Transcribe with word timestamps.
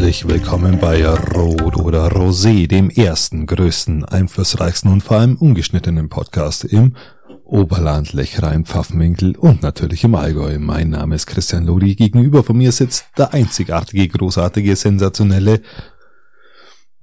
Herzlich 0.00 0.26
willkommen 0.26 0.78
bei 0.78 1.06
Rot 1.06 1.76
oder 1.76 2.08
Rosé, 2.08 2.66
dem 2.66 2.88
ersten, 2.88 3.44
größten, 3.44 4.02
einflussreichsten 4.06 4.90
und 4.90 5.02
vor 5.02 5.18
allem 5.18 5.36
ungeschnittenen 5.36 6.08
Podcast 6.08 6.64
im 6.64 6.96
Oberland, 7.44 8.14
Lechrein, 8.14 8.64
Pfaffenwinkel 8.64 9.36
und 9.36 9.60
natürlich 9.60 10.02
im 10.02 10.14
Allgäu. 10.14 10.58
Mein 10.58 10.88
Name 10.88 11.16
ist 11.16 11.26
Christian 11.26 11.66
Lodi. 11.66 11.96
Gegenüber 11.96 12.42
von 12.42 12.56
mir 12.56 12.72
sitzt 12.72 13.08
der 13.18 13.34
einzigartige, 13.34 14.08
großartige, 14.08 14.74
sensationelle, 14.74 15.60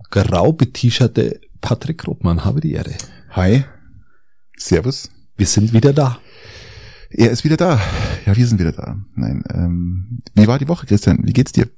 grau 0.09 0.51
bet-shirte 0.53 1.39
Patrick 1.61 1.99
Grobmann. 1.99 2.45
Habe 2.45 2.61
die 2.61 2.71
Ehre. 2.71 2.95
Hi. 3.29 3.63
Servus. 4.57 5.11
Wir 5.35 5.45
sind 5.45 5.71
wieder 5.71 5.93
da. 5.93 6.17
Er 7.11 7.29
ist 7.29 7.43
wieder 7.43 7.57
da. 7.57 7.79
Ja, 8.25 8.35
wir 8.35 8.47
sind 8.47 8.59
wieder 8.59 8.71
da. 8.71 8.97
Nein, 9.13 9.43
ähm, 9.53 10.19
wie 10.33 10.47
war 10.47 10.57
die 10.57 10.67
Woche, 10.67 10.87
Christian? 10.87 11.19
Wie 11.21 11.33
geht's 11.33 11.51
dir? 11.51 11.69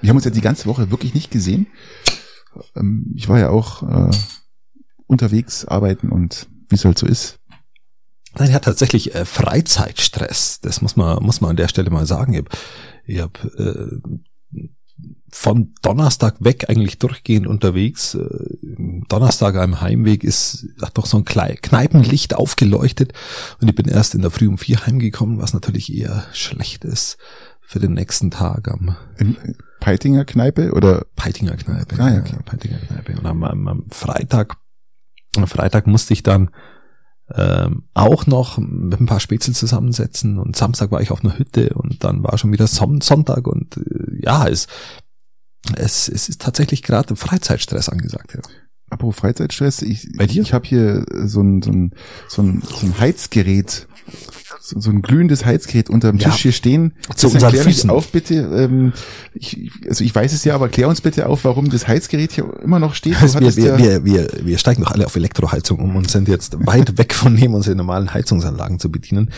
Wir 0.00 0.10
haben 0.10 0.16
uns 0.16 0.24
ja 0.24 0.30
die 0.30 0.40
ganze 0.40 0.66
Woche 0.66 0.90
wirklich 0.90 1.14
nicht 1.14 1.30
gesehen. 1.30 1.66
Ähm, 2.76 3.12
ich 3.16 3.28
war 3.28 3.38
ja 3.38 3.50
auch 3.50 3.82
äh, 3.82 4.10
unterwegs 5.06 5.64
arbeiten 5.64 6.10
und 6.10 6.48
wie 6.68 6.74
es 6.74 6.84
halt 6.84 6.98
so 6.98 7.06
ist. 7.06 7.38
Nein, 8.34 8.48
er 8.48 8.54
hat 8.54 8.64
tatsächlich 8.64 9.14
äh, 9.14 9.24
Freizeitstress. 9.24 10.60
Das 10.60 10.80
muss 10.80 10.96
man, 10.96 11.22
muss 11.22 11.40
man 11.40 11.50
an 11.50 11.56
der 11.56 11.68
Stelle 11.68 11.90
mal 11.90 12.06
sagen. 12.06 12.44
Ich 13.04 13.20
habe 13.20 13.38
hab, 13.38 13.58
äh, 13.58 13.98
von 15.34 15.72
Donnerstag 15.80 16.36
weg 16.40 16.68
eigentlich 16.68 16.98
durchgehend 16.98 17.46
unterwegs. 17.46 18.14
Äh, 18.14 18.28
Donnerstag 19.08 19.56
am 19.56 19.80
Heimweg 19.80 20.24
ist, 20.24 20.66
hat 20.80 20.96
doch 20.98 21.06
so 21.06 21.18
ein 21.18 21.24
Kneipenlicht 21.24 22.34
aufgeleuchtet 22.34 23.12
und 23.60 23.68
ich 23.68 23.74
bin 23.74 23.88
erst 23.88 24.14
in 24.14 24.22
der 24.22 24.30
Früh 24.30 24.48
um 24.48 24.58
vier 24.58 24.86
heimgekommen, 24.86 25.38
was 25.38 25.54
natürlich 25.54 25.94
eher 25.94 26.26
schlecht 26.32 26.84
ist 26.84 27.18
für 27.72 27.80
den 27.80 27.94
nächsten 27.94 28.30
Tag 28.30 28.68
am 28.68 28.94
in 29.16 29.34
Peitinger 29.80 30.26
Kneipe 30.26 30.72
oder 30.72 31.06
Peitinger 31.16 31.56
Kneipe. 31.56 31.98
Ah, 31.98 32.10
ja, 32.12 32.20
okay. 32.20 32.36
Peitinger 32.44 32.76
Kneipe. 32.76 33.18
Und 33.18 33.24
am, 33.24 33.42
am, 33.44 33.66
am 33.66 33.86
Freitag, 33.90 34.58
am 35.36 35.46
Freitag 35.46 35.86
musste 35.86 36.12
ich 36.12 36.22
dann 36.22 36.50
ähm, 37.34 37.84
auch 37.94 38.26
noch 38.26 38.58
mit 38.58 39.00
ein 39.00 39.06
paar 39.06 39.20
Spätzle 39.20 39.54
zusammensetzen 39.54 40.38
und 40.38 40.54
Samstag 40.54 40.90
war 40.90 41.00
ich 41.00 41.10
auf 41.10 41.24
einer 41.24 41.38
Hütte 41.38 41.70
und 41.70 42.04
dann 42.04 42.22
war 42.22 42.36
schon 42.36 42.52
wieder 42.52 42.66
Son 42.66 43.00
Sonntag 43.00 43.46
und 43.46 43.78
äh, 43.78 44.20
ja, 44.22 44.46
es, 44.46 44.66
es, 45.74 46.10
es 46.10 46.28
ist 46.28 46.42
tatsächlich 46.42 46.82
gerade 46.82 47.16
Freizeitstress 47.16 47.88
angesagt. 47.88 48.34
Ja. 48.34 48.40
Apropos 48.90 49.16
Freizeitstress, 49.16 49.80
ich, 49.80 50.12
Bei 50.18 50.26
dir? 50.26 50.42
ich 50.42 50.52
habe 50.52 50.68
hier 50.68 51.06
so 51.24 51.40
ein, 51.40 51.62
so, 51.62 51.70
ein, 51.70 51.94
so, 52.28 52.42
ein, 52.42 52.60
so 52.60 52.86
ein 52.86 52.98
Heizgerät 52.98 53.88
so, 54.62 54.78
so 54.78 54.90
ein 54.90 55.02
glühendes 55.02 55.44
Heizgerät 55.44 55.90
unterm 55.90 56.18
Tisch 56.18 56.36
ja. 56.36 56.42
hier 56.42 56.52
stehen. 56.52 56.94
Zu 57.16 57.28
unseren 57.28 57.50
klär 57.50 57.64
Füßen. 57.64 57.90
auf 57.90 58.12
bitte. 58.12 58.34
Ähm, 58.34 58.92
ich, 59.34 59.72
also 59.88 60.04
ich 60.04 60.14
weiß 60.14 60.32
es 60.32 60.44
ja, 60.44 60.54
aber 60.54 60.68
klär 60.68 60.88
uns 60.88 61.00
bitte 61.00 61.26
auf, 61.26 61.44
warum 61.44 61.68
das 61.68 61.88
Heizgerät 61.88 62.32
hier 62.32 62.44
immer 62.62 62.78
noch 62.78 62.94
steht. 62.94 63.20
Also 63.20 63.40
wir, 63.56 63.56
wir, 63.56 63.78
wir, 63.78 64.04
wir, 64.04 64.30
wir 64.44 64.58
steigen 64.58 64.82
doch 64.82 64.92
alle 64.92 65.06
auf 65.06 65.16
Elektroheizung 65.16 65.80
um 65.80 65.96
und 65.96 66.10
sind 66.10 66.28
jetzt 66.28 66.64
weit 66.64 66.96
weg 66.96 67.12
von 67.12 67.34
dem, 67.36 67.54
unsere 67.54 67.74
normalen 67.74 68.14
Heizungsanlagen 68.14 68.78
zu 68.78 68.90
bedienen. 68.90 69.30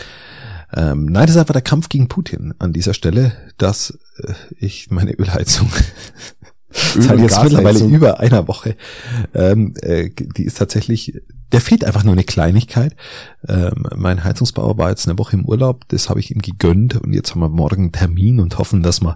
Ähm, 0.75 1.05
nein, 1.05 1.25
das 1.25 1.35
ist 1.35 1.41
einfach 1.41 1.53
der 1.53 1.61
Kampf 1.61 1.89
gegen 1.89 2.07
Putin 2.07 2.53
an 2.59 2.73
dieser 2.73 2.93
Stelle, 2.93 3.33
dass 3.57 3.97
äh, 4.17 4.33
ich 4.59 4.91
meine 4.91 5.13
Ölheizung 5.13 5.69
Öl 6.95 7.19
jetzt 7.21 7.41
mittlerweile 7.43 7.83
über 7.83 8.19
einer 8.19 8.47
Woche. 8.47 8.75
Ähm, 9.33 9.73
äh, 9.81 10.09
die 10.09 10.43
ist 10.43 10.57
tatsächlich, 10.57 11.13
der 11.55 11.61
fehlt 11.61 11.85
einfach 11.85 12.03
nur 12.03 12.11
eine 12.11 12.25
Kleinigkeit. 12.25 12.97
Ähm, 13.47 13.87
mein 13.95 14.25
Heizungsbauer 14.25 14.77
war 14.77 14.89
jetzt 14.89 15.07
eine 15.07 15.17
Woche 15.17 15.37
im 15.37 15.45
Urlaub, 15.45 15.87
das 15.87 16.09
habe 16.09 16.19
ich 16.19 16.29
ihm 16.35 16.41
gegönnt 16.41 16.97
und 16.97 17.13
jetzt 17.13 17.31
haben 17.31 17.39
wir 17.39 17.47
morgen 17.47 17.83
einen 17.83 17.91
Termin 17.93 18.41
und 18.41 18.57
hoffen, 18.57 18.83
dass 18.83 18.99
wir, 18.99 19.15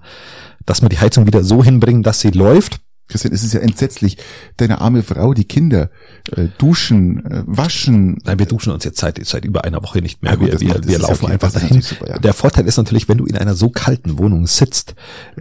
dass 0.66 0.82
wir 0.82 0.88
die 0.88 1.00
Heizung 1.00 1.28
wieder 1.28 1.44
so 1.44 1.62
hinbringen, 1.62 2.02
dass 2.02 2.22
sie 2.22 2.32
läuft. 2.32 2.80
Christian, 3.10 3.34
es 3.34 3.44
ist 3.44 3.54
ja 3.54 3.60
entsetzlich. 3.60 4.16
Deine 4.56 4.80
arme 4.80 5.04
Frau, 5.04 5.34
die 5.34 5.44
Kinder, 5.44 5.90
äh, 6.34 6.48
duschen, 6.58 7.26
äh, 7.26 7.44
waschen. 7.46 8.20
Nein, 8.24 8.40
wir 8.40 8.46
duschen 8.46 8.72
uns 8.72 8.86
jetzt 8.86 9.02
seit, 9.02 9.20
seit 9.26 9.44
über 9.44 9.66
einer 9.66 9.84
Woche 9.84 10.02
nicht 10.02 10.24
mehr. 10.24 10.38
Gut, 10.38 10.62
wir 10.62 10.62
wir, 10.62 10.88
wir 10.88 11.00
laufen 11.00 11.26
okay, 11.26 11.34
einfach 11.34 11.52
dahin. 11.52 11.82
Super, 11.82 12.08
ja. 12.08 12.20
Der 12.20 12.34
Vorteil 12.34 12.68
ist 12.68 12.78
natürlich, 12.78 13.10
wenn 13.10 13.18
du 13.18 13.26
in 13.26 13.36
einer 13.36 13.54
so 13.54 13.70
kalten 13.70 14.18
Wohnung 14.18 14.48
sitzt, 14.48 14.96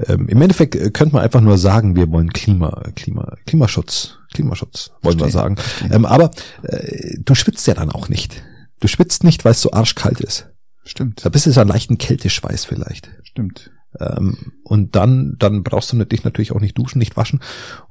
ähm, 0.08 0.26
im 0.26 0.42
Endeffekt 0.42 0.74
äh, 0.74 0.90
könnte 0.90 1.14
man 1.14 1.22
einfach 1.22 1.42
nur 1.42 1.58
sagen, 1.58 1.94
wir 1.94 2.10
wollen 2.10 2.32
Klima, 2.32 2.82
Klima, 2.96 3.36
Klimaschutz, 3.46 4.17
Klimaschutz, 4.32 4.90
wollen 5.02 5.18
wir 5.20 5.30
sagen. 5.30 5.56
Ähm, 5.90 6.04
aber 6.04 6.30
äh, 6.62 7.18
du 7.18 7.34
schwitzt 7.34 7.66
ja 7.66 7.74
dann 7.74 7.90
auch 7.90 8.08
nicht. 8.08 8.42
Du 8.80 8.88
schwitzt 8.88 9.24
nicht, 9.24 9.44
weil 9.44 9.52
es 9.52 9.62
so 9.62 9.72
arschkalt 9.72 10.20
ist. 10.20 10.48
Stimmt. 10.84 11.24
Da 11.24 11.28
bist 11.28 11.46
du 11.46 11.52
so 11.52 11.60
einen 11.60 11.70
leichten 11.70 11.98
Kälteschweiß 11.98 12.64
vielleicht. 12.64 13.10
Stimmt. 13.22 13.70
Ähm, 13.98 14.52
und 14.64 14.96
dann, 14.96 15.36
dann 15.38 15.62
brauchst 15.62 15.92
du 15.92 16.04
dich 16.04 16.22
natürlich 16.22 16.52
auch 16.52 16.60
nicht 16.60 16.76
duschen, 16.76 16.98
nicht 16.98 17.16
waschen. 17.16 17.40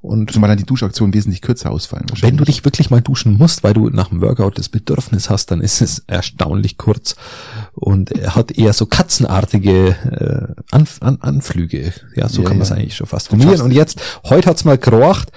Und 0.01 0.31
zumal 0.31 0.47
dann 0.47 0.57
die 0.57 0.65
Duschaktionen 0.65 1.13
wesentlich 1.13 1.41
kürzer 1.41 1.71
ausfallen. 1.71 2.05
Wenn 2.21 2.37
du 2.37 2.43
dich 2.43 2.63
wirklich 2.65 2.89
mal 2.91 3.01
duschen 3.01 3.33
musst, 3.33 3.63
weil 3.63 3.73
du 3.73 3.89
nach 3.89 4.09
dem 4.09 4.21
Workout 4.21 4.57
das 4.57 4.69
Bedürfnis 4.69 5.29
hast, 5.29 5.49
dann 5.51 5.59
ist 5.59 5.81
es 5.81 6.03
erstaunlich 6.07 6.77
kurz. 6.77 7.15
Und 7.73 8.11
er 8.11 8.35
hat 8.35 8.51
eher 8.51 8.73
so 8.73 8.85
katzenartige 8.85 9.95
äh, 10.05 10.61
Anf 10.71 10.97
An 11.01 11.17
Anflüge. 11.19 11.93
Ja, 12.15 12.29
so 12.29 12.43
ja, 12.43 12.47
kann 12.47 12.57
man 12.57 12.65
es 12.65 12.71
eigentlich 12.71 12.95
schon 12.95 13.07
fast 13.07 13.29
formulieren. 13.29 13.61
Und 13.61 13.71
jetzt, 13.71 13.99
heute 14.23 14.49
hat's 14.49 14.65
mal 14.65 14.77
gerocht 14.77 15.31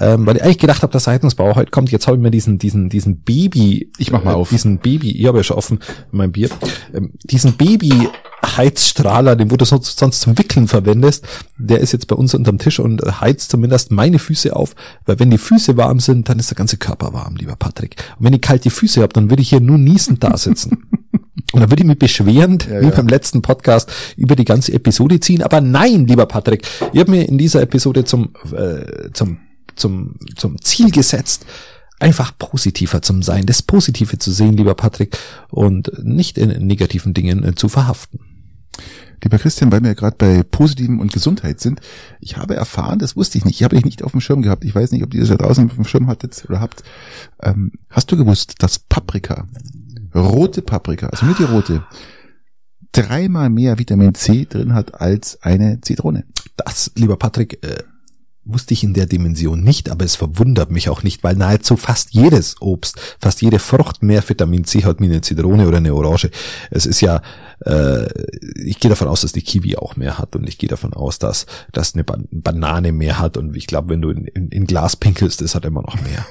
ähm, 0.00 0.26
weil 0.26 0.36
ich 0.36 0.42
eigentlich 0.42 0.58
gedacht 0.58 0.82
habe, 0.82 0.92
der 0.92 1.00
Seitensbau 1.00 1.54
heute 1.54 1.70
kommt. 1.70 1.90
Jetzt 1.90 2.06
habe 2.06 2.16
ich 2.16 2.22
mir 2.22 2.30
diesen 2.30 2.58
diesen 2.58 2.88
diesen 2.88 3.22
Baby, 3.22 3.90
ich 3.98 4.10
mach 4.10 4.24
mal 4.24 4.32
äh, 4.32 4.36
auf, 4.36 4.50
diesen 4.50 4.78
Baby, 4.78 5.12
ich 5.12 5.26
habe 5.26 5.38
ja 5.38 5.44
schon 5.44 5.56
offen 5.56 5.80
mein 6.10 6.32
Bier, 6.32 6.50
ähm, 6.94 7.12
diesen 7.24 7.54
Baby 7.54 8.08
Heizstrahler, 8.44 9.36
den 9.36 9.50
wo 9.50 9.56
du 9.56 9.64
sonst, 9.64 9.98
sonst 9.98 10.20
zum 10.20 10.38
Wickeln 10.38 10.68
verwendest, 10.68 11.26
der 11.56 11.80
ist 11.80 11.92
jetzt 11.92 12.06
bei 12.06 12.16
uns 12.16 12.34
unterm 12.34 12.58
Tisch 12.58 12.78
und 12.78 13.02
heizt 13.20 13.50
zumindest 13.50 13.90
meine 13.90 14.18
Füße 14.18 14.54
auf, 14.54 14.74
weil 15.06 15.18
wenn 15.18 15.30
die 15.30 15.38
Füße 15.38 15.76
warm 15.76 16.00
sind, 16.00 16.28
dann 16.28 16.38
ist 16.38 16.50
der 16.50 16.56
ganze 16.56 16.76
Körper 16.76 17.12
warm, 17.12 17.36
lieber 17.36 17.56
Patrick. 17.56 17.96
Und 18.18 18.26
wenn 18.26 18.32
ich 18.32 18.40
kalte 18.40 18.70
Füße 18.70 19.02
habe, 19.02 19.12
dann 19.12 19.30
würde 19.30 19.42
ich 19.42 19.50
hier 19.50 19.60
nur 19.60 19.78
niesend 19.78 20.22
da 20.22 20.36
sitzen. 20.36 20.84
Und 21.52 21.60
dann 21.60 21.70
würde 21.70 21.82
ich 21.82 21.86
mich 21.86 21.98
beschwerend, 21.98 22.68
ja, 22.70 22.82
wie 22.82 22.86
ja. 22.86 22.90
beim 22.90 23.08
letzten 23.08 23.40
Podcast, 23.40 23.90
über 24.16 24.36
die 24.36 24.44
ganze 24.44 24.74
Episode 24.74 25.18
ziehen. 25.18 25.42
Aber 25.42 25.62
nein, 25.62 26.06
lieber 26.06 26.26
Patrick, 26.26 26.62
ich 26.92 27.00
habe 27.00 27.10
mir 27.10 27.26
in 27.26 27.38
dieser 27.38 27.62
Episode 27.62 28.04
zum, 28.04 28.34
äh, 28.54 29.10
zum 29.14 29.38
zum, 29.78 30.16
zum 30.36 30.60
Ziel 30.60 30.90
gesetzt, 30.90 31.46
einfach 31.98 32.36
positiver 32.38 33.02
zum 33.02 33.22
Sein, 33.22 33.46
das 33.46 33.62
Positive 33.62 34.18
zu 34.18 34.30
sehen, 34.30 34.56
lieber 34.56 34.74
Patrick, 34.74 35.16
und 35.48 35.92
nicht 36.02 36.38
in 36.38 36.66
negativen 36.66 37.14
Dingen 37.14 37.44
äh, 37.44 37.54
zu 37.54 37.68
verhaften. 37.68 38.20
Lieber 39.22 39.38
Christian, 39.38 39.72
weil 39.72 39.80
wir 39.82 39.88
ja 39.88 39.94
gerade 39.94 40.16
bei 40.16 40.44
Positiven 40.44 41.00
und 41.00 41.12
Gesundheit 41.12 41.58
sind, 41.58 41.80
ich 42.20 42.36
habe 42.36 42.54
erfahren, 42.54 43.00
das 43.00 43.16
wusste 43.16 43.36
ich 43.36 43.44
nicht, 43.44 43.56
ich 43.56 43.64
habe 43.64 43.74
dich 43.74 43.84
nicht 43.84 44.04
auf 44.04 44.12
dem 44.12 44.20
Schirm 44.20 44.42
gehabt, 44.42 44.64
ich 44.64 44.74
weiß 44.74 44.92
nicht, 44.92 45.02
ob 45.02 45.12
ihr 45.12 45.20
das 45.20 45.30
da 45.30 45.36
draußen 45.36 45.68
auf 45.68 45.74
dem 45.74 45.84
Schirm 45.84 46.06
hattet 46.06 46.44
oder 46.48 46.60
habt. 46.60 46.84
Ähm, 47.42 47.72
hast 47.90 48.12
du 48.12 48.16
gewusst, 48.16 48.54
dass 48.60 48.78
Paprika, 48.78 49.48
rote 50.14 50.62
Paprika, 50.62 51.08
also 51.08 51.26
nur 51.26 51.34
die 51.34 51.44
rote, 51.44 51.84
dreimal 52.92 53.50
mehr 53.50 53.78
Vitamin 53.78 54.14
C 54.14 54.46
drin 54.48 54.72
hat 54.72 55.00
als 55.00 55.42
eine 55.42 55.80
Zitrone? 55.80 56.24
Das, 56.56 56.92
lieber 56.94 57.16
Patrick, 57.16 57.64
äh, 57.64 57.82
wusste 58.48 58.74
ich 58.74 58.82
in 58.82 58.94
der 58.94 59.06
Dimension 59.06 59.62
nicht, 59.62 59.90
aber 59.90 60.04
es 60.04 60.16
verwundert 60.16 60.70
mich 60.70 60.88
auch 60.88 61.02
nicht, 61.02 61.22
weil 61.22 61.36
nahezu 61.36 61.76
fast 61.76 62.12
jedes 62.12 62.60
Obst, 62.60 62.98
fast 63.20 63.42
jede 63.42 63.58
Frucht 63.58 64.02
mehr 64.02 64.26
Vitamin 64.26 64.64
C 64.64 64.84
hat 64.84 65.00
wie 65.00 65.04
eine 65.04 65.20
Zitrone 65.20 65.68
oder 65.68 65.76
eine 65.76 65.94
Orange. 65.94 66.30
Es 66.70 66.86
ist 66.86 67.00
ja, 67.00 67.22
äh, 67.64 68.06
ich 68.54 68.80
gehe 68.80 68.88
davon 68.88 69.06
aus, 69.06 69.20
dass 69.20 69.32
die 69.32 69.42
Kiwi 69.42 69.76
auch 69.76 69.96
mehr 69.96 70.18
hat 70.18 70.34
und 70.34 70.48
ich 70.48 70.58
gehe 70.58 70.68
davon 70.68 70.94
aus, 70.94 71.18
dass, 71.18 71.46
dass 71.72 71.94
eine 71.94 72.04
Banane 72.04 72.92
mehr 72.92 73.18
hat 73.18 73.36
und 73.36 73.54
ich 73.54 73.66
glaube, 73.66 73.90
wenn 73.90 74.00
du 74.00 74.10
in, 74.10 74.24
in, 74.24 74.48
in 74.48 74.66
Glas 74.66 74.96
pinkelst, 74.96 75.40
das 75.42 75.54
hat 75.54 75.64
immer 75.64 75.82
noch 75.82 76.00
mehr. 76.00 76.26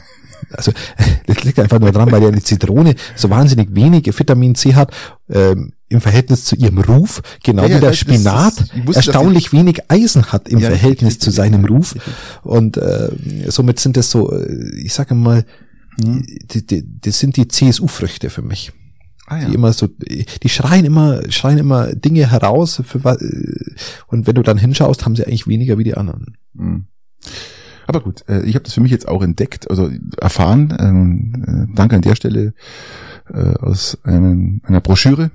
Also 0.52 0.72
das 1.26 1.44
liegt 1.44 1.60
einfach 1.60 1.80
nur 1.80 1.92
dran, 1.92 2.12
weil 2.12 2.22
ja 2.22 2.28
eine 2.30 2.42
Zitrone 2.42 2.96
so 3.16 3.30
wahnsinnig 3.30 3.74
wenig 3.76 4.08
Vitamin 4.18 4.56
C 4.56 4.76
hat 4.76 4.92
ähm, 5.30 5.74
im 5.90 6.02
Verhältnis 6.02 6.44
zu 6.44 6.56
ihrem 6.56 6.80
Ruf, 6.80 7.22
genau 7.44 7.66
ja, 7.66 7.78
wie 7.78 7.80
der 7.80 7.94
Spinat 7.94 8.54
das, 8.86 8.96
erstaunlich 8.98 9.54
wenig 9.54 9.90
Eisen 9.90 10.32
hat 10.32 10.50
im 10.50 10.60
ja, 10.60 10.70
Verhältnis 10.70 11.14
ich, 11.14 11.18
ich, 11.20 11.22
zu 11.22 11.32
seinem 11.32 11.66
Ruf. 11.66 11.96
Und 12.44 12.78
äh, 12.78 13.10
somit 13.48 13.80
sind 13.80 13.96
das 13.96 14.12
so, 14.12 14.32
äh, 14.32 14.76
ich 14.76 14.94
sage 14.94 15.16
mal, 15.16 15.46
hm. 16.02 16.26
die, 16.52 16.66
die, 16.66 16.84
das 17.02 17.20
sind 17.20 17.38
die 17.38 17.48
CSU-Früchte 17.48 18.30
für 18.30 18.42
mich. 18.42 18.74
Ah, 19.28 19.40
ja. 19.40 19.48
Die 19.48 19.56
immer 19.56 19.74
so, 19.74 19.88
die 19.88 20.50
schreien 20.50 20.86
immer, 20.86 21.22
schreien 21.32 21.58
immer 21.58 21.94
Dinge 21.94 22.32
heraus 22.32 22.82
für, 22.86 23.00
äh, 23.00 23.76
und 24.08 24.28
wenn 24.28 24.36
du 24.36 24.42
dann 24.42 24.58
hinschaust, 24.58 25.06
haben 25.06 25.16
sie 25.16 25.26
eigentlich 25.26 25.48
weniger 25.48 25.78
wie 25.78 25.84
die 25.84 25.96
anderen. 25.96 26.38
Hm. 26.58 26.88
Aber 27.88 28.02
gut, 28.02 28.24
äh, 28.28 28.42
ich 28.44 28.56
habe 28.56 28.64
das 28.64 28.74
für 28.74 28.82
mich 28.82 28.92
jetzt 28.92 29.08
auch 29.08 29.24
entdeckt, 29.24 29.70
also 29.70 29.90
erfahren. 30.20 30.78
Ähm, 30.80 31.68
äh, 31.72 31.76
danke 31.76 31.96
an 31.96 32.02
der 32.02 32.16
Stelle 32.16 32.54
äh, 33.34 33.56
aus 33.56 33.98
einem, 34.04 34.62
einer 34.66 34.82
Broschüre 34.82 35.32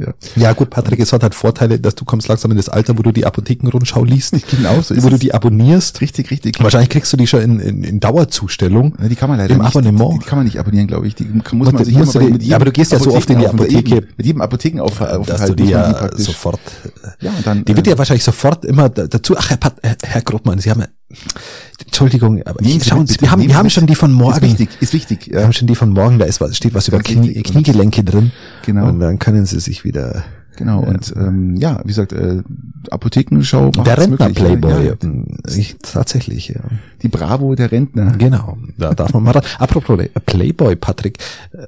Ja. 0.00 0.14
Ja 0.36 0.52
gut, 0.54 0.70
Patrick, 0.70 0.98
es 1.00 1.12
hat 1.12 1.22
halt 1.22 1.34
Vorteile, 1.34 1.78
dass 1.78 1.94
du 1.94 2.04
kommst 2.04 2.28
langsam 2.28 2.50
in 2.50 2.56
das 2.56 2.68
Alter, 2.68 2.96
wo 2.98 3.02
du 3.02 3.12
die 3.12 3.26
Apothekenrundschau 3.26 4.04
liest, 4.04 4.34
Genau 4.50 4.80
so 4.80 4.94
ist 4.94 5.02
wo 5.04 5.08
du 5.10 5.18
die 5.18 5.34
abonnierst. 5.34 6.00
Richtig, 6.00 6.30
richtig. 6.30 6.62
Wahrscheinlich 6.62 6.88
kriegst 6.90 7.12
du 7.12 7.16
die 7.16 7.26
schon 7.26 7.40
in, 7.42 7.60
in, 7.60 7.84
in 7.84 8.00
Dauerzustellung. 8.00 8.94
Ja, 9.00 9.08
die 9.08 9.16
kann 9.16 9.28
man 9.28 9.38
leider 9.38 9.54
Im 9.54 9.60
nicht. 9.60 9.68
Abonnement. 9.68 10.14
Die, 10.14 10.18
die 10.20 10.24
kann 10.24 10.38
man 10.38 10.44
nicht 10.46 10.58
abonnieren, 10.58 10.86
glaube 10.86 11.06
ich. 11.06 11.14
Die 11.14 11.24
muss 11.24 11.68
Und 11.68 11.74
man 11.74 11.84
sich 11.84 11.94
musst 11.94 12.14
immer 12.16 12.24
du 12.26 12.32
bei- 12.32 12.38
die- 12.38 12.48
ja, 12.48 12.56
aber 12.56 12.64
du 12.66 12.72
gehst 12.72 12.92
ja 12.92 12.98
so 12.98 13.12
oft 13.14 13.28
in 13.30 13.38
die 13.38 13.46
Apotheke. 13.46 13.96
Eben, 13.96 14.06
mit 14.16 14.26
jedem 14.26 14.40
Apothekenaufenthalt 14.40 15.28
dass 15.28 15.46
du 15.46 15.54
die 15.54 15.64
die 15.64 15.70
ja 15.70 15.92
praktisch. 15.92 16.26
sofort. 16.26 16.60
Ja, 17.20 17.30
und 17.30 17.46
dann. 17.46 17.64
Die 17.64 17.76
wird 17.76 17.86
äh, 17.86 17.90
ja 17.90 17.98
wahrscheinlich 17.98 18.24
sofort 18.24 18.64
immer 18.64 18.88
da- 18.88 19.06
dazu. 19.06 19.36
Ach, 19.36 19.50
Herr, 19.50 19.56
Pat, 19.56 19.74
Herr 20.02 20.22
Grottmann, 20.22 20.58
Sie 20.58 20.70
haben 20.70 20.80
ja, 20.80 20.86
Entschuldigung, 21.86 22.42
aber 22.44 22.62
Sie 22.64 22.80
schauen 22.80 23.06
Sie, 23.06 23.20
wir 23.20 23.30
haben, 23.30 23.42
wir 23.42 23.56
haben 23.56 23.70
schon 23.70 23.86
die 23.86 23.94
von 23.94 24.10
Ist 24.10 24.16
morgen. 24.16 24.42
wichtig, 24.42 24.68
ist 24.80 24.92
wichtig. 24.92 25.28
Wir 25.30 25.38
Ja, 25.40 25.44
haben 25.44 25.52
schon 25.52 25.66
die 25.68 25.74
von 25.74 25.90
morgen, 25.90 26.18
da 26.18 26.24
ist 26.26 26.40
was, 26.40 26.56
steht 26.56 26.74
was 26.74 26.88
über 26.88 26.98
Knie. 27.00 27.42
Kniegelenke 27.42 28.04
drin. 28.04 28.32
Genau. 28.66 28.88
Und 28.88 29.00
dann 29.00 29.18
können 29.18 29.46
Sie 29.46 29.58
sich 29.60 29.84
wieder. 29.84 30.24
genau. 30.56 30.80
Und 30.82 31.12
ähm, 31.16 31.56
ja, 31.56 31.80
wie 31.84 31.88
gesagt, 31.88 32.12
äh, 32.12 32.42
Apothekenschau 32.90 33.70
Der. 33.70 33.98
Rentner-Playboy. 33.98 34.86
Ja, 34.86 34.94
Ich, 35.56 35.76
tatsächlich, 35.82 36.48
ja. 36.48 36.60
die 37.02 37.08
Bravo 37.08 37.54
der 37.54 37.72
Rentner. 37.72 38.12
Genau, 38.18 38.58
da 38.76 38.94
darf 38.94 39.12
man 39.14 39.22
mal 39.22 39.32
ran. 39.32 39.44
Apropos 39.58 39.98
Playboy, 40.26 40.76
Patrick. 40.76 41.18
äh, 41.52 41.66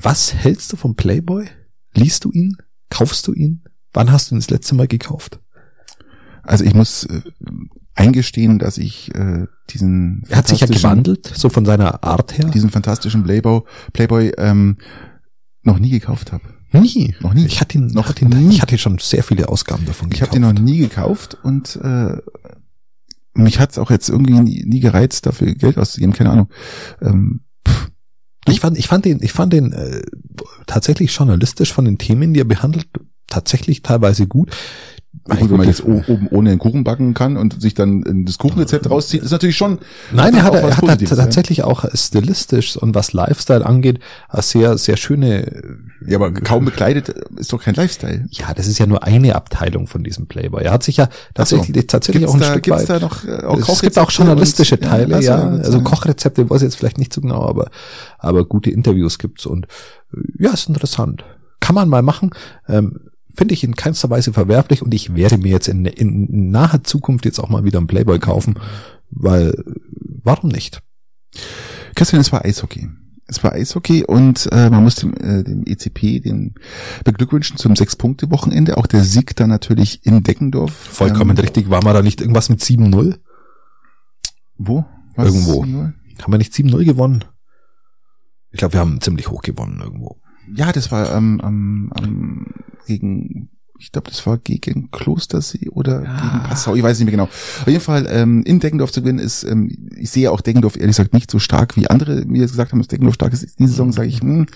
Was 0.00 0.34
hältst 0.34 0.72
du 0.72 0.76
vom 0.76 0.94
Playboy? 0.94 1.46
Liest 1.94 2.24
du 2.24 2.30
ihn? 2.32 2.56
Kaufst 2.90 3.26
du 3.26 3.32
ihn? 3.32 3.62
Wann 3.92 4.12
hast 4.12 4.30
du 4.30 4.34
ihn 4.34 4.38
das 4.38 4.50
letzte 4.50 4.74
Mal 4.74 4.86
gekauft? 4.86 5.40
Also 6.42 6.64
ich 6.64 6.74
muss 6.74 7.04
äh, 7.04 7.20
eingestehen, 7.98 8.58
dass 8.58 8.78
ich 8.78 9.14
äh, 9.14 9.46
diesen 9.70 10.22
Er 10.28 10.38
hat 10.38 10.48
sich 10.48 10.60
ja 10.60 10.66
gewandelt, 10.66 11.30
so 11.34 11.48
von 11.48 11.64
seiner 11.64 12.02
Art 12.04 12.36
her. 12.38 12.46
diesen 12.50 12.70
fantastischen 12.70 13.24
Playboy, 13.24 13.62
Playboy 13.92 14.32
ähm, 14.38 14.78
noch 15.62 15.78
nie 15.78 15.90
gekauft 15.90 16.32
habe. 16.32 16.44
Nie. 16.72 17.14
Noch 17.20 17.34
nie. 17.34 17.46
Ich 17.46 17.60
hatte 17.60 17.78
ihn, 17.78 17.86
Noch 17.88 18.08
hatte 18.08 18.24
ihn, 18.24 18.28
nie. 18.28 18.54
ich 18.54 18.62
hatte 18.62 18.76
schon 18.78 18.98
sehr 18.98 19.22
viele 19.24 19.48
Ausgaben 19.48 19.84
davon 19.86 20.10
Ich 20.12 20.20
habe 20.20 20.30
gekauft. 20.30 20.34
den 20.34 20.42
noch 20.42 20.62
nie 20.62 20.78
gekauft 20.78 21.36
und 21.42 21.76
äh, 21.82 22.16
mich 23.34 23.58
hat's 23.58 23.78
auch 23.78 23.90
jetzt 23.90 24.08
irgendwie 24.08 24.38
nie, 24.40 24.64
nie 24.66 24.80
gereizt, 24.80 25.26
dafür 25.26 25.54
Geld 25.54 25.78
auszugeben, 25.78 26.12
keine 26.12 26.30
Ahnung. 26.30 26.48
Ähm, 27.00 27.40
pff, 27.66 27.90
Ich 28.48 28.60
fand, 28.60 28.78
ich 28.78 28.86
fand 28.86 29.04
den, 29.06 29.22
ich 29.22 29.32
fand 29.32 29.52
den 29.52 29.72
äh, 29.72 30.02
tatsächlich 30.66 31.14
journalistisch 31.14 31.72
von 31.72 31.84
den 31.84 31.98
Themen, 31.98 32.34
die 32.34 32.40
er 32.40 32.44
behandelt, 32.44 32.88
tatsächlich 33.28 33.82
teilweise 33.82 34.26
gut. 34.26 34.54
Gut, 35.24 35.50
wenn 35.50 35.56
man 35.56 35.66
jetzt 35.66 35.84
oben 35.84 36.28
ohne 36.30 36.50
einen 36.50 36.58
Kuchen 36.58 36.84
backen 36.84 37.14
kann 37.14 37.36
und 37.36 37.60
sich 37.60 37.74
dann 37.74 38.02
äh, 38.02 38.24
das 38.24 38.38
Kuchenrezept 38.38 38.88
rauszieht, 38.90 39.22
ist 39.22 39.30
natürlich 39.30 39.56
schon. 39.56 39.78
Nein, 40.12 40.34
er 40.34 40.42
hat, 40.44 40.54
er 40.54 40.76
hat 40.76 41.04
tatsächlich 41.08 41.64
auch 41.64 41.84
stilistisch 41.94 42.76
und 42.76 42.94
was 42.94 43.12
Lifestyle 43.12 43.64
angeht, 43.64 44.00
sehr, 44.32 44.78
sehr 44.78 44.96
schöne. 44.96 45.62
Ja, 46.06 46.18
aber 46.18 46.32
kaum 46.32 46.64
bekleidet 46.64 47.08
ist 47.36 47.52
doch 47.52 47.62
kein 47.62 47.74
Lifestyle. 47.74 48.26
Ja, 48.30 48.54
das 48.54 48.66
ist 48.66 48.78
ja 48.78 48.86
nur 48.86 49.02
eine 49.02 49.34
Abteilung 49.34 49.86
von 49.86 50.04
diesem 50.04 50.26
Playboy. 50.26 50.62
Er 50.62 50.72
hat 50.72 50.82
sich 50.82 50.98
ja 50.98 51.08
tatsächlich, 51.34 51.86
tatsächlich 51.86 52.26
auch 52.26 52.34
ein 52.34 52.42
Stück 52.42 52.62
gibt's 52.62 52.88
weit. 52.88 52.90
da 52.90 53.00
noch 53.00 53.24
äh, 53.24 53.44
auch 53.44 53.68
es 53.68 53.80
gibt 53.80 53.98
auch 53.98 54.10
journalistische 54.10 54.78
Teile, 54.78 55.16
also, 55.16 55.28
ja. 55.28 55.38
Also 55.38 55.80
Kochrezepte 55.80 56.48
weiß 56.48 56.58
ich 56.58 56.66
jetzt 56.66 56.76
vielleicht 56.76 56.98
nicht 56.98 57.12
so 57.12 57.20
genau, 57.20 57.42
aber, 57.42 57.70
aber 58.18 58.44
gute 58.44 58.70
Interviews 58.70 59.18
gibt's 59.18 59.46
und 59.46 59.66
äh, 60.14 60.44
ja, 60.44 60.52
ist 60.52 60.68
interessant. 60.68 61.24
Kann 61.60 61.74
man 61.74 61.88
mal 61.88 62.02
machen. 62.02 62.30
Ähm, 62.68 63.07
Finde 63.38 63.54
ich 63.54 63.62
in 63.62 63.76
keinster 63.76 64.10
Weise 64.10 64.32
verwerflich 64.32 64.82
und 64.82 64.92
ich 64.92 65.14
werde 65.14 65.38
mir 65.38 65.52
jetzt 65.52 65.68
in, 65.68 65.86
in 65.86 66.50
naher 66.50 66.82
Zukunft 66.82 67.24
jetzt 67.24 67.38
auch 67.38 67.48
mal 67.48 67.62
wieder 67.62 67.78
einen 67.78 67.86
Playboy 67.86 68.18
kaufen, 68.18 68.58
weil 69.10 69.54
warum 70.24 70.50
nicht? 70.50 70.82
Christian, 71.94 72.20
es 72.20 72.32
war 72.32 72.44
Eishockey. 72.44 72.88
Es 73.28 73.44
war 73.44 73.52
Eishockey 73.52 74.02
und 74.02 74.48
äh, 74.50 74.68
man 74.70 74.82
muss 74.82 74.96
dem, 74.96 75.14
äh, 75.14 75.44
dem 75.44 75.62
ECP 75.64 76.18
den 76.18 76.56
beglückwünschen 77.04 77.58
zum 77.58 77.76
Sechs-Punkte-Wochenende. 77.76 78.76
Auch 78.76 78.88
der 78.88 79.04
Sieg 79.04 79.36
dann 79.36 79.50
natürlich 79.50 80.04
in 80.04 80.24
Deckendorf. 80.24 80.72
Vollkommen 80.72 81.36
Ähm, 81.36 81.44
richtig. 81.44 81.70
War 81.70 81.84
man 81.84 81.94
da 81.94 82.02
nicht 82.02 82.20
irgendwas 82.20 82.48
mit 82.48 82.60
7-0? 82.60 83.20
Wo? 84.56 84.84
Irgendwo. 85.16 85.62
Haben 85.64 86.32
wir 86.32 86.38
nicht 86.38 86.54
7-0 86.54 86.84
gewonnen? 86.84 87.24
Ich 88.50 88.58
glaube, 88.58 88.72
wir 88.72 88.80
haben 88.80 89.00
ziemlich 89.00 89.28
hoch 89.30 89.42
gewonnen 89.42 89.78
irgendwo. 89.80 90.20
Ja, 90.54 90.72
das 90.72 90.90
war 90.90 91.14
ähm, 91.14 91.40
ähm, 91.44 91.92
ähm, 92.02 92.46
gegen, 92.86 93.48
ich 93.78 93.92
glaube, 93.92 94.10
das 94.10 94.26
war 94.26 94.38
gegen 94.38 94.90
Klostersee 94.90 95.68
oder 95.70 96.00
gegen 96.00 96.42
Passau, 96.44 96.74
ich 96.74 96.82
weiß 96.82 96.98
nicht 96.98 97.06
mehr 97.06 97.12
genau. 97.12 97.24
Auf 97.24 97.66
jeden 97.66 97.80
Fall 97.80 98.06
ähm, 98.10 98.42
in 98.44 98.60
Deggendorf 98.60 98.90
zu 98.90 99.02
gewinnen 99.02 99.18
ist, 99.18 99.44
ähm, 99.44 99.70
ich 99.96 100.10
sehe 100.10 100.32
auch 100.32 100.40
Deggendorf 100.40 100.76
ehrlich 100.76 100.96
gesagt 100.96 101.14
nicht 101.14 101.30
so 101.30 101.38
stark, 101.38 101.76
wie 101.76 101.88
andere 101.88 102.24
mir 102.24 102.42
gesagt 102.42 102.72
haben, 102.72 102.78
dass 102.78 102.88
Deggendorf 102.88 103.14
stark 103.14 103.32
ist. 103.32 103.58
Die 103.58 103.66
Saison 103.66 103.92
sage 103.92 104.08
ich, 104.08 104.20
hm, 104.20 104.46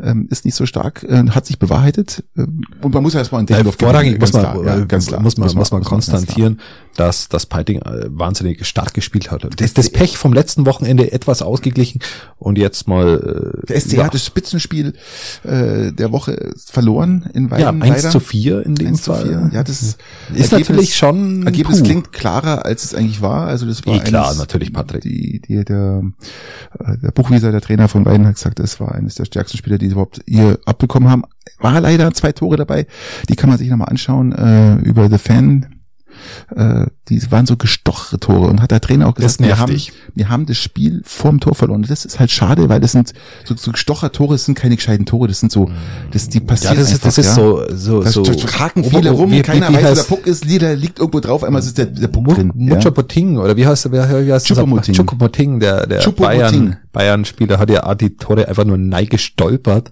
ähm, 0.00 0.28
ist 0.30 0.44
nicht 0.44 0.54
so 0.54 0.66
stark, 0.66 1.02
äh, 1.04 1.24
hat 1.30 1.46
sich 1.46 1.58
bewahrheitet. 1.58 2.22
Ähm, 2.36 2.62
und 2.82 2.94
man 2.94 3.02
muss 3.02 3.14
ja 3.14 3.20
erstmal 3.20 3.40
in 3.40 3.46
Deggendorf 3.46 3.76
Vorrangig 3.76 4.18
gewinnen, 4.18 4.20
muss 4.20 4.32
ganz 4.32 4.44
man, 4.44 4.62
klar, 4.62 4.78
ja, 4.78 4.82
äh, 4.82 4.86
ganz 4.86 5.06
klar. 5.06 5.20
muss 5.20 5.36
man, 5.36 5.46
muss 5.46 5.54
man, 5.54 5.82
ganz 5.82 6.06
klar. 6.06 6.20
konstatieren, 6.20 6.60
dass 6.96 7.28
das 7.28 7.46
Piting 7.46 7.80
äh, 7.82 8.06
wahnsinnig 8.08 8.66
stark 8.66 8.94
gespielt 8.94 9.30
hat. 9.30 9.46
Das, 9.60 9.74
das 9.74 9.90
Pech 9.90 10.18
vom 10.18 10.32
letzten 10.32 10.66
Wochenende 10.66 11.12
etwas 11.12 11.40
ausgeglichen 11.42 12.00
und 12.36 12.58
jetzt 12.58 12.88
mal, 12.88 13.62
äh, 13.62 13.66
Der 13.66 13.80
SC 13.80 13.92
ja, 13.94 14.04
hat 14.04 14.14
das 14.14 14.26
Spitzenspiel 14.26 14.94
äh, 15.44 15.92
der 15.92 16.12
Woche 16.12 16.52
verloren 16.66 17.28
in 17.32 17.44
ja, 17.44 17.50
Weiden. 17.52 17.82
1 17.82 17.96
leider. 17.96 18.10
zu 18.10 18.20
4 18.20 18.66
in 18.66 18.74
dem 18.74 18.88
1 18.88 19.02
zu 19.02 19.12
Fall. 19.12 19.26
4. 19.26 19.50
Ja, 19.52 19.62
das 19.62 19.82
ist 19.82 19.98
Ergebnis- 20.30 20.50
natürlich 20.68 20.96
schon, 20.96 21.46
Ergebnis 21.46 21.78
puh. 21.78 21.84
klingt 21.84 22.12
klarer, 22.12 22.64
als 22.64 22.84
es 22.84 22.94
eigentlich 22.94 23.22
war. 23.22 23.46
Also 23.46 23.66
das 23.66 23.86
war 23.86 23.94
Eh 23.94 24.00
klar, 24.00 24.26
eines- 24.26 24.38
natürlich, 24.38 24.72
Patrick. 24.72 25.02
Die, 25.02 25.40
die, 25.40 25.64
der, 25.64 26.02
äh, 26.78 26.98
der 26.98 27.10
Buchwieser, 27.12 27.50
der 27.52 27.60
Trainer 27.60 27.88
von 27.88 28.04
Weiden, 28.04 28.26
hat 28.26 28.34
gesagt, 28.34 28.60
es 28.60 28.80
war 28.80 28.94
eines 28.94 29.14
der 29.14 29.24
stärksten 29.24 29.56
Spieler, 29.58 29.78
die 29.78 29.86
sie 29.86 29.92
überhaupt 29.92 30.20
ihr 30.26 30.58
abbekommen 30.66 31.08
haben. 31.08 31.22
War 31.60 31.80
leider 31.80 32.12
zwei 32.12 32.32
Tore 32.32 32.56
dabei. 32.56 32.86
Die 33.28 33.36
kann 33.36 33.48
man 33.50 33.58
sich 33.58 33.68
nochmal 33.68 33.88
anschauen 33.88 34.32
äh, 34.32 34.76
über 34.76 35.08
The 35.10 35.18
Fan. 35.18 35.66
Äh, 36.54 36.86
die 37.08 37.30
waren 37.32 37.46
so 37.46 37.56
gestochere 37.56 38.18
Tore 38.20 38.46
und 38.48 38.62
hat 38.62 38.70
der 38.70 38.80
Trainer 38.80 39.08
auch 39.08 39.14
Das 39.14 39.38
gesagt, 39.38 39.48
wir 39.48 39.58
haben, 39.58 39.76
wir 40.14 40.28
haben 40.28 40.46
das 40.46 40.56
Spiel 40.58 41.02
vorm 41.04 41.40
Tor 41.40 41.54
verloren. 41.54 41.82
Das 41.88 42.04
ist 42.04 42.20
halt 42.20 42.30
schade, 42.30 42.68
weil 42.68 42.80
das 42.80 42.92
sind 42.92 43.12
so, 43.44 43.54
so 43.56 43.72
gestocher 43.72 44.12
Tore, 44.12 44.34
das 44.34 44.44
sind 44.44 44.54
keine 44.56 44.76
gescheiten 44.76 45.06
Tore, 45.06 45.26
das 45.28 45.40
sind 45.40 45.50
so, 45.50 45.70
das 46.12 46.28
die 46.28 46.38
Ja, 46.38 46.44
passieren 46.44 46.76
das 46.76 46.92
ist, 46.92 47.04
das 47.04 47.18
einfach, 47.18 47.30
ist 47.32 47.36
ja. 47.38 47.70
so, 47.74 48.02
so, 48.02 48.02
Da 48.02 48.10
so. 48.10 48.24
haken 48.58 48.84
viele 48.84 49.10
rum, 49.10 49.30
wie- 49.30 49.42
keiner 49.42 49.68
wie 49.70 49.74
weiß, 49.74 49.82
wo 49.82 49.86
der 49.86 49.96
heißt- 49.96 50.08
Puck 50.08 50.26
ist, 50.26 50.44
der 50.60 50.76
liegt 50.76 50.98
irgendwo 50.98 51.20
drauf, 51.20 51.42
einmal 51.44 51.62
ist 51.62 51.76
der, 51.78 51.86
der 51.86 52.08
Puck 52.08 52.26
Mu- 52.26 52.34
drin. 52.34 52.52
Mucho 52.54 52.90
Poting, 52.90 53.38
oder 53.38 53.56
wie 53.56 53.66
heißt 53.66 53.86
der, 53.86 53.92
wer, 53.92 54.26
wie 54.26 54.32
heißt 54.32 54.46
Choupo-Moting. 54.46 54.94
Choupo-Moting, 54.94 55.58
der, 55.60 55.86
der 55.86 56.00
Choupo-Moting. 56.02 56.40
Bayern, 56.40 56.76
Bayern-Spieler 56.92 57.58
hat 57.58 57.70
ja 57.70 57.94
die 57.94 58.16
Tore 58.16 58.46
einfach 58.48 58.64
nur 58.64 58.78
nein 58.78 59.06
gestolpert. 59.06 59.90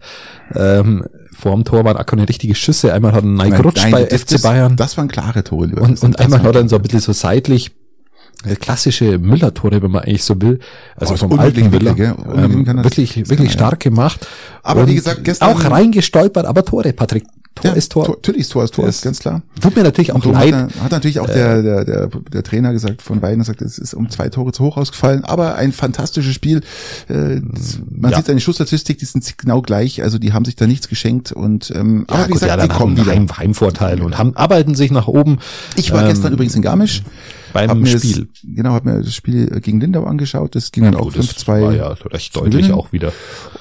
Ähm, 0.54 1.04
vorm 1.38 1.64
Tor 1.64 1.84
waren 1.84 1.96
auch 1.96 2.06
keine 2.06 2.28
richtige 2.28 2.54
Schüsse. 2.54 2.92
Einmal 2.92 3.12
hat 3.12 3.24
er 3.24 3.50
gerutscht 3.50 3.82
Nein, 3.82 3.92
bei 3.92 4.04
das, 4.04 4.22
FC 4.22 4.28
das, 4.32 4.42
Bayern. 4.42 4.76
Das 4.76 4.96
waren 4.96 5.08
klare 5.08 5.44
Tore, 5.44 5.66
lieber 5.66 5.82
und, 5.82 6.02
und 6.02 6.14
das 6.18 6.24
einmal 6.24 6.40
hat 6.40 6.46
er 6.46 6.52
dann 6.52 6.68
so 6.68 6.76
ein 6.76 6.82
bisschen 6.82 7.00
so 7.00 7.12
seitlich, 7.12 7.70
äh, 8.44 8.54
klassische 8.56 9.18
Müller-Tore, 9.18 9.82
wenn 9.82 9.90
man 9.90 10.02
eigentlich 10.04 10.22
so 10.24 10.40
will. 10.40 10.58
Also 10.96 11.14
Oh, 11.14 11.16
vom 11.16 11.38
alten 11.38 11.70
Müller. 11.70 11.94
gell? 11.94 12.14
Ähm, 12.36 12.64
das- 12.64 12.76
wirklich, 12.84 13.14
das 13.14 13.28
wirklich 13.30 13.52
stark 13.52 13.80
gemacht. 13.80 14.26
Aber 14.62 14.86
wie 14.86 14.90
Und 14.90 14.96
gesagt, 14.96 15.24
gestern- 15.24 15.50
Auch 15.50 15.64
reingestolpert, 15.70 16.46
aber 16.46 16.64
Tore, 16.64 16.92
Patrick. 16.92 17.24
Tor 17.62 17.70
Ja, 17.70 17.76
ist 17.76 17.92
Tor. 17.92 18.08
Natürlich 18.08 18.40
ist 18.42 18.52
Tor 18.52 18.64
ist 18.64 18.74
Tor, 18.74 18.88
ist 18.88 19.02
ganz 19.02 19.18
klar. 19.20 19.42
Tut 19.60 19.76
mir 19.76 19.82
natürlich 19.82 20.12
auch 20.12 20.24
leid. 20.24 20.54
hat, 20.54 20.70
er- 20.76 20.82
hat 20.84 20.92
natürlich 20.92 21.20
auch 21.20 21.26
der, 21.26 21.62
der, 21.62 21.84
der, 21.84 22.06
der 22.08 22.42
Trainer 22.42 22.72
gesagt, 22.72 23.02
von 23.02 23.20
Weiden 23.22 23.38
gesagt, 23.40 23.62
es 23.62 23.78
ist 23.78 23.94
um 23.94 24.08
zwei 24.10 24.28
Tore 24.28 24.52
zu 24.52 24.64
hoch 24.64 24.76
ausgefallen, 24.76 25.24
aber 25.24 25.54
ein 25.56 25.72
fantastisches 25.72 26.34
Spiel. 26.34 26.62
Äh, 27.08 27.40
man 27.90 28.10
Ja. 28.10 28.16
sieht 28.18 28.26
seine 28.26 28.40
Schussstatistik, 28.40 28.98
die 28.98 29.04
sind 29.04 29.36
genau 29.38 29.62
gleich, 29.62 30.02
also 30.02 30.18
die 30.18 30.32
haben 30.32 30.44
sich 30.44 30.56
da 30.56 30.66
nichts 30.66 30.88
geschenkt 30.88 31.32
und 31.32 31.70
ähm, 31.74 32.06
Ja, 32.08 32.14
aber 32.16 32.28
wie 32.28 32.32
gut, 32.32 32.40
ja, 32.42 32.46
gesagt, 32.46 32.62
dann 32.62 32.68
die 32.68 32.74
kommen 32.74 32.96
haben 32.98 33.04
wieder. 33.06 33.14
Heim, 33.14 33.28
Heimvorteil 33.36 34.02
und 34.02 34.18
haben, 34.18 34.36
arbeiten 34.36 34.74
sich 34.74 34.90
nach 34.90 35.08
oben. 35.08 35.38
Ich 35.76 35.92
war 35.92 36.02
Ähm, 36.02 36.08
gestern 36.08 36.32
übrigens 36.32 36.54
in 36.54 36.62
Garmisch. 36.62 37.02
Beim 37.52 37.86
Spiel. 37.86 38.28
Das, 38.32 38.42
genau, 38.42 38.70
habe 38.72 38.90
mir 38.90 39.02
das 39.02 39.14
Spiel 39.14 39.46
gegen 39.60 39.80
Lindau 39.80 40.04
angeschaut. 40.04 40.54
Das 40.54 40.72
ging 40.72 40.84
dann 40.84 40.94
auch 40.96 41.04
Gut, 41.04 41.18
das 41.18 41.36
5-2. 41.36 41.46
war 41.62 41.74
ja 41.74 41.88
recht 41.88 42.36
deutlich 42.36 42.52
gewinnen. 42.66 42.72
auch 42.72 42.92
wieder. 42.92 43.12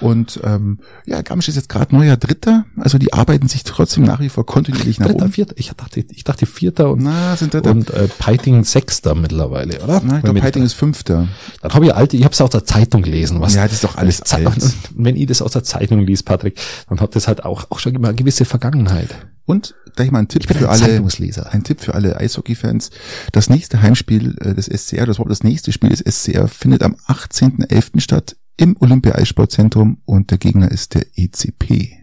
Und 0.02 0.40
ähm, 0.44 0.80
ja, 1.06 1.22
Garmisch 1.22 1.48
ist 1.48 1.56
jetzt 1.56 1.70
gerade 1.70 1.96
neuer 1.96 2.18
Dritter. 2.18 2.66
Also 2.78 2.98
die 2.98 3.14
arbeiten 3.14 3.48
sich 3.48 3.64
trotzdem 3.64 4.04
nach 4.04 4.20
wie 4.20 4.30
vor 4.30 4.46
kontinuierlich 4.46 5.00
nach 5.00 5.08
Dritter, 5.08 5.24
oben. 5.26 5.34
vierter, 5.34 5.54
ich 5.58 5.72
dachte, 5.76 6.06
ich 6.10 6.24
dachte 6.24 6.46
Vierter 6.46 6.92
und, 6.92 7.04
Na, 7.04 7.36
sind 7.36 7.54
Dritter. 7.54 7.72
und 7.72 7.90
äh, 7.90 8.08
Peiting 8.20 8.64
Sechster 8.64 9.16
mittlerweile, 9.16 9.82
oder? 9.84 10.02
Na, 10.06 10.18
ich 10.18 10.24
glaube, 10.24 10.42
Heiting 10.42 10.64
ist 10.64 10.74
Fünfter. 10.74 11.28
Dann 11.62 11.74
habe 11.74 11.86
ich 11.86 11.94
alte, 11.96 12.18
ich 12.18 12.24
habe 12.24 12.34
es 12.34 12.42
aus 12.42 12.50
der 12.52 12.66
Zeitung 12.66 13.02
gelesen, 13.02 13.42
was. 13.42 13.56
Ja, 13.56 13.64
das 13.64 13.74
ist 13.74 13.84
doch 13.84 13.98
alles 13.98 14.22
alt. 14.24 14.48
Wenn 14.96 15.16
ich 15.16 15.26
das 15.28 15.42
aus 15.42 15.52
der 15.52 15.64
Zeitung 15.64 16.02
liest, 16.02 16.26
Patrick, 16.26 16.60
dann 16.90 17.00
hat 17.00 17.16
das 17.16 17.28
halt 17.28 17.46
auch, 17.46 17.66
auch 17.70 17.80
schon 17.80 17.96
immer 17.96 18.10
eine 18.10 18.16
gewisse 18.18 18.46
Vergangenheit. 18.46 19.10
Und 19.46 19.76
gleich 19.98 20.12
mal 20.12 20.20
ein 20.20 20.28
Tipp 20.30 20.44
Ich 20.44 20.48
bin 20.48 20.58
für 20.58 20.70
ein 20.70 20.82
alle, 20.82 20.94
Zeitungsleser. 20.94 21.52
ein 21.52 21.64
Tipp 21.64 21.82
für 21.82 21.94
alle 21.94 22.18
Eishockey-Fans. 22.18 22.92
Das 23.34 23.50
nächste 23.50 23.82
Heimspiel 23.82 24.38
äh, 24.40 24.54
des 24.54 24.68
SCR, 24.68 25.06
das 25.06 25.20
Wort 25.20 25.30
das 25.30 25.44
nächste 25.44 25.72
Spiel 25.72 25.90
des 25.90 26.00
SCR 26.00 26.48
findet 26.48 26.84
am 26.84 26.96
18.11. 27.08 28.00
statt 28.00 28.38
im 28.56 28.78
Olympia-Eissportzentrum 28.80 30.02
und 30.06 30.32
der 30.32 30.38
Gegner 30.38 30.72
ist 30.72 30.96
der 30.96 31.06
ECP. 31.16 31.98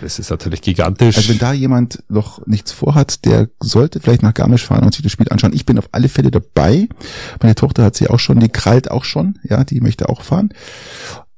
Das 0.00 0.18
ist 0.18 0.30
natürlich 0.30 0.62
gigantisch. 0.62 1.16
Also 1.16 1.28
wenn 1.28 1.38
da 1.38 1.52
jemand 1.52 2.02
noch 2.08 2.46
nichts 2.46 2.72
vorhat, 2.72 3.24
der 3.24 3.48
sollte 3.60 4.00
vielleicht 4.00 4.22
nach 4.22 4.34
Garmisch 4.34 4.64
fahren 4.64 4.84
und 4.84 4.94
sich 4.94 5.02
das 5.02 5.12
Spiel 5.12 5.28
anschauen. 5.30 5.52
Ich 5.52 5.66
bin 5.66 5.78
auf 5.78 5.88
alle 5.92 6.08
Fälle 6.08 6.30
dabei. 6.30 6.88
Meine 7.42 7.54
Tochter 7.54 7.84
hat 7.84 7.96
sie 7.96 8.08
auch 8.08 8.18
schon, 8.18 8.40
die 8.40 8.48
krallt 8.48 8.90
auch 8.90 9.04
schon, 9.04 9.38
ja, 9.42 9.64
die 9.64 9.80
möchte 9.80 10.08
auch 10.08 10.22
fahren. 10.22 10.50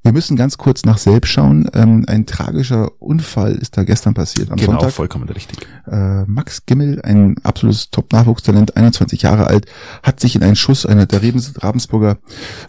Wir 0.07 0.13
müssen 0.13 0.37
ganz 0.37 0.57
kurz 0.57 0.85
nach 0.85 0.99
selbst 0.99 1.31
schauen. 1.31 1.69
Ähm, 1.75 2.05
ein 2.07 2.27
tragischer 2.27 2.93
Unfall 3.01 3.57
ist 3.57 3.77
da 3.77 3.83
gestern 3.83 4.15
passiert 4.15 4.53
am 4.53 4.57
genau, 4.57 4.75
Sonntag. 4.75 4.93
vollkommen 4.93 5.29
richtig. 5.29 5.67
Äh, 5.91 6.23
Max 6.27 6.65
Gimmel, 6.65 7.03
ein 7.03 7.35
absolutes 7.43 7.91
Top-Nachwuchstalent, 7.91 8.77
21 8.77 9.23
Jahre 9.23 9.49
alt, 9.49 9.67
hat 10.05 10.21
sich 10.21 10.37
in 10.37 10.45
einen 10.45 10.55
Schuss 10.55 10.87
einer 10.87 11.07
der 11.07 11.23
Rebens, 11.23 11.55
Ravensburger 11.61 12.19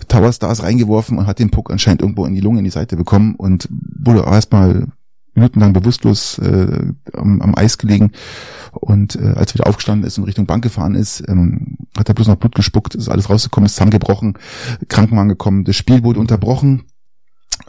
Tower 0.08 0.34
Stars 0.34 0.64
reingeworfen 0.64 1.20
und 1.20 1.28
hat 1.28 1.38
den 1.38 1.52
Puck 1.52 1.70
anscheinend 1.70 2.02
irgendwo 2.02 2.26
in 2.26 2.34
die 2.34 2.42
Lunge, 2.42 2.58
in 2.58 2.66
die 2.66 2.72
Seite 2.72 2.98
bekommen 2.98 3.36
und 3.36 3.70
wurde 3.70 4.24
erstmal 4.26 4.88
minutenlang 5.36 5.74
bewusstlos 5.74 6.40
äh, 6.40 6.92
am, 7.14 7.44
am 7.44 7.54
Eis 7.56 7.78
gelegen. 7.78 8.14
Und 8.72 9.16
äh, 9.16 9.34
als 9.36 9.52
er 9.52 9.60
wieder 9.60 9.68
aufgestanden 9.68 10.08
ist 10.08 10.18
und 10.18 10.24
Richtung 10.24 10.48
Bank 10.48 10.64
gefahren 10.64 10.96
ist, 10.96 11.24
ähm, 11.28 11.78
hat 11.96 12.10
er 12.10 12.16
bloß 12.16 12.30
noch 12.30 12.38
Blut 12.38 12.56
gespuckt, 12.56 12.96
ist 12.96 13.10
alles 13.10 13.30
rausgekommen, 13.30 13.68
ist 13.68 13.76
zusammengebrochen, 13.76 14.40
Krankenwagen 14.88 15.30
gekommen, 15.30 15.66
das 15.66 15.76
Spiel 15.76 16.04
wurde 16.04 16.20
unterbrochen 16.20 16.86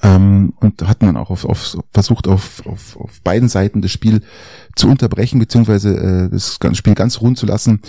ähm, 0.02 0.52
und 0.60 0.86
hatten 0.86 1.06
dann 1.06 1.16
auch 1.16 1.30
auf, 1.30 1.44
auf, 1.44 1.76
versucht, 1.92 2.28
auf, 2.28 2.64
auf, 2.66 2.96
auf 2.96 3.20
beiden 3.22 3.48
Seiten 3.48 3.82
das 3.82 3.90
Spiel 3.90 4.22
zu 4.76 4.88
unterbrechen, 4.88 5.40
beziehungsweise 5.40 5.96
äh, 5.96 6.28
das 6.30 6.58
Spiel 6.74 6.94
ganz 6.94 7.20
ruhen 7.20 7.34
zu 7.34 7.46
lassen. 7.46 7.80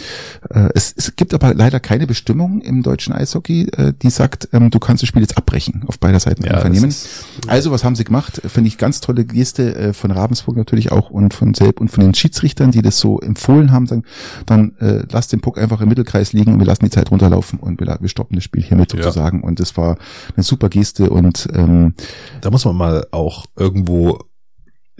Äh, 0.49 0.69
es, 0.73 0.93
es 0.97 1.15
gibt 1.15 1.33
aber 1.35 1.53
leider 1.53 1.79
keine 1.79 2.07
Bestimmung 2.07 2.61
im 2.61 2.81
deutschen 2.81 3.13
Eishockey, 3.13 3.69
äh, 3.77 3.93
die 4.01 4.09
sagt, 4.09 4.49
ähm, 4.53 4.71
du 4.71 4.79
kannst 4.79 5.03
das 5.03 5.07
Spiel 5.09 5.21
jetzt 5.21 5.37
abbrechen 5.37 5.83
auf 5.87 5.99
beider 5.99 6.19
Seiten 6.19 6.43
Ja, 6.45 6.53
einvernehmen. 6.53 6.89
das 6.89 7.07
Also 7.47 7.69
was 7.71 7.83
haben 7.83 7.95
sie 7.95 8.05
gemacht? 8.05 8.41
Finde 8.47 8.67
ich 8.69 8.77
ganz 8.79 9.01
tolle 9.01 9.23
Geste 9.25 9.75
äh, 9.75 9.93
von 9.93 10.09
Ravensburg 10.11 10.55
natürlich 10.57 10.91
auch 10.91 11.11
und 11.11 11.33
von 11.35 11.53
Selb 11.53 11.79
und 11.79 11.89
von 11.89 12.03
den 12.03 12.15
Schiedsrichtern, 12.15 12.71
die 12.71 12.81
das 12.81 12.97
so 12.99 13.19
empfohlen 13.19 13.71
haben, 13.71 13.85
sagen, 13.85 14.03
dann 14.47 14.75
äh, 14.79 15.03
lass 15.11 15.27
den 15.27 15.41
Puck 15.41 15.59
einfach 15.59 15.81
im 15.81 15.89
Mittelkreis 15.89 16.33
liegen 16.33 16.53
und 16.53 16.59
wir 16.59 16.65
lassen 16.65 16.85
die 16.85 16.91
Zeit 16.91 17.11
runterlaufen 17.11 17.59
und 17.59 17.79
wir, 17.79 17.97
wir 17.99 18.09
stoppen 18.09 18.35
das 18.35 18.43
Spiel 18.43 18.63
hiermit 18.63 18.93
Ja. 18.93 19.03
sozusagen. 19.03 19.41
Und 19.41 19.59
das 19.59 19.77
war 19.77 19.97
eine 20.35 20.43
super 20.43 20.69
Geste 20.69 21.11
und 21.11 21.47
ähm, 21.53 21.93
Da 22.41 22.49
muss 22.49 22.65
man 22.65 22.75
mal 22.75 23.07
auch 23.11 23.45
irgendwo 23.55 24.19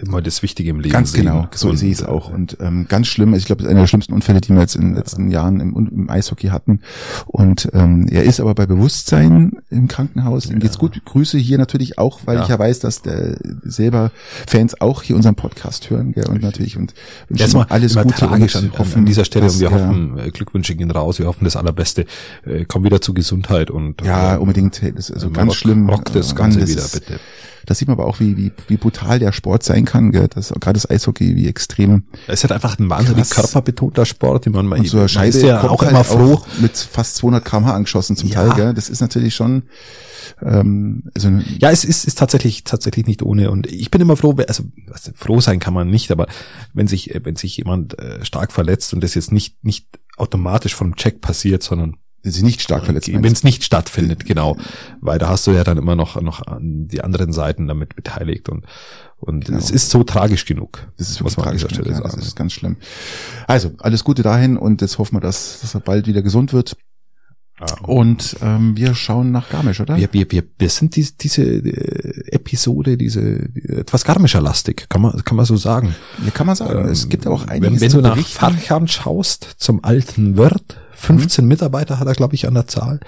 immer 0.02 0.22
das 0.22 0.42
Wichtige 0.42 0.70
im 0.70 0.80
Leben 0.80 0.92
Ganz 0.92 1.12
sehen. 1.12 1.22
genau, 1.26 1.46
so 1.54 1.70
Und, 1.70 1.76
sehe 1.76 1.90
ich 1.90 1.98
es 1.98 2.02
äh, 2.02 2.06
auch. 2.06 2.30
Und 2.32 2.56
ähm, 2.60 2.86
ganz 2.88 3.06
schlimm, 3.06 3.34
ich 3.34 3.44
glaube, 3.44 3.58
das 3.62 3.66
ist 3.66 3.70
einer 3.70 3.80
der 3.80 3.86
schlimmsten 3.86 4.12
Unfälle, 4.14 4.40
die 4.40 4.50
wir 4.52 4.60
jetzt 4.60 4.74
in 4.76 4.82
den 4.82 4.94
letzten 4.94 5.30
Jahren 5.30 5.60
im, 5.60 5.74
im 5.90 6.10
Eishockey 6.10 6.48
hatten. 6.48 6.80
Und 7.26 7.68
ähm, 7.72 8.06
er 8.10 8.24
ist 8.24 8.40
aber 8.40 8.54
bei 8.54 8.66
Bewusstsein 8.66 9.52
im 9.70 9.88
Krankenhaus. 9.88 10.46
Ihm 10.46 10.58
geht's 10.58 10.78
gut. 10.78 11.00
Grüße 11.04 11.38
hier 11.38 11.58
natürlich 11.58 11.98
auch, 11.98 12.20
weil 12.24 12.36
Ja. 12.36 12.42
ich 12.42 12.48
ja 12.48 12.58
weiß, 12.58 12.80
dass 12.80 13.02
der 13.02 13.36
selber 13.62 14.10
Fans 14.46 14.80
auch 14.80 15.02
hier 15.02 15.16
unseren 15.16 15.34
Podcast 15.34 15.90
hören. 15.90 16.12
Gell? 16.12 16.26
Und 16.28 16.42
natürlich 16.42 16.76
und 16.76 16.94
Erstmal 17.34 17.66
alles 17.68 17.92
immer 17.92 18.04
Gute 18.04 18.16
tragisch 18.16 18.56
und 18.56 18.72
an, 18.72 18.78
hoffen, 18.78 18.98
an 19.00 19.06
dieser 19.06 19.24
Stelle 19.24 19.46
dass 19.46 19.54
und 19.54 19.60
wir 19.60 19.70
er- 19.70 19.86
hoffen, 19.88 20.18
äh, 20.18 20.30
Glückwünsche 20.30 20.74
gehen 20.74 20.90
raus, 20.90 21.18
wir 21.18 21.26
hoffen 21.26 21.44
das 21.44 21.56
Allerbeste. 21.56 22.06
Äh, 22.44 22.64
komm 22.66 22.84
wieder 22.84 23.00
zu 23.00 23.14
Gesundheit 23.14 23.70
und 23.70 24.02
Ja, 24.02 24.34
äh, 24.34 24.38
unbedingt. 24.38 24.80
Das 24.96 25.10
ist 25.10 25.12
also 25.12 25.28
äh, 25.28 25.30
ganz 25.30 25.50
rock, 25.50 25.56
schlimm. 25.56 25.88
Rock 25.88 26.04
das 26.12 26.32
Äh, 26.32 26.34
Ganze 26.34 26.60
das 26.60 26.70
wieder, 26.70 26.82
bitte. 26.92 27.20
Das 27.70 27.78
sieht 27.78 27.86
man 27.86 27.96
aber 27.96 28.06
auch, 28.08 28.18
wie, 28.18 28.36
wie, 28.36 28.50
wie 28.66 28.76
brutal 28.76 29.20
der 29.20 29.30
Sport 29.30 29.62
sein 29.62 29.84
kann. 29.84 30.10
Gell? 30.10 30.26
Das, 30.26 30.48
gerade 30.48 30.72
das 30.72 30.90
Eishockey, 30.90 31.36
wie 31.36 31.46
extrem 31.46 32.02
Es 32.26 32.40
ist 32.40 32.42
halt 32.44 32.52
einfach 32.52 32.76
ein 32.80 32.90
wahnsinnig 32.90 33.30
Krass. 33.30 33.44
körperbetonter 33.44 34.04
Sport. 34.06 34.46
Meine, 34.46 34.64
man, 34.68 34.80
Und 34.80 34.88
so 34.88 35.04
ist 35.04 35.14
ja 35.14 35.62
auch 35.62 35.80
halt 35.82 35.92
immer 35.92 36.02
froh. 36.02 36.34
auch 36.34 36.46
mit 36.60 36.76
fast 36.76 37.14
200 37.14 37.44
km/h 37.44 37.72
angeschossen 37.72 38.16
zum 38.16 38.28
Ja. 38.28 38.44
Teil. 38.48 38.56
Gell? 38.56 38.74
Das 38.74 38.90
ist 38.90 39.00
natürlich 39.00 39.36
schon, 39.36 39.62
ähm, 40.42 41.04
also 41.14 41.28
Ja, 41.60 41.70
es 41.70 41.84
ist, 41.84 42.04
ist 42.04 42.18
tatsächlich, 42.18 42.64
tatsächlich 42.64 43.06
nicht 43.06 43.22
ohne. 43.22 43.52
Und 43.52 43.68
ich 43.68 43.92
bin 43.92 44.00
immer 44.00 44.16
froh, 44.16 44.34
also 44.48 44.64
also 44.90 45.12
froh 45.14 45.40
sein 45.40 45.60
kann 45.60 45.72
man 45.74 45.88
nicht, 45.88 46.10
aber 46.10 46.26
wenn 46.74 46.88
sich, 46.88 47.14
äh, 47.14 47.20
wenn 47.24 47.36
sich 47.36 47.56
jemand 47.56 47.98
äh, 48.00 48.24
stark 48.24 48.50
verletzt 48.50 48.92
und 48.94 49.04
das 49.04 49.14
jetzt 49.14 49.30
nicht, 49.30 49.62
nicht 49.64 49.86
automatisch 50.16 50.74
vom 50.74 50.96
Check 50.96 51.20
passiert, 51.20 51.62
sondern 51.62 51.96
sie 52.22 52.42
nicht 52.42 52.60
stark 52.62 52.84
verletzt. 52.84 53.08
wenn 53.12 53.20
meinst 53.20 53.38
es 53.38 53.44
nicht 53.44 53.64
stattfindet, 53.64 54.26
genau. 54.26 54.56
Weil 55.00 55.18
da 55.18 55.28
hast 55.28 55.46
du 55.46 55.52
ja 55.52 55.64
dann 55.64 55.78
immer 55.78 55.96
noch, 55.96 56.20
noch 56.20 56.46
an 56.46 56.88
die 56.88 57.02
anderen 57.02 57.32
Seiten 57.32 57.66
damit 57.66 57.96
beteiligt 57.96 58.48
und, 58.48 58.64
und 59.18 59.46
Genau. 59.46 59.58
es 59.58 59.70
ist 59.70 59.90
so 59.90 60.04
tragisch 60.04 60.44
genug. 60.44 60.86
das 60.98 61.10
ist 61.10 61.20
wirklich 61.20 61.36
man 61.36 61.46
an 61.48 61.56
tragisch. 61.58 61.62
dieser 61.68 61.82
Stelle 61.82 61.94
ja, 61.96 62.00
das 62.02 62.12
sagen. 62.12 62.22
ist 62.22 62.36
ganz 62.36 62.52
schlimm. 62.52 62.76
Also, 63.46 63.72
alles 63.78 64.04
Gute 64.04 64.22
dahin 64.22 64.56
und 64.56 64.80
jetzt 64.82 64.98
hoffen 64.98 65.16
wir, 65.16 65.20
dass, 65.20 65.60
dass 65.60 65.74
er 65.74 65.80
bald 65.80 66.06
wieder 66.06 66.22
gesund 66.22 66.52
wird. 66.52 66.76
Und 67.82 68.36
ähm, 68.40 68.74
wir 68.74 68.94
schauen 68.94 69.32
nach 69.32 69.50
Garmisch, 69.50 69.80
oder? 69.80 69.98
Wir, 69.98 70.08
wir, 70.12 70.30
wir, 70.30 70.44
wir 70.58 70.70
sind 70.70 70.96
dies, 70.96 71.18
diese 71.18 71.42
äh, 71.42 72.34
Episode, 72.34 72.96
diese 72.96 73.50
die, 73.50 73.68
etwas 73.76 74.04
garmischer 74.04 74.40
lastig, 74.40 74.86
kann 74.88 75.02
man, 75.02 75.22
kann 75.24 75.36
man 75.36 75.44
so 75.44 75.58
sagen. 75.58 75.94
Ja, 76.24 76.30
kann 76.30 76.46
man 76.46 76.56
sagen. 76.56 76.88
es 76.88 77.10
gibt 77.10 77.26
ja 77.26 77.30
auch 77.30 77.46
einiges 77.48 77.66
Ähm, 77.68 77.74
Wenn, 77.74 77.80
wenn 77.82 77.90
zu 77.90 78.00
du 78.00 78.08
nach. 78.08 78.16
Farchan 78.26 78.88
schaust, 78.88 79.44
zum 79.58 79.84
alten 79.84 80.38
Wirt, 80.38 80.78
15 81.00 81.46
Mitarbeiter 81.46 81.98
hat 81.98 82.06
er, 82.06 82.14
glaube 82.14 82.34
ich, 82.34 82.46
an 82.46 82.54
der 82.54 82.66
Zahl. 82.66 83.00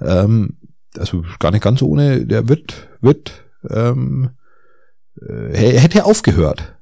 Ähm, 0.00 0.58
also 0.98 1.24
gar 1.38 1.50
nicht 1.50 1.62
ganz 1.62 1.82
ohne, 1.82 2.26
der 2.26 2.48
wird, 2.48 2.88
wird, 3.00 3.44
ähm, 3.68 4.30
äh, 5.20 5.74
er 5.74 5.80
hätte 5.80 6.04
aufgehört. 6.04 6.76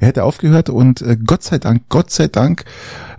Er 0.00 0.08
hätte 0.08 0.24
aufgehört 0.24 0.70
und 0.70 1.02
äh, 1.02 1.16
Gott 1.24 1.42
sei 1.42 1.58
Dank, 1.58 1.82
Gott 1.88 2.10
sei 2.10 2.28
Dank 2.28 2.64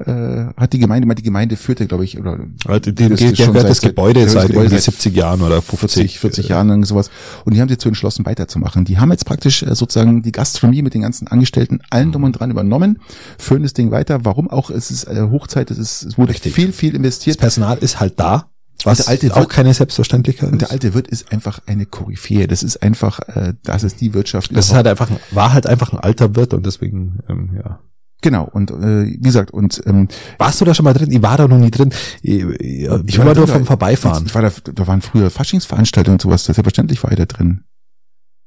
äh, 0.06 0.46
hat 0.58 0.74
die 0.74 0.80
Gemeinde, 0.80 1.14
die 1.16 1.24
Gemeinde 1.24 1.56
führte, 1.58 1.88
glaube 1.88 2.04
ich, 2.06 2.18
oder 2.20 2.40
Also, 2.66 2.80
Die 2.80 2.96
dem 2.96 3.10
das 3.12 3.20
der 3.20 3.36
schon 3.36 3.54
seit- 3.54 3.70
das 3.70 3.82
Gebäude 3.82 4.24
das 4.24 4.34
seit 4.34 4.48
Gebäude 4.48 4.66
irgendwie 4.66 4.76
seit 4.82 4.94
70 4.94 5.16
Jahren 5.16 5.42
oder 5.42 5.62
50, 5.62 5.90
40, 6.18 6.20
40 6.20 6.48
Jahren 6.50 6.68
lang 6.70 6.86
sowas. 6.86 7.10
Und 7.46 7.54
die 7.56 7.62
haben 7.62 7.70
sich 7.70 7.78
dazu 7.78 7.90
entschlossen, 7.90 8.26
weiterzumachen. 8.26 8.86
Die 8.86 8.98
haben 8.98 9.12
jetzt 9.12 9.26
praktisch 9.26 9.64
äh, 9.64 9.76
sozusagen 9.76 10.22
die 10.22 10.32
Gastronomie 10.32 10.82
mit 10.82 10.94
den 10.94 11.02
ganzen 11.02 11.28
Angestellten 11.28 11.80
allen 11.90 12.12
drum 12.12 12.24
und 12.24 12.34
dran 12.34 12.52
übernommen, 12.52 13.00
führen 13.38 13.64
das 13.64 13.74
Ding 13.74 13.92
weiter. 13.92 14.26
Warum 14.26 14.50
auch? 14.50 14.70
Es 14.70 14.92
ist 14.92 15.06
äh, 15.06 15.28
Hochzeit, 15.32 15.72
es 15.72 15.78
ist, 15.78 16.04
es 16.04 16.18
wurde 16.18 16.32
Richtig. 16.34 16.54
viel, 16.54 16.72
viel 16.74 16.92
Das 16.92 16.98
investiert. 16.98 17.38
Personal 17.40 17.78
ist 17.80 18.00
halt 18.00 18.20
da, 18.20 18.49
was 18.86 19.00
der 19.00 19.08
alte 19.10 19.32
auch 19.34 19.42
Wirt- 19.42 19.50
keine 19.50 19.74
Selbstverständlichkeit 19.74 20.52
Und 20.52 20.62
der 20.62 20.72
alte 20.72 20.94
Wirt 20.94 21.08
ist 21.08 21.32
einfach 21.32 21.62
eine 21.66 21.86
Koryphäe. 21.86 22.48
Das 22.48 22.64
ist 22.64 22.82
einfach, 22.84 23.20
äh, 23.28 23.54
das 23.64 23.84
ist 23.84 24.02
die 24.02 24.14
Wirtschaft. 24.14 24.56
Das 24.56 24.68
ist 24.68 24.74
halt 24.74 24.88
einfach, 24.88 25.10
ein, 25.10 25.18
war 25.32 25.54
halt 25.54 25.68
einfach 25.68 25.92
ein 25.94 26.00
alter 26.00 26.36
Wirt 26.36 26.54
und 26.54 26.66
deswegen, 26.66 27.20
ähm, 27.30 27.52
ja. 27.56 27.80
genau. 28.22 28.44
Und 28.52 28.72
äh, 28.72 29.06
wie 29.06 29.20
gesagt, 29.20 29.52
und 29.52 29.82
ähm, 29.86 30.08
Warst 30.38 30.62
du 30.62 30.66
da 30.66 30.74
schon 30.74 30.86
mal 30.86 30.94
drin? 30.94 31.12
Ich 31.12 31.22
war 31.22 31.38
da 31.38 31.48
noch 31.48 31.58
nie 31.58 31.72
drin. 31.72 31.94
Ich, 32.22 32.42
ich, 32.42 32.90
ich 33.06 33.18
war, 33.18 33.26
da 33.26 33.34
nur 33.34 33.48
vom 33.48 33.66
Vorbeifahren. 33.66 34.26
Ich 34.26 34.36
war 34.36 34.42
da, 34.42 34.52
da 34.74 34.88
waren 34.88 35.02
früher 35.02 35.30
Faschingsveranstaltungen 35.30 36.16
und 36.16 36.22
sowas. 36.22 36.46
Selbstverständlich 36.46 37.04
war 37.04 37.12
ich 37.12 37.18
da 37.18 37.26
drin. 37.26 37.64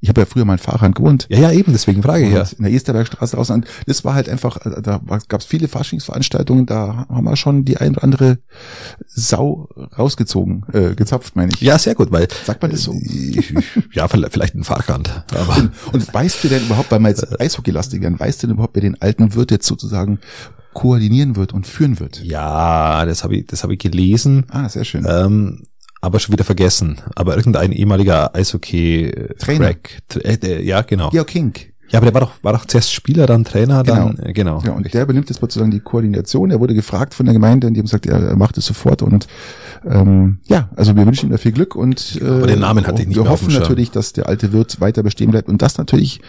Ich 0.05 0.09
habe 0.09 0.21
ja 0.21 0.27
früher 0.27 0.45
mal 0.45 0.55
in 0.55 0.59
Fahrrad 0.59 0.97
gewohnt. 0.97 1.27
Ja, 1.31 1.39
ja, 1.39 1.53
eben, 1.53 1.71
deswegen 1.73 2.03
frage 2.03 2.27
ich 2.27 2.33
ja. 2.35 2.43
In 2.59 2.65
der 2.65 2.73
Esterbergstraße 2.73 3.39
aus. 3.39 3.51
Und 3.51 3.67
das 3.87 4.05
war 4.05 4.15
halt 4.15 4.29
einfach, 4.29 4.57
äh, 4.67 4.83
da 4.83 5.01
gab 5.29 5.41
es 5.41 5.47
viele 5.47 5.69
Faschingsveranstaltungen, 5.69 6.67
da 6.67 7.07
haben 7.09 7.25
wir 7.25 7.37
schon 7.37 7.65
die 7.65 7.77
ein 7.77 7.93
oder 7.93 8.03
andere 8.03 8.39
Sau 9.07 9.69
rausgezogen, 9.97 10.65
äh, 10.73 10.95
gezapft, 10.97 11.37
meine 11.37 11.53
ich. 11.55 11.61
Ja, 11.61 11.79
sehr 11.79 11.95
gut, 11.95 12.11
weil. 12.11 12.27
Sagt 12.45 12.61
man 12.63 12.73
das 12.73 12.83
so? 12.83 12.95
ja, 13.93 14.09
vielleicht 14.09 14.57
ein 14.57 14.65
Fahrkant. 14.65 15.25
Aber 15.35 15.57
Und, 15.57 15.71
und 15.93 16.13
weißt 16.15 16.43
du 16.43 16.49
denn 16.49 16.65
überhaupt, 16.65 16.91
weil 16.91 16.99
wir 17.01 17.09
jetzt 17.09 17.41
Eishockeylastig 17.41 18.01
werden, 18.03 18.19
weißt 18.19 18.43
du 18.43 18.49
denn 18.49 18.55
überhaupt, 18.55 18.75
wer 18.75 18.83
den 18.83 19.01
alten 19.01 19.35
Wirt 19.35 19.53
jetzt 19.53 19.67
sozusagen 19.69 20.19
koordinieren 20.75 21.37
wird 21.37 21.53
und 21.53 21.67
führen 21.67 22.01
wird? 22.01 22.23
ja, 22.25 23.05
das 23.07 23.23
habe 23.23 23.37
ich, 23.37 23.47
das 23.47 23.63
habe 23.63 23.75
ich 23.75 23.79
gelesen, 23.79 24.47
Ah, 24.51 24.69
sehr 24.69 24.85
schön. 24.85 25.07
ähm, 25.09 25.63
aber 26.03 26.19
schon 26.21 26.33
wieder 26.35 26.45
vergessen. 26.45 27.01
Aber 27.17 27.37
irgendein 27.37 27.73
ehemaliger 27.73 28.35
Eishockey 28.35 29.11
Trainer. 29.39 29.65
Crack, 29.67 30.03
Tra- 30.11 30.25
äh, 30.25 30.37
der- 30.37 30.63
ja, 30.63 30.83
genau. 30.83 31.09
Georg 31.11 31.29
Kink. 31.29 31.72
Ja, 31.93 31.99
aber 31.99 32.07
der 32.07 32.15
war 32.15 32.21
doch, 32.23 32.33
war 32.43 32.53
doch 32.55 32.65
zuerst 32.65 32.93
Spieler, 32.93 33.27
dann 33.27 33.45
Trainer, 33.45 33.83
dann, 33.83 34.17
Genau. 34.17 34.29
äh, 34.29 34.33
genau. 34.33 34.63
Ja, 34.65 34.73
und 34.73 34.93
der 34.93 35.03
übernimmt 35.03 35.29
jetzt 35.29 35.41
sozusagen 35.41 35.71
die 35.71 35.81
Koordination. 35.81 36.51
Er 36.51 36.59
wurde 36.59 36.75
gefragt 36.75 37.13
von 37.15 37.27
der 37.27 37.35
Gemeinde 37.35 37.67
und 37.67 37.75
die 37.75 37.81
haben 37.81 37.85
gesagt, 37.87 38.07
er 38.07 38.21
er 38.23 38.37
macht 38.37 38.57
es 38.59 38.65
sofort. 38.67 39.03
Und 39.03 39.27
ähm, 39.89 40.39
ja, 40.47 40.69
also 40.77 40.97
wir 40.97 41.05
wünschen 41.07 41.29
ihm 41.29 41.33
da 41.33 41.39
viel 41.39 41.53
Glück 41.53 41.75
und 41.77 42.19
äh, 42.23 42.25
Aber 42.27 42.47
den 42.47 42.61
Namen 42.61 42.87
hatte 42.87 43.03
ich 43.03 43.09
nicht 43.09 43.17
wir 43.17 43.29
hoffen 43.29 43.53
natürlich, 43.53 43.91
dass 43.91 44.13
der 44.13 44.29
alte 44.29 44.53
Wirt 44.53 44.81
weiter 44.81 45.03
bestehen 45.03 45.31
bleibt 45.31 45.49
und 45.49 45.61
dass 45.61 45.77
natürlich 45.79 46.21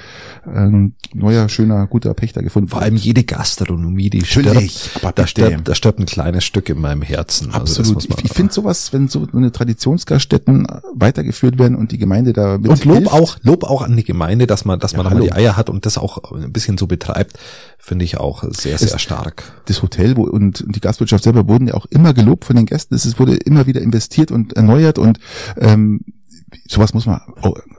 ein 0.46 0.96
neuer, 1.14 1.48
schöner, 1.50 1.88
guter 1.88 2.14
Pächter 2.14 2.42
gefunden 2.44 2.68
Vor 2.70 2.82
allem 2.82 2.96
jede 2.96 3.24
Gastronomie, 3.24 4.10
die 4.10 4.20
Natürlich, 4.20 4.72
stirbt, 4.74 5.04
aber 5.06 5.12
da 5.14 5.28
stirbt, 5.28 5.68
da 5.68 5.76
stirbt 5.76 6.00
ein 6.00 6.06
kleines 6.06 6.44
Stück 6.44 6.68
in 6.70 6.82
meinem 6.82 7.02
Herzen. 7.04 7.52
Also 7.54 7.66
das 7.66 7.80
Absolut. 7.80 8.10
man- 8.10 8.18
ich 8.20 8.26
ich 8.26 8.34
finde 8.34 8.52
sowas, 8.54 8.92
wenn 8.92 9.08
so 9.08 9.28
eine 9.34 9.52
Traditionsgaststätten 9.52 10.68
weitergeführt 10.96 11.58
werden 11.60 11.76
und 11.78 11.92
die 11.92 11.98
Gemeinde 11.98 12.34
da 12.34 12.58
mit 12.58 12.70
und 12.70 12.84
Lob 12.86 12.98
hilft, 12.98 13.14
auch, 13.14 13.38
Lob 13.44 13.64
auch 13.64 13.82
an 13.84 13.96
die 13.96 14.04
Gemeinde, 14.04 14.48
dass 14.48 14.66
man, 14.66 14.80
dass 14.80 14.94
man 14.94 15.06
Ja, 15.06 15.12
nochmal 15.12 15.28
die 15.28 15.34
hallo. 15.34 15.44
Hat 15.58 15.70
und 15.70 15.86
das 15.86 15.98
auch 15.98 16.32
ein 16.34 16.52
bisschen 16.52 16.78
so 16.78 16.88
betreibt, 16.88 17.38
finde 17.78 18.06
ich 18.06 18.18
auch 18.18 18.44
sehr, 18.52 18.78
sehr 18.78 19.00
stark. 19.00 19.44
das 19.66 19.82
Hotel 19.82 20.14
und, 20.14 20.64
die 20.68 20.80
Gastwirtschaft 20.80 21.24
selber 21.24 21.48
wurden 21.48 21.68
ja 21.68 21.74
auch 21.74 21.86
immer 21.88 22.14
gelobt 22.14 22.46
von 22.46 22.56
den 22.56 22.66
Gästen. 22.66 22.96
Es 22.96 23.20
wurde 23.20 23.36
immer 23.36 23.66
wieder 23.68 23.82
investiert 23.82 24.32
und 24.32 24.54
erneuert 24.54 24.98
und 24.98 25.20
ähm, 25.58 26.02
sowas 26.68 26.94
muss 26.94 27.06
man 27.06 27.22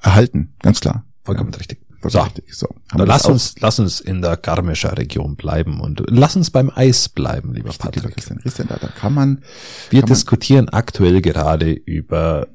erhalten, 0.02 0.54
ganz 0.62 0.80
klar. 0.80 1.04
Vollkommen 1.24 1.52
richtig. 1.54 1.80
So. 2.02 2.10
So, 2.10 2.20
Richtig. 2.20 2.54
So. 2.54 2.66
Haben 2.90 2.98
dann 2.98 3.08
lass 3.08 3.24
uns, 3.24 3.54
lass 3.60 3.78
uns 3.78 3.98
in 3.98 4.20
der 4.20 4.36
Garmischer 4.36 4.98
Region 4.98 5.36
bleiben 5.36 5.80
und 5.80 6.02
lass 6.10 6.36
uns 6.36 6.50
beim 6.50 6.70
Eis 6.74 7.08
bleiben, 7.08 7.54
lieber 7.54 7.70
Richtig, 7.70 7.82
lieber 7.86 7.92
Patrick. 8.02 8.14
Christian. 8.16 8.38
Christian, 8.40 8.68
da, 8.68 8.76
da 8.76 8.88
kann 8.88 9.14
man, 9.14 9.42
Wir 9.88 10.00
kann 10.02 10.10
man- 10.10 10.14
diskutieren 10.14 10.68
aktuell 10.68 11.22
gerade 11.22 11.70
über 11.72 12.48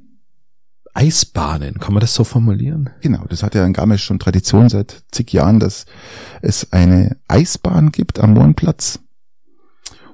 Eisbahnen. 0.94 1.80
Kann 1.80 1.94
man 1.94 2.02
das 2.02 2.14
so 2.14 2.24
formulieren? 2.24 2.90
genau, 3.02 3.26
das 3.30 3.44
hat 3.44 3.56
ja 3.56 3.66
in 3.66 3.74
Garmisch 3.74 4.04
schon 4.04 4.20
Tradition 4.20 4.70
seit 4.70 5.04
zig 5.12 5.32
Jahren, 5.34 5.60
dass 5.60 5.86
es 6.42 6.72
eine 6.72 7.18
Eisbahn 7.28 7.92
gibt 7.92 8.20
am 8.20 8.34
Mohrenplatz. 8.34 9.00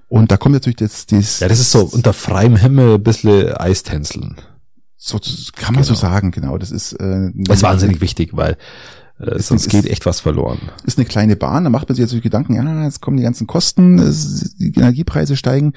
Und 0.07 0.31
da 0.31 0.37
kommt 0.37 0.53
natürlich 0.53 0.77
das, 0.77 1.05
das 1.07 1.39
Ja, 1.39 1.47
das 1.47 1.59
ist 1.59 1.71
so 1.71 1.81
unter 1.85 2.13
freiem 2.13 2.55
Himmel 2.55 2.95
ein 2.95 3.03
bisschen 3.03 3.51
Eistänzeln. 3.53 4.35
So, 4.97 5.19
kann 5.55 5.73
man 5.73 5.83
Genau. 5.83 5.93
so 5.93 5.95
sagen, 5.95 6.31
genau. 6.31 6.57
Das 6.57 6.71
ist, 6.71 6.93
äh, 6.93 7.31
Das 7.33 7.57
ist 7.57 7.63
wahnsinnig 7.63 8.01
wichtig, 8.01 8.31
weil 8.35 8.57
Ist- 9.17 9.47
sonst 9.47 9.67
ist- 9.67 9.71
geht 9.71 9.85
echt 9.85 10.05
was 10.05 10.19
verloren. 10.19 10.59
ist 10.83 10.97
eine 10.97 11.05
kleine 11.05 11.35
Bahn, 11.35 11.63
da 11.63 11.69
macht 11.69 11.87
man 11.87 11.95
sich 11.95 12.03
jetzt 12.09 12.21
Gedanken, 12.21 12.53
ja, 12.55 12.83
jetzt 12.83 13.01
kommen 13.01 13.17
die 13.17 13.23
ganzen 13.23 13.47
Kosten, 13.47 13.97
es, 13.99 14.55
die 14.57 14.73
Energiepreise 14.75 15.37
steigen. 15.37 15.73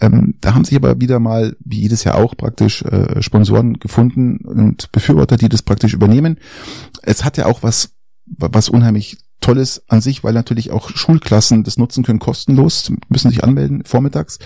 Ähm, 0.00 0.34
da 0.42 0.54
haben 0.54 0.64
sich 0.66 0.76
aber 0.76 1.00
wieder 1.00 1.18
mal, 1.18 1.56
wie 1.64 1.80
jedes 1.80 2.04
Jahr 2.04 2.16
auch 2.16 2.36
praktisch, 2.36 2.82
äh, 2.82 3.22
Sponsoren 3.22 3.78
gefunden 3.78 4.38
und 4.44 4.92
Befürworter, 4.92 5.38
die 5.38 5.48
das 5.48 5.62
praktisch 5.62 5.94
übernehmen. 5.94 6.38
Es 7.02 7.24
hat 7.24 7.38
ja 7.38 7.46
auch 7.46 7.62
was, 7.62 7.90
was 8.26 8.68
unheimlich 8.68 9.16
Tolles 9.40 9.82
an 9.88 10.00
sich, 10.00 10.24
weil 10.24 10.32
natürlich 10.32 10.70
auch 10.72 10.90
Schulklassen 10.90 11.62
das 11.62 11.76
nutzen 11.76 12.02
können, 12.04 12.18
kostenlos, 12.18 12.90
müssen 13.08 13.30
sich 13.30 13.44
anmelden 13.44 13.84
vormittags 13.84 14.38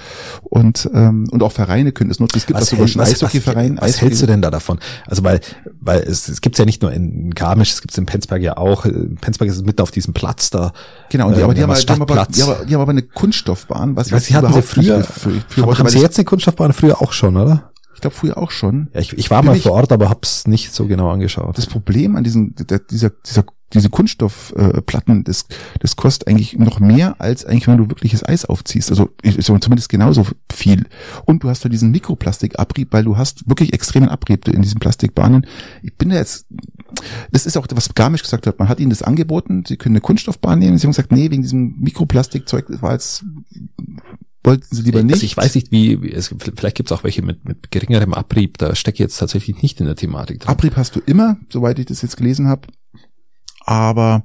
und 0.42 0.90
ähm, 0.92 1.26
und 1.30 1.42
auch 1.42 1.52
Vereine 1.52 1.92
können 1.92 2.11
das 2.11 2.20
nutzen. 2.20 2.37
Es 2.38 2.47
gibt 2.47 2.59
auch 2.59 2.64
sogar 2.64 2.87
schon 2.88 3.00
Eishockeyverein. 3.00 3.76
was, 3.80 3.94
was 3.94 4.00
hältst 4.02 4.20
du 4.23 4.26
denn 4.26 4.42
da 4.42 4.50
davon? 4.50 4.78
Also 5.06 5.25
weil, 5.25 5.40
weil 5.80 6.00
es, 6.00 6.28
es 6.28 6.40
gibt's 6.40 6.59
ja 6.59 6.64
nicht 6.64 6.82
nur 6.82 6.92
in 6.92 7.30
Garmisch, 7.30 7.70
es 7.73 7.80
gibt's 7.80 7.97
in 7.99 8.06
Penzberg 8.06 8.42
ja 8.42 8.56
auch. 8.56 8.85
In 8.85 9.16
Penzberg 9.16 9.49
ist 9.49 9.56
es 9.56 9.62
mitten 9.62 9.80
auf 9.80 9.90
diesem 9.90 10.12
Platz 10.12 10.50
da. 10.50 10.73
Genau, 11.09 11.28
und 11.28 11.37
die, 11.37 11.40
äh, 11.40 11.44
aber 11.44 11.54
die 11.54 11.62
haben, 11.62 11.75
die, 11.75 11.87
haben 11.87 12.02
aber, 12.02 12.26
die, 12.30 12.42
haben, 12.42 12.66
die 12.66 12.75
haben 12.75 12.82
aber 12.82 12.90
eine 12.90 13.02
Kunststoffbahn, 13.02 13.97
was 13.97 14.09
Ich 14.09 14.12
weiß, 14.12 14.26
sie 14.26 14.35
hatten 14.37 14.52
sie 14.52 14.62
früher, 14.62 15.02
für, 15.04 15.30
für, 15.49 15.62
haben, 15.62 15.78
haben 15.78 15.88
sie 15.88 15.97
ich- 15.97 16.02
jetzt 16.02 16.18
eine 16.18 16.25
Kunststoffbahn? 16.26 16.73
Früher 16.73 17.00
auch 17.00 17.12
schon, 17.12 17.37
oder? 17.37 17.70
Ich 17.94 18.00
glaube 18.02 18.16
früher 18.16 18.38
auch 18.38 18.50
schon. 18.50 18.88
Ja, 18.94 19.00
ich, 19.00 19.12
ich 19.16 19.30
war 19.30 19.42
Bin 19.42 19.50
mal 19.50 19.56
ich- 19.56 19.62
vor 19.62 19.73
Ort, 19.73 19.92
aber 19.92 20.11
hab's 20.11 20.47
nicht 20.47 20.73
so 20.75 20.87
genau 20.87 21.11
angeschaut. 21.11 21.56
Das 21.56 21.66
Problem 21.66 22.16
an 22.16 22.25
diesen, 22.25 22.54
der, 22.56 22.78
dieser, 22.80 23.11
dieser, 23.11 23.44
diese 23.73 23.89
Kunststoffplatten, 23.89 25.21
äh, 25.21 25.25
das, 25.25 25.47
das 25.79 25.97
kostet 25.97 26.29
eigentlich 26.29 26.59
noch 26.59 26.81
mehr, 26.81 27.17
als 27.21 27.45
eigentlich, 27.45 27.69
wenn 27.69 27.79
du 27.79 27.89
wirkliches 27.89 28.27
Eis 28.27 28.45
aufziehst. 28.45 28.91
Also 28.91 29.11
ist 29.23 29.49
aber 29.49 29.61
zumindest 29.61 29.89
genauso 29.89 30.27
viel. 30.53 30.87
Und 31.25 31.45
du 31.45 31.49
hast 31.49 31.65
da 31.65 31.69
diesen 31.69 31.91
Mikroplastikabrieb, 31.91 32.93
weil 32.93 33.05
du 33.05 33.17
hast 33.17 33.49
wirklich 33.49 33.73
extremen 33.73 34.09
Abrieb 34.09 34.49
in 34.49 34.62
diesen 34.62 34.81
Plastikbahnen. 34.81 35.47
Ich 35.83 35.97
bin 35.97 36.11
da 36.11 36.17
jetzt, 36.17 36.47
das 37.31 37.47
ist 37.47 37.57
auch, 37.57 37.67
was 37.71 37.95
Garmisch 37.95 38.23
gesagt 38.23 38.47
hat, 38.47 38.59
man 38.59 38.69
hat 38.69 38.81
ihnen 38.81 38.91
das 38.91 39.03
angeboten, 39.03 39.65
sie 39.67 39.77
können 39.77 39.95
eine 39.95 40.00
Kunststoffbahn 40.00 40.59
nehmen, 40.59 40.79
sie 40.79 40.85
haben 40.85 40.93
gesagt, 40.93 41.12
nee, 41.12 41.31
wegen 41.31 41.43
diesem 41.43 41.77
Mikroplastikzeug, 41.79 42.67
das 42.69 42.83
war 42.83 42.93
jetzt, 42.93 43.25
wollten 44.43 44.67
sie 44.69 44.83
lieber 44.83 45.03
nicht. 45.03 45.15
Also 45.15 45.27
ich 45.27 45.37
weiß 45.37 45.55
nicht, 45.55 45.71
wie, 45.71 46.03
wie 46.03 46.12
es, 46.12 46.35
vielleicht 46.57 46.77
gibt's 46.77 46.93
auch 46.93 47.05
welche 47.05 47.23
mit, 47.23 47.45
mit 47.45 47.71
geringerem 47.71 48.15
Abrieb. 48.15 48.59
Da 48.59 48.75
stecke 48.75 48.97
ich 48.97 49.00
jetzt 49.00 49.19
tatsächlich 49.19 49.62
nicht 49.62 49.81
in 49.81 49.87
der 49.87 49.97
Thematik 49.97 50.41
drin. 50.41 50.49
Abrieb 50.49 50.77
hast 50.77 50.97
du 50.97 51.00
immer, 51.00 51.37
soweit 51.50 51.79
ich 51.79 51.87
das 51.87 52.03
jetzt 52.03 52.17
gelesen 52.17 52.49
habe. 52.49 52.69
Aber 53.71 54.25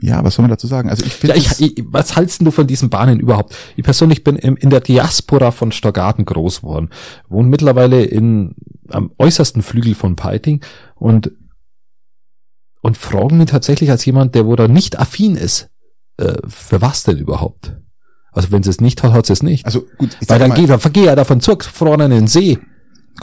ja, 0.00 0.24
was 0.24 0.34
soll 0.34 0.44
man 0.44 0.50
dazu 0.50 0.66
sagen? 0.66 0.88
Also 0.88 1.04
ich 1.04 1.12
finde, 1.12 1.36
Ja, 1.36 1.42
ich, 1.42 1.60
ich, 1.60 1.84
was 1.88 2.16
hältst 2.16 2.40
du 2.40 2.50
von 2.50 2.66
diesen 2.66 2.88
Bahnen 2.88 3.20
überhaupt? 3.20 3.54
Ich 3.76 3.84
persönlich 3.84 4.24
bin 4.24 4.36
im, 4.36 4.56
in 4.56 4.70
der 4.70 4.80
Diaspora 4.80 5.50
von 5.50 5.72
Storgarten 5.72 6.24
groß 6.24 6.62
geworden, 6.62 6.88
wohne 7.28 7.50
mittlerweile 7.50 8.02
in, 8.02 8.54
am 8.88 9.12
äußersten 9.18 9.60
Flügel 9.60 9.94
von 9.94 10.16
Peiting 10.16 10.64
und, 10.94 11.32
und 12.80 12.96
fragen 12.96 13.36
mich 13.36 13.50
tatsächlich 13.50 13.90
als 13.90 14.06
jemand, 14.06 14.34
der 14.34 14.46
wo 14.46 14.56
da 14.56 14.68
nicht 14.68 14.98
affin 14.98 15.36
ist, 15.36 15.68
äh, 16.16 16.38
für 16.48 16.80
was 16.80 17.02
denn 17.02 17.18
überhaupt? 17.18 17.76
Also 18.32 18.52
wenn 18.52 18.62
sie 18.62 18.70
es 18.70 18.80
nicht 18.80 19.02
hat, 19.02 19.12
hat 19.12 19.26
sie 19.26 19.34
es 19.34 19.42
nicht. 19.42 19.66
also 19.66 19.84
gut, 19.98 20.16
ich 20.18 20.30
Weil 20.30 20.38
dann 20.38 20.48
mal, 20.48 20.54
geht, 20.54 20.70
dann 20.70 20.80
vergehe 20.80 21.04
ja 21.04 21.14
davon 21.14 21.42
zugefroren 21.42 22.00
in 22.00 22.10
den 22.10 22.26
See. 22.26 22.58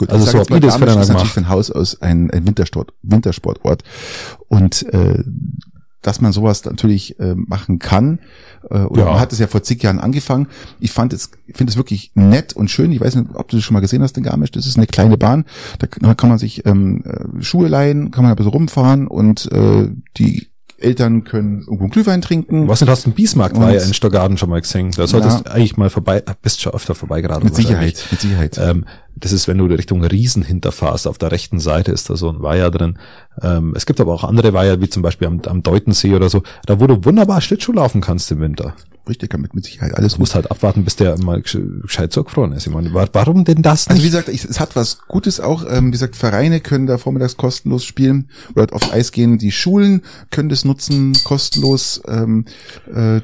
Gut, 0.00 0.10
also 0.10 0.24
ich 0.26 0.30
sag 0.32 0.44
so 0.46 0.50
mal, 0.50 0.56
ihr 0.56 0.60
das 0.60 0.76
füreinander 0.76 1.02
ist 1.02 1.08
natürlich 1.08 1.34
gemacht. 1.34 1.48
von 1.48 1.48
Haus 1.48 1.70
aus 1.70 2.00
ein, 2.02 2.30
ein 2.30 2.46
Wintersport, 2.46 2.92
Wintersportort 3.02 3.82
und 4.48 4.82
äh, 4.92 5.22
dass 6.02 6.22
man 6.22 6.32
sowas 6.32 6.64
natürlich 6.64 7.20
äh, 7.20 7.34
machen 7.34 7.78
kann. 7.78 8.20
Äh, 8.70 8.78
oder 8.84 9.02
Ja. 9.04 9.10
man 9.10 9.20
hat 9.20 9.32
es 9.34 9.38
ja 9.38 9.46
vor 9.46 9.62
zig 9.62 9.82
Jahren 9.82 9.98
angefangen. 9.98 10.46
Ich 10.80 10.92
fand 10.92 11.12
es, 11.12 11.30
ich 11.46 11.56
finde 11.58 11.72
es 11.72 11.76
wirklich 11.76 12.12
nett 12.14 12.54
und 12.54 12.70
schön. 12.70 12.90
Ich 12.90 13.00
weiß 13.02 13.16
nicht, 13.16 13.28
ob 13.34 13.48
du 13.48 13.56
das 13.58 13.64
schon 13.64 13.74
mal 13.74 13.80
gesehen 13.80 14.02
hast 14.02 14.16
in 14.16 14.22
Garmisch. 14.24 14.50
Das 14.50 14.66
ist 14.66 14.78
eine 14.78 14.86
kleine 14.86 15.18
Bahn. 15.18 15.44
Da 15.78 15.86
kann 15.86 16.16
kann 16.16 16.30
man 16.30 16.38
sich 16.38 16.64
ähm, 16.64 17.02
äh, 17.04 17.42
Schuhe 17.42 17.68
leihen, 17.68 18.10
kann 18.12 18.22
man 18.24 18.32
ein 18.32 18.36
bisschen 18.36 18.52
rumfahren 18.52 19.06
und 19.08 19.52
äh, 19.52 19.90
die 20.16 20.48
Eltern 20.80 21.24
können 21.24 21.60
irgendwo 21.60 21.84
einen 21.84 21.90
Glühwein 21.90 22.22
trinken. 22.22 22.68
Was 22.68 22.80
nicht 22.80 22.90
hast 22.90 23.04
du 23.04 23.08
einen 23.08 23.14
Bismarck 23.14 23.58
war 23.58 23.72
ja 23.72 23.82
in 23.82 23.94
Storgarten 23.94 24.38
schon 24.38 24.50
mal 24.50 24.60
gesehen. 24.60 24.90
Da 24.96 25.06
solltest 25.06 25.46
du 25.46 25.50
eigentlich 25.50 25.76
mal 25.76 25.90
vorbei, 25.90 26.22
bist 26.42 26.60
schon 26.60 26.72
öfter 26.72 26.94
vorbeigeraten. 26.94 27.44
Mit. 27.44 27.54
Sicherheit, 27.54 28.06
mit 28.10 28.20
Sicherheit. 28.20 28.58
Ähm, 28.58 28.84
das 29.14 29.32
ist, 29.32 29.48
wenn 29.48 29.58
du 29.58 29.66
Richtung 29.66 30.02
Riesen 30.02 30.42
hinterfährst, 30.42 31.06
auf 31.06 31.18
der 31.18 31.30
rechten 31.30 31.60
Seite 31.60 31.92
ist 31.92 32.08
da 32.08 32.16
so 32.16 32.30
ein 32.30 32.42
Weiher 32.42 32.70
drin. 32.70 32.98
Ähm, 33.42 33.74
es 33.76 33.86
gibt 33.86 34.00
aber 34.00 34.14
auch 34.14 34.24
andere 34.24 34.52
Weiher, 34.52 34.80
wie 34.80 34.88
zum 34.88 35.02
Beispiel 35.02 35.28
am, 35.28 35.40
am 35.46 35.62
Deutensee 35.62 36.14
oder 36.14 36.28
so, 36.28 36.42
da 36.66 36.80
wo 36.80 36.86
du 36.86 37.04
wunderbar 37.04 37.40
Schlittschuh 37.40 37.72
laufen 37.72 38.00
kannst 38.00 38.30
im 38.32 38.40
Winter. 38.40 38.74
Richtig, 39.08 39.30
damit 39.30 39.54
mit 39.54 39.64
Sicherheit 39.64 39.94
alles 39.96 40.14
Du 40.14 40.20
musst 40.20 40.34
halt 40.34 40.50
abwarten, 40.50 40.84
bis 40.84 40.94
der 40.96 41.18
mal 41.22 41.38
gesch- 41.40 41.80
gescheit 41.82 42.12
zugefroren 42.12 42.52
ist. 42.52 42.66
Ich 42.66 42.72
meine, 42.72 42.92
wa- 42.94 43.08
warum 43.12 43.44
denn 43.44 43.62
das 43.62 43.88
Also 43.88 43.98
wie 44.00 44.04
nicht? 44.04 44.12
gesagt, 44.12 44.28
ich, 44.28 44.44
es 44.44 44.60
hat 44.60 44.76
was 44.76 44.98
Gutes 45.08 45.40
auch. 45.40 45.64
Ähm, 45.68 45.86
wie 45.88 45.90
gesagt, 45.92 46.16
Vereine 46.16 46.60
können 46.60 46.86
da 46.86 46.98
vormittags 46.98 47.36
kostenlos 47.36 47.84
spielen 47.84 48.28
oder 48.52 48.60
halt 48.60 48.72
aufs 48.72 48.90
Eis 48.92 49.10
gehen. 49.10 49.38
Die 49.38 49.50
Schulen 49.52 50.02
können 50.30 50.48
das 50.48 50.64
nutzen, 50.64 51.14
kostenlos. 51.24 52.00
Ähm, 52.06 52.44
äh, 52.94 53.20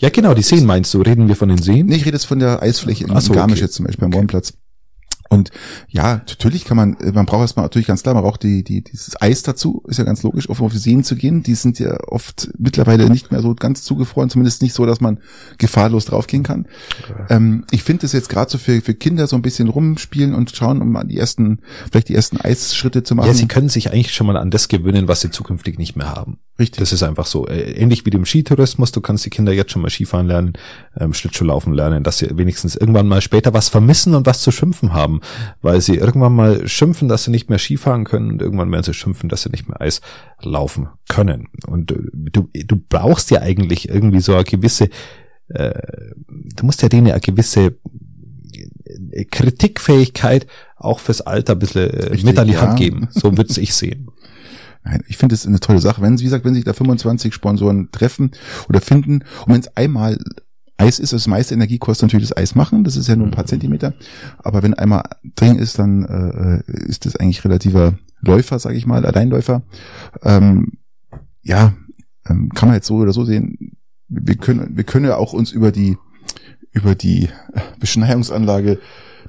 ja, 0.00 0.10
genau, 0.10 0.34
die 0.34 0.42
Seen 0.42 0.64
meinst 0.66 0.94
du. 0.94 1.00
Reden 1.02 1.26
wir 1.26 1.34
von 1.36 1.48
den 1.48 1.58
Seen? 1.58 1.86
nee, 1.86 1.96
ich 1.96 2.04
rede 2.06 2.16
jetzt 2.16 2.26
von 2.26 2.38
der 2.38 2.62
Eisfläche 2.62 3.04
in 3.04 3.10
Ach 3.10 3.20
so, 3.20 3.32
Garmisch 3.32 3.54
okay. 3.58 3.64
jetzt 3.64 3.74
zum 3.74 3.86
Beispiel 3.86 4.04
am 4.04 4.12
Wohnplatz. 4.14 4.52
Und 5.28 5.50
ja, 5.88 6.22
natürlich 6.26 6.64
kann 6.64 6.76
man, 6.76 6.96
man 7.12 7.26
braucht 7.26 7.42
erstmal 7.42 7.64
natürlich 7.64 7.86
ganz 7.86 8.02
klar, 8.02 8.14
man 8.14 8.24
braucht 8.24 8.42
die, 8.42 8.64
die, 8.64 8.82
dieses 8.82 9.20
Eis 9.20 9.42
dazu, 9.42 9.82
ist 9.86 9.98
ja 9.98 10.04
ganz 10.04 10.22
logisch, 10.22 10.48
auf, 10.48 10.62
auf 10.62 10.72
die 10.72 10.78
Seen 10.78 11.04
zu 11.04 11.16
gehen. 11.16 11.42
Die 11.42 11.54
sind 11.54 11.78
ja 11.78 11.98
oft 12.08 12.50
mittlerweile 12.58 13.10
nicht 13.10 13.30
mehr 13.30 13.42
so 13.42 13.54
ganz 13.54 13.82
zugefroren, 13.82 14.30
zumindest 14.30 14.62
nicht 14.62 14.74
so, 14.74 14.86
dass 14.86 15.00
man 15.00 15.20
gefahrlos 15.58 16.06
draufgehen 16.06 16.42
kann. 16.42 16.66
Ähm, 17.28 17.64
ich 17.70 17.82
finde 17.82 18.06
es 18.06 18.12
jetzt 18.12 18.28
gerade 18.28 18.50
so 18.50 18.58
für, 18.58 18.80
für 18.80 18.94
Kinder 18.94 19.26
so 19.26 19.36
ein 19.36 19.42
bisschen 19.42 19.68
rumspielen 19.68 20.34
und 20.34 20.54
schauen, 20.54 20.80
um 20.80 20.92
mal 20.92 21.04
die 21.04 21.18
ersten, 21.18 21.60
vielleicht 21.90 22.08
die 22.08 22.14
ersten 22.14 22.38
Eisschritte 22.38 23.02
zu 23.02 23.14
machen. 23.14 23.28
Ja, 23.28 23.34
sie 23.34 23.48
können 23.48 23.68
sich 23.68 23.92
eigentlich 23.92 24.14
schon 24.14 24.26
mal 24.26 24.36
an 24.36 24.50
das 24.50 24.68
gewöhnen, 24.68 25.08
was 25.08 25.20
sie 25.20 25.30
zukünftig 25.30 25.78
nicht 25.78 25.96
mehr 25.96 26.14
haben. 26.14 26.38
Richtig. 26.58 26.80
Das 26.80 26.92
ist 26.92 27.04
einfach 27.04 27.26
so. 27.26 27.46
Äh, 27.46 27.72
Ähnlich 27.72 28.04
wie 28.04 28.10
dem 28.10 28.24
Skitourismus, 28.24 28.90
du 28.90 29.00
kannst 29.00 29.24
die 29.24 29.30
Kinder 29.30 29.52
jetzt 29.52 29.70
schon 29.70 29.82
mal 29.82 29.90
Skifahren 29.90 30.26
lernen, 30.26 30.54
ähm, 30.98 31.14
Schlittschuh 31.14 31.44
laufen 31.44 31.72
lernen, 31.72 32.02
dass 32.02 32.18
sie 32.18 32.36
wenigstens 32.36 32.74
irgendwann 32.74 33.06
mal 33.06 33.20
später 33.20 33.54
was 33.54 33.68
vermissen 33.68 34.14
und 34.14 34.26
was 34.26 34.42
zu 34.42 34.50
schimpfen 34.50 34.92
haben, 34.92 35.20
weil 35.62 35.80
sie 35.80 35.94
irgendwann 35.94 36.34
mal 36.34 36.66
schimpfen, 36.66 37.08
dass 37.08 37.24
sie 37.24 37.30
nicht 37.30 37.48
mehr 37.48 37.60
Skifahren 37.60 38.04
können 38.04 38.32
und 38.32 38.42
irgendwann 38.42 38.72
werden 38.72 38.82
sie 38.82 38.94
schimpfen, 38.94 39.28
dass 39.28 39.42
sie 39.42 39.50
nicht 39.50 39.68
mehr 39.68 39.80
Eis 39.80 40.00
laufen 40.42 40.88
können. 41.08 41.48
Und 41.66 41.92
äh, 41.92 41.98
du, 42.12 42.48
du 42.52 42.76
brauchst 42.76 43.30
ja 43.30 43.40
eigentlich 43.40 43.88
irgendwie 43.88 44.20
so 44.20 44.34
eine 44.34 44.44
gewisse, 44.44 44.90
äh, 45.48 45.80
du 46.26 46.66
musst 46.66 46.82
ja 46.82 46.88
denen 46.88 47.06
eine 47.06 47.20
gewisse 47.20 47.78
äh, 49.12 49.24
Kritikfähigkeit 49.26 50.48
auch 50.76 50.98
fürs 50.98 51.20
Alter 51.20 51.52
ein 51.52 51.60
bisschen 51.60 51.90
äh, 51.90 52.02
Richtig, 52.06 52.24
mit 52.24 52.38
an 52.38 52.48
die 52.48 52.54
ja. 52.54 52.62
Hand 52.62 52.78
geben. 52.78 53.08
So 53.12 53.36
würde 53.36 53.48
ich 53.60 53.74
sehen. 53.74 54.08
Nein, 54.84 55.02
ich 55.08 55.16
finde 55.16 55.34
es 55.34 55.46
eine 55.46 55.60
tolle 55.60 55.80
Sache. 55.80 56.02
Wenn, 56.02 56.18
wie 56.18 56.24
gesagt, 56.24 56.44
wenn 56.44 56.54
sich 56.54 56.64
da 56.64 56.72
25 56.72 57.34
Sponsoren 57.34 57.90
treffen 57.90 58.32
oder 58.68 58.80
finden 58.80 59.24
und 59.46 59.52
wenn 59.52 59.60
es 59.60 59.76
einmal 59.76 60.18
Eis 60.76 61.00
ist, 61.00 61.12
das 61.12 61.26
meiste 61.26 61.54
Energie 61.54 61.78
kostet 61.78 62.04
natürlich 62.04 62.28
das 62.28 62.36
Eis 62.36 62.54
machen, 62.54 62.84
das 62.84 62.96
ist 62.96 63.08
ja 63.08 63.16
nur 63.16 63.26
ein 63.26 63.32
paar 63.32 63.46
Zentimeter, 63.46 63.94
aber 64.38 64.62
wenn 64.62 64.74
einmal 64.74 65.02
drin 65.34 65.58
ist, 65.58 65.78
dann 65.78 66.04
äh, 66.04 66.72
ist 66.86 67.04
das 67.04 67.16
eigentlich 67.16 67.44
relativer 67.44 67.98
Läufer, 68.20 68.58
sage 68.58 68.76
ich 68.76 68.86
mal, 68.86 69.04
Alleinläufer. 69.04 69.62
Ähm, 70.22 70.78
ja, 71.42 71.74
ähm, 72.28 72.50
kann 72.50 72.68
man 72.68 72.76
jetzt 72.76 72.86
so 72.86 72.96
oder 72.96 73.12
so 73.12 73.24
sehen. 73.24 73.76
Wir 74.08 74.36
können, 74.36 74.76
wir 74.76 74.84
können 74.84 75.04
ja 75.04 75.16
auch 75.16 75.32
uns 75.32 75.50
über 75.50 75.72
die 75.72 75.96
über 76.72 76.94
die 76.94 77.28
Beschneiungsanlage 77.80 78.78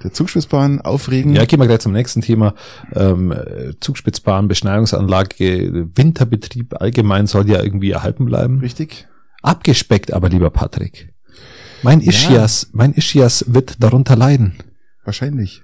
der 0.03 0.13
Zugspitzbahn 0.13 0.81
aufregen. 0.81 1.35
Ja, 1.35 1.45
gehen 1.45 1.59
wir 1.59 1.67
gleich 1.67 1.79
zum 1.79 1.93
nächsten 1.93 2.21
Thema. 2.21 2.55
Ähm, 2.93 3.31
äh, 3.31 3.73
Zugspitzbahn, 3.79 4.47
Beschneiungsanlage, 4.47 5.87
Winterbetrieb 5.95 6.81
allgemein 6.81 7.27
soll 7.27 7.49
ja 7.49 7.61
irgendwie 7.61 7.91
erhalten 7.91 8.25
bleiben. 8.25 8.59
Richtig? 8.59 9.07
Abgespeckt 9.41 10.13
aber, 10.13 10.29
lieber 10.29 10.49
Patrick. 10.49 11.13
Mein 11.83 12.01
Ja. 12.01 12.09
Ischias, 12.09 12.69
mein 12.73 12.93
Ischias 12.93 13.45
wird 13.47 13.81
darunter 13.81 14.15
leiden, 14.15 14.55
Wahrscheinlich. 15.05 15.63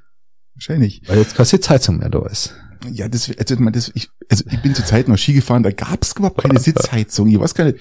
Wahrscheinlich. 0.55 1.01
weil 1.07 1.17
jetzt 1.19 1.35
keine 1.35 1.45
Sitzheizung 1.45 1.97
mehr 1.97 2.09
da 2.09 2.25
ist. 2.25 2.55
Ja, 2.91 3.07
das, 3.09 3.29
also, 3.37 3.91
ich, 3.95 4.09
also 4.29 4.43
ich 4.49 4.61
bin 4.61 4.75
zur 4.75 4.85
Zeit 4.85 5.07
noch 5.07 5.17
Ski 5.17 5.33
gefahren, 5.33 5.63
da 5.63 5.71
gab's 5.71 6.13
überhaupt 6.13 6.41
keine 6.41 6.59
Sitzheizung. 6.59 7.27
Ich 7.27 7.39
weiß 7.39 7.53
gar 7.53 7.65
nicht, 7.65 7.79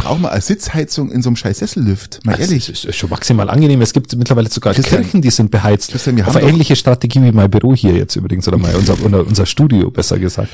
braucht 0.00 0.20
man 0.20 0.30
eine 0.30 0.40
Sitzheizung 0.40 1.10
in 1.10 1.22
so 1.22 1.28
einem 1.28 1.36
scheiß 1.36 1.58
Sessellift? 1.58 2.24
Mal 2.24 2.32
Das 2.32 2.48
ehrlich. 2.48 2.68
ist, 2.68 2.84
ist 2.84 2.96
schon 2.96 3.10
maximal 3.10 3.50
angenehm. 3.50 3.80
Es 3.82 3.92
gibt 3.92 4.16
mittlerweile 4.16 4.48
sogar 4.48 4.72
Christian, 4.74 5.02
Kirchen, 5.02 5.22
die 5.22 5.30
sind 5.30 5.50
beheizt. 5.50 5.90
Christian, 5.90 6.16
wir 6.16 6.26
Auf 6.26 6.34
haben 6.34 6.42
eine 6.42 6.50
ähnliche 6.50 6.74
Strategie 6.76 7.22
wie 7.22 7.32
mein 7.32 7.50
Büro 7.50 7.74
hier 7.74 7.92
jetzt 7.94 8.16
übrigens, 8.16 8.48
oder 8.48 8.58
mal 8.58 8.74
unser, 8.74 8.96
unser, 9.02 9.46
Studio, 9.46 9.90
besser 9.90 10.18
gesagt. 10.18 10.50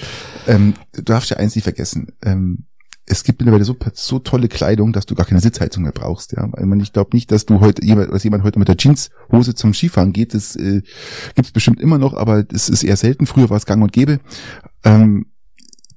Ähm, 0.47 0.75
du 0.93 1.03
darfst 1.03 1.31
ja 1.31 1.37
eins 1.37 1.55
nicht 1.55 1.65
vergessen. 1.65 2.09
Ähm, 2.23 2.65
es 3.07 3.23
gibt 3.23 3.41
mittlerweile 3.41 3.65
so, 3.65 3.77
so 3.95 4.19
tolle 4.19 4.49
Kleidung, 4.49 4.93
dass 4.93 5.07
du 5.07 5.15
gar 5.15 5.27
keine 5.27 5.41
Sitzheizung 5.41 5.85
mehr 5.85 5.93
brauchst. 5.93 6.33
Ja, 6.33 6.49
weil 6.51 6.67
man, 6.67 6.81
ich 6.81 6.93
glaube 6.93 7.11
nicht, 7.15 7.31
dass 7.31 7.47
du 7.47 7.61
heute 7.61 7.85
jemand, 7.85 8.13
dass 8.13 8.25
jemand 8.25 8.43
heute 8.43 8.59
mit 8.59 8.67
der 8.67 8.77
Jeanshose 8.77 9.55
zum 9.55 9.75
Skifahren 9.75 10.13
geht. 10.13 10.35
Das 10.35 10.57
äh, 10.57 10.83
gibt 11.35 11.47
es 11.47 11.53
bestimmt 11.53 11.81
immer 11.81 11.99
noch, 11.99 12.15
aber 12.15 12.43
das 12.43 12.69
ist 12.69 12.83
eher 12.83 12.97
selten. 12.97 13.27
Früher 13.27 13.49
war 13.49 13.57
es 13.57 13.67
Gang 13.67 13.81
und 13.83 13.93
Gäbe. 13.93 14.19
Ähm, 14.85 15.27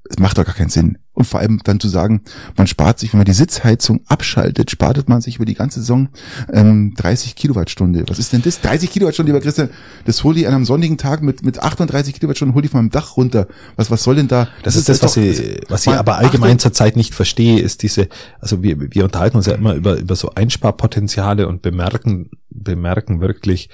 es 0.09 0.17
macht 0.17 0.37
doch 0.37 0.45
gar 0.45 0.55
keinen 0.55 0.69
Sinn. 0.69 0.97
Und 1.13 1.25
vor 1.25 1.39
allem 1.39 1.59
dann 1.63 1.79
zu 1.79 1.87
sagen, 1.87 2.21
man 2.57 2.65
spart 2.65 2.97
sich, 2.97 3.13
wenn 3.13 3.19
man 3.19 3.25
die 3.25 3.33
Sitzheizung 3.33 4.01
abschaltet, 4.07 4.71
spartet 4.71 5.07
man 5.07 5.21
sich 5.21 5.35
über 5.35 5.45
die 5.45 5.53
ganze 5.53 5.81
Saison 5.81 6.09
ähm, 6.51 6.93
30 6.95 7.35
Kilowattstunde. 7.35 8.05
Was 8.07 8.19
ist 8.19 8.33
denn 8.33 8.41
das? 8.41 8.61
30 8.61 8.89
Kilowattstunden, 8.89 9.33
lieber 9.33 9.43
Christian, 9.43 9.69
das 10.05 10.23
hol 10.23 10.37
ich 10.37 10.47
an 10.47 10.53
einem 10.53 10.65
sonnigen 10.65 10.97
Tag 10.97 11.21
mit, 11.21 11.43
mit 11.43 11.59
38 11.59 12.15
Kilowattstunden, 12.15 12.55
hol 12.55 12.65
ich 12.65 12.71
von 12.71 12.79
meinem 12.79 12.89
Dach 12.89 13.17
runter. 13.17 13.47
Was, 13.75 13.91
was 13.91 14.03
soll 14.03 14.15
denn 14.15 14.27
da? 14.27 14.47
Das, 14.63 14.73
das 14.73 14.77
ist 14.77 14.89
das, 14.89 15.03
was 15.03 15.13
doch, 15.13 15.21
ich, 15.21 15.61
was 15.69 15.85
ich 15.85 15.93
aber 15.93 16.17
allgemein 16.17 16.57
zurzeit 16.57 16.95
nicht 16.95 17.13
verstehe, 17.13 17.59
ist 17.59 17.83
diese, 17.83 18.07
also 18.39 18.63
wir, 18.63 18.79
wir 18.79 19.03
unterhalten 19.03 19.37
uns 19.37 19.45
ja 19.45 19.53
immer 19.53 19.75
über, 19.75 19.97
über 19.97 20.15
so 20.15 20.31
Einsparpotenziale 20.33 21.47
und 21.47 21.61
bemerken, 21.61 22.31
bemerken 22.49 23.21
wirklich 23.21 23.69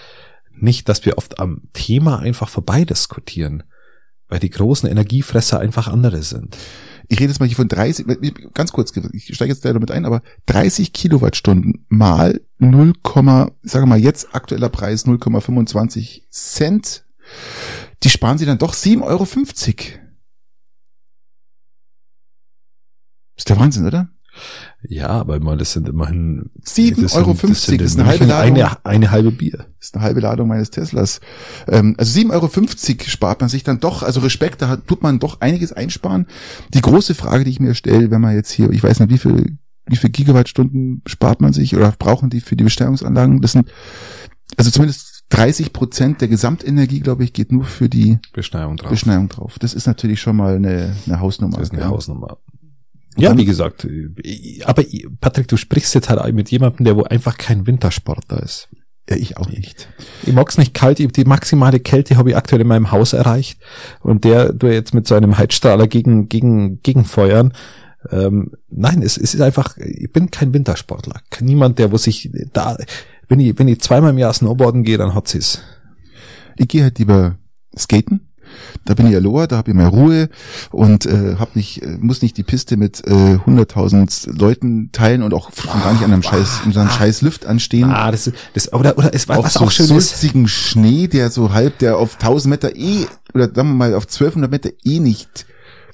nicht, 0.57 0.89
dass 0.89 1.05
wir 1.05 1.17
oft 1.17 1.39
am 1.39 1.61
Thema 1.73 2.19
einfach 2.19 2.49
vorbei 2.49 2.83
diskutieren 2.85 3.63
weil 4.27 4.39
die 4.39 4.49
großen 4.49 4.89
Energiefresser 4.89 5.59
einfach 5.59 5.87
andere 5.87 6.23
sind. 6.23 6.57
Ich 7.07 7.19
rede 7.19 7.29
jetzt 7.29 7.39
mal 7.39 7.45
hier 7.45 7.55
von 7.55 7.67
30, 7.67 8.05
ganz 8.53 8.71
kurz, 8.71 8.91
ich 9.13 9.35
steige 9.35 9.51
jetzt 9.51 9.61
gleich 9.61 9.73
damit 9.73 9.91
ein, 9.91 10.05
aber 10.05 10.23
30 10.47 10.91
Kilowattstunden 10.91 11.85
mal 11.87 12.41
0, 12.57 12.93
ich 12.95 13.71
sage 13.71 13.85
mal 13.85 13.99
jetzt 13.99 14.33
aktueller 14.33 14.69
Preis 14.69 15.05
0,25 15.05 16.23
Cent, 16.31 17.05
die 18.03 18.09
sparen 18.09 18.37
sie 18.39 18.45
dann 18.45 18.57
doch 18.57 18.73
7,50 18.73 19.03
Euro. 19.03 19.27
Ist 23.37 23.49
der 23.49 23.59
Wahnsinn, 23.59 23.85
oder? 23.85 24.09
Ja, 24.89 25.09
aber 25.09 25.39
mal, 25.39 25.57
das 25.57 25.73
sind 25.73 25.89
immerhin 25.89 26.49
7,50 26.63 27.15
Euro 27.15 27.31
ist 27.83 27.99
eine 27.99 28.07
halbe 28.07 28.25
Ladung. 28.25 28.55
Eine, 28.55 28.85
eine 28.85 29.11
halbe 29.11 29.31
Bier. 29.31 29.65
Ist 29.79 29.95
eine 29.95 30.03
halbe 30.03 30.19
Ladung 30.19 30.47
meines 30.47 30.69
Teslas. 30.69 31.19
Ähm, 31.67 31.95
also 31.97 32.19
7,50 32.19 32.31
Euro 32.31 32.49
spart 33.07 33.41
man 33.41 33.49
sich 33.49 33.63
dann 33.63 33.79
doch, 33.79 34.03
also 34.03 34.19
Respekt, 34.19 34.61
da 34.61 34.77
tut 34.77 35.03
man 35.03 35.19
doch 35.19 35.41
einiges 35.41 35.73
einsparen. 35.73 36.27
Die 36.73 36.81
große 36.81 37.15
Frage, 37.15 37.43
die 37.43 37.51
ich 37.51 37.59
mir 37.59 37.75
stelle, 37.75 38.11
wenn 38.11 38.21
man 38.21 38.35
jetzt 38.35 38.51
hier, 38.51 38.69
ich 38.71 38.83
weiß 38.83 38.99
nicht, 38.99 39.09
wie 39.09 39.17
viel, 39.17 39.57
wie 39.87 39.95
viel 39.97 40.09
Gigawattstunden 40.09 41.01
spart 41.05 41.41
man 41.41 41.53
sich 41.53 41.75
oder 41.75 41.93
brauchen 41.97 42.29
die 42.29 42.41
für 42.41 42.55
die 42.55 42.63
Bestellungsanlagen? 42.63 43.41
Das 43.41 43.51
sind, 43.51 43.69
also 44.57 44.71
zumindest 44.71 45.15
30 45.29 45.73
Prozent 45.73 46.21
der 46.21 46.27
Gesamtenergie, 46.27 46.99
glaube 46.99 47.23
ich, 47.23 47.33
geht 47.33 47.51
nur 47.51 47.65
für 47.65 47.89
die 47.89 48.19
Beschneiung 48.33 48.77
drauf. 48.77 48.91
Beschneiung 48.91 49.27
drauf. 49.27 49.57
Das 49.59 49.73
ist 49.73 49.87
natürlich 49.87 50.21
schon 50.21 50.35
mal 50.35 50.55
eine, 50.55 50.95
eine 51.05 51.19
Hausnummer. 51.19 51.57
Das 51.57 51.69
ist 51.69 51.73
eine 51.73 51.81
ja. 51.81 51.89
Hausnummer. 51.89 52.37
Ja, 53.17 53.37
wie 53.37 53.45
gesagt, 53.45 53.87
aber 54.65 54.83
Patrick, 55.21 55.47
du 55.47 55.57
sprichst 55.57 55.95
jetzt 55.95 56.09
halt 56.09 56.33
mit 56.33 56.51
jemandem, 56.51 56.85
der 56.85 56.95
wo 56.97 57.03
einfach 57.03 57.37
kein 57.37 57.65
Wintersportler 57.65 58.43
ist. 58.43 58.69
Ja, 59.09 59.15
ich 59.15 59.37
auch 59.37 59.47
nicht. 59.47 59.87
Ich 60.23 60.33
mag's 60.33 60.57
nicht 60.57 60.73
kalt, 60.73 60.97
die 60.97 61.25
maximale 61.25 61.79
Kälte 61.79 62.17
habe 62.17 62.31
ich 62.31 62.37
aktuell 62.37 62.61
in 62.61 62.67
meinem 62.67 62.91
Haus 62.91 63.13
erreicht 63.13 63.59
und 64.01 64.23
der 64.23 64.51
du 64.51 64.67
jetzt 64.67 64.93
mit 64.93 65.07
so 65.07 65.15
einem 65.15 65.37
Heizstrahler 65.37 65.87
gegen 65.87 66.27
gegen 66.27 66.81
gegenfeuern. 66.81 67.53
Ähm, 68.09 68.51
nein, 68.69 69.01
es, 69.01 69.17
es 69.17 69.33
ist 69.33 69.41
einfach, 69.41 69.77
ich 69.77 70.11
bin 70.11 70.31
kein 70.31 70.53
Wintersportler. 70.53 71.21
Niemand, 71.39 71.77
der 71.79 71.91
wo 71.91 71.97
sich 71.97 72.31
da, 72.53 72.77
wenn 73.27 73.39
ich 73.39 73.57
wenn 73.59 73.67
ich 73.67 73.81
zweimal 73.81 74.09
im 74.09 74.17
Jahr 74.17 74.33
Snowboarden 74.33 74.83
gehe, 74.83 74.97
dann 74.97 75.13
hat 75.13 75.27
sie's. 75.27 75.61
Ich 76.57 76.67
gehe 76.67 76.83
halt 76.83 76.97
lieber 76.97 77.37
skaten 77.77 78.31
da 78.85 78.93
bin 78.93 79.07
ich 79.07 79.15
Aloha, 79.15 79.47
da 79.47 79.57
habe 79.57 79.71
ich 79.71 79.75
mehr 79.75 79.87
Ruhe 79.87 80.29
und 80.71 81.05
äh, 81.05 81.35
hab 81.39 81.55
nicht, 81.55 81.81
äh, 81.81 81.97
muss 81.99 82.21
nicht 82.21 82.37
die 82.37 82.43
Piste 82.43 82.77
mit 82.77 83.05
äh, 83.07 83.37
100.000 83.45 84.37
Leuten 84.37 84.91
teilen 84.91 85.23
und 85.23 85.33
auch 85.33 85.51
schon 85.53 85.81
gar 85.81 85.93
nicht 85.93 86.03
an 86.03 86.11
einem 86.11 86.23
scheiß, 86.23 86.61
in 86.65 86.77
einem 86.77 86.89
scheiß 86.89 87.21
Lift 87.21 87.45
anstehen. 87.45 87.89
Ah, 87.91 88.11
das, 88.11 88.31
das 88.53 88.71
oder 88.73 88.97
oder 88.97 89.13
es 89.13 89.27
war 89.27 89.43
was 89.43 89.53
so 89.53 89.61
auch 89.61 89.71
schön 89.71 89.85
sulzigen 89.85 90.47
Schnee, 90.47 91.07
der 91.07 91.29
so 91.29 91.53
halb, 91.53 91.79
der 91.79 91.97
auf 91.97 92.15
1000 92.15 92.49
Meter 92.49 92.75
eh 92.75 93.05
oder 93.33 93.45
sagen 93.45 93.69
wir 93.69 93.75
mal 93.75 93.93
auf 93.93 94.03
1200 94.03 94.51
Meter 94.51 94.69
eh 94.83 94.99
nicht 94.99 95.45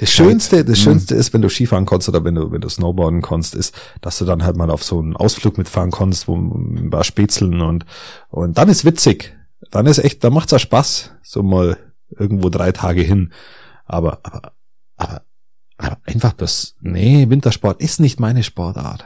das 0.01 0.09
Schönste, 0.09 0.65
das 0.65 0.79
Schönste 0.79 1.13
ist, 1.13 1.31
wenn 1.31 1.43
du 1.43 1.49
Skifahren 1.49 1.85
kannst 1.85 2.09
oder 2.09 2.23
wenn 2.23 2.33
du, 2.33 2.51
wenn 2.51 2.59
du 2.59 2.67
Snowboarden 2.67 3.21
kannst, 3.21 3.53
ist, 3.53 3.75
dass 4.01 4.17
du 4.17 4.25
dann 4.25 4.43
halt 4.43 4.57
mal 4.57 4.71
auf 4.71 4.83
so 4.83 4.97
einen 4.97 5.15
Ausflug 5.15 5.59
mitfahren 5.59 5.91
kannst, 5.91 6.27
wo 6.27 6.35
ein 6.35 6.89
paar 6.89 7.03
Spätzeln 7.03 7.61
und, 7.61 7.85
und 8.31 8.57
dann 8.57 8.67
ist 8.67 8.83
witzig. 8.83 9.37
Dann 9.69 9.85
ist 9.85 9.99
echt, 9.99 10.23
dann 10.23 10.33
macht's 10.33 10.53
auch 10.53 10.59
Spaß, 10.59 11.11
so 11.21 11.43
mal 11.43 11.77
irgendwo 12.17 12.49
drei 12.49 12.71
Tage 12.71 13.01
hin. 13.01 13.31
Aber, 13.85 14.19
aber, 14.23 14.53
aber, 14.97 15.21
aber 15.77 15.97
einfach 16.05 16.33
das, 16.33 16.75
nee, 16.81 17.29
Wintersport 17.29 17.81
ist 17.81 17.99
nicht 17.99 18.19
meine 18.19 18.43
Sportart. 18.43 19.05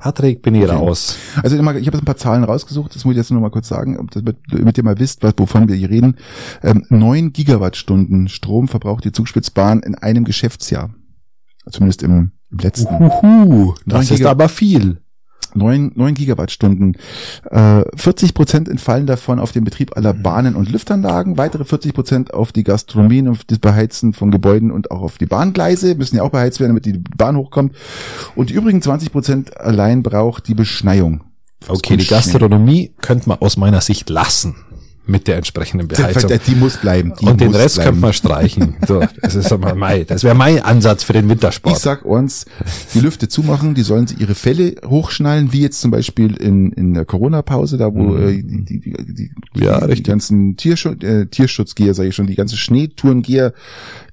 Patrick, 0.00 0.40
bin 0.40 0.54
ich 0.54 0.62
okay. 0.62 0.72
raus. 0.72 1.18
Also 1.42 1.56
ich 1.56 1.62
habe 1.62 1.78
jetzt 1.78 1.94
ein 1.94 2.04
paar 2.04 2.16
Zahlen 2.16 2.42
rausgesucht, 2.42 2.94
das 2.94 3.04
muss 3.04 3.12
ich 3.12 3.18
jetzt 3.18 3.30
nur 3.30 3.40
mal 3.42 3.50
kurz 3.50 3.68
sagen, 3.68 4.08
damit, 4.12 4.38
damit 4.50 4.78
ihr 4.78 4.84
mal 4.84 4.98
wisst, 4.98 5.22
was, 5.22 5.34
wovon 5.36 5.68
wir 5.68 5.76
hier 5.76 5.90
reden. 5.90 6.16
Ähm, 6.62 6.86
9 6.88 7.32
Gigawattstunden 7.32 8.28
Strom 8.28 8.66
verbraucht 8.68 9.04
die 9.04 9.12
Zugspitzbahn 9.12 9.80
in 9.80 9.94
einem 9.94 10.24
Geschäftsjahr. 10.24 10.94
Zumindest 11.70 12.02
im, 12.02 12.32
im 12.50 12.58
letzten. 12.58 12.94
Uhuhu, 12.94 13.74
das 13.84 14.10
ist 14.10 14.24
aber 14.24 14.48
viel. 14.48 15.02
9, 15.54 15.92
9 15.94 16.14
Gigawattstunden. 16.14 16.96
Äh, 17.50 17.82
40 17.96 18.34
Prozent 18.34 18.68
entfallen 18.68 19.06
davon 19.06 19.38
auf 19.38 19.52
den 19.52 19.64
Betrieb 19.64 19.96
aller 19.96 20.14
mhm. 20.14 20.22
Bahnen 20.22 20.54
und 20.56 20.70
Liftanlagen, 20.70 21.38
weitere 21.38 21.64
40 21.64 21.94
Prozent 21.94 22.34
auf 22.34 22.52
die 22.52 22.64
Gastronomien, 22.64 23.28
auf 23.28 23.44
das 23.44 23.58
Beheizen 23.58 24.12
von 24.12 24.30
Gebäuden 24.30 24.70
und 24.70 24.90
auch 24.90 25.02
auf 25.02 25.18
die 25.18 25.26
Bahngleise, 25.26 25.94
müssen 25.94 26.16
ja 26.16 26.22
auch 26.22 26.30
beheizt 26.30 26.60
werden, 26.60 26.70
damit 26.70 26.86
die 26.86 26.98
Bahn 27.16 27.36
hochkommt. 27.36 27.74
Und 28.34 28.50
die 28.50 28.54
übrigen 28.54 28.82
20 28.82 29.12
Prozent 29.12 29.60
allein 29.60 30.02
braucht 30.02 30.48
die 30.48 30.54
Beschneiung. 30.54 31.24
Okay, 31.68 31.96
die 31.96 32.06
Gastronomie 32.06 32.94
könnte 33.02 33.28
man 33.28 33.38
aus 33.38 33.58
meiner 33.58 33.82
Sicht 33.82 34.08
lassen 34.08 34.54
mit 35.06 35.26
der 35.26 35.36
entsprechenden 35.36 35.88
Beheizung. 35.88 36.30
Die 36.46 36.54
muss 36.54 36.76
bleiben. 36.76 37.12
Die 37.20 37.26
und 37.26 37.40
den 37.40 37.54
Rest 37.54 37.76
bleiben. 37.76 37.90
könnte 37.90 38.00
man 38.00 38.12
streichen. 38.12 38.76
So, 38.86 39.00
das 39.22 39.34
ist 39.34 39.52
aber 39.52 39.74
mein, 39.74 40.06
das 40.06 40.24
wäre 40.24 40.34
mein 40.34 40.60
Ansatz 40.60 41.04
für 41.04 41.12
den 41.12 41.28
Wintersport. 41.28 41.76
Ich 41.76 41.82
sag 41.82 42.04
uns, 42.04 42.46
die 42.94 43.00
Lüfte 43.00 43.28
zumachen, 43.28 43.74
die 43.74 43.82
sollen 43.82 44.06
sie 44.06 44.16
ihre 44.16 44.34
Fälle 44.34 44.74
hochschnallen, 44.84 45.52
wie 45.52 45.60
jetzt 45.60 45.80
zum 45.80 45.92
Beispiel 45.92 46.34
in, 46.36 46.72
in 46.72 46.94
der 46.94 47.04
Corona-Pause, 47.04 47.76
da 47.76 47.94
wo 47.94 48.02
mhm. 48.02 48.28
äh, 48.28 48.42
die, 48.42 48.80
die, 48.80 48.80
die, 48.80 49.14
die, 49.54 49.64
ja, 49.64 49.86
die 49.86 50.02
ganzen 50.02 50.56
Tierschutz, 50.56 51.04
äh, 51.04 51.26
Tierschutzgeher, 51.26 51.94
sage 51.94 52.08
ich 52.08 52.16
schon, 52.16 52.26
die 52.26 52.34
ganzen 52.34 52.56
Schneetourengeher, 52.56 53.52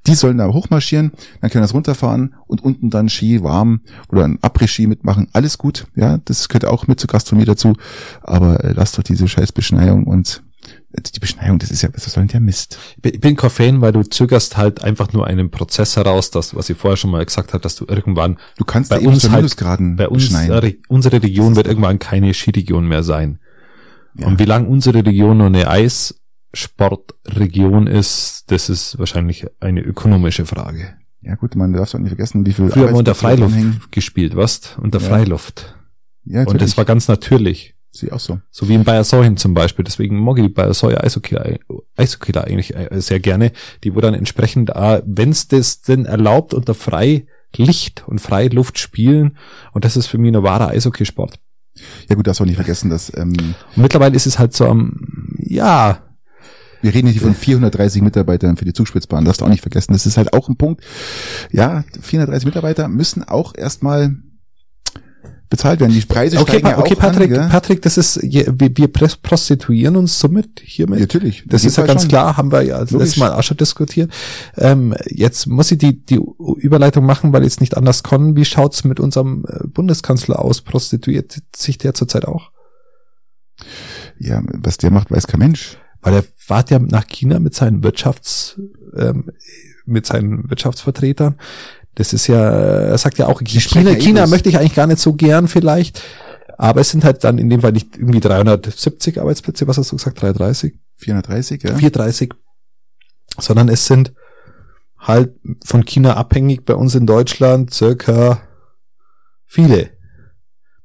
die 0.06 0.16
sollen 0.16 0.38
da 0.38 0.48
hochmarschieren, 0.48 1.12
dann 1.42 1.50
können 1.50 1.64
das 1.64 1.74
runterfahren 1.74 2.36
und 2.46 2.64
unten 2.64 2.90
dann 2.90 3.10
Ski 3.10 3.44
warm 3.44 3.82
oder 4.10 4.26
ein 4.26 4.40
Après-Ski 4.40 4.88
mitmachen. 4.88 5.28
Alles 5.34 5.58
gut, 5.58 5.88
ja, 5.96 6.20
das 6.26 6.50
gehört 6.50 6.66
auch 6.66 6.88
mit 6.88 7.00
zur 7.00 7.08
Gastronomie 7.08 7.46
dazu. 7.46 7.74
Aber 8.22 8.64
äh, 8.64 8.74
lasst 8.74 8.98
doch 8.98 9.04
diese 9.04 9.28
scheiß 9.28 9.52
Beschneiung 9.52 10.06
und 10.06 10.44
die 10.90 11.20
Beschneidung, 11.20 11.60
das 11.60 11.70
ist 11.72 11.82
ja, 11.82 11.90
was 11.94 12.06
soll 12.06 12.24
denn 12.24 12.30
der 12.30 12.40
Mist? 12.40 12.80
Ich 13.04 13.20
bin 13.20 13.38
Fan, 13.38 13.82
weil 13.82 13.92
du 13.92 14.04
zögerst 14.04 14.56
halt 14.58 14.82
einfach 14.84 15.14
nur 15.14 15.28
einen 15.28 15.52
Prozess 15.52 15.96
heraus, 15.96 16.32
dass, 16.32 16.56
was 16.56 16.68
ich 16.70 16.78
vorher 16.78 16.98
schon 16.98 17.12
mal 17.12 17.24
gesagt 17.26 17.54
habe, 17.54 17.62
dass 17.62 17.76
du 17.76 17.86
irgendwann 17.88 18.40
du 18.58 18.66
kannst 18.66 18.90
bei 18.90 19.00
uns 19.00 19.30
halt, 19.30 19.56
bei 19.98 20.10
uns, 20.10 20.34
äh, 20.34 20.78
unsere 20.88 21.22
Region 21.22 21.56
wird 21.56 21.68
irgendwann 21.68 22.00
keine 22.00 22.34
Skiregion 22.34 22.88
mehr 22.88 23.04
sein. 23.04 23.38
Ja. 24.16 24.26
Und 24.28 24.40
wie 24.40 24.46
lange 24.46 24.68
unsere 24.68 25.06
Region 25.06 25.38
noch 25.38 25.46
eine 25.46 25.70
Eissportregion 25.70 27.86
ist, 27.88 28.46
das 28.48 28.70
ist 28.70 28.98
wahrscheinlich 28.98 29.46
eine 29.60 29.82
ökonomische 29.82 30.46
Frage. 30.46 30.96
Ja 31.22 31.36
gut, 31.36 31.56
man 31.56 31.74
darf 31.74 31.94
auch 31.94 32.00
nicht 32.00 32.10
vergessen, 32.10 32.46
wie 32.46 32.54
viel 32.54 32.70
Früher 32.70 32.88
haben 32.88 32.94
wir 32.94 33.00
unter 33.00 33.16
Freiluft 33.16 33.92
gespielt, 33.92 34.36
was? 34.36 34.78
Unter 34.82 35.00
ja. 35.00 35.08
Freiluft. 35.08 35.76
Ja, 36.24 36.40
natürlich. 36.40 36.54
Und 36.54 36.62
das 36.62 36.78
war 36.78 36.86
ganz 36.86 37.08
natürlich. 37.08 37.76
Sie 37.98 38.12
auch 38.12 38.20
so. 38.20 38.40
So 38.52 38.70
wie 38.70 38.76
in 38.76 38.84
Bayersäulen 38.84 39.38
zum 39.38 39.54
Beispiel. 39.54 39.86
Deswegen 39.86 40.24
mag 40.24 40.38
ich 40.40 40.54
Bayersäuer 40.54 41.04
Eishockey, 41.04 41.38
Eishockey 41.96 42.38
eigentlich 42.38 42.76
äh, 42.76 42.90
sehr 43.02 43.20
gerne. 43.20 43.52
Die 43.84 43.96
wo 43.96 44.02
dann 44.02 44.14
entsprechend, 44.14 44.70
wenn 44.70 45.30
es 45.30 45.48
das 45.48 45.82
denn 45.82 46.06
erlaubt, 46.06 46.54
unter 46.54 46.74
Freilicht 46.74 48.08
und 48.08 48.20
Freiluft 48.20 48.80
spielen. 48.80 49.38
Und 49.74 49.86
das 49.86 49.98
ist 49.98 50.08
für 50.08 50.18
mich 50.18 50.36
ein 50.36 50.44
wahrer 50.44 50.70
Eishockeysport. 50.70 51.40
Ja 52.10 52.16
gut, 52.16 52.28
darfst 52.28 52.42
auch 52.42 52.46
nicht 52.46 52.56
vergessen, 52.56 52.90
dass... 52.90 53.16
Ähm, 53.16 53.34
und 53.76 53.82
mittlerweile 53.82 54.16
ist 54.16 54.26
es 54.26 54.40
halt 54.40 54.54
so 54.54 54.66
am, 54.66 55.36
ja... 55.38 56.04
Wir 56.82 56.94
reden 56.94 57.08
hier 57.08 57.22
von 57.22 57.34
430 57.34 58.04
Mitarbeitern 58.04 58.56
für 58.56 58.66
die 58.66 58.74
Zugspitzbahn, 58.74 59.26
darfst 59.26 59.42
du 59.42 59.46
auch 59.46 59.50
nicht 59.50 59.62
vergessen. 59.62 59.94
Das 59.94 60.06
ist 60.06 60.16
halt 60.16 60.34
auch 60.34 60.48
ein 60.48 60.58
Punkt. 60.58 60.84
Ja, 61.52 61.84
430 62.00 62.46
Mitarbeiter 62.46 62.88
müssen 62.88 63.24
auch 63.24 63.56
erstmal 63.56 64.16
bezahlt 65.50 65.80
werden. 65.80 65.94
Die 65.94 66.02
Preise 66.02 66.38
okay, 66.40 66.60
steigen 66.60 66.68
ja 66.68 66.78
okay, 66.78 66.96
Patrick, 66.96 67.38
an, 67.38 67.50
Patrick, 67.50 67.82
das 67.82 67.98
ist, 67.98 68.22
wir, 68.22 68.54
wir 68.58 68.88
prostituieren 68.88 69.96
uns 69.96 70.20
somit 70.20 70.62
hiermit. 70.64 71.00
Natürlich. 71.00 71.44
Das 71.48 71.64
ist 71.64 71.78
ja 71.78 71.86
ganz 71.86 72.02
schon. 72.02 72.10
klar, 72.10 72.38
haben 72.38 72.52
wir 72.52 72.62
ja 72.64 72.80
letztes 72.80 73.18
Mal 73.18 73.32
auch 73.32 73.44
schon 73.44 73.58
diskutiert. 73.58 74.12
Ähm, 74.58 74.94
jetzt 75.06 75.48
muss 75.48 75.72
ich 75.72 75.78
die, 75.78 76.06
die 76.06 76.20
Überleitung 76.58 77.06
machen, 77.06 77.34
weil 77.34 77.44
ich 77.44 77.54
es 77.54 77.60
nicht 77.60 77.78
anders 77.78 78.04
kann. 78.04 78.36
Wie 78.36 78.46
schaut's 78.46 78.84
mit 78.84 79.00
unserem 79.00 79.46
äh, 79.48 79.68
Bundeskanzler 79.68 80.40
aus? 80.40 80.62
Prostituiert 80.62 81.42
sich 81.56 81.78
der 81.78 81.94
zurzeit 81.94 82.26
auch? 82.26 82.52
Ja, 84.20 84.42
was 84.46 84.78
der 84.78 84.92
macht, 84.92 85.12
weiß 85.12 85.28
kein 85.28 85.40
Mensch. 85.40 85.78
Weil 86.02 86.16
er 86.16 86.24
fährt 86.36 86.70
ja 86.70 86.80
nach 86.80 87.08
China 87.08 87.40
mit 87.40 87.56
seinen 87.56 87.84
Wirtschafts, 87.84 88.60
ähm, 88.96 89.32
mit 89.86 90.06
seinen 90.06 90.50
Wirtschaftsvertretern. 90.50 91.36
Das 91.98 92.14
ist 92.14 92.28
ja, 92.28 92.38
er 92.38 92.98
sagt 93.00 93.18
ja 93.18 93.26
auch, 93.26 93.42
China, 93.44 93.96
China 93.96 94.28
möchte 94.28 94.50
ich 94.50 94.60
eigentlich 94.60 94.76
gar 94.76 94.86
nicht 94.86 95.00
so 95.00 95.14
gern 95.14 95.48
vielleicht. 95.48 96.04
Aber 96.56 96.80
es 96.82 96.92
sind 96.92 97.04
halt 97.04 97.24
dann 97.24 97.40
in 97.40 97.50
dem 97.50 97.62
Fall 97.62 97.72
nicht 97.72 97.98
irgendwie 97.98 98.20
370 98.20 99.20
Arbeitsplätze, 99.20 99.68
was 99.68 99.80
hast 99.80 99.92
du 99.92 99.96
gesagt? 99.96 100.22
330? 100.22 100.76
430, 100.98 101.64
ja. 101.64 101.70
430. 101.76 102.34
Sondern 103.40 103.68
es 103.70 103.88
sind 103.88 104.14
halt 105.00 105.34
von 105.66 105.86
China 105.86 106.16
abhängig 106.18 106.66
bei 106.66 106.76
uns 106.76 106.94
in 106.94 107.08
Deutschland 107.08 107.74
circa 107.74 108.42
viele. 109.48 109.90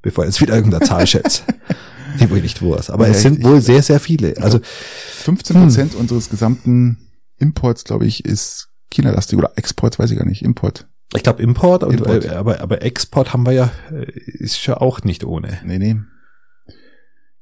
Bevor 0.00 0.24
jetzt 0.24 0.40
wieder 0.40 0.54
irgendeine 0.56 0.86
Zahl 0.86 1.06
schätzt. 1.06 1.44
Die 2.20 2.30
wohl 2.30 2.40
nicht 2.40 2.62
wo 2.62 2.74
ist. 2.74 2.88
Aber 2.88 3.06
Ja, 3.06 3.12
es 3.12 3.20
sind 3.22 3.38
ich- 3.40 3.44
wohl 3.44 3.60
sehr, 3.60 3.82
sehr 3.82 4.00
viele. 4.00 4.34
Also 4.38 4.60
15 4.62 5.56
Prozent 5.60 5.94
unseres 5.94 6.30
gesamten 6.30 7.10
Imports, 7.36 7.84
glaube 7.84 8.06
ich, 8.06 8.24
ist 8.24 8.68
China-lastig 8.90 9.38
oder 9.38 9.52
Export, 9.56 9.98
weiß 9.98 10.10
ich 10.10 10.18
gar 10.18 10.26
nicht. 10.26 10.42
Import. 10.42 10.86
Ich 11.14 11.22
glaube 11.22 11.42
Import, 11.42 11.84
und, 11.84 11.94
Import. 11.94 12.24
Äh, 12.24 12.30
aber, 12.30 12.60
aber 12.60 12.82
Export 12.82 13.32
haben 13.32 13.44
wir 13.44 13.52
ja, 13.52 13.70
äh, 13.90 14.06
ist 14.14 14.66
ja 14.66 14.78
auch 14.78 15.02
nicht 15.02 15.24
ohne. 15.24 15.58
Nee, 15.64 15.78
nee. 15.78 15.96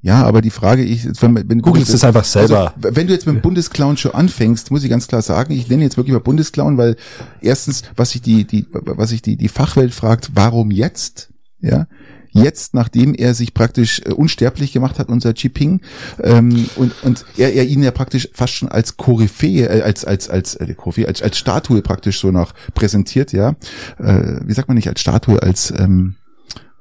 Ja, 0.02 0.24
aber 0.24 0.40
die 0.40 0.50
Frage, 0.50 0.82
ich, 0.82 1.04
wenn, 1.20 1.34
wenn 1.48 1.60
Google 1.60 1.82
ist 1.82 1.92
es 1.92 2.04
einfach 2.04 2.24
selber. 2.24 2.74
Also, 2.74 2.96
wenn 2.96 3.06
du 3.06 3.12
jetzt 3.12 3.26
mit 3.26 3.36
dem 3.36 3.42
Bundesclown 3.42 3.98
schon 3.98 4.14
anfängst, 4.14 4.70
muss 4.70 4.82
ich 4.82 4.88
ganz 4.88 5.08
klar 5.08 5.20
sagen, 5.20 5.52
ich 5.52 5.68
nenne 5.68 5.82
jetzt 5.82 5.98
wirklich 5.98 6.14
mal 6.14 6.20
Bundesclown, 6.20 6.78
weil 6.78 6.96
erstens, 7.42 7.82
was 7.96 8.10
sich 8.10 8.22
die, 8.22 8.46
die, 8.46 8.66
was 8.70 9.10
sich 9.10 9.20
die, 9.20 9.36
die 9.36 9.48
Fachwelt 9.48 9.92
fragt, 9.92 10.30
warum 10.34 10.70
jetzt? 10.70 11.30
Ja. 11.60 11.86
Jetzt, 12.32 12.74
nachdem 12.74 13.14
er 13.14 13.34
sich 13.34 13.54
praktisch 13.54 14.00
äh, 14.04 14.12
unsterblich 14.12 14.72
gemacht 14.72 14.98
hat, 14.98 15.08
unser 15.08 15.32
Xi 15.34 15.50
Jinping, 15.50 15.80
ähm, 16.22 16.68
und, 16.76 16.92
und 17.02 17.24
er, 17.36 17.52
er 17.54 17.64
ihn 17.64 17.82
ja 17.82 17.90
praktisch 17.90 18.28
fast 18.32 18.54
schon 18.54 18.68
als 18.68 18.96
Koryphäe, 18.96 19.66
äh, 19.66 19.82
als, 19.82 20.04
als, 20.04 20.30
als, 20.30 20.54
äh, 20.56 20.74
Koryphäe, 20.74 21.08
als, 21.08 21.22
als 21.22 21.38
Statue 21.38 21.82
praktisch 21.82 22.20
so 22.20 22.30
noch 22.30 22.52
präsentiert, 22.74 23.32
ja. 23.32 23.56
Äh, 23.98 24.40
wie 24.44 24.52
sagt 24.52 24.68
man 24.68 24.76
nicht, 24.76 24.88
als 24.88 25.00
Statue, 25.00 25.42
als, 25.42 25.72
ähm, 25.76 26.14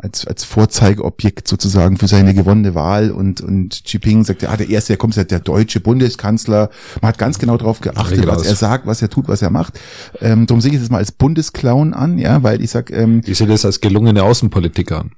als, 0.01 0.25
als 0.25 0.45
Vorzeigeobjekt 0.45 1.47
sozusagen 1.47 1.97
für 1.97 2.07
seine 2.07 2.33
gewonnene 2.33 2.73
Wahl 2.73 3.11
und, 3.11 3.41
und 3.41 3.83
Xi 3.83 3.97
Jinping 3.97 4.23
sagt, 4.23 4.41
ja, 4.43 4.55
der 4.55 4.69
erste, 4.69 4.93
der 4.93 4.97
kommt, 4.97 5.17
ist 5.17 5.29
der 5.29 5.41
deutsche 5.41 5.81
Bundeskanzler. 5.81 6.69
Man 7.01 7.09
hat 7.09 7.17
ganz 7.17 7.37
genau 7.37 7.57
darauf 7.57 7.81
geachtet, 7.81 8.25
was 8.25 8.43
er 8.45 8.55
sagt, 8.55 8.87
was 8.87 9.01
er 9.01 9.09
tut, 9.09 9.27
was 9.27 9.41
er 9.41 9.49
macht. 9.49 9.77
Ähm, 10.21 10.47
darum 10.47 10.61
sehe 10.61 10.71
ich 10.73 10.81
es 10.81 10.89
mal 10.89 10.99
als 10.99 11.11
Bundesclown 11.11 11.93
an, 11.93 12.17
ja, 12.17 12.41
weil 12.43 12.61
ich 12.61 12.71
sag, 12.71 12.91
ähm, 12.91 13.21
Ich 13.25 13.37
sehe 13.37 13.47
das 13.47 13.65
als 13.65 13.81
gelungene 13.81 14.23
Außenpolitik 14.23 14.91
an. 14.93 15.11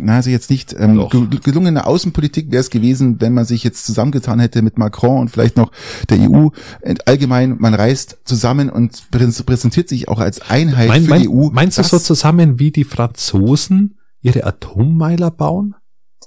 na, 0.00 0.16
also 0.16 0.28
jetzt 0.28 0.50
nicht, 0.50 0.76
ähm, 0.78 1.08
ge- 1.10 1.26
gelungene 1.42 1.86
Außenpolitik 1.86 2.50
wäre 2.52 2.60
es 2.60 2.68
gewesen, 2.68 3.20
wenn 3.22 3.32
man 3.32 3.46
sich 3.46 3.64
jetzt 3.64 3.86
zusammengetan 3.86 4.38
hätte 4.38 4.60
mit 4.60 4.76
Macron 4.76 5.18
und 5.22 5.30
vielleicht 5.30 5.56
noch 5.56 5.72
der 6.10 6.18
EU. 6.20 6.48
Und 6.82 7.08
Allgemein, 7.08 7.56
man 7.58 7.72
reist 7.74 8.18
zusammen 8.26 8.68
und 8.68 9.02
prä- 9.12 9.42
präsentiert 9.44 9.88
sich 9.88 10.08
auch 10.08 10.18
als 10.20 10.42
Einheit 10.42 10.88
Mein, 10.88 11.04
für 11.04 11.10
mein, 11.10 11.22
die 11.22 11.28
EU. 11.30 11.48
meinst 11.52 11.78
du 11.78 11.82
so 11.84 11.98
zusammen 11.98 12.58
wie 12.58 12.70
die 12.70 12.84
Franzosen 12.84 13.94
ihre 14.22 14.44
Atommeiler 14.44 15.30
bauen? 15.30 15.74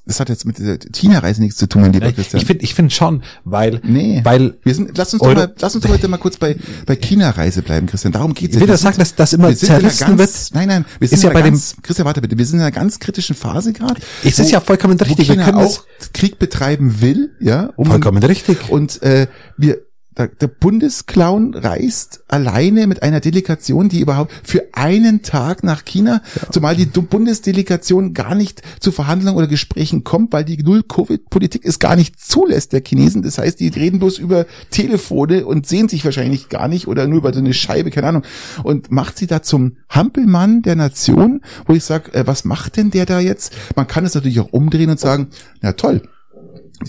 das 0.06 0.20
hat 0.20 0.30
jetzt 0.30 0.44
mit 0.46 0.58
der 0.58 0.80
China-Reise 0.80 1.40
nichts 1.40 1.58
zu 1.58 1.68
tun, 1.70 1.84
mein 1.84 1.94
lieber 1.94 2.06
Nein, 2.08 2.16
Christian. 2.16 2.42
ich 2.42 2.48
finde 2.48 2.64
ich 2.64 2.74
find 2.74 2.92
schon, 2.92 3.22
weil, 3.44 3.80
Nee. 3.84 4.22
weil 4.24 4.58
Wir 4.64 4.74
sind, 4.74 4.98
lass 4.98 5.14
uns 5.14 5.22
Euro- 5.22 5.36
doch 5.36 5.42
mal, 5.48 5.56
lass 5.60 5.76
uns 5.76 5.84
doch 5.84 5.92
heute 5.92 6.08
mal 6.08 6.18
kurz 6.18 6.38
bei, 6.38 6.56
bei 6.88 6.96
China-Reise 6.96 7.62
bleiben, 7.62 7.86
Christian. 7.86 8.12
Darum 8.12 8.34
geht's 8.34 8.56
ich 8.56 8.60
will 8.62 8.68
Wir 8.68 8.74
das 8.74 8.82
sagen, 8.82 8.98
dass 8.98 9.14
das 9.14 9.34
immer 9.34 9.50
wir 9.50 9.56
zerrissen 9.58 10.18
ganz, 10.18 10.20
wird. 10.20 10.56
Nein, 10.56 10.68
nein, 10.68 10.86
wir 11.00 11.08
sind 11.08 11.22
ja 11.22 11.30
bei 11.30 11.44
dem- 11.44 11.54
ganz, 11.54 11.76
Christian, 11.84 12.06
warte 12.08 12.22
bitte, 12.22 12.36
wir 12.40 12.46
sind 12.46 12.56
in 12.56 12.62
einer 12.62 12.72
ganz 12.72 12.98
kritischen 12.98 13.36
Phase 13.36 13.72
gerade. 13.72 14.02
Es 14.24 14.40
ist 14.40 14.48
wo- 14.50 14.54
ja 14.54 14.62
vollkommen 14.62 15.00
wo 15.00 15.04
richtig. 15.04 15.28
Wir 15.28 15.36
China 15.36 15.46
können 15.46 15.58
auch 15.60 15.84
das, 16.00 16.12
Krieg 16.14 16.40
betreiben 16.40 17.02
will, 17.02 17.36
ja, 17.40 17.72
um, 17.76 17.86
vollkommen 17.86 18.24
richtig. 18.24 18.70
und 18.70 19.04
äh, 19.04 19.28
wir 19.58 19.78
der, 20.28 20.48
Bundesclown 20.48 21.56
reist 21.56 22.24
alleine 22.28 22.88
mit 22.88 23.04
einer 23.04 23.20
Delegation, 23.20 23.90
die 23.90 24.02
überhaupt 24.02 24.34
für 24.44 24.68
einen 24.74 25.22
Tag 25.22 25.64
nach 25.64 25.86
China, 25.86 26.22
zumal 26.52 26.76
die 26.76 26.86
Bundesdelegation 26.86 28.14
gar 28.14 28.36
nicht 28.36 28.62
zu 28.80 28.92
Verhandlungen 28.92 29.38
oder 29.38 29.48
Gesprächen 29.48 30.04
kommt, 30.04 30.34
weil 30.34 30.44
die 30.44 30.58
Null-Covid-Politik 30.58 31.64
es 31.66 31.80
gar 31.80 31.96
nicht 31.96 32.20
zulässt 32.20 32.74
der 32.74 32.82
Chinesen. 32.86 33.22
Das 33.22 33.38
heißt, 33.38 33.60
die 33.60 33.70
reden 33.70 34.00
bloß 34.00 34.18
über 34.18 34.46
Telefone 34.70 35.46
und 35.46 35.68
sehen 35.68 35.88
sich 35.88 36.04
wahrscheinlich 36.04 36.50
gar 36.50 36.68
nicht 36.68 36.88
oder 36.88 37.08
nur 37.08 37.20
über 37.20 37.34
so 37.34 37.40
eine 37.40 37.54
Scheibe, 37.54 37.90
keine 37.90 38.08
Ahnung. 38.08 38.24
Und 38.64 38.92
macht 38.92 39.18
sie 39.18 39.28
da 39.28 39.42
zum 39.42 39.78
Hampelmann 39.90 40.62
der 40.62 40.76
Nation, 40.76 41.42
wo 41.66 41.74
ich 41.74 41.84
sage, 41.84 42.14
äh, 42.14 42.28
was 42.28 42.44
macht 42.46 42.78
denn 42.78 42.92
der 42.92 43.06
da 43.06 43.20
jetzt? 43.20 43.54
Man 43.76 43.88
kann 43.88 44.06
es 44.06 44.16
natürlich 44.16 44.40
auch 44.40 44.52
umdrehen 44.52 44.90
und 44.90 45.00
sagen, 45.00 45.28
na 45.62 45.74
toll, 45.74 46.02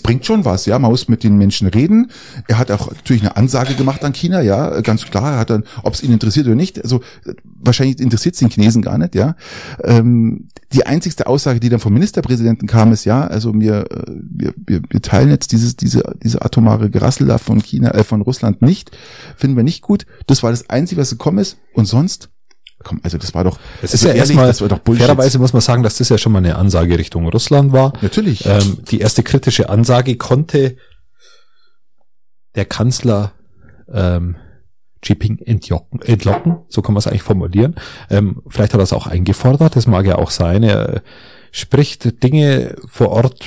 bringt 0.03 0.25
schon 0.25 0.45
was, 0.45 0.65
ja. 0.65 0.79
Man 0.79 0.91
muss 0.91 1.07
mit 1.07 1.23
den 1.23 1.37
Menschen 1.37 1.67
reden. 1.67 2.11
Er 2.47 2.57
hat 2.57 2.71
auch 2.71 2.91
natürlich 2.91 3.21
eine 3.21 3.35
Ansage 3.35 3.75
gemacht 3.75 4.03
an 4.03 4.13
China, 4.13 4.41
ja, 4.41 4.81
ganz 4.81 5.05
klar. 5.05 5.33
Er 5.33 5.39
hat 5.39 5.49
dann, 5.49 5.63
ob 5.83 5.93
es 5.93 6.03
ihn 6.03 6.11
interessiert 6.11 6.47
oder 6.47 6.55
nicht, 6.55 6.81
also 6.81 7.01
wahrscheinlich 7.43 7.99
interessiert 7.99 8.35
es 8.35 8.39
den 8.39 8.49
Chinesen 8.49 8.81
gar 8.81 8.97
nicht, 8.97 9.15
ja. 9.15 9.35
Ähm, 9.83 10.47
die 10.73 10.85
einzigste 10.85 11.27
Aussage, 11.27 11.59
die 11.59 11.69
dann 11.69 11.79
vom 11.79 11.93
Ministerpräsidenten 11.93 12.67
kam, 12.67 12.91
ist 12.93 13.05
ja, 13.05 13.27
also 13.27 13.53
wir, 13.53 13.91
äh, 13.91 14.03
wir, 14.07 14.53
wir, 14.55 14.81
wir 14.89 15.01
teilen 15.01 15.29
jetzt 15.29 15.51
dieses, 15.51 15.75
diese, 15.75 16.15
diese 16.23 16.41
atomare 16.41 16.89
Gerassel 16.89 17.27
da 17.27 17.37
von 17.37 17.61
China, 17.61 17.91
äh, 17.91 18.03
von 18.03 18.21
Russland 18.21 18.61
nicht, 18.61 18.91
finden 19.35 19.57
wir 19.57 19.63
nicht 19.63 19.81
gut. 19.81 20.05
Das 20.27 20.43
war 20.43 20.51
das 20.51 20.69
Einzige, 20.69 21.01
was 21.01 21.09
gekommen 21.09 21.39
ist. 21.39 21.57
Und 21.73 21.85
sonst, 21.85 22.29
komm, 22.83 22.99
also 23.03 23.17
das 23.17 23.33
war 23.33 23.43
doch, 23.43 23.59
Es 23.81 23.93
ist 23.93 24.03
ja 24.03 24.09
ehrlich, 24.09 24.21
erstmal, 24.21 24.47
das 24.47 24.61
war 24.61 24.69
doch 24.69 24.79
Bullshit. 24.79 25.05
fairerweise 25.05 25.39
muss 25.39 25.53
man 25.53 25.61
sagen, 25.61 25.83
dass 25.83 25.97
das 25.97 26.09
ja 26.09 26.17
schon 26.17 26.31
mal 26.31 26.39
eine 26.39 26.55
Ansage 26.55 26.97
Richtung 26.97 27.27
Russland 27.27 27.71
war. 27.71 27.93
Natürlich. 28.01 28.45
Ähm, 28.45 28.79
die 28.89 28.99
erste 28.99 29.23
kritische 29.23 29.69
Ansage 29.69 30.15
konnte 30.17 30.77
der 32.55 32.65
Kanzler 32.65 33.33
ähm, 33.91 34.35
Jinping 35.03 35.39
entlocken, 35.39 36.01
entlocken, 36.01 36.59
so 36.69 36.81
kann 36.81 36.93
man 36.93 36.99
es 36.99 37.07
eigentlich 37.07 37.23
formulieren. 37.23 37.75
Ähm, 38.09 38.41
vielleicht 38.47 38.73
hat 38.73 38.79
er 38.79 38.83
es 38.83 38.93
auch 38.93 39.07
eingefordert, 39.07 39.75
das 39.75 39.87
mag 39.87 40.05
ja 40.05 40.17
auch 40.17 40.29
sein. 40.29 40.63
Er 40.63 41.01
spricht 41.51 42.23
Dinge 42.23 42.75
vor 42.85 43.09
Ort 43.09 43.43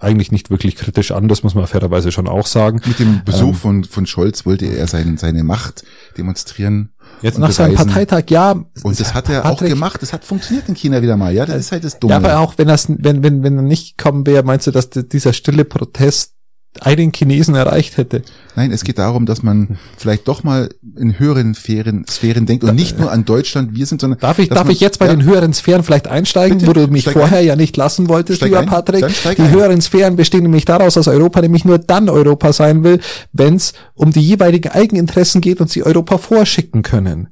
eigentlich 0.00 0.32
nicht 0.32 0.50
wirklich 0.50 0.76
kritisch 0.76 1.12
an, 1.12 1.28
das 1.28 1.42
muss 1.42 1.54
man 1.54 1.66
fairerweise 1.66 2.12
schon 2.12 2.28
auch 2.28 2.46
sagen. 2.46 2.80
Mit 2.86 2.98
dem 2.98 3.24
Besuch 3.24 3.48
Ähm, 3.48 3.54
von, 3.54 3.84
von 3.84 4.06
Scholz 4.06 4.46
wollte 4.46 4.66
er 4.66 4.86
sein, 4.86 5.16
seine 5.16 5.44
Macht 5.44 5.84
demonstrieren. 6.16 6.90
Jetzt 7.22 7.38
nach 7.38 7.50
seinem. 7.50 7.76
Parteitag, 7.76 8.24
ja. 8.28 8.52
Und 8.82 9.00
das 9.00 9.14
hat 9.14 9.28
er 9.28 9.44
auch 9.44 9.50
Patrick, 9.50 9.70
gemacht. 9.70 10.02
Das 10.02 10.12
hat 10.12 10.24
funktioniert 10.24 10.68
in 10.68 10.74
China 10.74 11.02
wieder 11.02 11.16
mal. 11.16 11.32
Ja, 11.32 11.46
das 11.46 11.56
ist 11.56 11.72
halt 11.72 11.84
das 11.84 11.98
Dumme. 11.98 12.12
Ja, 12.12 12.18
aber 12.18 12.38
auch 12.40 12.54
wenn 12.58 12.68
das, 12.68 12.88
wenn, 12.88 13.22
wenn, 13.22 13.42
wenn 13.42 13.56
er 13.56 13.62
nicht 13.62 13.96
gekommen 13.96 14.26
wäre, 14.26 14.42
meinst 14.42 14.66
du, 14.66 14.70
dass 14.70 14.90
dieser 14.90 15.32
stille 15.32 15.64
Protest 15.64 16.35
einen 16.82 17.12
Chinesen 17.12 17.54
erreicht 17.54 17.96
hätte? 17.96 18.22
Nein, 18.56 18.72
es 18.72 18.84
geht 18.84 18.98
darum, 18.98 19.26
dass 19.26 19.42
man 19.42 19.76
vielleicht 19.98 20.26
doch 20.28 20.42
mal 20.42 20.70
in 20.96 21.18
höheren 21.18 21.54
Sphären, 21.54 22.06
Sphären 22.08 22.46
denkt 22.46 22.64
und 22.64 22.74
nicht 22.74 22.98
nur 22.98 23.12
an 23.12 23.24
Deutschland, 23.24 23.74
wir 23.74 23.84
sind, 23.86 24.00
sondern 24.00 24.18
Darf 24.20 24.38
ich, 24.38 24.48
darf 24.48 24.64
man- 24.64 24.72
ich 24.72 24.80
jetzt 24.80 24.98
bei 24.98 25.06
ja, 25.06 25.12
den 25.14 25.24
höheren 25.24 25.52
Sphären 25.52 25.82
vielleicht 25.82 26.08
einsteigen, 26.08 26.58
Bitte, 26.58 26.68
wo 26.70 26.72
du 26.72 26.86
mich 26.88 27.04
vorher 27.04 27.38
ein. 27.40 27.46
ja 27.46 27.56
nicht 27.56 27.76
lassen 27.76 28.08
wolltest, 28.08 28.38
Steig 28.38 28.48
lieber 28.48 28.60
ein. 28.60 28.66
Patrick? 28.66 29.04
Die 29.36 29.42
ein. 29.42 29.50
höheren 29.50 29.80
Sphären 29.80 30.16
bestehen 30.16 30.42
nämlich 30.42 30.64
daraus, 30.64 30.94
dass 30.94 31.06
Europa 31.08 31.40
nämlich 31.42 31.64
nur 31.64 31.78
dann 31.78 32.08
Europa 32.08 32.52
sein 32.52 32.82
will, 32.82 33.00
wenn 33.32 33.56
es 33.56 33.74
um 33.94 34.10
die 34.12 34.22
jeweiligen 34.22 34.70
Eigeninteressen 34.70 35.40
geht 35.42 35.60
und 35.60 35.68
sie 35.70 35.82
Europa 35.84 36.16
vorschicken 36.18 36.82
können. 36.82 37.28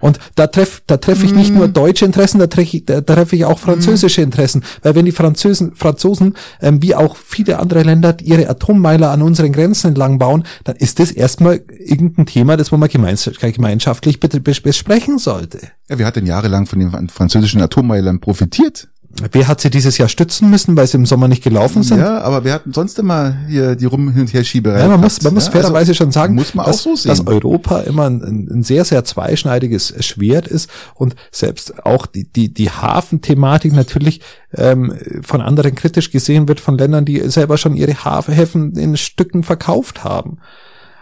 Und 0.00 0.18
da 0.34 0.46
treff, 0.46 0.82
da 0.86 0.96
treffe 0.96 1.26
ich 1.26 1.34
nicht 1.34 1.54
nur 1.54 1.68
deutsche 1.68 2.04
Interessen, 2.04 2.38
da 2.38 2.46
treffe 2.46 2.76
ich, 2.76 2.84
da 2.84 3.00
treffe 3.00 3.36
ich 3.36 3.44
auch 3.44 3.58
französische 3.58 4.22
Interessen. 4.22 4.62
Weil 4.82 4.94
wenn 4.94 5.04
die 5.04 5.12
Französen, 5.12 5.74
Franzosen, 5.74 6.34
ähm, 6.60 6.82
wie 6.82 6.94
auch 6.94 7.16
viele 7.16 7.58
andere 7.58 7.82
Länder, 7.82 8.16
ihre 8.22 8.48
Atommeiler 8.48 9.10
an 9.10 9.22
unseren 9.22 9.52
Grenzen 9.52 9.88
entlang 9.88 10.18
bauen, 10.18 10.44
dann 10.64 10.76
ist 10.76 10.98
das 10.98 11.10
erstmal 11.10 11.62
irgendein 11.78 12.26
Thema, 12.26 12.56
das 12.56 12.70
man 12.70 12.88
gemeins- 12.88 13.30
gemeinschaftlich 13.40 14.20
besprechen 14.20 15.18
sollte. 15.18 15.68
Ja, 15.88 15.98
wir 15.98 16.06
hatten 16.06 16.26
jahrelang 16.26 16.66
von 16.66 16.78
den 16.78 17.08
französischen 17.08 17.60
Atommeilern 17.60 18.20
profitiert. 18.20 18.88
Wer 19.32 19.48
hat 19.48 19.60
sie 19.60 19.70
dieses 19.70 19.98
Jahr 19.98 20.08
stützen 20.08 20.50
müssen, 20.50 20.76
weil 20.76 20.86
sie 20.86 20.96
im 20.96 21.06
Sommer 21.06 21.28
nicht 21.28 21.42
gelaufen 21.42 21.82
sind? 21.82 21.98
Ja, 21.98 22.20
aber 22.22 22.44
wir 22.44 22.52
hatten 22.52 22.72
sonst 22.72 22.98
immer 22.98 23.36
hier 23.48 23.76
die 23.76 23.84
rum 23.84 24.10
hin 24.10 24.22
und 24.22 24.32
her 24.34 24.44
Schieberei. 24.44 24.80
Ja, 24.80 24.88
man 24.88 25.00
muss, 25.00 25.22
man 25.22 25.34
muss 25.34 25.46
ja. 25.46 25.52
fairerweise 25.52 25.90
Also, 25.90 25.94
schon 25.94 26.12
sagen, 26.12 26.34
muss 26.34 26.54
man 26.54 26.66
dass, 26.66 26.76
auch 26.76 26.80
so 26.80 26.96
sehen. 26.96 27.10
dass 27.10 27.26
Europa 27.26 27.80
immer 27.80 28.08
ein, 28.08 28.22
ein 28.22 28.62
sehr, 28.62 28.84
sehr 28.84 29.04
zweischneidiges 29.04 29.94
Schwert 30.00 30.48
ist 30.48 30.68
und 30.94 31.14
selbst 31.30 31.84
auch 31.86 32.06
die, 32.06 32.24
die, 32.24 32.52
die 32.52 32.70
Hafenthematik 32.70 33.72
natürlich 33.72 34.20
ähm, 34.56 34.94
von 35.22 35.40
anderen 35.40 35.74
kritisch 35.74 36.10
gesehen 36.10 36.48
wird, 36.48 36.60
von 36.60 36.76
Ländern, 36.76 37.04
die 37.04 37.20
selber 37.28 37.56
schon 37.56 37.74
ihre 37.74 38.04
Hafenhäfen 38.04 38.76
in 38.76 38.96
Stücken 38.96 39.42
verkauft 39.42 40.04
haben. 40.04 40.38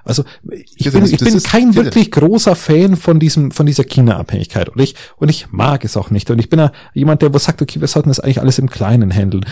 Also 0.05 0.25
ich 0.47 0.91
bin, 0.91 1.05
ich 1.05 1.19
bin 1.19 1.43
kein 1.43 1.75
wirklich 1.75 2.11
großer 2.11 2.57
Fan 2.57 2.97
von 2.97 3.21
diesem 3.21 3.51
von 3.51 3.67
dieser 3.67 3.85
China-Abhängigkeit. 3.85 4.69
Und 4.69 4.81
ich 4.81 4.95
und 5.17 5.29
ich 5.29 5.53
mag 5.53 5.85
es 5.85 5.97
auch 5.97 6.11
nicht. 6.11 6.31
Und 6.31 6.39
ich 6.39 6.49
bin 6.49 6.59
ja 6.59 6.73
jemand, 6.95 7.23
der 7.23 7.33
was 7.33 7.45
sagt, 7.45 7.63
okay, 7.63 7.81
wir 7.81 7.89
sollten 7.89 8.09
das 8.09 8.21
eigentlich 8.21 8.41
alles 8.41 8.59
im 8.59 8.69
Kleinen 8.69 9.13
handeln. 9.13 9.45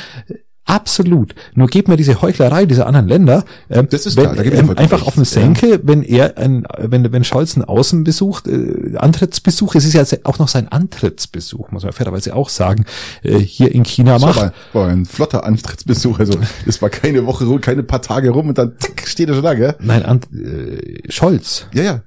Absolut. 0.71 1.35
Nur 1.55 1.67
gebt 1.67 1.89
mir 1.89 1.97
diese 1.97 2.23
Heuchlerei 2.23 2.65
dieser 2.65 2.87
anderen 2.87 3.09
Länder 3.09 3.45
ähm, 3.69 3.89
Das 3.91 4.07
ist 4.07 4.17
wenn, 4.17 4.31
klar, 4.31 4.45
ähm, 4.45 4.71
einfach 4.77 4.99
recht, 4.99 5.09
auf 5.09 5.15
den 5.15 5.25
Senke, 5.25 5.81
wenn 5.83 6.03
er 6.03 6.39
ein, 6.39 6.65
wenn, 6.79 7.13
wenn 7.13 7.25
Scholz 7.25 7.57
einen 7.57 7.65
Außenbesuch, 7.65 8.43
äh, 8.47 8.97
Antrittsbesuch, 8.97 9.75
es 9.75 9.85
ist 9.85 9.95
ja 9.95 10.05
auch 10.25 10.39
noch 10.39 10.47
sein 10.47 10.69
Antrittsbesuch, 10.69 11.73
muss 11.73 11.83
man 11.83 11.93
fairerweise 11.93 12.37
auch 12.37 12.49
sagen, 12.49 12.85
äh, 13.25 13.39
hier 13.39 13.75
in 13.75 13.85
China 13.85 14.13
Das 14.13 14.23
macht. 14.23 14.37
war, 14.37 14.53
war 14.73 14.89
ein 14.89 15.07
flotter 15.07 15.45
Antrittsbesuch. 15.45 16.21
Also 16.21 16.39
das 16.67 16.81
war 16.81 16.89
keine 16.89 17.27
Woche 17.27 17.45
rum, 17.47 17.61
keine 17.61 17.83
paar 17.83 18.03
Tage 18.03 18.31
rum 18.31 18.49
und 18.49 18.59
dann 18.59 18.75
zack, 18.79 19.03
steht 19.07 19.29
er 19.29 19.35
schon 19.35 19.45
da, 19.45 19.55
gell? 19.55 19.75
Nein, 19.81 20.05
Ant, 20.05 20.29
äh, 20.33 21.03
Scholz. 21.11 21.67
Ja, 21.75 21.83
ja. 21.83 22.03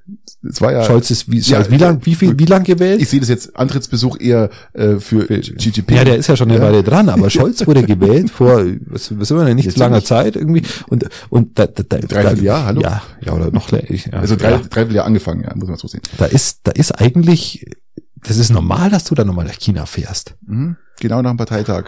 es 0.50 0.62
war 0.62 0.72
ja. 0.72 0.84
Scholz 0.86 1.12
ist 1.12 1.30
wie, 1.30 1.40
Ja, 1.40 1.58
Scholz, 1.58 1.70
wie 1.72 1.78
lang, 1.78 2.00
wie 2.04 2.16
viel, 2.16 2.40
wie 2.40 2.46
lang 2.46 2.64
gewählt? 2.64 3.02
Ich 3.02 3.10
sehe 3.10 3.20
das 3.20 3.28
jetzt 3.28 3.58
Antrittsbesuch 3.58 4.20
eher 4.22 4.50
äh, 4.74 4.96
für 5.00 5.26
Xi 5.28 5.70
Jinping. 5.70 5.98
Ja, 5.98 6.06
der 6.06 6.16
ist 6.18 6.28
ja 6.28 6.38
schon 6.38 6.50
eine 6.50 6.60
Ja. 6.60 6.66
Weile 6.66 6.84
dran, 6.84 7.10
aber 7.10 7.30
Scholz 7.30 7.66
wurde 7.68 7.84
gewählt 7.84 8.30
vor, 8.30 8.53
was, 8.86 9.18
was 9.20 9.32
immer, 9.32 9.52
nicht 9.54 9.66
Jetzt 9.66 9.78
so 9.78 9.84
langer 9.84 9.98
nicht. 9.98 10.08
Zeit 10.08 10.36
irgendwie 10.36 10.64
und 10.88 11.06
und 11.30 11.58
da, 11.60 11.68
da, 11.68 11.84
da, 11.84 11.98
Dreivierteljahr, 11.98 12.66
hallo? 12.66 12.82
Ja, 12.82 13.02
ja 13.26 13.34
oder 13.34 13.52
noch 13.52 13.72
länger. 13.72 13.86
Ja, 13.90 14.20
Also 14.20 14.36
drei, 14.36 14.52
ja. 14.52 14.58
dreiviertel 14.58 14.96
Jahr 14.96 15.06
angefangen, 15.06 15.44
ja, 15.44 15.54
muss 15.56 15.68
man 15.70 15.78
so 15.78 15.88
sehen. 15.88 16.02
Da 16.18 16.26
ist, 16.26 16.60
da 16.64 16.72
ist 16.72 16.92
eigentlich, 17.00 17.66
das 18.24 18.38
ist 18.38 18.50
normal, 18.52 18.90
dass 18.90 19.04
du 19.06 19.16
da 19.16 19.24
nochmal 19.26 19.46
nach 19.46 19.58
China 19.60 19.86
fährst. 19.86 20.36
Mhm. 20.46 20.78
Genau 21.00 21.22
nach 21.22 21.32
dem 21.32 21.38
Parteitag. 21.38 21.86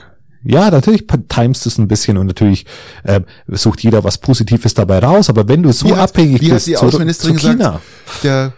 Ja, 0.47 0.69
natürlich 0.69 1.05
timest 1.27 1.65
es 1.65 1.79
ein 1.79 1.87
bisschen 1.87 2.17
und 2.19 2.27
natürlich 2.27 2.65
äh, 3.03 3.21
sucht 3.47 3.81
jeder 3.81 4.03
was 4.03 4.19
Positives 4.19 4.75
dabei 4.75 4.99
raus, 4.99 5.27
aber 5.29 5.47
wenn 5.47 5.63
du 5.63 5.71
so 5.71 5.87
Wie 5.87 5.93
hat- 5.93 6.11
abhängig 6.11 6.39
wie 6.41 6.47
hat 6.49 6.53
bist 6.55 6.67
die 6.67 6.73
zu, 6.73 6.85
Außenministerin 6.85 7.37
zu 7.39 7.47
China, 7.49 7.81
Der, 8.21 8.53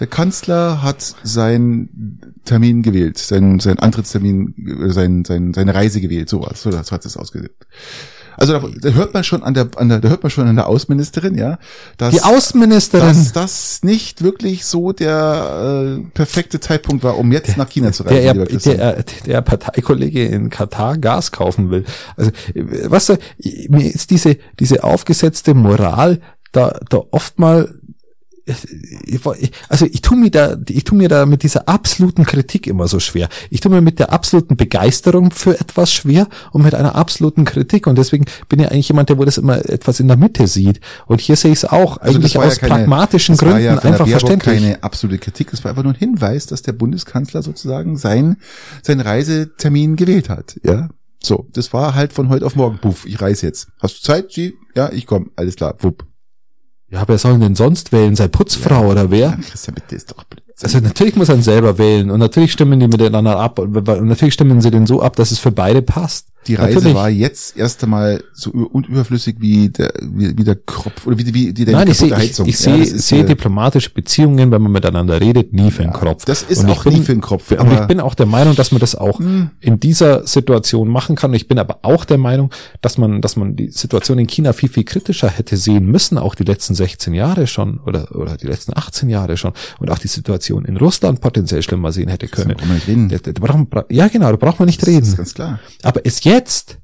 der 0.00 0.06
Kanzler 0.06 0.82
hat 0.82 1.00
seinen 1.22 2.29
Termin 2.44 2.82
gewählt, 2.82 3.18
seinen, 3.18 3.60
seinen 3.60 3.78
Antrittstermin, 3.78 4.54
äh, 4.84 4.90
sein, 4.90 5.24
sein, 5.24 5.54
seine 5.54 5.74
Reise 5.74 6.00
gewählt, 6.00 6.28
sowas, 6.28 6.62
so, 6.62 6.70
so 6.70 6.90
hat 6.90 7.04
es 7.04 7.16
ausgedrückt. 7.16 7.66
Also 8.36 8.54
da, 8.54 8.66
da 8.80 8.88
hört 8.90 9.12
man 9.12 9.22
schon 9.22 9.42
an 9.42 9.52
der, 9.54 9.68
an 9.76 9.88
der, 9.88 9.98
da 9.98 10.08
hört 10.08 10.22
man 10.22 10.30
schon 10.30 10.48
an 10.48 10.56
der 10.56 10.66
Außenministerin, 10.66 11.36
ja, 11.36 11.58
dass, 11.98 12.14
die 12.14 12.22
Außenministerin, 12.22 13.08
dass 13.08 13.32
das 13.32 13.80
nicht 13.82 14.22
wirklich 14.22 14.64
so 14.64 14.92
der 14.92 15.98
äh, 15.98 16.10
perfekte 16.14 16.58
Zeitpunkt 16.58 17.04
war, 17.04 17.18
um 17.18 17.32
jetzt 17.32 17.58
nach 17.58 17.68
China 17.68 17.92
zu 17.92 18.04
reisen. 18.04 18.46
der, 18.46 18.46
der, 18.46 19.04
der, 19.26 19.42
Parteikollege 19.42 20.24
in 20.24 20.48
Katar 20.48 20.96
Gas 20.96 21.32
kaufen 21.32 21.70
will. 21.70 21.84
Also, 22.16 22.30
äh, 22.54 22.64
was 22.86 23.12
mir 23.68 23.90
ist 23.94 24.10
diese, 24.10 24.38
diese 24.58 24.84
aufgesetzte 24.84 25.52
Moral 25.52 26.20
da, 26.52 26.80
da 26.88 27.02
oft 27.10 27.38
mal 27.38 27.79
also 29.68 29.86
ich 29.86 30.02
tu 30.02 30.14
mir 30.16 30.30
da, 30.30 30.56
ich 30.68 30.84
tu 30.84 30.94
mir 30.94 31.08
da 31.08 31.26
mit 31.26 31.42
dieser 31.42 31.68
absoluten 31.68 32.24
Kritik 32.24 32.66
immer 32.66 32.88
so 32.88 33.00
schwer. 33.00 33.28
Ich 33.50 33.60
tu 33.60 33.68
mir 33.68 33.80
mit 33.80 33.98
der 33.98 34.12
absoluten 34.12 34.56
Begeisterung 34.56 35.30
für 35.30 35.58
etwas 35.60 35.92
schwer 35.92 36.28
und 36.52 36.62
mit 36.62 36.74
einer 36.74 36.94
absoluten 36.94 37.44
Kritik. 37.44 37.86
Und 37.86 37.96
deswegen 37.96 38.24
bin 38.48 38.60
ich 38.60 38.70
eigentlich 38.70 38.88
jemand, 38.88 39.08
der 39.08 39.18
wo 39.18 39.24
das 39.24 39.38
immer 39.38 39.58
etwas 39.68 40.00
in 40.00 40.08
der 40.08 40.16
Mitte 40.16 40.46
sieht. 40.46 40.80
Und 41.06 41.20
hier 41.20 41.36
sehe 41.36 41.52
ich 41.52 41.58
es 41.58 41.64
auch 41.64 41.98
Also 41.98 42.16
eigentlich 42.18 42.34
war 42.36 42.44
ja 42.44 42.50
aus 42.50 42.58
keine- 42.58 42.74
pragmatischen 42.74 43.36
Gründen 43.36 43.62
ja 43.62 43.78
einfach 43.78 44.06
verständlich. 44.06 44.60
keine 44.60 44.82
absolute 44.82 45.18
Kritik, 45.18 45.52
es 45.52 45.62
war 45.64 45.70
einfach 45.70 45.82
nur 45.84 45.92
ein 45.92 45.98
Hinweis, 45.98 46.46
dass 46.46 46.62
der 46.62 46.72
Bundeskanzler 46.72 47.42
sozusagen 47.42 47.96
sein, 47.96 48.36
sein 48.82 49.00
Reisetermin 49.00 49.96
gewählt 49.96 50.28
hat. 50.28 50.58
Ja, 50.64 50.88
so, 51.22 51.46
das 51.52 51.72
war 51.72 51.94
halt 51.94 52.12
von 52.12 52.28
heute 52.30 52.46
auf 52.46 52.56
morgen. 52.56 52.78
Puff, 52.78 53.04
ich 53.06 53.20
reise 53.20 53.46
jetzt. 53.46 53.68
Hast 53.78 53.98
du 53.98 54.02
Zeit, 54.02 54.30
G? 54.30 54.54
Ja, 54.74 54.90
ich 54.92 55.06
komme. 55.06 55.26
Alles 55.36 55.56
klar. 55.56 55.74
Wupp. 55.80 56.06
Ja, 56.90 57.04
wer 57.06 57.18
soll 57.18 57.38
denn 57.38 57.54
sonst 57.54 57.92
wählen? 57.92 58.16
Sei 58.16 58.26
Putzfrau 58.26 58.88
oder 58.88 59.10
wer? 59.10 59.30
Ja, 59.30 59.36
Christian, 59.36 59.74
bitte 59.74 59.94
ist 59.94 60.10
doch 60.10 60.24
blöd. 60.24 60.42
Also 60.62 60.78
natürlich 60.78 61.16
muss 61.16 61.28
er 61.28 61.40
selber 61.40 61.78
wählen 61.78 62.10
und 62.10 62.18
natürlich 62.18 62.52
stimmen 62.52 62.80
die 62.80 62.88
miteinander 62.88 63.38
ab 63.38 63.58
und 63.58 63.76
und 63.88 64.06
natürlich 64.08 64.34
stimmen 64.34 64.60
sie 64.60 64.70
den 64.70 64.86
so 64.86 65.00
ab, 65.00 65.16
dass 65.16 65.30
es 65.30 65.38
für 65.38 65.52
beide 65.52 65.80
passt. 65.80 66.26
Die 66.46 66.54
Reise 66.54 66.76
natürlich. 66.76 66.94
war 66.96 67.10
jetzt 67.10 67.56
erst 67.58 67.84
einmal 67.84 68.24
so 68.32 68.50
ü- 68.50 68.64
und 68.64 68.88
überflüssig 68.88 69.36
wie 69.40 69.68
der, 69.68 69.92
wie, 70.00 70.36
wie 70.38 70.42
der 70.44 70.56
Kropf 70.56 71.06
oder 71.06 71.18
wie, 71.18 71.26
wie 71.34 71.52
die, 71.52 71.66
die 71.66 71.72
Nein, 71.72 71.88
ich 71.88 71.98
sehe, 71.98 72.08
kaputte 72.08 72.24
ich, 72.24 72.30
Heizung. 72.30 72.46
ich 72.48 72.60
Ja, 72.64 72.76
sehe, 72.84 72.92
das 72.94 73.08
sehe 73.08 73.20
äh, 73.22 73.26
diplomatische 73.26 73.90
Beziehungen, 73.90 74.50
wenn 74.50 74.62
man 74.62 74.72
miteinander 74.72 75.20
redet, 75.20 75.52
nie 75.52 75.70
für 75.70 75.82
den 75.82 75.92
Kopf. 75.92 76.24
Das 76.24 76.42
ist 76.42 76.64
Und 76.64 76.70
auch 76.70 76.86
ich 76.86 76.92
nie 76.96 77.02
für 77.02 77.12
den 77.12 77.20
Kopf. 77.20 77.52
Aber 77.52 77.72
ich 77.82 77.86
bin 77.86 78.00
auch 78.00 78.14
der 78.14 78.24
Meinung, 78.26 78.54
dass 78.56 78.72
man 78.72 78.80
das 78.80 78.94
auch 78.94 79.18
Hm. 79.18 79.50
in 79.60 79.80
dieser 79.80 80.26
Situation 80.26 80.88
machen 80.88 81.14
kann. 81.14 81.30
Und 81.32 81.36
ich 81.36 81.46
bin 81.46 81.58
aber 81.58 81.80
auch 81.82 82.06
der 82.06 82.16
Meinung, 82.18 82.50
dass 82.80 82.96
man, 82.96 83.20
dass 83.20 83.36
man 83.36 83.54
die 83.56 83.68
Situation 83.70 84.18
in 84.18 84.26
China 84.26 84.54
viel, 84.54 84.70
viel 84.70 84.84
kritischer 84.84 85.28
hätte 85.28 85.58
sehen 85.58 85.84
müssen, 85.86 86.16
auch 86.16 86.34
die 86.34 86.44
letzten 86.44 86.74
16 86.74 87.12
Jahre 87.12 87.46
schon 87.48 87.80
oder, 87.80 88.16
oder 88.16 88.38
die 88.38 88.46
letzten 88.46 88.72
18 88.76 89.10
Jahre 89.10 89.36
schon 89.36 89.52
und 89.78 89.90
auch 89.90 89.98
die 89.98 90.08
Situation 90.08 90.64
in 90.64 90.78
Russland 90.78 91.20
potenziell 91.20 91.62
schlimmer 91.62 91.92
sehen 91.92 92.08
hätte 92.08 92.28
können. 92.28 92.54
brauchen 92.56 92.68
wir 92.68 92.74
nicht 92.76 92.88
reden. 92.88 93.08
Da- 93.10 93.18
da 93.18 93.84
Ja, 93.90 94.08
genau, 94.08 94.30
da 94.30 94.36
braucht 94.36 94.58
man 94.58 94.66
nicht 94.66 94.80
das 94.80 94.88
reden. 94.88 95.02
ist 95.02 95.16
ganz 95.18 95.34
klar. 95.34 95.58
Aber 95.82 96.02
ist 96.04 96.24
jetzt, 96.30 96.78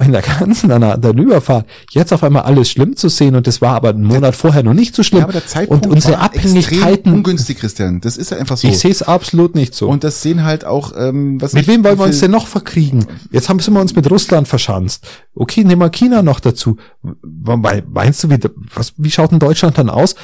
in 0.00 0.10
der 0.10 0.22
ganzen, 0.22 0.72
an 0.72 1.00
der 1.00 1.14
Überfahrt, 1.14 1.66
jetzt 1.90 2.12
auf 2.12 2.24
einmal 2.24 2.42
alles 2.42 2.68
schlimm 2.68 2.96
zu 2.96 3.08
sehen 3.08 3.36
und 3.36 3.46
das 3.46 3.60
war 3.60 3.76
aber 3.76 3.90
einen 3.90 4.04
Monat 4.04 4.34
vorher 4.34 4.64
noch 4.64 4.74
nicht 4.74 4.94
so 4.94 5.04
schlimm. 5.04 5.20
Ja, 5.20 5.24
aber 5.24 5.34
der 5.34 5.46
Zeitpunkt 5.46 5.86
und 5.86 5.92
unsere 5.92 6.18
Abhängigkeiten, 6.18 7.12
ungünstig, 7.12 7.58
Christian. 7.58 8.00
Das 8.00 8.16
ist 8.16 8.32
ja 8.32 8.38
einfach 8.38 8.56
so. 8.56 8.66
ich 8.66 8.78
sehe 8.78 8.90
es 8.90 9.02
absolut 9.02 9.54
nicht 9.54 9.74
so. 9.74 9.88
Und 9.88 10.02
das 10.02 10.20
sehen 10.20 10.42
halt 10.44 10.64
auch, 10.64 10.92
ähm, 10.96 11.40
was 11.40 11.52
mit 11.52 11.68
wem 11.68 11.84
wollen 11.84 11.98
wir 11.98 12.06
uns 12.06 12.18
denn 12.18 12.32
noch 12.32 12.48
verkriegen? 12.48 13.06
Jetzt 13.30 13.48
haben 13.48 13.64
wir 13.64 13.80
uns 13.80 13.94
mit 13.94 14.10
Russland 14.10 14.48
verschanzt. 14.48 15.06
Okay, 15.34 15.62
nehmen 15.62 15.80
wir 15.80 15.90
China 15.90 16.22
noch 16.22 16.40
dazu. 16.40 16.76
Meinst 17.22 18.24
du, 18.24 18.30
wie, 18.30 18.38
was, 18.74 18.94
wie 18.96 19.10
schaut 19.12 19.30
denn 19.30 19.38
Deutschland 19.38 19.78
dann 19.78 19.90
aus? 19.90 20.16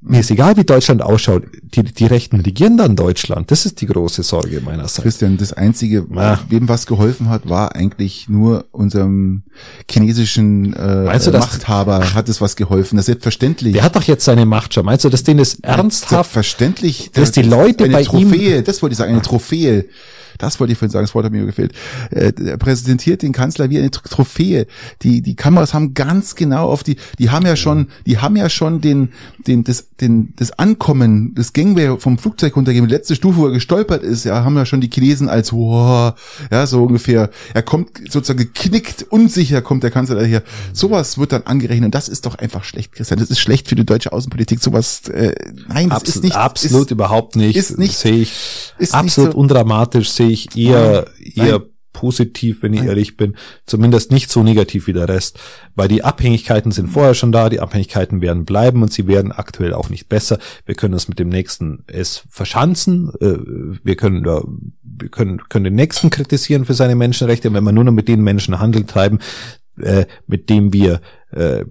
Mir 0.00 0.20
ist 0.20 0.30
egal, 0.30 0.56
wie 0.56 0.62
Deutschland 0.64 1.02
ausschaut. 1.02 1.42
Die, 1.74 1.82
die 1.82 2.06
Rechten 2.06 2.40
regieren 2.40 2.76
dann 2.76 2.94
Deutschland. 2.94 3.50
Das 3.50 3.66
ist 3.66 3.80
die 3.80 3.86
große 3.86 4.22
Sorge 4.22 4.60
meinerseits. 4.60 5.02
Christian, 5.02 5.36
das 5.38 5.52
Einzige, 5.52 6.06
Ah. 6.14 6.38
wem 6.48 6.68
was 6.68 6.86
geholfen 6.86 7.28
hat, 7.28 7.48
war 7.48 7.74
eigentlich 7.74 8.28
nur 8.28 8.66
unserem 8.70 9.42
chinesischen 9.90 10.72
äh, 10.72 11.04
Meinst 11.04 11.26
du, 11.26 11.32
Machthaber 11.32 12.14
hat 12.14 12.28
es 12.28 12.40
was 12.40 12.54
geholfen. 12.54 12.96
Das 12.96 13.02
ist 13.04 13.06
selbstverständlich. 13.06 13.72
Der 13.72 13.82
hat 13.82 13.96
doch 13.96 14.04
jetzt 14.04 14.24
seine 14.24 14.46
Macht 14.46 14.74
schon. 14.74 14.84
Meinst 14.84 15.04
du, 15.04 15.08
dass 15.08 15.24
denen 15.24 15.38
das 15.38 15.56
ernsthaft 15.60 16.32
Selbstverständlich. 16.32 17.10
dass 17.12 17.32
die 17.32 17.42
Leute 17.42 17.84
eine 17.84 17.94
bei 17.94 18.00
ihm- 18.02 18.06
Trophäe, 18.30 18.62
das 18.62 18.80
wollte 18.82 18.92
ich 18.92 18.98
sagen, 18.98 19.12
eine 19.12 19.22
Trophäe. 19.22 19.86
Das 20.38 20.58
wollte 20.60 20.72
ich 20.72 20.78
vorhin 20.78 20.92
sagen, 20.92 21.04
das 21.04 21.14
Wort 21.14 21.24
hat 21.24 21.32
mir 21.32 21.44
gefehlt. 21.44 21.72
Äh, 22.10 22.32
Er 22.44 22.56
präsentiert 22.56 23.22
den 23.22 23.32
Kanzler 23.32 23.70
wie 23.70 23.78
eine 23.78 23.90
Tro- 23.90 24.08
Trophäe. 24.08 24.66
Die, 25.02 25.20
die 25.22 25.34
Kameras 25.36 25.74
haben 25.74 25.94
ganz 25.94 26.34
genau 26.34 26.68
auf 26.70 26.82
die, 26.82 26.96
die 27.18 27.30
haben 27.30 27.44
ja 27.46 27.56
schon, 27.56 27.88
die 28.06 28.18
haben 28.18 28.36
ja 28.36 28.48
schon 28.48 28.80
den, 28.80 29.10
den, 29.46 29.64
das, 29.64 29.88
den, 30.00 30.32
das 30.36 30.52
Ankommen, 30.52 31.34
das 31.34 31.52
Gangway 31.52 31.96
vom 31.98 32.18
Flugzeug 32.18 32.56
runtergehen, 32.56 32.86
die 32.86 32.94
letzte 32.94 33.14
Stufe, 33.16 33.38
wo 33.38 33.46
er 33.46 33.52
gestolpert 33.52 34.02
ist, 34.02 34.24
ja, 34.24 34.44
haben 34.44 34.56
ja 34.56 34.64
schon 34.64 34.80
die 34.80 34.88
Chinesen 34.90 35.28
als, 35.28 35.52
wow, 35.52 36.14
ja, 36.50 36.66
so 36.66 36.84
ungefähr. 36.84 37.30
Er 37.54 37.62
kommt 37.62 37.90
sozusagen 38.10 38.38
geknickt, 38.38 39.06
unsicher 39.10 39.60
kommt 39.62 39.82
der 39.82 39.90
Kanzler 39.90 40.16
daher. 40.16 40.42
Sowas 40.72 41.18
wird 41.18 41.32
dann 41.32 41.42
angerechnet 41.42 41.86
und 41.86 41.94
das 41.94 42.08
ist 42.08 42.26
doch 42.26 42.36
einfach 42.36 42.64
schlecht, 42.64 42.92
Christian. 42.92 43.18
Das 43.18 43.30
ist 43.30 43.40
schlecht 43.40 43.68
für 43.68 43.74
die 43.74 43.84
deutsche 43.84 44.12
Außenpolitik. 44.12 44.60
Sowas, 44.60 45.08
äh, 45.08 45.34
nein, 45.68 45.88
das 45.88 45.98
Abs 46.02 46.08
ist 46.16 46.22
nicht, 46.24 46.36
absolut 46.36 46.86
ist, 46.86 46.90
überhaupt 46.92 47.36
nicht. 47.36 47.56
ist 47.56 47.78
nicht- 47.78 47.98
sehe 47.98 48.22
ich 48.22 48.72
ist 48.78 48.94
absolut 48.94 49.32
so- 49.32 49.38
undramatisch, 49.38 50.10
sehe 50.10 50.27
ich 50.30 50.56
eher, 50.56 51.06
Nein. 51.34 51.46
eher 51.48 51.62
positiv, 51.92 52.62
wenn 52.62 52.74
ich 52.74 52.80
Nein. 52.80 52.90
ehrlich 52.90 53.16
bin. 53.16 53.34
Zumindest 53.66 54.12
nicht 54.12 54.30
so 54.30 54.44
negativ 54.44 54.86
wie 54.86 54.92
der 54.92 55.08
Rest. 55.08 55.40
Weil 55.74 55.88
die 55.88 56.04
Abhängigkeiten 56.04 56.70
sind 56.70 56.88
vorher 56.88 57.14
schon 57.14 57.32
da, 57.32 57.48
die 57.48 57.58
Abhängigkeiten 57.58 58.20
werden 58.20 58.44
bleiben 58.44 58.82
und 58.82 58.92
sie 58.92 59.08
werden 59.08 59.32
aktuell 59.32 59.74
auch 59.74 59.90
nicht 59.90 60.08
besser. 60.08 60.38
Wir 60.64 60.76
können 60.76 60.94
uns 60.94 61.08
mit 61.08 61.18
dem 61.18 61.28
nächsten 61.28 61.82
es 61.88 62.22
verschanzen. 62.30 63.10
äh, 63.20 63.78
Wir 63.82 63.96
können 63.96 64.22
da, 64.22 64.42
wir 64.82 65.08
können, 65.08 65.40
können 65.48 65.64
den 65.64 65.74
nächsten 65.74 66.10
kritisieren 66.10 66.64
für 66.64 66.74
seine 66.74 66.94
Menschenrechte, 66.94 67.52
wenn 67.52 67.64
wir 67.64 67.72
nur 67.72 67.84
noch 67.84 67.92
mit 67.92 68.06
den 68.06 68.22
Menschen 68.22 68.60
Handel 68.60 68.84
treiben, 68.84 69.18
äh, 69.80 70.06
mit 70.26 70.50
dem 70.50 70.72
wir, 70.72 71.00
äh, 71.32 71.64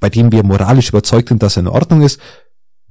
bei 0.00 0.08
dem 0.08 0.32
wir 0.32 0.42
moralisch 0.42 0.88
überzeugt 0.88 1.28
sind, 1.28 1.42
dass 1.42 1.56
er 1.56 1.64
in 1.64 1.68
Ordnung 1.68 2.02
ist, 2.02 2.18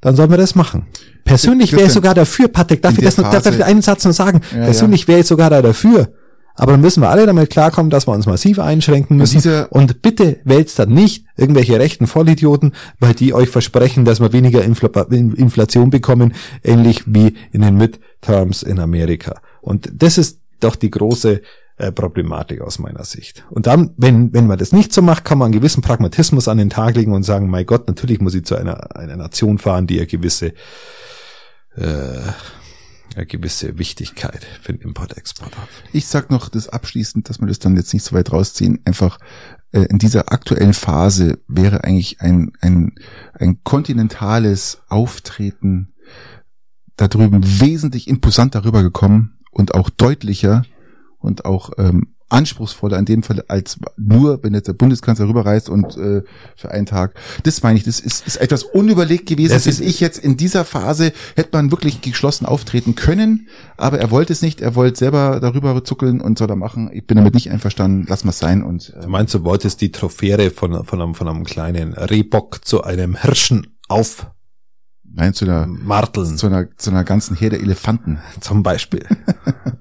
dann 0.06 0.16
sollen 0.16 0.30
wir 0.30 0.38
das 0.38 0.54
machen. 0.54 0.86
Persönlich 1.24 1.74
wäre 1.74 1.86
ich 1.88 1.92
sogar 1.92 2.14
dafür, 2.14 2.48
Patrick, 2.48 2.80
darf 2.84 2.96
ich 2.96 3.04
das 3.04 3.18
noch, 3.18 3.32
darf 3.32 3.44
ich 3.48 3.66
einen 3.66 3.82
Satz 3.82 4.06
noch 4.06 4.12
sagen? 4.12 4.42
Ja, 4.54 4.66
Persönlich 4.66 5.08
wäre 5.08 5.22
ich 5.22 5.26
sogar 5.26 5.50
da 5.50 5.64
dafür. 5.64 6.10
Aber 6.54 6.74
dann 6.74 6.82
müssen 6.82 7.02
wir 7.02 7.10
alle 7.10 7.26
damit 7.26 7.50
klarkommen, 7.50 7.90
dass 7.90 8.08
wir 8.08 8.14
uns 8.14 8.28
massiv 8.28 8.60
einschränken 8.60 9.18
müssen. 9.18 9.66
Und 9.72 10.04
bitte 10.04 10.38
wählt 10.44 10.78
dann 10.78 10.90
nicht 10.90 11.26
irgendwelche 11.36 11.80
rechten 11.80 12.06
Vollidioten, 12.06 12.74
weil 13.00 13.16
die 13.16 13.34
euch 13.34 13.50
versprechen, 13.50 14.06
dass 14.06 14.20
wir 14.20 14.32
weniger 14.32 14.64
Infl 14.64 14.92
Inflation 15.10 15.90
bekommen, 15.90 16.36
ähnlich 16.64 17.02
wie 17.08 17.34
in 17.52 17.62
den 17.62 17.76
Midterms 17.76 18.62
in 18.62 18.80
Amerika. 18.80 19.42
Und 19.62 19.90
das 19.92 20.20
ist 20.20 20.40
doch 20.60 20.76
die 20.76 20.92
große 20.92 21.42
äh, 21.78 21.92
Problematik 21.92 22.62
aus 22.62 22.80
meiner 22.80 23.04
Sicht. 23.04 23.46
Und 23.50 23.68
dann, 23.68 23.92
wenn, 23.98 24.34
wenn 24.34 24.48
man 24.48 24.58
das 24.58 24.72
nicht 24.72 24.94
so 24.94 25.02
macht, 25.02 25.26
kann 25.26 25.38
man 25.38 25.48
einen 25.48 25.60
gewissen 25.60 25.82
Pragmatismus 25.82 26.48
an 26.48 26.58
den 26.58 26.70
Tag 26.70 26.96
legen 26.96 27.14
und 27.14 27.24
sagen, 27.24 27.50
mein 27.50 27.66
Gott, 27.66 27.88
natürlich 27.88 28.22
muss 28.22 28.34
ich 28.34 28.46
zu 28.46 28.56
einer, 28.56 28.96
einer 28.96 29.18
Nation 29.18 29.58
fahren, 29.58 29.86
die 29.86 29.98
eine 29.98 30.08
gewisse, 30.08 30.54
äh, 31.76 32.22
eine 33.16 33.26
gewisse 33.26 33.78
Wichtigkeit 33.78 34.46
für 34.62 34.74
den 34.74 34.82
Import-Export 34.82 35.58
hat. 35.58 35.68
Ich 35.92 36.08
sag 36.08 36.32
noch 36.32 36.48
das 36.48 36.70
abschließend, 36.70 37.30
dass 37.30 37.40
wir 37.40 37.48
das 37.48 37.60
dann 37.60 37.76
jetzt 37.76 37.94
nicht 37.94 38.04
so 38.04 38.16
weit 38.16 38.32
rausziehen. 38.32 38.80
Einfach 38.86 39.20
äh, 39.74 39.82
in 39.90 40.00
dieser 40.00 40.32
aktuellen 40.32 40.74
Phase 40.74 41.40
wäre 41.50 41.84
eigentlich 41.84 42.22
ein, 42.22 42.54
ein, 42.62 42.96
ein 43.34 43.64
kontinentales 43.64 44.80
Auftreten 44.88 45.94
da 46.96 47.10
drüben 47.10 47.42
wesentlich 47.60 48.08
imposanter 48.08 48.64
rübergekommen 48.64 49.40
und 49.52 49.74
auch 49.74 49.90
deutlicher 49.90 50.64
und 51.26 51.46
auch 51.46 51.72
ähm, 51.78 52.08
anspruchsvoller 52.28 52.98
in 52.98 53.06
dem 53.06 53.22
Fall 53.24 53.44
als 53.48 53.78
nur, 53.98 54.44
wenn 54.44 54.56
jetzt 54.56 54.68
der 54.68 54.74
Bundeskanzler 54.74 55.28
rüberreist 55.28 55.70
und 55.70 55.96
äh, 55.96 56.24
für 56.56 56.72
einen 56.72 56.88
Tag. 56.88 57.14
Das 57.44 57.62
meine 57.62 57.78
ich, 57.78 57.84
das 57.86 58.00
ist, 58.00 58.26
ist 58.26 58.38
etwas 58.38 58.64
unüberlegt 58.64 59.28
gewesen. 59.28 59.54
Das 59.54 59.68
ist- 59.68 59.80
ich 59.80 60.00
jetzt 60.00 60.18
in 60.18 60.36
dieser 60.36 60.66
Phase 60.66 61.14
hätte 61.36 61.50
man 61.54 61.70
wirklich 61.72 62.02
geschlossen 62.02 62.46
auftreten 62.48 62.96
können, 62.96 63.48
aber 63.78 64.00
er 64.00 64.10
wollte 64.10 64.34
es 64.34 64.42
nicht. 64.42 64.60
Er 64.62 64.74
wollte 64.74 64.98
selber 64.98 65.40
darüber 65.40 65.84
zuckeln 65.84 66.20
und 66.20 66.38
soll 66.40 66.50
er 66.50 66.56
machen. 66.56 66.90
Ich 66.92 67.06
bin 67.06 67.18
damit 67.18 67.36
nicht 67.36 67.52
einverstanden. 67.52 68.06
Lass 68.10 68.24
mal 68.24 68.32
sein 68.32 68.64
und 68.64 68.92
äh, 68.98 69.02
Du 69.04 69.08
meinst, 69.10 69.34
du 69.36 69.44
wolltest 69.44 69.82
die 69.82 69.92
Trophäre 69.92 70.50
von, 70.50 70.84
von, 70.84 71.02
einem, 71.02 71.14
von 71.16 71.28
einem 71.28 71.44
kleinen 71.44 71.94
Rehbock 71.94 72.66
zu 72.66 72.84
einem 72.84 73.16
Hirschen 73.22 73.68
auf 73.88 74.28
Nein, 75.18 75.34
zu 75.34 75.46
einer, 75.46 75.66
Marteln 75.66 76.38
zu 76.38 76.48
einer, 76.48 76.68
zu 76.76 76.90
einer 76.92 77.06
ganzen 77.06 77.38
Herde 77.38 77.58
Elefanten. 77.58 78.20
zum 78.42 78.64
Beispiel. 78.64 79.06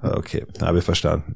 okay, 0.03 0.47
habe 0.63 0.79
ich 0.79 0.85
verstanden. 0.85 1.35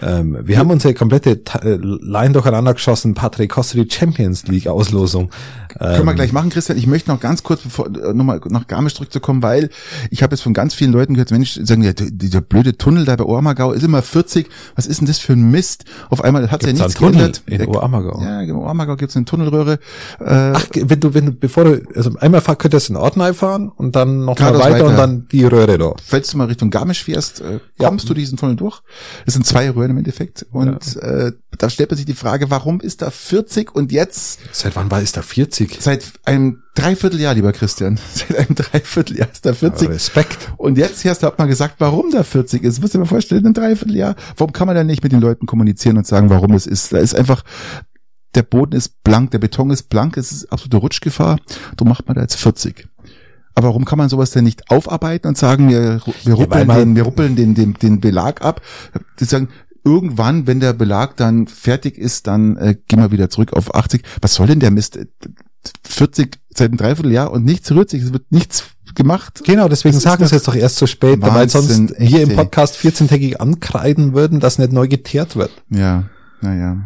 Ähm, 0.00 0.38
wir 0.42 0.58
haben 0.58 0.70
unsere 0.70 0.94
komplette 0.94 1.44
Ta- 1.44 1.58
äh, 1.60 1.76
Line 1.80 2.32
durcheinander 2.32 2.72
geschossen. 2.74 3.14
Patrick, 3.14 3.54
die 3.74 3.88
Champions 3.90 4.46
League 4.46 4.66
Auslosung? 4.66 5.30
Können 5.78 6.00
Ähm, 6.00 6.06
wir 6.06 6.14
gleich 6.14 6.32
machen, 6.32 6.50
Christian. 6.50 6.78
Ich 6.78 6.86
möchte 6.86 7.10
noch 7.10 7.20
ganz 7.20 7.42
kurz, 7.42 7.62
bevor 7.62 7.86
äh, 7.86 8.12
nochmal 8.14 8.40
nach 8.48 8.66
Garmisch 8.66 8.94
zurückzukommen, 8.94 9.42
weil 9.42 9.70
ich 10.10 10.22
habe 10.22 10.34
jetzt 10.34 10.42
von 10.42 10.54
ganz 10.54 10.74
vielen 10.74 10.92
Leuten 10.92 11.14
gehört, 11.14 11.30
Mensch, 11.30 11.58
sagen, 11.62 11.82
ja, 11.82 11.92
dieser 11.92 12.40
blöde 12.40 12.76
Tunnel 12.78 13.04
da 13.04 13.16
bei 13.16 13.24
Ohrmagau 13.24 13.72
ist 13.72 13.82
immer 13.82 14.02
40. 14.02 14.48
Was 14.76 14.86
ist 14.86 15.00
denn 15.00 15.06
das 15.08 15.18
für 15.18 15.32
ein 15.34 15.50
Mist? 15.50 15.84
Auf 16.10 16.22
einmal 16.24 16.50
hat 16.50 16.62
ja 16.64 16.72
nichts 16.72 16.94
geändert. 16.94 17.42
in 17.46 17.58
Der- 17.58 17.68
Oberammergau? 17.68 18.20
Ja, 18.22 18.40
in 18.42 18.52
Ohrmagau 18.52 18.96
gibt's 18.96 19.16
eine 19.16 19.24
Tunnelröhre. 19.24 19.78
Äh, 20.20 20.24
Ach, 20.54 20.64
wenn 20.74 21.00
du, 21.00 21.14
wenn 21.14 21.26
du, 21.26 21.32
bevor 21.32 21.64
du, 21.64 21.82
also 21.94 22.10
einmal 22.18 22.40
fahr, 22.40 22.56
könntest 22.56 22.88
du 22.88 22.94
in 22.94 22.96
Ortenay 22.98 23.34
fahren 23.34 23.70
und 23.74 23.96
dann 23.96 24.20
noch 24.24 24.38
mal 24.38 24.52
Geradeaus 24.52 24.62
weiter, 24.64 24.84
und 24.86 24.92
weiter. 24.92 24.96
dann 25.06 25.28
die 25.30 25.44
Röhre 25.44 25.78
da. 25.78 25.92
falls 26.04 26.30
du 26.30 26.38
mal 26.38 26.46
Richtung 26.46 26.70
Garmisch 26.70 27.04
fährst, 27.04 27.40
äh, 27.40 27.60
Ja. 27.78 27.88
kommst 27.88 28.08
du 28.08 28.14
diesen 28.14 28.36
Tunnel 28.38 28.56
durch. 28.56 28.80
Es 29.26 29.34
sind 29.34 29.46
zwei 29.46 29.70
Röhren 29.70 29.81
im 29.90 29.98
Endeffekt. 29.98 30.46
Und 30.50 30.96
äh, 30.96 31.32
da 31.58 31.68
stellt 31.70 31.90
man 31.90 31.96
sich 31.96 32.06
die 32.06 32.14
Frage, 32.14 32.50
warum 32.50 32.80
ist 32.80 33.02
da 33.02 33.10
40 33.10 33.74
und 33.74 33.92
jetzt 33.92 34.40
Seit 34.52 34.76
wann 34.76 34.90
war 34.90 35.02
ist 35.02 35.16
da 35.16 35.22
40? 35.22 35.78
seit 35.80 36.04
einem 36.24 36.62
Dreivierteljahr, 36.74 37.34
lieber 37.34 37.52
Christian, 37.52 37.98
seit 38.14 38.36
einem 38.36 38.54
Dreivierteljahr 38.54 39.28
ist 39.30 39.44
da 39.46 39.52
40. 39.54 39.88
Respekt. 39.90 40.52
Und 40.56 40.78
jetzt 40.78 41.04
hast 41.04 41.22
du 41.22 41.26
auch 41.28 41.36
mal 41.38 41.46
gesagt, 41.46 41.76
warum 41.78 42.10
da 42.10 42.22
40 42.24 42.62
ist. 42.62 42.80
Musst 42.80 42.94
du 42.94 42.98
dir 42.98 43.04
mal 43.04 43.08
vorstellen, 43.08 43.46
ein 43.46 43.54
Dreivierteljahr. 43.54 44.14
Warum 44.36 44.52
kann 44.52 44.66
man 44.66 44.76
da 44.76 44.84
nicht 44.84 45.02
mit 45.02 45.12
den 45.12 45.20
Leuten 45.20 45.46
kommunizieren 45.46 45.96
und 45.98 46.06
sagen, 46.06 46.30
warum 46.30 46.52
es 46.54 46.66
ist? 46.66 46.92
Da 46.92 46.98
ist 46.98 47.14
einfach, 47.14 47.44
der 48.34 48.42
Boden 48.42 48.74
ist 48.74 49.02
blank, 49.04 49.30
der 49.32 49.38
Beton 49.38 49.70
ist 49.70 49.90
blank, 49.90 50.16
es 50.16 50.32
ist 50.32 50.50
absolute 50.52 50.78
Rutschgefahr. 50.78 51.38
Du 51.76 51.84
macht 51.84 52.06
man 52.06 52.14
da 52.14 52.22
jetzt 52.22 52.36
40. 52.36 52.88
Aber 53.54 53.68
warum 53.68 53.84
kann 53.84 53.98
man 53.98 54.08
sowas 54.08 54.30
denn 54.30 54.44
nicht 54.44 54.70
aufarbeiten 54.70 55.28
und 55.28 55.36
sagen, 55.36 55.68
wir, 55.68 56.00
wir 56.24 56.32
ruppeln, 56.32 56.66
man- 56.66 56.78
den, 56.78 56.96
wir 56.96 57.02
ruppeln 57.02 57.36
den, 57.36 57.54
den, 57.54 57.74
den 57.74 58.00
Belag 58.00 58.40
ab? 58.40 58.62
Die 59.20 59.26
sagen, 59.26 59.50
irgendwann, 59.84 60.46
wenn 60.46 60.60
der 60.60 60.72
Belag 60.72 61.16
dann 61.16 61.46
fertig 61.46 61.98
ist, 61.98 62.26
dann 62.26 62.56
äh, 62.56 62.76
gehen 62.88 63.00
wir 63.00 63.10
wieder 63.10 63.30
zurück 63.30 63.52
auf 63.52 63.74
80. 63.74 64.02
Was 64.20 64.34
soll 64.34 64.46
denn 64.46 64.60
der 64.60 64.70
Mist? 64.70 64.98
40 65.84 66.38
seit 66.54 66.68
einem 66.70 66.76
Dreivierteljahr 66.78 67.30
und 67.30 67.44
nichts 67.44 67.70
rührt 67.70 67.90
sich, 67.90 68.02
es 68.02 68.12
wird 68.12 68.30
nichts 68.30 68.64
gemacht. 68.94 69.42
Genau, 69.44 69.68
deswegen 69.68 69.94
Das 69.94 70.02
sagen 70.02 70.26
sie 70.26 70.34
jetzt 70.34 70.48
doch 70.48 70.54
erst 70.54 70.76
so 70.76 70.86
spät, 70.86 71.20
weil 71.22 71.30
Wahnsinn, 71.34 71.88
sonst 71.88 71.94
wir 71.98 72.22
im. 72.22 72.34
Podcast 72.36 72.76
14-tägig 72.76 73.36
ankreiden 73.36 74.12
würden, 74.12 74.40
dass 74.40 74.58
nicht 74.58 74.72
neu 74.72 74.88
geteert 74.88 75.36
wird. 75.36 75.50
Ja, 75.70 76.04
naja. 76.40 76.76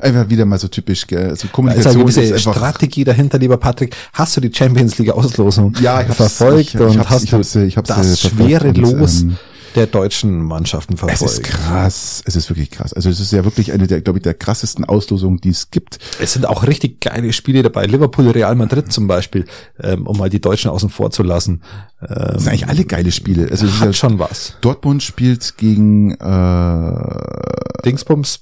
Einfach 0.00 0.28
wieder 0.28 0.44
mal 0.44 0.58
so 0.58 0.66
typisch, 0.68 1.06
gell? 1.06 1.30
Also 1.30 1.44
eine 1.44 1.52
Kommunikation 1.52 2.02
gewisse 2.02 2.22
ist 2.22 2.32
einfach. 2.46 2.54
Strategie 2.56 3.04
dahinter, 3.04 3.38
lieber 3.38 3.56
Patrick. 3.56 3.94
Hast 4.12 4.36
du 4.36 4.40
die 4.40 4.52
Champions 4.52 4.98
League 4.98 5.10
Auslosung 5.12 5.74
Ja, 5.80 6.00
ich 6.02 6.08
hab's- 6.08 6.16
verfolgt 6.16 6.60
ich- 6.60 6.74
ich 6.74 6.80
und 6.80 6.98
hab's- 6.98 7.10
hast 7.10 7.24
ich 7.24 7.32
hab's, 7.32 7.52
du 7.52 7.58
äh, 7.60 7.64
ich 7.66 7.76
hab's, 7.76 7.90
äh, 7.90 7.94
das 7.94 8.20
verfolgt 8.20 8.36
schwere 8.50 8.68
und, 8.68 8.76
Los 8.78 9.22
ähm, 9.22 9.36
der 9.74 9.86
deutschen 9.86 10.42
Mannschaften 10.42 10.94
es 10.94 11.00
verfolgt? 11.00 11.32
ist 11.32 11.42
krass. 11.42 12.22
Es 12.24 12.36
ist 12.36 12.50
wirklich 12.50 12.70
krass. 12.70 12.92
Also 12.92 13.08
es 13.10 13.20
ist 13.20 13.32
ja 13.32 13.44
wirklich 13.44 13.72
eine 13.72 13.86
der, 13.86 14.00
glaube 14.00 14.18
ich, 14.18 14.22
der 14.22 14.34
krassesten 14.34 14.84
Auslosungen, 14.84 15.40
die 15.40 15.50
es 15.50 15.70
gibt. 15.70 15.98
Es 16.20 16.32
sind 16.32 16.46
auch 16.46 16.66
richtig 16.66 17.00
geile 17.00 17.32
Spiele 17.32 17.62
dabei. 17.62 17.86
Liverpool, 17.86 18.28
Real 18.30 18.54
Madrid 18.54 18.92
zum 18.92 19.06
Beispiel, 19.06 19.44
ähm, 19.80 20.06
um 20.06 20.18
mal 20.18 20.30
die 20.30 20.40
Deutschen 20.40 20.70
außen 20.70 20.90
vor 20.90 21.10
zu 21.10 21.22
lassen. 21.22 21.62
Ähm, 22.00 22.06
Das 22.08 22.42
sind 22.42 22.48
eigentlich 22.52 22.68
alle 22.68 22.84
geile 22.84 23.12
Spiele. 23.12 23.48
Also 23.50 23.66
es 23.66 23.74
ist 23.74 23.80
hat 23.80 23.86
ja, 23.86 23.92
schon 23.92 24.18
was. 24.18 24.54
Dortmund 24.60 25.02
spielt 25.02 25.56
gegen 25.56 26.12
äh, 26.12 27.82
Dingsbums. 27.84 28.40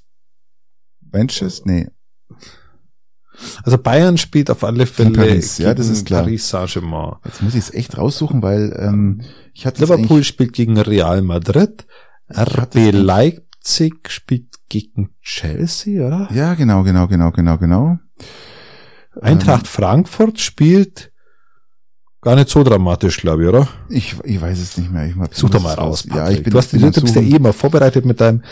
Manchester? 1.13 1.63
Nee. 1.67 1.87
Also 3.63 3.79
Bayern 3.79 4.19
spielt 4.19 4.51
auf 4.51 4.65
alle 4.65 4.87
Fälle 4.87 5.11
Paris, 5.11 5.59
ja, 5.59 5.75
das 5.75 5.89
ist 5.89 6.07
klar. 6.07 6.23
Paris 6.23 6.49
Saint-Germain. 6.49 7.17
Jetzt 7.25 7.43
muss 7.43 7.55
ich 7.55 7.61
es 7.61 7.75
echt 7.75 7.97
raussuchen, 7.97 8.43
weil 8.43 8.77
ähm, 8.79 9.23
ich 9.55 9.67
hatte 9.67 9.81
Liverpool 9.81 10.25
spielt 10.25 10.53
gegen 10.53 10.79
Real 10.79 11.23
Madrid. 11.23 11.87
RB 12.31 12.93
Leipzig 12.93 14.11
spielt 14.11 14.47
gegen 14.69 15.11
Chelsea, 15.23 16.07
oder? 16.07 16.29
Ja, 16.33 16.55
genau, 16.55 16.83
genau, 16.83 17.09
genau, 17.09 17.31
genau, 17.31 17.59
genau. 17.59 17.99
Eintracht 19.21 19.67
Frankfurt 19.67 20.41
spielt 20.41 21.11
gar 22.21 22.35
nicht 22.35 22.49
so 22.49 22.63
dramatisch, 22.63 23.19
glaube 23.19 23.43
ich, 23.43 23.49
oder? 23.49 23.69
Ich, 23.89 24.17
ich 24.25 24.41
weiß 24.41 24.59
es 24.59 24.77
nicht 24.77 24.93
mehr. 24.93 25.07
Ich 25.07 25.15
mal, 25.15 25.29
Such 25.31 25.51
doch 25.51 25.63
mal 25.63 25.75
raus. 25.75 26.07
Ja, 26.13 26.31
ich 26.31 26.43
bin 26.43 26.53
du, 26.53 26.59
hast, 26.59 26.73
bin 26.73 26.81
du 26.81 27.01
bist 27.01 27.15
ja 27.17 27.23
eh 27.23 27.37
immer 27.37 27.53
vorbereitet 27.53 28.05
mit 28.05 28.21
deinem 28.21 28.43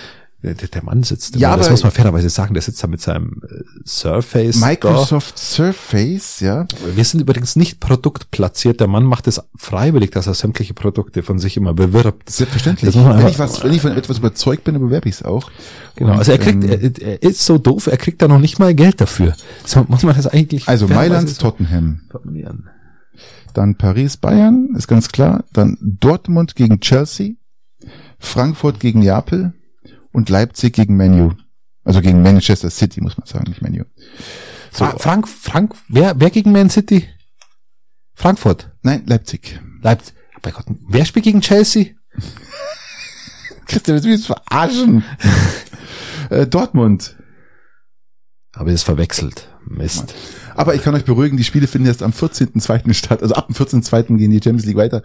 der, 0.55 0.69
der 0.69 0.85
Mann 0.85 1.03
sitzt 1.03 1.35
immer, 1.35 1.43
Ja, 1.43 1.57
das 1.57 1.67
aber- 1.67 1.73
muss 1.73 1.83
man 1.83 1.93
fairerweise 1.93 2.29
sagen, 2.31 2.55
der 2.55 2.63
sitzt 2.63 2.83
da 2.83 2.87
mit 2.87 3.01
seinem 3.01 3.43
äh, 3.49 3.63
Surface 3.87 4.61
Microsoft 4.61 5.39
Surface, 5.39 6.41
ja. 6.41 6.65
da. 6.65 6.77
Wir 6.95 7.05
sind 7.05 7.21
übrigens 7.21 7.57
nicht 7.57 7.81
produktplatziert. 7.81 8.81
Der 8.81 8.87
Mann 8.87 9.05
macht 9.05 9.27
es 9.27 9.41
freiwillig, 9.57 10.11
dass 10.11 10.27
er 10.27 10.35
sämtliche 10.35 10.75
Produkte 10.75 11.23
von 11.23 11.39
sich 11.39 11.57
immer 11.57 11.75
bewirbt. 11.75 12.31
Selbstverständlich. 12.31 12.95
Das 12.95 13.05
wenn 13.05 13.11
einfach- 13.13 13.29
ich 13.31 13.39
was, 13.39 13.63
wenn 13.65 13.73
ich 13.73 13.83
von 13.83 13.93
etwas 13.97 14.19
überzeugt 14.19 14.65
bin, 14.65 14.75
dann 14.75 14.83
bewerbe 14.83 15.09
ich 15.09 15.17
es 15.17 15.23
auch. 15.23 15.51
Genau, 15.97 16.13
Und, 16.13 16.19
also 16.19 16.33
er 16.33 16.39
kriegt, 16.39 16.63
ähm, 16.65 16.71
er, 16.71 17.01
er 17.01 17.23
ist 17.23 17.45
so 17.45 17.59
doof, 17.59 17.87
er 17.87 17.97
kriegt 17.97 18.21
da 18.23 18.29
noch 18.29 18.39
nicht 18.39 18.59
mal 18.59 18.75
Geld 18.75 19.01
dafür. 19.01 19.35
So 19.65 19.85
muss 19.89 20.03
man 20.03 20.15
das 20.15 20.27
eigentlich 20.27 20.69
also 20.69 20.87
Mailand, 20.89 21.39
Tottenham, 21.39 22.03
formulieren. 22.11 22.69
dann 23.55 23.77
Paris, 23.77 24.17
Bayern, 24.19 24.69
ist 24.77 24.89
ganz 24.89 25.09
klar, 25.09 25.45
dann 25.53 25.79
Dortmund 25.81 26.55
gegen 26.55 26.81
Chelsea, 26.81 27.33
Frankfurt 28.19 28.81
gegen 28.81 29.01
Neapel 29.01 29.53
und 30.17 30.31
Leipzig 30.31 30.73
gegen 30.73 30.97
Menu. 30.97 31.33
Also 31.85 32.01
gegen 32.01 32.23
Manchester 32.23 32.71
City, 32.71 33.03
muss 33.03 33.19
man 33.19 33.27
sagen, 33.27 33.45
nicht 33.49 33.61
Menu. 33.61 33.85
So, 34.73 34.87
Fra 34.87 34.99
Frank, 34.99 35.29
Frank, 35.29 35.75
wer, 35.89 36.19
wer 36.19 36.31
gegen 36.31 36.53
Man 36.53 36.71
City? 36.71 37.07
Frankfurt. 38.15 38.71
nein, 38.83 39.03
Leipzig. 39.07 39.61
Leipzig. 39.83 40.15
Bei 40.41 40.51
Gott, 40.51 40.65
wer 40.89 41.05
spielt 41.05 41.27
gegen 41.27 41.43
Chelsea? 41.43 41.89
Christian, 43.67 43.95
willst 43.95 44.07
du 44.07 44.11
mich 44.11 44.27
verarschen? 44.27 45.05
äh, 46.31 46.47
Dortmund. 46.47 47.17
Habe 48.57 48.71
ich 48.71 48.77
es 48.77 48.83
verwechselt. 48.83 49.49
Mist. 49.67 50.15
Aber 50.55 50.75
ich 50.75 50.83
kann 50.83 50.95
euch 50.95 51.05
beruhigen, 51.05 51.37
die 51.37 51.45
Spiele 51.45 51.67
finden 51.67 51.89
erst 51.89 52.03
am 52.03 52.13
14.2. 52.13 52.95
statt. 52.95 53.21
Also 53.23 53.35
ab 53.35 53.49
dem 53.49 53.55
14.2. 53.55 54.17
gehen 54.17 54.31
die 54.31 54.41
Champions 54.43 54.65
League 54.65 54.77
weiter. 54.77 55.03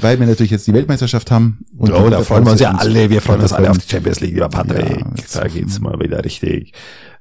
Weil 0.00 0.18
wir 0.20 0.26
natürlich 0.26 0.52
jetzt 0.52 0.66
die 0.66 0.74
Weltmeisterschaft 0.74 1.30
haben. 1.30 1.58
Und 1.76 1.92
oh, 1.92 2.08
da 2.08 2.20
freuen 2.22 2.44
wir 2.44 2.52
uns 2.52 2.60
ja 2.60 2.70
alle. 2.72 3.10
Wir 3.10 3.20
freuen 3.20 3.40
uns 3.40 3.52
alle 3.52 3.70
auf 3.70 3.78
die 3.78 3.84
Ja, 3.86 3.92
Champions 3.96 4.20
League, 4.20 4.34
lieber 4.34 4.48
Patrick. 4.48 5.04
jetzt- 5.16 5.36
da 5.36 5.46
geht's 5.48 5.80
mal 5.80 5.98
wieder 5.98 6.24
richtig. 6.24 6.72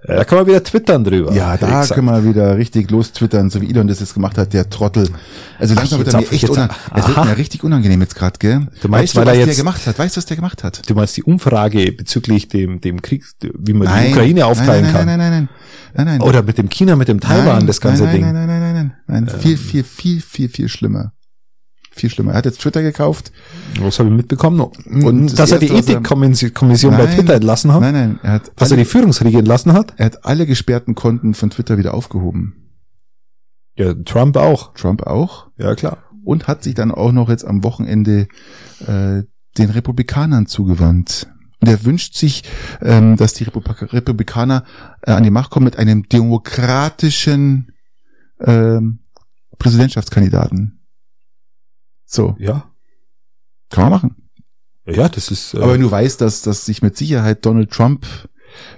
Äh, 0.04 0.18
Da 0.18 0.24
kann 0.26 0.38
man 0.38 0.48
wieder 0.48 0.64
twittern 0.64 1.04
drüber. 1.04 1.34
Ja, 1.34 1.58
da 1.58 1.82
gesagt. 1.82 1.94
können 1.96 2.06
wir 2.08 2.24
wieder 2.24 2.56
richtig 2.56 2.92
los 2.92 3.12
twittern, 3.14 3.50
so 3.50 3.60
wie 3.62 3.70
Elon 3.72 3.88
das 3.88 4.00
jetzt 4.00 4.14
gemacht 4.14 4.38
hat, 4.38 4.54
der 4.54 4.70
Trottel. 4.70 5.10
Also 5.58 5.74
langsam 5.74 5.98
wird 6.00 6.14
jetzt 6.14 6.14
er 6.14 6.22
mir 6.22 6.32
echt 6.32 6.50
unangenehm. 6.50 6.78
Es 6.96 7.08
wird 7.08 7.26
mir 7.26 7.38
richtig 7.38 7.64
unangenehm 7.64 8.02
jetzt 8.02 8.16
gerade, 8.16 8.38
gell? 8.38 8.68
Du 8.80 8.88
meinst, 8.90 9.16
weißt 9.16 9.16
du, 9.16 9.20
weil 9.22 9.28
er 9.28 9.32
was 9.32 9.38
der 9.40 9.48
jetzt- 9.48 9.58
gemacht 9.58 9.88
hat? 9.88 9.98
Weißt 10.00 10.16
du, 10.16 10.18
was 10.20 10.26
der 10.28 10.36
gemacht 10.36 10.64
hat? 10.64 10.88
Du 10.88 10.94
meinst 10.94 11.18
die 11.18 11.24
Umfrage 11.24 11.92
bezüglich 11.92 12.48
dem, 12.48 12.80
dem 12.80 13.02
Krieg, 13.02 13.26
wie 13.42 13.74
man 13.74 13.88
die 13.88 13.94
Nein, 13.94 14.12
Ukraine 14.12 14.46
aufteilen 14.46 14.84
nein, 14.84 14.94
kann? 14.94 15.06
Nein, 15.08 15.18
nein, 15.18 15.32
nein, 15.32 15.50
nein, 15.96 16.06
nein, 16.06 16.20
nein. 16.20 16.22
Oder 16.22 16.44
mit 16.44 16.60
dem 16.60 16.70
China, 16.70 16.96
mit 16.96 17.08
dem 17.08 17.20
Taiwan, 17.20 17.58
nein, 17.58 17.68
das 17.68 17.82
ganze 17.82 18.04
nein, 18.04 18.14
Ding. 18.14 18.22
Nein, 18.22 18.34
nein, 18.36 18.48
nein, 18.48 18.60
nein, 18.62 18.74
nein, 18.74 18.94
nein. 19.08 19.24
nein. 19.26 19.40
Viel, 19.42 19.58
viel, 19.58 19.84
viel, 19.84 20.22
viel, 20.22 20.48
viel 20.50 20.70
schlimmer. 20.70 21.14
Viel 21.98 22.10
schlimmer. 22.10 22.32
Er 22.32 22.38
hat 22.40 22.46
jetzt 22.46 22.62
Twitter 22.62 22.82
gekauft. 22.82 23.32
Was 23.82 24.00
habe 24.00 24.10
ich 24.10 24.16
mitbekommen? 24.16 24.60
Und 24.62 25.04
Und 25.04 25.26
das 25.28 25.36
dass 25.36 25.52
er 25.52 25.60
die 25.60 25.70
er- 25.70 25.78
Ethikkommission 25.80 26.96
bei 26.98 27.08
Twitter 27.08 27.36
entlassen 27.36 27.74
hat? 27.74 27.82
Nein, 27.82 27.94
nein, 27.94 28.20
er 28.24 28.32
hat, 28.34 28.52
Dass 28.56 28.70
er 28.72 28.76
alle, 28.76 28.84
die 28.84 28.90
Führungsriege 28.90 29.40
entlassen 29.40 29.74
hat? 29.74 29.94
er 29.98 30.06
hat 30.08 30.26
alle 30.26 30.46
gesperrten 30.46 30.96
Konten 30.96 31.34
von 31.34 31.50
Twitter 31.50 31.78
wieder 31.78 31.94
aufgehoben. 31.94 32.54
Ja, 33.76 33.94
Trump 33.94 34.38
auch. 34.38 34.74
Trump 34.74 35.04
auch. 35.04 35.48
Ja, 35.58 35.76
klar. 35.76 35.98
und 36.24 36.48
hat 36.48 36.64
sich 36.64 36.74
dann 36.74 36.92
auch 36.92 37.12
noch 37.12 37.30
jetzt 37.30 37.46
am 37.46 37.64
Wochenende 37.64 38.28
äh, 38.86 39.24
den 39.58 39.70
Republikanern 39.70 40.46
zugewandt. 40.46 41.28
Und 41.62 41.70
er 41.70 41.84
wünscht 41.86 42.16
sich, 42.16 42.44
ähm, 42.82 43.16
dass 43.18 43.34
die 43.34 43.44
Republik 43.46 43.92
Republikaner 43.94 44.64
äh, 45.02 45.12
an 45.12 45.24
die 45.24 45.32
Macht 45.32 45.50
kommen 45.52 45.64
mit 45.64 45.78
einem 45.80 46.08
demokratischen 46.10 47.72
ähm, 48.46 49.00
Präsidentschaftskandidaten. 49.58 50.77
So, 52.08 52.36
Ja. 52.40 52.72
kann 53.70 53.84
man 53.84 53.92
machen. 53.92 54.16
Ja, 54.86 55.10
das 55.10 55.30
ist, 55.30 55.54
äh, 55.54 55.58
Aber 55.58 55.74
wenn 55.74 55.82
du 55.82 55.92
weißt, 55.92 56.22
dass, 56.22 56.42
dass 56.42 56.66
sich 56.66 56.82
mit 56.82 56.96
Sicherheit 56.98 57.46
Donald 57.46 57.70
Trump 57.70 58.06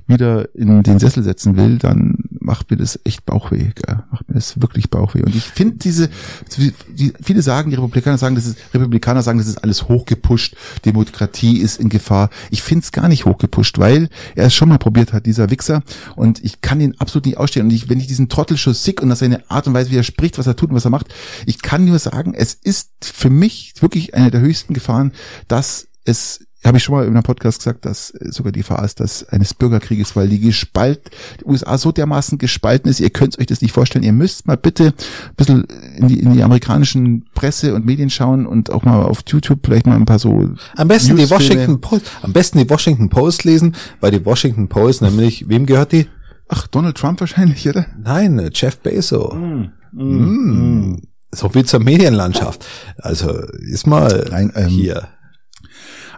wieder 0.07 0.53
in 0.55 0.81
den 0.81 0.97
Sessel 0.99 1.23
setzen 1.23 1.55
will, 1.55 1.77
dann 1.77 2.18
macht 2.49 2.71
mir 2.71 2.77
das 2.77 2.99
echt 3.03 3.27
Bauchweh. 3.27 3.69
Gell? 3.75 4.03
Macht 4.09 4.27
mir 4.27 4.33
das 4.33 4.59
wirklich 4.59 4.89
Bauchweh. 4.89 5.21
Und 5.21 5.35
ich 5.35 5.43
finde 5.43 5.77
diese, 5.77 6.09
die, 6.57 7.13
viele 7.21 7.43
sagen, 7.43 7.69
die 7.69 7.75
Republikaner 7.75 8.17
sagen, 8.17 8.33
das 8.33 8.47
ist, 8.47 8.57
Republikaner 8.73 9.21
sagen, 9.21 9.37
das 9.37 9.47
ist 9.47 9.59
alles 9.63 9.87
hochgepusht, 9.87 10.55
Demokratie 10.83 11.59
ist 11.59 11.79
in 11.79 11.89
Gefahr. 11.89 12.31
Ich 12.49 12.63
finde 12.63 12.85
es 12.85 12.91
gar 12.91 13.07
nicht 13.07 13.25
hochgepusht, 13.25 13.77
weil 13.77 14.09
er 14.33 14.47
es 14.47 14.55
schon 14.55 14.67
mal 14.67 14.79
probiert 14.79 15.13
hat, 15.13 15.27
dieser 15.27 15.51
Wichser. 15.51 15.83
Und 16.15 16.43
ich 16.43 16.61
kann 16.61 16.81
ihn 16.81 16.95
absolut 16.97 17.27
nicht 17.27 17.37
ausstehen. 17.37 17.67
Und 17.67 17.71
ich, 17.71 17.87
wenn 17.87 17.99
ich 17.99 18.07
diesen 18.07 18.29
Trottelschuss 18.29 18.83
sick 18.83 19.03
und 19.03 19.09
dass 19.09 19.19
seine 19.19 19.47
Art 19.51 19.67
und 19.67 19.75
Weise, 19.75 19.91
wie 19.91 19.97
er 19.97 20.03
spricht, 20.03 20.39
was 20.39 20.47
er 20.47 20.55
tut 20.55 20.71
und 20.71 20.75
was 20.75 20.85
er 20.85 20.91
macht, 20.91 21.13
ich 21.45 21.61
kann 21.61 21.85
nur 21.85 21.99
sagen, 21.99 22.33
es 22.33 22.55
ist 22.55 22.89
für 23.03 23.29
mich 23.29 23.75
wirklich 23.79 24.15
eine 24.15 24.31
der 24.31 24.41
höchsten 24.41 24.73
Gefahren, 24.73 25.11
dass 25.47 25.87
es 26.03 26.47
habe 26.63 26.77
ich 26.77 26.83
schon 26.83 26.95
mal 26.95 27.05
in 27.05 27.13
einem 27.13 27.23
Podcast 27.23 27.59
gesagt, 27.59 27.85
dass 27.85 28.07
sogar 28.07 28.51
die 28.51 28.59
Gefahr 28.59 28.83
ist, 28.83 28.99
dass 28.99 29.27
eines 29.29 29.53
Bürgerkrieges, 29.53 30.15
weil 30.15 30.27
die 30.27 30.39
gespalt, 30.39 31.09
die 31.39 31.45
USA 31.45 31.77
so 31.77 31.91
dermaßen 31.91 32.37
gespalten 32.37 32.89
ist, 32.89 32.99
ihr 32.99 33.09
könnt 33.09 33.39
euch 33.39 33.45
das 33.45 33.61
nicht 33.61 33.71
vorstellen. 33.71 34.03
Ihr 34.03 34.13
müsst 34.13 34.45
mal 34.45 34.57
bitte 34.57 34.87
ein 34.87 35.35
bisschen 35.37 35.63
in 35.95 36.07
die, 36.09 36.19
in 36.19 36.33
die 36.33 36.43
amerikanischen 36.43 37.25
Presse 37.33 37.73
und 37.73 37.85
Medien 37.85 38.09
schauen 38.09 38.45
und 38.45 38.71
auch 38.71 38.83
mal 38.83 39.03
auf 39.03 39.23
YouTube 39.25 39.59
vielleicht 39.63 39.87
mal 39.87 39.95
ein 39.95 40.05
paar 40.05 40.19
so. 40.19 40.49
Am 40.75 40.87
besten 40.89 41.15
die 41.15 41.29
Washington 41.29 41.79
Post, 41.79 42.11
am 42.21 42.33
besten 42.33 42.59
die 42.59 42.69
Washington 42.69 43.09
Post 43.09 43.45
lesen, 43.45 43.75
weil 44.01 44.11
die 44.11 44.25
Washington 44.25 44.67
Post, 44.67 45.01
nämlich, 45.01 45.47
wem 45.47 45.65
gehört 45.65 45.93
die? 45.93 46.07
Ach, 46.49 46.67
Donald 46.67 46.97
Trump 46.97 47.21
wahrscheinlich, 47.21 47.69
oder? 47.69 47.85
Nein, 47.97 48.49
Jeff 48.53 48.79
Bezos. 48.79 49.33
Mm, 49.33 49.65
mm, 49.91 50.91
mm. 50.91 51.01
So 51.31 51.47
viel 51.49 51.63
zur 51.63 51.79
Medienlandschaft. 51.79 52.65
Also 52.97 53.31
ist 53.59 53.85
mal 53.85 54.27
Nein, 54.31 54.51
ähm, 54.55 54.67
hier. 54.67 55.07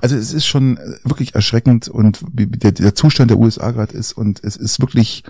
Also 0.01 0.15
es 0.15 0.33
ist 0.33 0.45
schon 0.45 0.79
wirklich 1.03 1.35
erschreckend 1.35 1.87
und 1.87 2.23
wie 2.33 2.47
der, 2.47 2.71
der 2.71 2.95
Zustand 2.95 3.31
der 3.31 3.37
USA 3.37 3.71
gerade 3.71 3.95
ist 3.95 4.13
und 4.13 4.43
es 4.43 4.55
ist 4.55 4.79
wirklich 4.81 5.23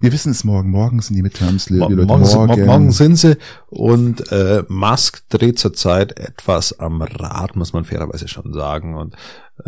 wir 0.00 0.12
wissen 0.12 0.30
es 0.30 0.44
morgen. 0.44 0.70
Morgen 0.70 1.00
sind 1.00 1.16
die 1.16 1.22
Midterms. 1.22 1.70
Leute 1.70 1.96
morgen, 1.96 2.22
morgen. 2.22 2.66
morgen 2.66 2.92
sind 2.92 3.16
sie. 3.16 3.36
Und 3.68 4.30
äh, 4.30 4.64
Musk 4.68 5.28
dreht 5.28 5.58
zurzeit 5.58 6.18
etwas 6.18 6.78
am 6.78 7.02
Rad, 7.02 7.56
muss 7.56 7.72
man 7.72 7.84
fairerweise 7.84 8.28
schon 8.28 8.52
sagen. 8.52 8.94
Und 8.94 9.16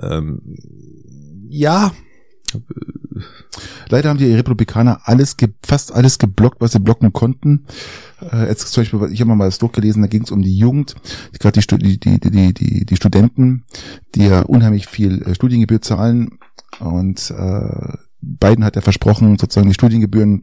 ähm, 0.00 0.56
ja. 1.48 1.92
Leider 3.88 4.08
haben 4.08 4.18
die 4.18 4.34
Republikaner 4.34 5.00
alles, 5.04 5.36
fast 5.64 5.92
alles 5.92 6.18
geblockt, 6.18 6.60
was 6.60 6.72
sie 6.72 6.80
blocken 6.80 7.12
konnten. 7.12 7.66
Äh, 8.32 8.48
jetzt 8.48 8.68
zum 8.68 8.82
Beispiel, 8.82 9.08
ich 9.12 9.20
habe 9.20 9.34
mal 9.34 9.44
das 9.44 9.58
durchgelesen, 9.58 10.02
da 10.02 10.08
ging 10.08 10.22
es 10.22 10.30
um 10.30 10.42
die 10.42 10.56
Jugend, 10.56 10.94
gerade 11.38 11.60
die, 11.60 11.98
die, 11.98 12.20
die, 12.20 12.54
die, 12.54 12.84
die 12.86 12.96
Studenten, 12.96 13.64
die 14.14 14.26
ja 14.26 14.42
unheimlich 14.42 14.86
viel 14.86 15.22
äh, 15.22 15.34
Studiengebühr 15.34 15.80
zahlen. 15.80 16.38
Und 16.78 17.30
äh, 17.36 17.94
Biden 18.20 18.64
hat 18.64 18.76
ja 18.76 18.82
versprochen, 18.82 19.38
sozusagen 19.38 19.68
die 19.68 19.74
Studiengebühren 19.74 20.42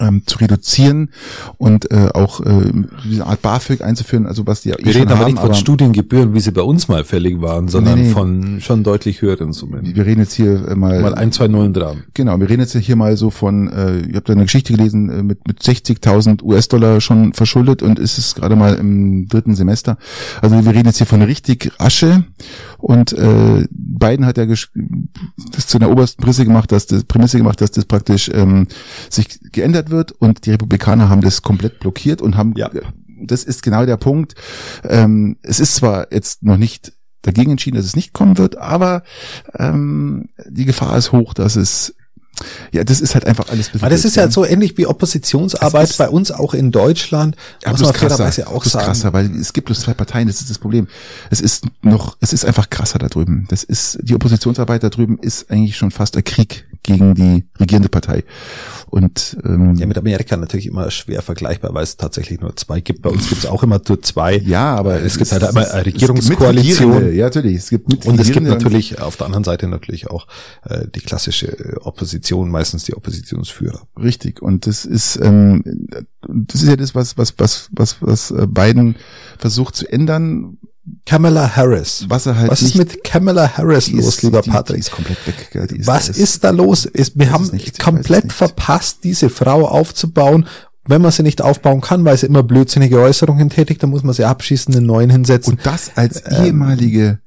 ähm, 0.00 0.22
zu 0.26 0.38
reduzieren 0.38 1.10
und 1.58 1.90
äh, 1.90 2.08
auch 2.14 2.40
äh, 2.40 2.72
diese 3.04 3.26
Art 3.26 3.42
BAföG 3.42 3.82
einzuführen, 3.82 4.26
also 4.26 4.46
was 4.46 4.62
die 4.62 4.70
ja 4.70 4.78
eh 4.78 4.84
Wir 4.84 4.94
reden 4.94 5.08
aber 5.08 5.20
haben, 5.20 5.32
nicht 5.32 5.40
von 5.40 5.54
Studiengebühren, 5.54 6.34
wie 6.34 6.40
sie 6.40 6.52
bei 6.52 6.62
uns 6.62 6.88
mal 6.88 7.04
fällig 7.04 7.40
waren, 7.40 7.68
sondern 7.68 8.00
nee, 8.00 8.06
nee. 8.06 8.12
von 8.12 8.60
schon 8.60 8.82
deutlich 8.82 9.22
höheren 9.22 9.52
Summen. 9.52 9.94
Wir 9.94 10.06
reden 10.06 10.20
jetzt 10.20 10.34
hier 10.34 10.68
äh, 10.68 10.74
mal 10.74 11.00
mal 11.00 11.14
ein, 11.14 11.32
zwei 11.32 11.48
Nullen 11.48 11.72
dran. 11.72 12.04
Genau, 12.14 12.38
wir 12.38 12.48
reden 12.48 12.60
jetzt 12.60 12.76
hier 12.76 12.96
mal 12.96 13.16
so 13.16 13.30
von, 13.30 13.68
äh, 13.68 13.98
ich 14.00 14.14
habe 14.14 14.24
da 14.24 14.32
eine 14.32 14.44
Geschichte 14.44 14.72
gelesen 14.72 15.10
äh, 15.10 15.22
mit 15.22 15.46
mit 15.46 15.60
60.000 15.60 16.42
US-Dollar 16.42 17.00
schon 17.00 17.32
verschuldet 17.32 17.82
und 17.82 17.98
ist 17.98 18.18
es 18.18 18.34
gerade 18.34 18.56
mal 18.56 18.74
im 18.74 19.28
dritten 19.28 19.54
Semester. 19.54 19.98
Also 20.40 20.64
wir 20.64 20.72
reden 20.72 20.86
jetzt 20.86 20.98
hier 20.98 21.06
von 21.06 21.22
richtig 21.22 21.72
Asche 21.78 22.24
und 22.82 23.12
äh, 23.12 23.64
Biden 23.70 24.26
hat 24.26 24.38
ja 24.38 24.44
das 24.44 25.66
zu 25.68 25.78
einer 25.78 25.88
obersten 25.88 26.20
Prämisse 26.20 26.44
gemacht, 26.44 26.72
dass 26.72 26.86
das 26.86 27.04
Prämisse 27.04 27.38
gemacht, 27.38 27.60
dass 27.60 27.70
das 27.70 27.84
praktisch 27.84 28.28
ähm, 28.34 28.66
sich 29.08 29.38
geändert 29.52 29.90
wird 29.90 30.10
und 30.10 30.46
die 30.46 30.50
Republikaner 30.50 31.08
haben 31.08 31.20
das 31.20 31.42
komplett 31.42 31.78
blockiert 31.78 32.20
und 32.20 32.36
haben, 32.36 32.54
ja. 32.56 32.70
das 33.22 33.44
ist 33.44 33.62
genau 33.62 33.86
der 33.86 33.98
Punkt. 33.98 34.34
Ähm, 34.82 35.36
es 35.42 35.60
ist 35.60 35.76
zwar 35.76 36.12
jetzt 36.12 36.42
noch 36.42 36.56
nicht 36.56 36.92
dagegen 37.22 37.52
entschieden, 37.52 37.76
dass 37.76 37.86
es 37.86 37.94
nicht 37.94 38.12
kommen 38.12 38.36
wird, 38.36 38.58
aber 38.58 39.04
ähm, 39.56 40.30
die 40.44 40.64
Gefahr 40.64 40.96
ist 40.98 41.12
hoch, 41.12 41.34
dass 41.34 41.54
es 41.54 41.94
ja, 42.72 42.84
das 42.84 43.00
ist 43.00 43.14
halt 43.14 43.26
einfach 43.26 43.48
alles. 43.48 43.70
Aber 43.74 43.90
das 43.90 44.04
ist 44.04 44.16
ja 44.16 44.30
so 44.30 44.44
ähnlich 44.44 44.76
wie 44.78 44.86
Oppositionsarbeit 44.86 45.96
bei 45.98 46.08
uns 46.08 46.30
auch 46.30 46.54
in 46.54 46.70
Deutschland. 46.70 47.36
Ja, 47.64 47.70
muss 47.70 47.80
man 47.80 47.92
krasser, 47.92 48.24
auch 48.48 48.64
sagen. 48.64 48.86
krasser, 48.86 49.12
weil 49.12 49.30
es 49.36 49.52
gibt 49.52 49.66
bloß 49.66 49.80
zwei 49.80 49.94
Parteien. 49.94 50.28
Das 50.28 50.40
ist 50.40 50.50
das 50.50 50.58
Problem. 50.58 50.88
Es 51.30 51.40
ist 51.40 51.64
noch, 51.82 52.16
es 52.20 52.32
ist 52.32 52.44
einfach 52.44 52.70
krasser 52.70 52.98
da 52.98 53.08
drüben. 53.08 53.46
Das 53.48 53.64
ist 53.64 53.98
die 54.02 54.14
Oppositionsarbeit 54.14 54.82
da 54.82 54.90
drüben 54.90 55.18
ist 55.18 55.50
eigentlich 55.50 55.76
schon 55.76 55.90
fast 55.90 56.16
ein 56.16 56.24
Krieg 56.24 56.66
gegen 56.82 57.14
die 57.14 57.44
regierende 57.60 57.88
Partei. 57.88 58.24
Und 58.90 59.36
ähm, 59.44 59.76
ja, 59.76 59.86
mit 59.86 59.96
Amerika 59.96 60.36
natürlich 60.36 60.66
immer 60.66 60.90
schwer 60.90 61.22
vergleichbar, 61.22 61.72
weil 61.74 61.84
es 61.84 61.96
tatsächlich 61.96 62.40
nur 62.40 62.56
zwei 62.56 62.80
gibt. 62.80 63.02
Bei 63.02 63.10
uns 63.10 63.28
gibt 63.28 63.44
es 63.44 63.46
auch 63.46 63.62
immer 63.62 63.80
nur 63.86 64.02
zwei. 64.02 64.36
Ja, 64.38 64.74
aber 64.74 64.96
es, 64.96 65.12
es 65.12 65.18
gibt 65.18 65.32
halt 65.32 65.42
immer 65.50 65.70
eine 65.70 65.86
Regierungskoalition. 65.86 67.14
Ja, 67.14 67.26
natürlich. 67.26 67.56
Es 67.56 67.70
gibt 67.70 68.04
und 68.04 68.20
es 68.20 68.32
gibt 68.32 68.46
natürlich 68.46 69.00
auf 69.00 69.16
der 69.16 69.26
anderen 69.26 69.44
Seite 69.44 69.68
natürlich 69.68 70.10
auch 70.10 70.26
äh, 70.64 70.86
die 70.92 71.00
klassische 71.00 71.80
Opposition, 71.82 72.31
meistens 72.36 72.84
die 72.84 72.94
Oppositionsführer. 72.94 73.86
Richtig. 74.00 74.42
Und 74.42 74.66
das 74.66 74.84
ist 74.84 75.16
ähm, 75.22 75.62
das 76.26 76.62
ist 76.62 76.68
ja 76.68 76.76
das, 76.76 76.94
was 76.94 77.18
was 77.18 77.34
was 77.38 77.68
was 77.72 77.96
was 78.00 78.30
äh, 78.30 78.46
Biden 78.46 78.96
versucht 79.38 79.76
zu 79.76 79.90
ändern 79.90 80.58
Kamala 81.06 81.54
Harris. 81.54 82.06
Was, 82.08 82.26
er 82.26 82.36
halt 82.36 82.50
Was 82.50 82.62
ist 82.62 82.74
mit 82.74 83.04
Kamala 83.04 83.56
Harris 83.56 83.90
los, 83.90 84.06
ist, 84.06 84.22
lieber 84.22 84.42
die, 84.42 84.50
Patrick? 84.50 84.76
Die 84.76 84.80
ist 84.80 84.90
komplett 84.90 85.26
weg. 85.26 85.72
Ist, 85.72 85.86
Was 85.86 86.08
ist, 86.08 86.18
ist 86.18 86.44
da 86.44 86.50
los? 86.50 86.86
Ist, 86.86 87.18
wir 87.18 87.30
haben 87.30 87.48
nicht, 87.52 87.78
komplett 87.78 88.32
verpasst, 88.32 89.04
diese 89.04 89.30
Frau 89.30 89.66
aufzubauen. 89.66 90.46
Wenn 90.84 91.00
man 91.00 91.12
sie 91.12 91.22
nicht 91.22 91.40
aufbauen 91.40 91.80
kann, 91.80 92.04
weil 92.04 92.16
sie 92.16 92.26
immer 92.26 92.42
blödsinnige 92.42 92.98
Äußerungen 92.98 93.50
tätigt, 93.50 93.82
dann 93.84 93.90
muss 93.90 94.02
man 94.02 94.14
sie 94.14 94.24
abschießen, 94.24 94.74
einen 94.74 94.86
neuen 94.86 95.10
hinsetzen. 95.10 95.54
Und 95.54 95.64
das 95.64 95.92
als 95.94 96.24
ähm, 96.26 96.46
ehemalige 96.46 97.20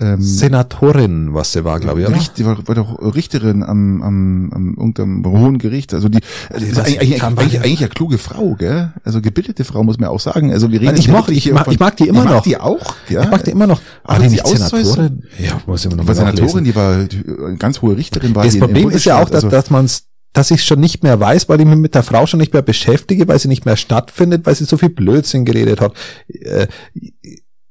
ähm, 0.00 0.22
Senatorin, 0.22 1.34
was 1.34 1.52
sie 1.52 1.64
war, 1.64 1.80
glaube 1.80 2.02
ich. 2.02 2.08
Richt, 2.08 2.38
die 2.38 2.46
war, 2.46 2.56
war 2.68 2.74
doch 2.74 3.14
Richterin 3.14 3.62
am, 3.62 4.02
am, 4.02 4.52
am 4.52 4.74
irgendeinem 4.76 5.24
hohen 5.26 5.58
Gericht. 5.58 5.92
Also 5.92 6.08
die, 6.08 6.20
also 6.50 6.64
die 6.64 6.70
ist 6.70 6.78
eigentlich, 6.78 7.00
eigentlich, 7.00 7.22
eigentlich, 7.22 7.60
eigentlich 7.60 7.80
eine 7.80 7.88
kluge 7.88 8.18
Frau, 8.18 8.54
gell? 8.54 8.92
Also 9.04 9.20
gebildete 9.20 9.64
Frau 9.64 9.82
muss 9.82 9.98
man 9.98 10.08
auch 10.10 10.20
sagen. 10.20 10.52
Also 10.52 10.70
wir 10.70 10.80
reden 10.80 10.96
ich, 10.96 11.08
mag, 11.08 11.28
ich, 11.28 11.50
mag, 11.52 11.66
ich 11.68 11.80
mag 11.80 11.96
die 11.96 12.08
immer 12.08 12.20
ich 12.20 12.24
mag 12.26 12.34
noch. 12.34 12.42
Die 12.42 12.56
auch, 12.58 12.94
ja. 13.08 13.22
Ich 13.24 13.30
mag 13.30 13.44
die 13.44 13.50
immer 13.50 13.66
noch. 13.66 13.80
Aber 14.04 14.22
die 14.22 14.30
nicht 14.30 14.46
Senatorin? 14.46 15.24
Ja, 15.38 15.60
muss 15.66 15.80
ich 15.80 15.86
immer 15.86 15.96
noch 15.96 16.06
mal 16.06 16.14
Senatorin, 16.14 16.64
die 16.64 16.74
war 16.74 16.94
eine 16.94 17.56
ganz 17.58 17.82
hohe 17.82 17.96
Richterin. 17.96 18.34
War 18.34 18.44
das 18.44 18.58
Problem 18.58 18.90
ist 18.90 19.04
ja 19.04 19.20
auch, 19.20 19.28
dass, 19.28 19.44
also, 19.44 19.48
dass 19.48 19.70
man 19.70 19.88
dass 20.34 20.50
ich 20.50 20.62
schon 20.62 20.78
nicht 20.78 21.02
mehr 21.02 21.18
weiß, 21.18 21.48
weil 21.48 21.58
ich 21.60 21.66
mich 21.66 21.76
mit 21.76 21.94
der 21.94 22.02
Frau 22.02 22.26
schon 22.26 22.38
nicht 22.38 22.52
mehr 22.52 22.62
beschäftige, 22.62 23.26
weil 23.26 23.38
sie 23.38 23.48
nicht 23.48 23.64
mehr 23.64 23.76
stattfindet, 23.76 24.46
weil 24.46 24.54
sie 24.54 24.64
so 24.64 24.76
viel 24.76 24.90
Blödsinn 24.90 25.44
geredet 25.44 25.80
hat. 25.80 25.94
Äh, 26.28 26.68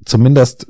zumindest 0.03 0.67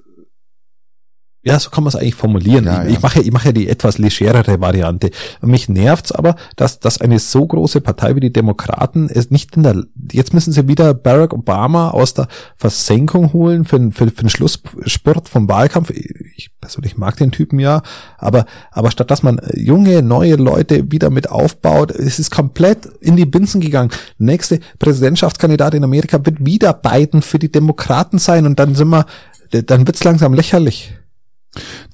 ja, 1.47 1.57
so 1.57 1.69
kann 1.69 1.85
man 1.85 1.89
es 1.89 1.95
eigentlich 1.95 2.15
formulieren. 2.15 2.65
Ja, 2.65 2.83
ich, 2.83 2.89
ja. 2.89 2.95
ich 2.97 3.01
mache 3.01 3.21
ich 3.21 3.31
mache 3.31 3.45
ja 3.47 3.51
die 3.53 3.69
etwas 3.69 3.97
legerere 3.97 4.59
Variante. 4.59 5.11
Mich 5.41 5.69
nervt's 5.69 6.11
aber, 6.11 6.35
dass, 6.57 6.81
dass 6.81 6.99
eine 6.99 7.19
so 7.19 7.47
große 7.47 7.79
Partei 7.79 8.17
wie 8.17 8.19
die 8.19 8.33
Demokraten 8.33 9.09
es 9.09 9.31
nicht 9.31 9.55
in 9.55 9.63
der, 9.63 9.85
jetzt 10.11 10.33
müssen 10.33 10.51
sie 10.51 10.67
wieder 10.67 10.93
Barack 10.93 11.33
Obama 11.33 11.91
aus 11.91 12.13
der 12.13 12.27
Versenkung 12.57 13.31
holen 13.31 13.63
für, 13.63 13.79
für, 13.93 14.07
für 14.07 14.23
den 14.23 14.29
Schlusssport 14.29 15.29
vom 15.29 15.47
Wahlkampf. 15.47 15.91
Ich 15.91 16.49
persönlich 16.59 16.97
mag 16.97 17.15
den 17.15 17.31
Typen 17.31 17.59
ja, 17.59 17.81
aber, 18.17 18.45
aber 18.71 18.91
statt 18.91 19.09
dass 19.09 19.23
man 19.23 19.39
junge, 19.55 20.01
neue 20.01 20.35
Leute 20.35 20.91
wieder 20.91 21.09
mit 21.09 21.29
aufbaut, 21.29 21.91
es 21.91 22.19
ist 22.19 22.29
komplett 22.29 22.87
in 22.99 23.15
die 23.15 23.25
Binsen 23.25 23.61
gegangen. 23.61 23.91
Nächste 24.17 24.59
Präsidentschaftskandidat 24.79 25.75
in 25.75 25.85
Amerika 25.85 26.25
wird 26.25 26.45
wieder 26.45 26.73
Biden 26.73 27.21
für 27.21 27.39
die 27.39 27.51
Demokraten 27.51 28.19
sein 28.19 28.45
und 28.45 28.59
dann 28.59 28.75
sind 28.75 28.89
wir, 28.89 29.05
dann 29.49 29.87
wird's 29.87 30.03
langsam 30.03 30.33
lächerlich. 30.33 30.96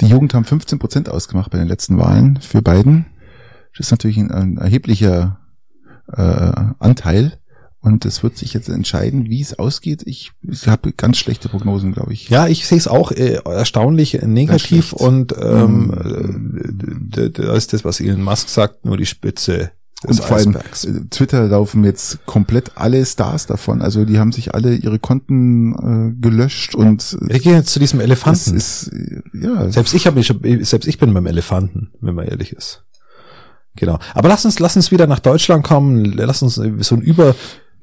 Die 0.01 0.07
Jugend 0.07 0.33
haben 0.33 0.45
15 0.45 0.79
Prozent 0.79 1.09
ausgemacht 1.09 1.51
bei 1.51 1.57
den 1.57 1.67
letzten 1.67 1.97
Wahlen 1.97 2.39
für 2.41 2.61
Biden. 2.61 3.05
Das 3.75 3.87
ist 3.87 3.91
natürlich 3.91 4.17
ein, 4.17 4.31
ein 4.31 4.57
erheblicher 4.57 5.39
äh, 6.11 6.51
Anteil. 6.79 7.39
Und 7.79 8.05
es 8.05 8.23
wird 8.23 8.37
sich 8.37 8.53
jetzt 8.53 8.69
entscheiden, 8.69 9.29
wie 9.29 9.41
es 9.41 9.59
ausgeht. 9.59 10.03
Ich, 10.05 10.31
ich 10.41 10.69
habe 10.69 10.93
ganz 10.93 11.17
schlechte 11.17 11.49
Prognosen, 11.49 11.91
glaube 11.91 12.13
ich. 12.13 12.29
Ja, 12.29 12.47
ich 12.47 12.65
sehe 12.65 12.77
es 12.77 12.87
auch 12.87 13.11
äh, 13.11 13.41
erstaunlich 13.43 14.21
negativ 14.21 14.93
und 14.93 15.35
ähm, 15.37 15.87
mhm. 15.87 17.09
da 17.09 17.53
ist 17.53 17.73
das, 17.73 17.83
was 17.83 17.99
Elon 17.99 18.23
Musk 18.23 18.47
sagt, 18.47 18.85
nur 18.85 18.95
die 18.95 19.05
Spitze 19.05 19.71
und 20.05 20.23
vor 20.23 20.37
allem 20.37 20.55
äh, 20.55 21.09
Twitter 21.09 21.47
laufen 21.47 21.83
jetzt 21.83 22.25
komplett 22.25 22.71
alle 22.75 23.05
Stars 23.05 23.45
davon. 23.45 23.81
Also 23.81 24.05
die 24.05 24.19
haben 24.19 24.31
sich 24.31 24.53
alle 24.53 24.75
ihre 24.75 24.99
Konten 24.99 25.73
äh, 25.73 26.21
gelöscht 26.21 26.75
und 26.75 27.17
wir 27.21 27.39
gehen 27.39 27.53
jetzt 27.53 27.71
zu 27.71 27.79
diesem 27.79 27.99
Elefanten. 27.99 28.55
Ist, 28.55 28.91
ja. 29.33 29.69
Selbst 29.69 29.93
ich 29.93 30.07
habe 30.07 30.17
mich 30.17 30.33
selbst 30.67 30.87
ich 30.87 30.97
bin 30.97 31.13
beim 31.13 31.25
Elefanten, 31.25 31.91
wenn 32.01 32.15
man 32.15 32.27
ehrlich 32.27 32.53
ist. 32.53 32.83
Genau. 33.75 33.97
Aber 34.13 34.29
lass 34.29 34.45
uns 34.45 34.59
lass 34.59 34.75
uns 34.75 34.91
wieder 34.91 35.07
nach 35.07 35.19
Deutschland 35.19 35.63
kommen. 35.63 36.05
Lass 36.05 36.41
uns 36.41 36.55
so 36.55 36.95
ein 36.95 37.01
über 37.01 37.35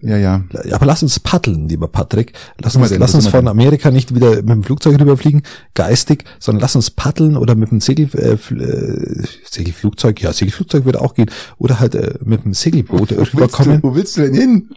ja, 0.03 0.17
ja. 0.17 0.45
Aber 0.73 0.87
lass 0.87 1.03
uns 1.03 1.21
paddeln, 1.21 1.69
lieber 1.69 1.89
Patrick. 1.89 2.33
Lass 2.59 2.77
uns, 2.77 2.91
lass 2.97 3.15
uns 3.15 3.27
von 3.29 3.47
Amerika 3.49 3.91
nicht 3.91 4.15
wieder 4.15 4.37
mit 4.37 4.49
dem 4.49 4.63
Flugzeug 4.63 4.99
rüberfliegen, 4.99 5.43
geistig, 5.75 6.25
sondern 6.39 6.63
lass 6.63 6.77
uns 6.77 6.91
paddeln 6.91 7.37
oder 7.37 7.55
mit 7.55 7.71
dem 7.71 7.81
Segel, 7.81 8.09
äh, 8.15 8.33
äh, 8.33 9.25
Segelflugzeug, 9.45 10.23
ja, 10.23 10.33
Segelflugzeug 10.33 10.85
würde 10.85 11.03
auch 11.03 11.15
gehen, 11.15 11.31
oder 11.59 11.81
halt 11.81 11.95
äh, 11.95 12.15
mit 12.25 12.45
dem 12.45 12.55
Segelboot 12.55 13.17
wo 13.17 13.23
rüberkommen. 13.23 13.81
Willst 13.83 13.85
du, 13.85 13.89
wo 13.89 13.95
willst 13.95 14.17
du 14.17 14.23
denn 14.23 14.35
hin? 14.35 14.71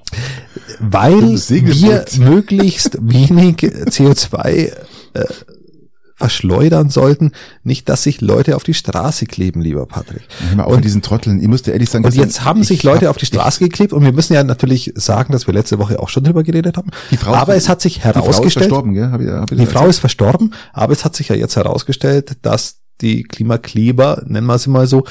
Weil 0.80 1.22
wir 1.22 2.06
möglichst 2.20 2.98
wenig 3.02 3.58
CO2 3.58 4.72
äh, 5.14 5.26
verschleudern 6.24 6.90
sollten. 6.90 7.32
Nicht, 7.64 7.90
dass 7.90 8.04
sich 8.04 8.22
Leute 8.22 8.56
auf 8.56 8.64
die 8.64 8.74
Straße 8.74 9.26
kleben, 9.26 9.62
lieber 9.62 9.86
Patrick. 9.86 10.22
Hör 10.48 10.56
mal 10.56 10.64
auf 10.64 10.76
mit 10.78 10.86
diesen 10.86 11.02
Trotteln. 11.02 11.42
Ich 11.42 11.50
musste 11.50 11.72
ehrlich 11.72 11.90
sagen, 11.90 12.06
Und 12.06 12.16
jetzt 12.16 12.46
haben 12.46 12.62
ich 12.62 12.68
sich 12.70 12.84
Leute 12.84 13.06
hab- 13.08 13.12
auf 13.12 13.18
die 13.18 13.26
Straße 13.26 13.60
geklebt 13.60 13.92
und 13.92 14.04
wir 14.06 14.14
müssen 14.14 14.34
ja 14.34 14.44
natürlich 14.46 14.94
sagen, 14.96 15.34
dass 15.34 15.48
wir 15.48 15.54
letzte 15.54 15.80
Woche 15.80 16.00
auch 16.00 16.08
schon 16.08 16.24
drüber 16.24 16.44
geredet 16.44 16.78
haben. 16.78 16.92
Die 17.12 17.18
Frau- 17.18 17.34
aber 17.36 17.56
es 17.56 17.68
hat 17.68 17.82
sich 17.82 17.96
Die 17.96 18.00
Frau 18.00 18.10
ist 18.12 18.16
herausgestellt, 18.16 18.68
verstorben, 18.70 18.94
gell? 18.94 19.12
Hab 19.12 19.20
ich, 19.20 19.28
hab 19.28 19.52
ich 19.52 19.58
die 19.58 19.66
Frau 19.66 19.86
ist 19.88 20.00
verstorben, 20.00 20.54
aber 20.72 20.94
es 20.94 21.04
hat 21.04 21.14
sich 21.16 21.28
ja 21.28 21.36
jetzt 21.36 21.58
herausgestellt, 21.58 22.38
dass 22.42 22.78
die 23.02 23.24
Klimakleber, 23.24 24.24
nennen 24.28 24.48
wir 24.48 24.58
sie 24.60 24.70
mal 24.70 24.88
so, 24.88 25.04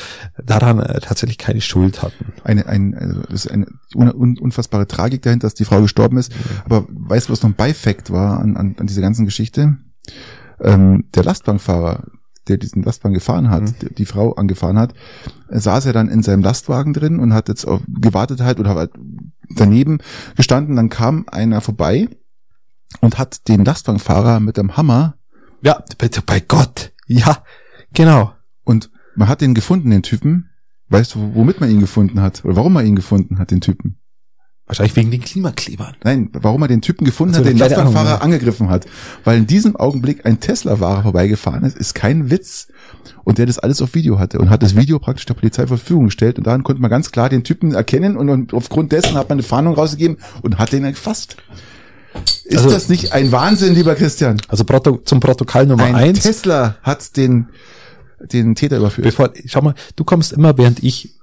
daran 0.43 0.79
äh, 0.81 1.01
tatsächlich 1.01 1.37
keine 1.37 1.61
Schuld 1.61 2.01
hatten. 2.03 2.33
eine, 2.45 2.65
ein, 2.67 2.95
also 2.95 3.21
das 3.29 3.45
ist 3.45 3.51
eine 3.51 3.67
un, 3.95 4.11
un, 4.11 4.39
unfassbare 4.39 4.87
Tragik 4.87 5.21
dahinter, 5.23 5.47
dass 5.47 5.55
die 5.55 5.65
Frau 5.67 5.83
gestorben 5.83 6.17
ist. 6.17 6.33
Aber 6.65 6.87
weißt 6.89 7.29
du, 7.29 7.33
was 7.33 7.43
noch 7.43 7.51
ein 7.51 7.55
Beifakt 7.57 8.11
war 8.11 8.41
an, 8.41 8.57
an, 8.57 8.77
an 8.79 8.87
dieser 8.87 9.03
ganzen 9.03 9.27
Geschichte? 9.27 9.77
Ähm, 10.63 11.05
der 11.15 11.25
Lastwagenfahrer, 11.25 12.05
der 12.49 12.57
diesen 12.57 12.83
Lastwagen 12.83 13.15
gefahren 13.15 13.51
hat, 13.51 13.63
Mhm. 13.63 13.95
die 13.97 14.05
Frau 14.07 14.33
angefahren 14.35 14.79
hat, 14.79 14.95
saß 15.49 15.87
er 15.87 15.93
dann 15.93 16.09
in 16.09 16.23
seinem 16.23 16.43
Lastwagen 16.43 16.93
drin 16.93 17.19
und 17.21 17.35
hat 17.35 17.49
jetzt 17.49 17.65
auf, 17.67 17.81
gewartet 17.89 18.41
halt 18.41 18.59
oder 18.61 18.75
halt 18.75 18.91
daneben 19.51 19.99
gestanden. 20.37 20.77
Dann 20.77 20.89
kam 20.89 21.25
einer 21.31 21.61
vorbei 21.61 22.09
und 23.01 23.19
hat 23.19 23.49
den 23.49 23.65
Lastwagenfahrer 23.65 24.41
mit 24.41 24.57
dem 24.57 24.77
Hammer 24.77 25.15
Ja, 25.63 25.83
bitte 25.99 26.23
bei 26.23 26.41
Gott. 26.41 26.93
Ja, 27.07 27.43
genau. 27.93 28.33
und 28.65 28.91
man 29.15 29.29
hat 29.29 29.41
den 29.41 29.55
gefunden, 29.55 29.91
den 29.91 30.03
Typen. 30.03 30.49
Weißt 30.89 31.15
du, 31.15 31.35
womit 31.35 31.61
man 31.61 31.71
ihn 31.71 31.81
gefunden 31.81 32.21
hat? 32.21 32.45
Oder 32.45 32.57
warum 32.57 32.73
man 32.75 32.85
ihn 32.87 32.97
gefunden 32.97 33.39
hat, 33.39 33.51
den 33.51 33.61
Typen? 33.61 33.99
Wahrscheinlich 34.73 34.97
wegen 34.97 35.11
den 35.11 35.21
Klimaklebern. 35.21 35.95
Nein, 36.03 36.31
warum 36.33 36.63
er 36.63 36.69
den 36.69 36.81
Typen 36.81 37.05
gefunden 37.05 37.35
Also 37.35 37.45
hat, 37.45 37.53
den 37.53 37.61
Ahnung, 37.61 37.69
Lastwagenfahrer 37.69 38.09
ja. 38.17 38.19
angegriffen 38.23 38.71
hat. 38.71 38.87
Weil 39.25 39.39
in 39.39 39.47
diesem 39.47 39.77
Augenblick 39.77 40.25
ein 40.25 40.41
Tesla-Fahrer 40.41 41.03
vorbeigefahren 41.03 41.65
ist, 41.65 41.77
ist 41.77 41.95
kein 41.95 42.31
Witz. 42.31 42.69
Und 43.25 43.39
der 43.39 43.47
das 43.47 43.59
alles 43.59 43.83
auf 43.83 43.95
Video 43.95 44.19
hatte 44.19 44.39
und 44.39 44.51
hat 44.51 44.63
das 44.63 44.75
Video 44.77 44.99
praktisch 44.99 45.27
der 45.27 45.35
Polizei 45.35 45.63
zur 45.63 45.77
Verfügung 45.79 46.07
gestellt. 46.07 46.39
Und 46.39 46.47
daran 46.47 46.63
konnte 46.65 46.81
man 46.83 46.91
ganz 46.91 47.11
klar 47.13 47.29
den 47.29 47.45
Typen 47.45 47.73
erkennen 47.75 48.17
und, 48.17 48.29
und 48.29 48.55
aufgrund 48.55 48.93
dessen 48.93 49.15
hat 49.15 49.29
man 49.29 49.37
eine 49.37 49.43
Fahndung 49.43 49.75
rausgegeben 49.75 50.17
und 50.43 50.59
hat 50.59 50.73
den 50.73 50.83
gefasst. 50.85 51.37
Ist 52.45 52.59
Also- 52.59 52.71
das 52.71 52.89
nicht 52.89 53.13
ein 53.13 53.31
Wahnsinn, 53.33 53.75
lieber 53.75 53.95
Christian? 53.95 54.39
Also 54.49 54.65
zum 55.05 55.21
Protokoll 55.21 55.67
Nummer 55.67 55.85
Ein 55.85 55.95
eins. 55.95 56.23
Tesla 56.23 56.77
hat 56.83 57.17
den, 57.17 57.49
den 58.21 58.55
Täter 58.55 58.79
überführt. 58.79 59.05
Bevor, 59.07 59.31
schau 59.47 59.63
mal, 59.63 59.75
du 59.97 60.05
kommst 60.05 60.33
immer, 60.33 60.57
während 60.59 60.83
ich 60.83 61.15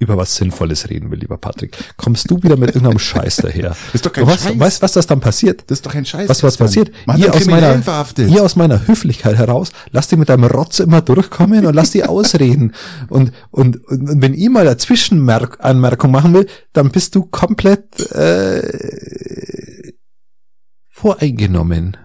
über 0.00 0.16
was 0.16 0.34
Sinnvolles 0.34 0.88
reden 0.88 1.10
will, 1.10 1.18
lieber 1.18 1.36
Patrick, 1.36 1.76
kommst 1.98 2.30
du 2.30 2.42
wieder 2.42 2.56
mit 2.56 2.70
irgendeinem 2.70 2.98
Scheiß 2.98 3.36
daher. 3.36 3.76
ist 3.92 4.04
doch 4.04 4.12
kein 4.12 4.26
was, 4.26 4.42
Scheiß. 4.42 4.58
Weißt, 4.58 4.82
was 4.82 4.92
das 4.92 5.06
dann 5.06 5.20
passiert? 5.20 5.64
Das 5.66 5.78
ist 5.78 5.86
doch 5.86 5.94
ein 5.94 6.06
Scheiß. 6.06 6.28
Was, 6.28 6.42
was 6.42 6.56
passiert? 6.56 6.90
Einen 7.06 7.30
aus, 7.30 7.46
meiner, 7.46 7.82
hier 8.16 8.42
aus 8.42 8.56
meiner 8.56 8.86
Höflichkeit 8.88 9.36
heraus, 9.36 9.72
lass 9.90 10.08
die 10.08 10.16
mit 10.16 10.30
deinem 10.30 10.44
Rotz 10.44 10.80
immer 10.80 11.02
durchkommen 11.02 11.66
und 11.66 11.74
lass 11.74 11.90
die 11.90 12.02
ausreden. 12.02 12.72
Und, 13.08 13.32
und, 13.50 13.84
und, 13.88 14.08
und 14.08 14.22
wenn 14.22 14.32
ich 14.32 14.48
mal 14.48 14.66
eine 14.66 14.78
Zwischenanmerkung 14.78 16.10
machen 16.10 16.32
will, 16.32 16.46
dann 16.72 16.90
bist 16.90 17.14
du 17.14 17.26
komplett 17.26 18.00
äh, 18.12 19.92
voreingenommen. 20.88 21.98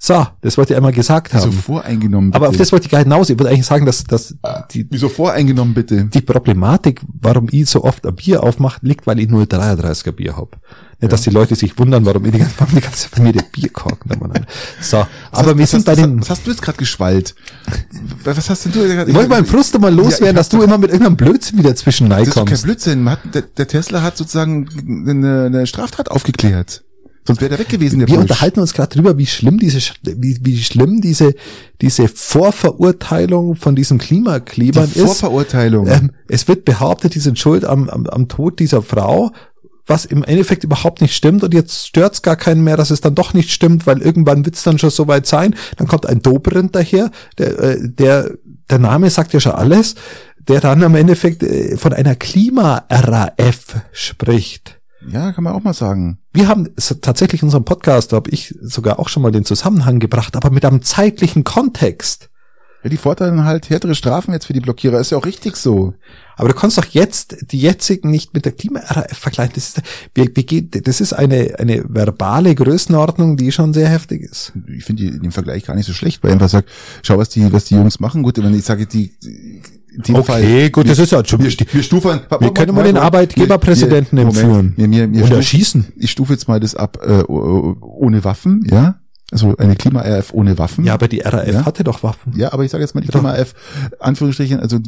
So, 0.00 0.24
das 0.42 0.56
wollte 0.56 0.72
ich 0.72 0.76
einmal 0.76 0.92
gesagt 0.92 1.34
haben. 1.34 1.50
Wieso 1.50 1.60
voreingenommen? 1.60 2.32
Aber 2.32 2.46
auf 2.46 2.52
bitte? 2.52 2.62
das 2.62 2.70
wollte 2.70 2.86
ich 2.86 2.90
gar 2.92 3.02
hinaus. 3.02 3.30
Ich 3.30 3.38
wollte 3.38 3.50
eigentlich 3.52 3.66
sagen, 3.66 3.84
dass, 3.84 4.04
dass 4.04 4.36
die, 4.70 4.86
Wieso 4.88 5.08
voreingenommen, 5.08 5.74
bitte? 5.74 6.04
die 6.04 6.20
Problematik, 6.20 7.00
warum 7.20 7.48
ich 7.50 7.68
so 7.68 7.82
oft 7.82 8.06
ein 8.06 8.14
Bier 8.14 8.44
aufmache, 8.44 8.78
liegt, 8.82 9.08
weil 9.08 9.18
ich 9.18 9.28
nur 9.28 9.42
33er 9.42 10.12
Bier 10.12 10.36
hab. 10.36 10.56
Nicht, 11.00 11.12
dass 11.12 11.22
die 11.22 11.30
Leute 11.30 11.56
sich 11.56 11.76
wundern, 11.78 12.06
warum 12.06 12.24
ich 12.26 12.32
die 12.32 12.38
ganze, 12.38 12.54
warum 12.58 12.74
die 12.76 12.80
ganze 12.80 13.08
da 14.06 14.16
mal 14.16 14.30
rein. 14.30 14.46
So, 14.80 15.04
aber 15.32 15.56
wir 15.56 15.64
was 15.64 15.70
sind 15.70 15.80
hast, 15.80 15.84
bei 15.86 15.92
was, 15.92 15.98
den, 15.98 16.20
Was 16.20 16.30
hast 16.30 16.46
du 16.46 16.50
jetzt 16.50 16.62
gerade 16.62 16.78
geschwallt? 16.78 17.34
Was 18.22 18.50
hast 18.50 18.64
denn 18.66 18.72
du 18.72 18.80
gerade? 18.86 19.10
ich 19.10 19.16
wollte 19.16 19.30
meinen 19.30 19.46
Frust 19.46 19.78
mal 19.80 19.92
loswerden, 19.92 20.26
Ja, 20.26 20.32
dass 20.32 20.48
du 20.48 20.62
immer 20.62 20.78
mit 20.78 20.90
irgendeinem 20.90 21.16
Blödsinn 21.16 21.58
wieder 21.58 21.74
zwischen 21.74 22.08
Das 22.08 22.22
ist 22.22 22.34
kein 22.34 22.46
kommst. 22.46 22.62
Blödsinn. 22.64 23.08
Hat, 23.10 23.20
der, 23.32 23.42
der 23.42 23.66
Tesla 23.66 24.02
hat 24.02 24.16
sozusagen 24.16 24.68
eine, 25.08 25.46
eine 25.46 25.66
Straftat 25.66 26.10
aufgeklärt. 26.10 26.84
Sonst 27.28 27.42
wäre 27.42 27.50
der 27.50 27.58
weg 27.58 27.68
gewesen, 27.68 27.98
der 27.98 28.08
Wir 28.08 28.14
Bursch. 28.14 28.22
unterhalten 28.22 28.60
uns 28.60 28.72
gerade 28.72 28.94
drüber, 28.94 29.18
wie 29.18 29.26
schlimm 29.26 29.58
diese, 29.58 29.80
wie, 30.02 30.38
wie 30.40 30.56
schlimm 30.62 31.02
diese, 31.02 31.34
diese 31.82 32.08
Vorverurteilung 32.08 33.54
von 33.54 33.76
diesen 33.76 33.98
Klimaklebern 33.98 34.90
Die 34.94 35.00
ist. 35.00 35.04
Vorverurteilung. 35.04 35.86
Ähm, 35.88 36.12
es 36.26 36.48
wird 36.48 36.64
behauptet, 36.64 37.14
die 37.14 37.18
sind 37.18 37.38
schuld 37.38 37.66
am, 37.66 37.90
am, 37.90 38.06
am 38.06 38.28
Tod 38.28 38.58
dieser 38.60 38.80
Frau, 38.80 39.30
was 39.86 40.06
im 40.06 40.24
Endeffekt 40.24 40.64
überhaupt 40.64 41.02
nicht 41.02 41.14
stimmt. 41.14 41.44
Und 41.44 41.52
jetzt 41.52 41.86
stört's 41.88 42.22
gar 42.22 42.36
keinen 42.36 42.64
mehr, 42.64 42.78
dass 42.78 42.90
es 42.90 43.02
dann 43.02 43.14
doch 43.14 43.34
nicht 43.34 43.50
stimmt, 43.50 43.86
weil 43.86 44.00
irgendwann 44.00 44.46
wird's 44.46 44.62
dann 44.62 44.78
schon 44.78 44.88
soweit 44.88 45.26
sein. 45.26 45.54
Dann 45.76 45.86
kommt 45.86 46.06
ein 46.06 46.22
Dobrindt 46.22 46.74
daher, 46.74 47.10
der, 47.36 47.58
äh, 47.58 47.76
der, 47.82 48.30
der 48.70 48.78
Name 48.78 49.10
sagt 49.10 49.34
ja 49.34 49.40
schon 49.40 49.52
alles, 49.52 49.96
der 50.38 50.62
dann 50.62 50.82
am 50.82 50.94
Endeffekt 50.94 51.42
äh, 51.42 51.76
von 51.76 51.92
einer 51.92 52.14
Klima-RAF 52.14 53.82
spricht. 53.92 54.77
Ja, 55.06 55.32
kann 55.32 55.44
man 55.44 55.52
auch 55.52 55.62
mal 55.62 55.74
sagen. 55.74 56.18
Wir 56.32 56.48
haben 56.48 56.68
tatsächlich 57.00 57.42
in 57.42 57.46
unserem 57.46 57.64
Podcast, 57.64 58.12
da 58.12 58.16
habe 58.16 58.30
ich 58.30 58.54
sogar 58.60 58.98
auch 58.98 59.08
schon 59.08 59.22
mal 59.22 59.32
den 59.32 59.44
Zusammenhang 59.44 59.98
gebracht, 59.98 60.36
aber 60.36 60.50
mit 60.50 60.64
einem 60.64 60.82
zeitlichen 60.82 61.44
Kontext. 61.44 62.30
Ja, 62.84 62.90
die 62.90 62.96
fordern 62.96 63.44
halt 63.44 63.70
härtere 63.70 63.96
Strafen 63.96 64.32
jetzt 64.32 64.46
für 64.46 64.52
die 64.52 64.60
Blockierer. 64.60 65.00
Ist 65.00 65.10
ja 65.10 65.18
auch 65.18 65.26
richtig 65.26 65.56
so. 65.56 65.94
Aber 66.36 66.48
du 66.48 66.54
kannst 66.54 66.78
doch 66.78 66.84
jetzt 66.84 67.50
die 67.50 67.58
jetzigen 67.58 68.10
nicht 68.10 68.34
mit 68.34 68.44
der 68.44 68.52
Klima-RAF 68.52 69.18
vergleichen. 69.18 69.54
Das 69.56 69.70
ist, 69.70 69.82
wir, 70.14 70.26
wir 70.32 70.44
gehen, 70.44 70.70
das 70.70 71.00
ist 71.00 71.12
eine, 71.12 71.56
eine 71.58 71.82
verbale 71.88 72.54
Größenordnung, 72.54 73.36
die 73.36 73.50
schon 73.50 73.74
sehr 73.74 73.88
heftig 73.88 74.22
ist. 74.22 74.52
Ich 74.68 74.84
finde 74.84 75.18
dem 75.18 75.32
Vergleich 75.32 75.64
gar 75.64 75.74
nicht 75.74 75.86
so 75.86 75.92
schlecht, 75.92 76.22
weil 76.22 76.30
ich 76.30 76.34
einfach 76.34 76.48
sag, 76.48 76.66
schau, 77.02 77.18
was 77.18 77.30
die, 77.30 77.52
was 77.52 77.64
die 77.64 77.74
Jungs 77.74 77.98
machen. 77.98 78.22
Gut, 78.22 78.40
wenn 78.40 78.54
ich 78.54 78.64
sage, 78.64 78.86
die, 78.86 79.10
dem 80.06 80.14
Okay, 80.16 80.70
gut, 80.70 80.84
wir, 80.84 80.90
das 80.90 80.98
ist 80.98 81.12
ja 81.12 81.24
schon- 81.24 81.40
wir, 81.42 81.50
wir 81.72 81.82
stufen, 81.82 82.20
Wir 82.40 82.54
können 82.54 82.74
mal 82.74 82.84
den 82.84 82.96
Arbeitgeberpräsidenten 82.96 84.18
entführen. 84.18 84.74
Wir, 84.76 84.90
wir, 84.90 84.98
wir 84.98 85.06
Und 85.06 85.16
stufen- 85.16 85.36
erschießen. 85.36 85.92
Ich 85.96 86.10
stufe 86.10 86.32
jetzt 86.32 86.46
mal 86.48 86.60
das 86.60 86.74
ab, 86.74 86.98
äh, 87.02 87.22
ohne 87.28 88.24
Waffen, 88.24 88.64
ja? 88.70 89.00
Also 89.30 89.54
eine 89.58 89.76
Klima-RF 89.76 90.32
ohne 90.32 90.56
Waffen. 90.56 90.86
Ja, 90.86 90.94
aber 90.94 91.06
die 91.06 91.20
RAF 91.20 91.46
Ja? 91.46 91.66
hatte 91.66 91.84
doch 91.84 92.02
Waffen. 92.02 92.32
Ja, 92.34 92.50
aber 92.54 92.64
ich 92.64 92.70
sage 92.70 92.82
jetzt 92.82 92.94
mal 92.94 93.02
die. 93.02 93.08
Klima-RF, 93.08 93.52
Anführungsstrichen, 94.00 94.58
also 94.58 94.78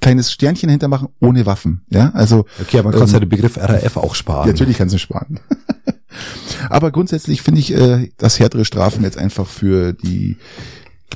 kleines 0.00 0.30
Sternchen 0.30 0.68
hintermachen 0.68 1.08
ohne 1.20 1.46
Waffen. 1.46 1.80
Ja, 1.88 2.10
also 2.12 2.44
Okay, 2.60 2.80
aber 2.80 2.90
man 2.90 2.98
kann 2.98 3.08
Ähm, 3.08 3.14
ja 3.14 3.20
den 3.20 3.28
Begriff 3.30 3.56
RAF 3.56 3.96
auch 3.96 4.14
sparen. 4.14 4.46
natürlich 4.46 4.76
kannst 4.76 4.94
du 4.94 4.98
sparen. 4.98 5.40
aber 6.68 6.90
grundsätzlich 6.90 7.40
finde 7.40 7.60
ich, 7.60 7.72
äh, 7.74 8.10
dass 8.18 8.38
härtere 8.38 8.66
Strafen 8.66 9.04
jetzt 9.04 9.16
einfach 9.16 9.46
für 9.46 9.94
die 9.94 10.36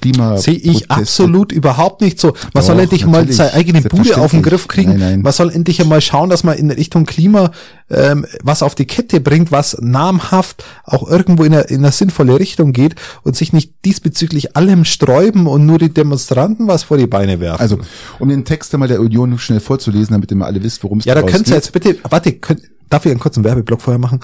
Klima 0.01 0.37
Sehe 0.37 0.55
ich 0.55 0.91
absolut 0.91 1.53
überhaupt 1.53 2.01
nicht 2.01 2.21
so. 2.21 2.29
Man 2.29 2.37
Doch, 2.55 2.63
soll 2.63 2.81
endlich 2.81 3.07
mal 3.07 3.31
seine 3.31 3.55
eigene 3.55 3.83
Bude 3.83 4.17
auf 4.19 4.31
den. 4.31 4.43
Griff 4.43 4.69
kriegen. 4.69 4.91
Nein, 4.91 5.01
nein. 5.01 5.23
Man 5.23 5.33
soll 5.33 5.51
endlich 5.51 5.81
einmal 5.81 6.01
schauen, 6.01 6.31
dass 6.31 6.45
man 6.45 6.57
in 6.57 6.71
Richtung 6.71 7.07
Klima 7.07 7.51
ähm, 7.91 8.27
was 8.43 8.63
auf 8.63 8.75
die 8.75 8.87
Kette 8.87 9.21
bringt, 9.21 9.53
was 9.53 9.77
namhaft 9.81 10.65
auch 10.85 11.09
irgendwo 11.09 11.45
in 11.45 11.55
eine, 11.55 11.63
in 11.63 11.79
eine 11.79 11.93
sinnvolle 11.93 12.39
Richtung 12.39 12.73
geht 12.73 12.95
und 13.23 13.37
sich 13.37 13.53
nicht 13.53 13.75
diesbezüglich 13.85 14.57
allem 14.57 14.85
sträuben 14.85 15.47
und 15.47 15.67
nur 15.67 15.79
die 15.79 15.93
Demonstranten 15.93 16.67
was 16.67 16.85
vor 16.85 16.97
die 16.97 17.07
Beine 17.07 17.41
werfen. 17.41 17.61
Also, 17.61 17.79
um 18.19 18.29
den 18.29 18.45
Text 18.45 18.75
einmal 18.75 18.89
der 18.89 19.01
Union 19.01 19.39
schnell 19.39 19.61
vorzulesen, 19.61 20.15
damit 20.15 20.31
ihr 20.31 20.37
mal 20.37 20.47
alle 20.47 20.63
wisst, 20.63 20.83
worum 20.85 20.99
es 20.99 21.05
ja, 21.05 21.15
da 21.15 21.23
könnt 21.23 21.49
ihr 21.49 21.55
geht. 21.55 21.55
jetzt 21.55 21.73
bitte, 21.73 21.97
warte, 22.09 22.33
könnt, 22.33 22.63
darf 22.91 23.05
ich 23.05 23.11
einen 23.11 23.21
kurzen 23.21 23.45
Werbeblock 23.45 23.81
vorher 23.81 23.99
machen? 23.99 24.21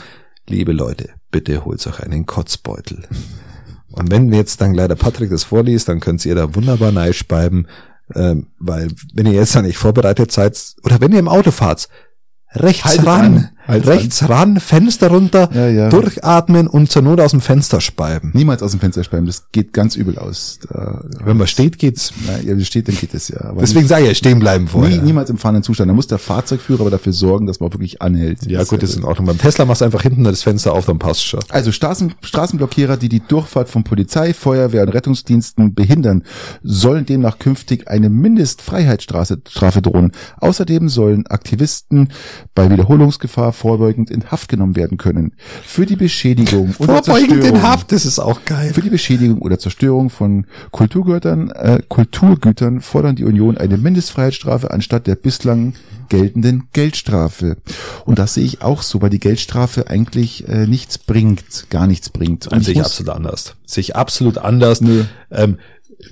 Liebe 0.48 0.72
Leute, 0.72 1.10
bitte 1.30 1.64
holt 1.64 1.86
euch 1.86 2.00
einen 2.00 2.26
Kotzbeutel. 2.26 3.04
Und 3.92 4.10
wenn 4.10 4.32
jetzt 4.32 4.60
dann 4.60 4.74
leider 4.74 4.96
Patrick 4.96 5.30
das 5.30 5.44
vorliest, 5.44 5.88
dann 5.88 6.00
könnt 6.00 6.24
ihr 6.24 6.34
da 6.34 6.54
wunderbar 6.54 6.92
neischreiben, 6.92 7.68
ähm, 8.14 8.48
weil 8.58 8.88
wenn 9.14 9.26
ihr 9.26 9.32
jetzt 9.32 9.54
da 9.54 9.62
nicht 9.62 9.78
vorbereitet 9.78 10.32
seid, 10.32 10.58
oder 10.82 11.00
wenn 11.00 11.12
ihr 11.12 11.18
im 11.18 11.28
Auto 11.28 11.50
fahrt, 11.50 11.88
rechts 12.54 12.84
Haltet 12.84 13.06
ran, 13.06 13.24
an, 13.36 13.50
haltet 13.66 13.88
rechts 13.88 14.28
ran, 14.28 14.58
Fenster 14.60 15.08
runter, 15.08 15.48
Ja, 15.54 15.68
ja. 15.68 15.88
durchatmen 15.88 16.66
und 16.66 16.90
zur 16.90 17.02
Not 17.02 17.20
aus 17.20 17.30
dem 17.32 17.40
Fenster 17.40 17.80
speiben. 17.80 18.30
Niemals 18.34 18.62
aus 18.62 18.72
dem 18.72 18.80
Fenster 18.80 19.04
speiben, 19.04 19.26
das 19.26 19.44
geht 19.52 19.72
ganz 19.72 19.96
übel 19.96 20.18
aus. 20.18 20.58
Da, 20.68 21.02
Wenn 21.24 21.36
man 21.36 21.46
steht, 21.46 21.78
geht's. 21.78 22.12
ja, 22.26 22.46
wenn 22.48 22.60
es 22.60 22.66
steht, 22.66 22.88
dann 22.88 22.96
geht 22.96 23.14
es 23.14 23.28
ja. 23.28 23.40
Aber 23.42 23.60
Deswegen 23.60 23.86
sage 23.86 24.02
ich 24.02 24.08
ja, 24.08 24.14
stehen 24.14 24.38
bleiben 24.38 24.64
nie, 24.64 24.70
vorher. 24.70 25.02
niemals 25.02 25.30
im 25.30 25.38
fahrenden 25.38 25.62
Zustand. 25.62 25.88
Da 25.90 25.94
muss 25.94 26.06
der 26.06 26.18
Fahrzeugführer 26.18 26.80
aber 26.82 26.90
dafür 26.90 27.12
sorgen, 27.12 27.46
dass 27.46 27.60
man 27.60 27.72
wirklich 27.72 28.02
anhält. 28.02 28.44
ja 28.46 28.64
gut, 28.64 28.82
das 28.82 28.90
ist 28.90 28.96
in 28.96 29.04
Ordnung. 29.04 29.26
Beim 29.26 29.38
Tesla 29.38 29.64
machst 29.64 29.80
du 29.80 29.84
einfach 29.84 30.02
hinten 30.02 30.24
das 30.24 30.42
Fenster 30.42 30.72
auf, 30.72 30.86
dann 30.86 30.98
passt 30.98 31.24
schon. 31.24 31.40
Also 31.50 31.72
Straßen, 31.72 32.14
Straßenblockierer, 32.20 32.96
die 32.96 33.08
die 33.08 33.20
Durchfahrt 33.20 33.68
von 33.68 33.84
Polizei, 33.84 34.34
Feuerwehr 34.34 34.82
und 34.82 34.88
Rettungsdiensten 34.90 35.74
behindern, 35.74 36.24
sollen 36.62 37.06
demnach 37.06 37.38
künftig 37.38 37.88
eine 37.88 38.08
Mindestfreiheitsstrafe 38.10 39.40
Strafe 39.48 39.82
drohen. 39.82 40.12
Außerdem 40.40 40.88
sollen 40.88 41.26
Aktivisten 41.26 42.08
bei 42.54 42.70
Wiederholungsgefahr 42.70 43.51
vorbeugend 43.52 44.10
in 44.10 44.30
Haft 44.30 44.48
genommen 44.48 44.76
werden 44.76 44.98
können. 44.98 45.32
Für 45.64 45.86
die 45.86 45.96
Beschädigung 45.96 46.74
oder 46.78 47.02
Vorbeugend 47.02 47.30
in 47.32 47.40
Zerstörung. 47.42 47.62
Haft, 47.62 47.92
das 47.92 48.04
ist 48.06 48.18
auch 48.18 48.44
geil. 48.44 48.72
Für 48.72 48.80
die 48.82 48.90
Beschädigung 48.90 49.38
oder 49.40 49.58
Zerstörung 49.58 50.10
von 50.10 50.46
Kulturgütern, 50.70 51.50
äh, 51.50 51.80
Kulturgütern 51.88 52.80
fordern 52.80 53.16
die 53.16 53.24
Union 53.24 53.56
eine 53.58 53.76
Mindestfreiheitsstrafe 53.76 54.70
anstatt 54.70 55.06
der 55.06 55.14
bislang 55.16 55.74
geltenden 56.08 56.64
Geldstrafe. 56.72 57.56
Und 58.04 58.18
das 58.18 58.34
sehe 58.34 58.44
ich 58.44 58.60
auch 58.62 58.82
so, 58.82 59.00
weil 59.00 59.10
die 59.10 59.20
Geldstrafe 59.20 59.88
eigentlich 59.88 60.46
äh, 60.48 60.66
nichts 60.66 60.98
bringt, 60.98 61.70
gar 61.70 61.86
nichts 61.86 62.10
bringt. 62.10 62.46
Und 62.48 62.58
Und 62.58 62.64
sehe 62.64 62.72
ich 62.72 62.78
muss- 62.78 62.86
absolut 62.88 63.14
anders. 63.14 63.54
Sehe 63.64 63.80
ich 63.80 63.96
absolut 63.96 64.38
anders. 64.38 64.80
Nö. 64.80 65.04
Ähm, 65.30 65.58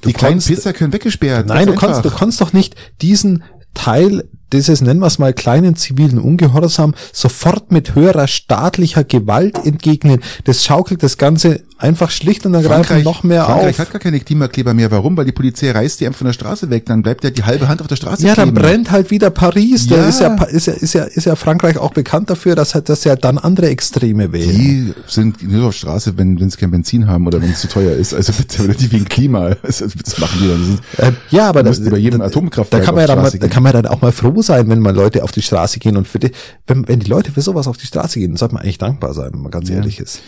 die 0.04 0.12
kleinen 0.12 0.40
Pisser 0.40 0.72
können 0.72 0.92
weggesperrt. 0.92 1.48
Nein, 1.48 1.66
du 1.66 1.74
kannst, 1.74 2.04
du 2.04 2.10
kannst 2.10 2.40
doch 2.40 2.52
nicht 2.52 2.76
diesen 3.02 3.42
Teil 3.74 4.28
dieses, 4.52 4.80
nennen 4.80 5.00
wir 5.00 5.06
es 5.06 5.18
mal, 5.18 5.32
kleinen 5.32 5.76
zivilen 5.76 6.18
Ungehorsam 6.18 6.94
sofort 7.12 7.72
mit 7.72 7.94
höherer 7.94 8.26
staatlicher 8.26 9.04
Gewalt 9.04 9.64
entgegnen. 9.64 10.20
Das 10.44 10.64
schaukelt 10.64 11.02
das 11.02 11.18
Ganze 11.18 11.62
einfach 11.78 12.10
schlicht 12.10 12.44
und 12.44 12.52
ergreifend 12.52 13.04
noch 13.04 13.22
mehr 13.22 13.44
Frankreich 13.46 13.70
auf. 13.74 13.78
hat 13.78 13.90
gar 13.90 14.00
keine 14.00 14.20
Klimakleber 14.20 14.74
mehr. 14.74 14.90
Warum? 14.90 15.16
Weil 15.16 15.24
die 15.24 15.32
Polizei 15.32 15.70
reißt 15.70 16.00
die 16.00 16.06
einfach 16.06 16.18
von 16.18 16.26
der 16.26 16.34
Straße 16.34 16.68
weg. 16.68 16.84
Dann 16.86 17.02
bleibt 17.02 17.24
ja 17.24 17.30
die 17.30 17.44
halbe 17.44 17.68
Hand 17.68 17.80
auf 17.80 17.86
der 17.86 17.96
Straße 17.96 18.26
Ja, 18.26 18.34
dann 18.34 18.52
kleben. 18.52 18.62
brennt 18.62 18.90
halt 18.90 19.10
wieder 19.10 19.30
Paris. 19.30 19.86
Da 19.86 19.96
Ja. 19.96 20.08
ist 20.08 20.20
ja, 20.20 20.34
ist 20.44 20.66
ja, 20.66 20.72
ist 20.74 20.92
ja, 20.92 21.04
ist 21.04 21.24
ja 21.24 21.36
Frankreich 21.36 21.78
auch 21.78 21.92
bekannt 21.94 22.28
dafür, 22.28 22.54
dass 22.54 22.74
halt, 22.74 22.88
dass 22.90 23.04
ja 23.04 23.16
dann 23.16 23.38
andere 23.38 23.68
Extreme 23.70 24.30
wählen. 24.32 24.50
Die 24.50 24.94
sind 25.06 25.42
nur 25.42 25.68
auf 25.68 25.74
Straße, 25.74 26.18
wenn 26.18 26.38
wenn 26.38 26.50
sie 26.50 26.58
kein 26.58 26.70
Benzin 26.70 27.06
haben 27.06 27.26
oder 27.26 27.40
wenn 27.40 27.50
es 27.50 27.60
zu 27.60 27.68
teuer 27.68 27.92
ist. 27.96 28.12
Also 28.12 28.32
die 28.78 28.92
wegen 28.92 29.06
Klima. 29.06 29.56
Also, 29.62 29.86
das 30.04 30.18
machen 30.18 30.38
die 30.42 30.48
dann. 30.48 30.60
Das 30.98 31.08
ist, 31.08 31.08
Ähm, 31.08 31.16
ja, 31.30 31.48
aber 31.48 31.62
Da 31.62 31.70
müssten 31.70 31.88
bei 31.90 31.96
jedem 31.98 32.20
Atomkraftwerk 32.20 32.82
da 32.82 32.86
kann 32.86 32.94
man 32.94 33.02
ja 33.02 33.06
dann, 33.14 33.22
mal, 33.22 33.30
da 33.30 33.48
kann 33.48 33.62
man 33.62 33.72
dann 33.72 33.86
auch 33.86 34.02
mal 34.02 34.12
froh 34.12 34.39
sein, 34.42 34.68
wenn 34.68 34.80
mal 34.80 34.94
Leute 34.94 35.22
auf 35.24 35.32
die 35.32 35.42
Straße 35.42 35.78
gehen 35.78 35.96
und 35.96 36.08
für 36.08 36.18
die, 36.18 36.30
wenn, 36.66 36.86
wenn 36.88 37.00
die 37.00 37.08
Leute 37.10 37.32
für 37.32 37.42
sowas 37.42 37.66
auf 37.68 37.76
die 37.76 37.86
Straße 37.86 38.18
gehen, 38.18 38.30
dann 38.32 38.36
sollte 38.38 38.54
man 38.54 38.62
eigentlich 38.64 38.78
dankbar 38.78 39.14
sein, 39.14 39.30
wenn 39.32 39.42
man 39.42 39.50
ganz 39.50 39.68
Ja. 39.68 39.76
ehrlich 39.76 39.98
ist. 40.00 40.20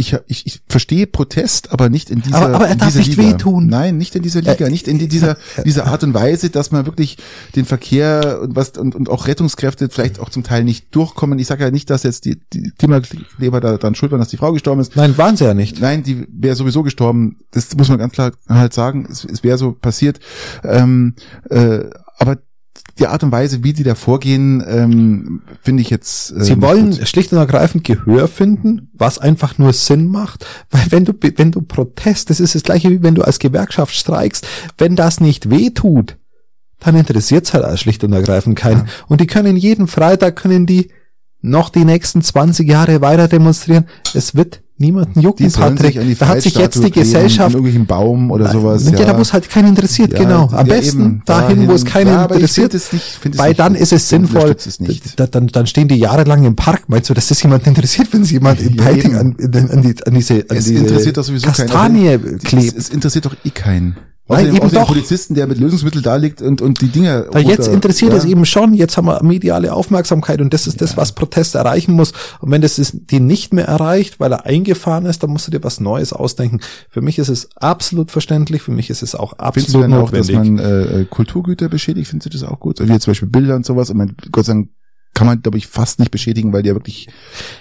ich, 0.00 0.16
ich, 0.28 0.46
ich 0.46 0.60
verstehe 0.68 1.08
Protest, 1.08 1.72
aber 1.72 1.88
nicht 1.88 2.08
in 2.08 2.22
dieser 2.22 2.36
Aber- 2.36 2.54
aber 2.54 2.66
er 2.68 2.74
in 2.74 2.78
darf 2.78 2.94
nicht 2.94 3.16
Liga. 3.16 3.32
wehtun. 3.32 3.66
Nein, 3.66 3.96
nicht 3.98 4.14
in 4.14 4.22
dieser 4.22 4.42
Liga, 4.42 4.66
Äh, 4.66 4.70
nicht 4.70 4.86
in 4.86 5.00
die- 5.00 5.08
dieser 5.08 5.36
dieser 5.64 5.86
Art 5.88 6.04
und 6.04 6.14
Weise, 6.14 6.50
dass 6.50 6.70
man 6.70 6.86
wirklich 6.86 7.16
den 7.56 7.64
Verkehr 7.64 8.38
und 8.40 8.54
was 8.54 8.70
und, 8.78 8.94
und 8.94 9.08
auch 9.08 9.26
Rettungskräfte 9.26 9.88
vielleicht 9.88 10.20
auch 10.20 10.30
zum 10.30 10.44
Teil 10.44 10.62
nicht 10.62 10.94
durchkommen. 10.94 11.36
Ich 11.40 11.48
sage 11.48 11.64
ja 11.64 11.72
nicht, 11.72 11.90
dass 11.90 12.04
jetzt 12.04 12.26
die, 12.26 12.38
die 12.52 12.70
Klimakleber 12.78 13.60
da 13.60 13.76
dran 13.76 13.96
schuld 13.96 14.12
waren, 14.12 14.20
dass 14.20 14.28
die 14.28 14.36
Frau 14.36 14.52
gestorben 14.52 14.80
ist. 14.80 14.94
Nein, 14.94 15.18
waren 15.18 15.36
sie 15.36 15.46
ja 15.46 15.54
nicht. 15.54 15.80
Nein, 15.80 16.04
die 16.04 16.28
wäre 16.30 16.54
sowieso 16.54 16.84
gestorben. 16.84 17.38
Das 17.50 17.74
muss 17.76 17.88
man 17.88 17.98
ganz 17.98 18.12
klar 18.12 18.30
halt 18.48 18.72
sagen. 18.74 19.08
Es, 19.10 19.24
es 19.24 19.42
wäre 19.42 19.58
so 19.58 19.72
passiert. 19.72 20.20
Ähm, 20.62 21.14
äh, 21.50 21.80
aber 22.18 22.38
die 22.98 23.06
Art 23.06 23.22
und 23.22 23.32
Weise, 23.32 23.62
wie 23.64 23.72
die 23.72 23.82
da 23.82 23.94
vorgehen, 23.94 24.62
ähm, 24.66 25.42
finde 25.62 25.82
ich 25.82 25.90
jetzt. 25.90 26.32
Äh, 26.32 26.44
Sie 26.44 26.60
wollen 26.60 26.90
gut. 26.90 27.08
schlicht 27.08 27.32
und 27.32 27.38
ergreifend 27.38 27.84
Gehör 27.84 28.28
finden, 28.28 28.90
was 28.92 29.18
einfach 29.18 29.58
nur 29.58 29.72
Sinn 29.72 30.06
macht, 30.06 30.46
weil 30.70 30.82
wenn 30.90 31.04
du, 31.04 31.12
wenn 31.36 31.52
du 31.52 31.62
Protest, 31.62 32.30
das 32.30 32.40
ist 32.40 32.54
das 32.54 32.62
gleiche 32.62 32.90
wie 32.90 33.02
wenn 33.02 33.14
du 33.14 33.22
als 33.22 33.38
Gewerkschaft 33.38 33.94
streikst, 33.94 34.46
wenn 34.78 34.96
das 34.96 35.20
nicht 35.20 35.50
weh 35.50 35.70
tut, 35.70 36.16
dann 36.80 36.96
interessiert's 36.96 37.54
halt 37.54 37.64
als 37.64 37.80
schlicht 37.80 38.04
und 38.04 38.12
ergreifend 38.12 38.56
keinen. 38.56 38.88
Und 39.08 39.20
die 39.20 39.26
können 39.26 39.56
jeden 39.56 39.88
Freitag, 39.88 40.36
können 40.36 40.66
die 40.66 40.90
noch 41.40 41.70
die 41.70 41.84
nächsten 41.84 42.22
20 42.22 42.68
Jahre 42.68 43.00
weiter 43.00 43.28
demonstrieren. 43.28 43.86
Es 44.14 44.34
wird 44.34 44.62
niemanden 44.78 45.20
jucken, 45.20 45.46
Die 45.48 45.52
Patrick. 45.52 45.92
sich 45.92 46.00
an 46.00 46.08
die 46.08 46.14
da 46.14 46.28
hat 46.28 46.42
sich 46.42 46.54
jetzt 46.54 46.82
die 46.82 46.90
Gesellschaft 46.90 47.50
in 47.50 47.56
irgendwelchen 47.56 47.86
Baum 47.86 48.30
oder 48.30 48.50
sowas. 48.50 48.84
ja, 48.90 49.04
da 49.04 49.16
wo 49.16 49.22
es 49.22 49.32
halt 49.32 49.48
keinen 49.50 49.68
interessiert, 49.68 50.12
Ja, 50.12 50.20
genau. 50.20 50.48
Am 50.52 50.66
ja, 50.66 50.74
besten 50.74 51.00
eben, 51.00 51.22
dahin, 51.26 51.68
wo 51.68 51.72
es 51.72 51.84
keinen 51.84 52.06
ja, 52.08 52.24
ich 52.26 52.30
interessiert. 52.32 52.74
es 52.74 52.92
nicht, 52.92 53.04
es 53.24 53.38
weil 53.38 53.48
nicht 53.50 53.60
dann 53.60 53.72
gut. 53.74 53.82
ist 53.82 53.92
es 53.92 54.02
Ich 54.04 54.08
sinnvoll. 54.08 54.56
es 54.56 54.80
nicht. 54.80 55.18
Da, 55.18 55.26
dann, 55.26 55.48
dann 55.48 55.66
stehen 55.66 55.88
die 55.88 55.96
jahrelang 55.96 56.44
im 56.44 56.56
Park. 56.56 56.82
Meinst 56.88 57.10
du, 57.10 57.14
dass 57.14 57.28
das 57.28 57.42
jemand 57.42 57.66
interessiert, 57.66 58.12
wenn 58.12 58.24
sie 58.24 58.34
jemand 58.34 58.60
in 58.60 58.74
Ja, 58.76 58.84
Peiting 58.84 59.14
an, 59.16 59.36
an, 59.40 59.82
die, 59.82 59.94
an 60.06 60.14
diese, 60.14 60.34
an 60.48 60.56
Es 60.56 60.64
diese 60.66 60.74
interessiert 60.78 61.16
doch 61.16 61.24
sowieso 61.24 61.46
Kastanie 61.48 62.06
keinen. 62.18 62.36
Es, 62.36 62.42
klebt? 62.44 62.76
es 62.78 62.88
interessiert 62.90 63.26
doch 63.26 63.36
eh 63.44 63.50
keinen. 63.50 63.96
Nein, 64.28 64.54
eben 64.54 64.70
doch. 64.70 64.86
Polizisten, 64.86 65.34
der 65.34 65.46
mit 65.46 65.58
Lösungsmittel 65.58 66.02
da 66.02 66.16
liegt 66.16 66.42
und, 66.42 66.60
und 66.60 66.80
die 66.80 66.88
Dinger. 66.88 67.26
Weil 67.30 67.46
jetzt 67.46 67.60
runter- 67.60 67.72
interessiert 67.72 68.12
ja. 68.12 68.18
es 68.18 68.24
eben 68.24 68.44
schon, 68.44 68.74
jetzt 68.74 68.96
haben 68.96 69.06
wir 69.06 69.22
mediale 69.22 69.72
Aufmerksamkeit 69.72 70.40
und 70.40 70.52
das 70.52 70.66
ist 70.66 70.80
das, 70.80 70.96
was 70.96 71.12
Protest 71.12 71.54
erreichen 71.54 71.92
muss. 71.92 72.12
Und 72.40 72.50
wenn 72.50 72.60
das 72.60 72.78
ist, 72.78 73.10
die 73.10 73.20
nicht 73.20 73.54
mehr 73.54 73.66
erreicht, 73.66 74.20
weil 74.20 74.32
er 74.32 74.44
eingefahren 74.44 75.06
ist, 75.06 75.22
dann 75.22 75.30
musst 75.30 75.46
du 75.46 75.50
dir 75.50 75.64
was 75.64 75.80
Neues 75.80 76.12
ausdenken. 76.12 76.60
Für 76.90 77.00
mich 77.00 77.18
ist 77.18 77.28
es 77.28 77.48
absolut 77.56 78.10
verständlich, 78.10 78.62
für 78.62 78.72
mich 78.72 78.90
ist 78.90 79.02
es 79.02 79.14
auch 79.14 79.34
Findest 79.38 79.74
du 79.74 79.78
absolut 79.78 79.84
denn 79.84 79.94
auch, 79.94 80.10
dass 80.10 80.28
notwendig. 80.28 80.64
man 80.64 81.00
äh, 81.00 81.04
Kulturgüter 81.08 81.68
beschädigt? 81.68 82.10
Findest 82.10 82.34
du 82.34 82.38
das 82.38 82.48
auch 82.48 82.60
gut? 82.60 82.80
Wie 82.80 82.98
zum 82.98 83.10
Beispiel 83.10 83.28
Bilder 83.28 83.56
und 83.56 83.64
sowas. 83.64 83.90
Und 83.90 83.96
man, 83.96 84.14
Gott 84.30 84.44
sei 84.44 84.52
Dank 84.52 84.68
kann 85.18 85.26
man, 85.26 85.42
glaube 85.42 85.58
ich, 85.58 85.66
fast 85.66 85.98
nicht 85.98 86.10
beschädigen, 86.10 86.52
weil 86.52 86.62
die 86.62 86.68
ja 86.68 86.74
wirklich 86.74 87.08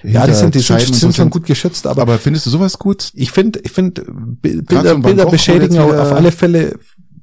ja, 0.04 0.26
die 0.28 0.34
sind, 0.34 0.54
die 0.56 0.62
Scheiben 0.64 0.86
sind, 0.86 0.96
sind 0.96 1.16
schon 1.16 1.30
gut 1.30 1.46
geschützt, 1.46 1.88
aber 1.88 2.04
Aber 2.04 2.18
findest 2.20 2.46
du 2.46 2.50
sowas 2.52 2.78
gut? 2.78 3.12
ich 3.16 3.32
finde, 3.32 3.60
ich 3.64 3.72
finde 3.72 4.04
Bilder, 4.08 4.96
Bilder 4.96 5.26
beschädigen 5.26 5.78
auf 5.80 6.12
alle 6.14 6.32
Fälle 6.32 6.78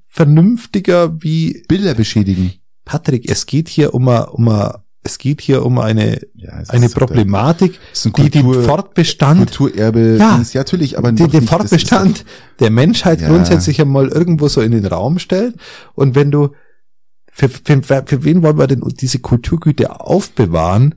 vernünftiger 0.09 1.22
wie 1.22 1.64
Bilder 1.68 1.95
beschädigen. 1.95 2.53
Patrick. 2.85 3.30
Es 3.30 3.47
geht 3.47 3.68
hier 3.68 3.95
um 3.95 4.09
a, 4.09 4.20
um 4.22 4.49
a, 4.49 4.85
es 5.03 5.18
geht 5.18 5.41
hier 5.41 5.64
um 5.66 5.78
eine 5.78 6.20
Ja, 6.35 6.62
eine 6.68 6.87
ist- 6.87 6.95
Problematik, 6.95 7.78
ist 7.93 8.07
ein 8.07 8.12
die 8.12 8.30
den 8.30 8.45
Kultur- 8.45 8.62
Fortbestand, 8.62 9.39
Kulturerbe, 9.57 10.16
Ja. 10.18 10.35
Dings, 10.37 10.53
ja 10.53 10.61
natürlich, 10.61 10.97
aber 10.99 11.11
den, 11.12 11.16
doch 11.26 11.30
den 11.30 11.43
ist 11.45 11.51
Fortbestand 11.51 12.24
der 12.61 12.70
Menschheit 12.70 13.20
Ja. 13.20 13.28
grundsätzlich 13.28 13.80
einmal 13.80 14.09
irgendwo 14.09 14.49
so 14.49 14.61
in 14.61 14.70
den 14.72 14.87
Raum 14.87 15.18
stellt. 15.18 15.57
Und 15.95 16.14
wenn 16.14 16.30
du 16.30 16.51
für, 17.37 17.49
für, 17.49 17.82
für 18.07 18.24
wen 18.24 18.43
wollen 18.43 18.59
wir 18.59 18.68
denn 18.68 18.80
diese 19.01 19.18
Kulturgüter 19.18 20.07
aufbewahren, 20.07 20.95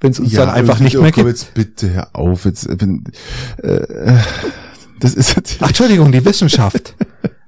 wenn 0.00 0.10
es 0.10 0.18
uns 0.18 0.32
dann 0.32 0.50
einfach 0.50 0.80
nicht 0.80 0.98
oh, 0.98 1.02
mehr 1.02 1.12
komm, 1.12 1.26
gibt? 1.26 1.38
Jetzt 1.38 1.54
bitte 1.54 1.90
hör 1.90 2.16
auf, 2.16 2.44
jetzt, 2.46 2.68
äh, 2.68 2.74
bin, 2.74 3.04
äh, 3.58 4.18
das 4.98 5.14
ist 5.14 5.36
natürlich, 5.36 5.62
Ach, 5.62 5.68
Entschuldigung, 5.68 6.10
die 6.10 6.24
Wissenschaft. 6.24 6.96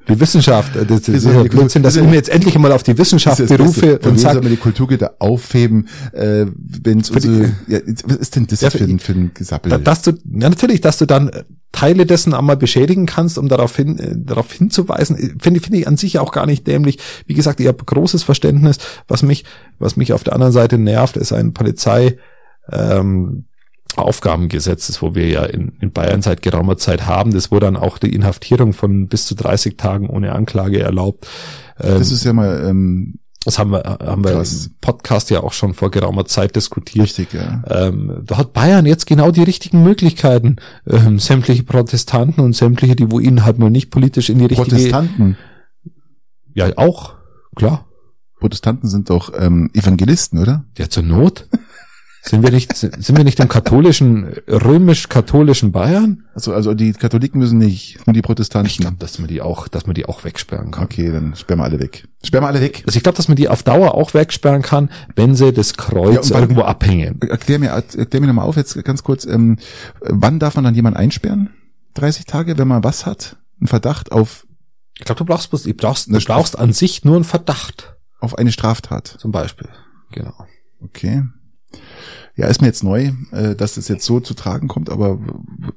Die 0.08 0.20
Wissenschaft, 0.20 0.76
äh, 0.76 0.84
das, 0.84 1.02
das 1.02 1.14
ist 1.16 1.24
ja 1.24 1.42
Blödsinn, 1.44 1.82
dass 1.82 1.96
ich 1.96 2.02
mir 2.02 2.14
jetzt 2.14 2.28
endlich 2.28 2.54
einmal 2.54 2.72
auf 2.72 2.82
die 2.82 2.96
Wissenschaft 2.98 3.40
Das 3.40 3.48
das 3.48 3.56
berufe 3.56 3.94
und 3.98 4.04
wem 4.04 4.10
soll 4.16 4.18
sage, 4.18 4.40
man 4.42 4.50
die 4.50 4.56
Kulturgüter 4.58 5.14
aufheben, 5.18 5.88
äh, 6.12 6.46
wenn 6.82 7.00
es 7.00 7.10
unsere, 7.10 7.52
ja, 7.68 7.78
was 8.04 8.16
ist 8.16 8.36
denn 8.36 8.46
das 8.46 8.60
Ja, 8.60 8.70
für, 8.70 8.84
ein, 8.84 8.98
für 8.98 9.12
ein 9.12 9.30
Gesappel? 9.32 9.70
Da- 9.70 9.78
dass 9.78 10.02
du, 10.02 10.10
ja 10.10 10.48
natürlich, 10.50 10.80
dass 10.82 10.98
du 10.98 11.06
dann 11.06 11.28
äh, 11.30 11.44
Teile 11.72 12.06
dessen 12.06 12.34
einmal 12.34 12.56
beschädigen 12.56 13.06
kannst, 13.06 13.36
um 13.38 13.48
darauf 13.48 13.74
hin, 13.76 13.98
äh, 13.98 14.12
darauf 14.16 14.52
hinzuweisen, 14.52 15.16
äh, 15.16 15.34
finde 15.40 15.60
finde 15.60 15.78
ich 15.78 15.88
an 15.88 15.96
sich 15.96 16.18
auch 16.18 16.32
gar 16.32 16.46
nicht 16.46 16.66
dämlich. 16.66 16.98
Wie 17.26 17.34
gesagt, 17.34 17.58
ich 17.60 17.66
habe 17.66 17.82
großes 17.84 18.22
Verständnis. 18.22 18.76
Was 19.08 19.22
mich, 19.22 19.44
was 19.78 19.96
mich 19.96 20.12
auf 20.12 20.22
der 20.22 20.34
anderen 20.34 20.52
Seite 20.52 20.76
nervt, 20.78 21.16
ist 21.16 21.32
ein 21.32 21.52
Polizei, 21.54 22.18
ähm, 22.70 23.44
Aufgabengesetz, 24.02 24.88
das 24.88 25.02
wo 25.02 25.14
wir 25.14 25.28
ja 25.28 25.44
in, 25.44 25.72
in 25.80 25.92
Bayern 25.92 26.22
seit 26.22 26.42
geraumer 26.42 26.76
Zeit 26.76 27.06
haben, 27.06 27.32
das 27.32 27.50
wo 27.50 27.60
dann 27.60 27.76
auch 27.76 27.98
die 27.98 28.14
Inhaftierung 28.14 28.72
von 28.72 29.08
bis 29.08 29.26
zu 29.26 29.34
30 29.34 29.76
Tagen 29.76 30.08
ohne 30.08 30.32
Anklage 30.32 30.80
erlaubt. 30.80 31.26
Ähm, 31.80 31.98
das 31.98 32.10
ist 32.10 32.24
ja 32.24 32.32
mal 32.32 32.64
ähm, 32.68 33.18
das 33.44 33.58
haben 33.58 33.72
wir, 33.72 33.82
haben 33.84 34.24
wir 34.24 34.32
im 34.32 34.76
Podcast 34.80 35.28
ja 35.30 35.42
auch 35.42 35.52
schon 35.52 35.74
vor 35.74 35.90
geraumer 35.90 36.24
Zeit 36.24 36.56
diskutiert. 36.56 37.04
richtig, 37.04 37.34
ja. 37.34 37.62
Ähm, 37.68 38.22
da 38.24 38.38
hat 38.38 38.54
Bayern 38.54 38.86
jetzt 38.86 39.06
genau 39.06 39.30
die 39.30 39.42
richtigen 39.42 39.82
Möglichkeiten, 39.82 40.56
ähm, 40.86 41.18
sämtliche 41.18 41.62
Protestanten 41.62 42.42
und 42.42 42.56
sämtliche, 42.56 42.96
die 42.96 43.10
wo 43.10 43.20
ihnen 43.20 43.44
halt 43.44 43.58
mal 43.58 43.70
nicht 43.70 43.90
politisch 43.90 44.30
in 44.30 44.38
die 44.38 44.46
richtige, 44.46 44.70
Protestanten. 44.70 45.36
ja 46.54 46.70
auch, 46.76 47.16
klar, 47.54 47.84
Protestanten 48.40 48.88
sind 48.88 49.10
doch 49.10 49.30
ähm, 49.36 49.70
Evangelisten, 49.74 50.38
oder? 50.38 50.64
ja 50.78 50.88
zur 50.88 51.02
Not. 51.02 51.46
Sind 52.26 52.42
wir 52.42 52.50
nicht, 52.50 52.74
sind 52.74 53.16
wir 53.16 53.22
nicht 53.24 53.38
im 53.38 53.48
katholischen, 53.48 54.32
römisch-katholischen 54.48 55.72
Bayern? 55.72 56.24
Also, 56.34 56.54
also 56.54 56.72
die 56.72 56.92
Katholiken 56.92 57.38
müssen 57.38 57.58
nicht, 57.58 58.06
nur 58.06 58.14
die 58.14 58.22
Protestanten. 58.22 58.66
Ich 58.70 58.78
glaube, 58.78 58.96
dass 58.98 59.18
man 59.18 59.28
die 59.28 59.42
auch, 59.42 59.68
dass 59.68 59.86
man 59.86 59.94
die 59.94 60.06
auch 60.06 60.24
wegsperren 60.24 60.70
kann. 60.70 60.84
Okay, 60.84 61.12
dann 61.12 61.36
sperren 61.36 61.60
wir 61.60 61.64
alle 61.64 61.80
weg. 61.80 62.08
Sperren 62.22 62.44
wir 62.44 62.48
alle 62.48 62.60
weg. 62.60 62.82
Also 62.86 62.96
ich 62.96 63.02
glaube, 63.02 63.16
dass 63.16 63.28
man 63.28 63.36
die 63.36 63.48
auf 63.48 63.62
Dauer 63.62 63.94
auch 63.94 64.14
wegsperren 64.14 64.62
kann, 64.62 64.90
wenn 65.16 65.34
sie 65.34 65.52
das 65.52 65.70
Ja, 65.72 65.76
Kreuz 65.76 66.30
wann- 66.32 66.42
irgendwo 66.42 66.62
abhängen. 66.62 67.20
Erklär 67.22 67.58
mir, 67.58 67.68
erklär 67.68 68.20
mir 68.20 68.26
nochmal 68.28 68.46
auf 68.46 68.56
jetzt 68.56 68.82
ganz 68.84 69.02
kurz, 69.02 69.26
ähm, 69.26 69.58
wann 70.00 70.38
darf 70.38 70.54
man 70.54 70.64
dann 70.64 70.74
jemanden 70.74 70.98
einsperren? 70.98 71.50
30 71.94 72.24
Tage, 72.24 72.56
wenn 72.58 72.68
man 72.68 72.82
was 72.82 73.06
hat? 73.06 73.36
Ein 73.60 73.66
Verdacht 73.66 74.12
auf, 74.12 74.46
Ich 74.98 75.04
glaube, 75.04 75.18
du 75.18 75.24
brauchst, 75.26 75.52
bloß- 75.52 75.64
du 75.64 75.74
brauchst, 75.74 76.08
du 76.10 76.18
brauchst 76.20 76.58
an 76.58 76.72
sich 76.72 77.04
nur 77.04 77.16
einen 77.16 77.24
Verdacht, 77.24 77.96
auf 78.20 78.38
eine 78.38 78.50
Straftat. 78.50 79.08
zum 79.18 79.30
Beispiel. 79.30 79.68
Genau. 80.12 80.34
Okay. 80.82 81.22
Ja, 82.36 82.48
ist 82.48 82.60
mir 82.60 82.66
jetzt 82.66 82.82
neu, 82.82 83.12
äh, 83.30 83.54
dass 83.54 83.74
das 83.74 83.88
jetzt 83.88 84.04
so 84.04 84.20
zu 84.20 84.34
tragen 84.34 84.66
kommt, 84.68 84.90
aber 84.90 85.18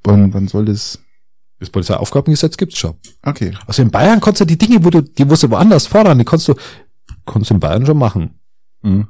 wann, 0.04 0.34
wann 0.34 0.48
soll 0.48 0.66
das? 0.66 1.00
Das 1.60 1.72
Polizeiaufgabengesetz 1.72 2.56
gibt's 2.58 2.78
schon. 2.78 2.94
Okay. 3.24 3.52
Also 3.66 3.82
in 3.82 3.90
Bayern 3.90 4.20
konntest 4.20 4.42
du 4.42 4.46
die 4.46 4.60
Dinge, 4.60 4.84
wo 4.86 4.92
du, 4.92 5.02
die 5.02 5.28
wo 5.28 5.34
du 5.34 5.50
woanders 5.50 5.88
fordern, 5.88 6.20
die 6.20 6.24
konntest 6.24 6.50
du, 6.50 6.54
konntest 7.26 7.50
du 7.50 7.56
in 7.56 7.60
Bayern 7.60 7.86
schon 7.86 7.98
machen. 7.98 8.40
Mhm. 8.84 9.08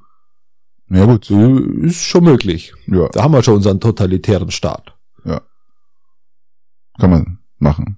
Ja 0.90 1.04
gut, 1.06 1.30
ist 1.30 2.04
schon 2.04 2.24
möglich. 2.24 2.74
ja, 2.88 3.10
Da 3.10 3.24
haben 3.24 3.34
wir 3.34 3.44
schon 3.44 3.56
unseren 3.56 3.82
totalitären 3.82 4.52
Staat. 4.52 4.94
kann 6.98 7.10
man 7.10 7.40
machen. 7.60 7.98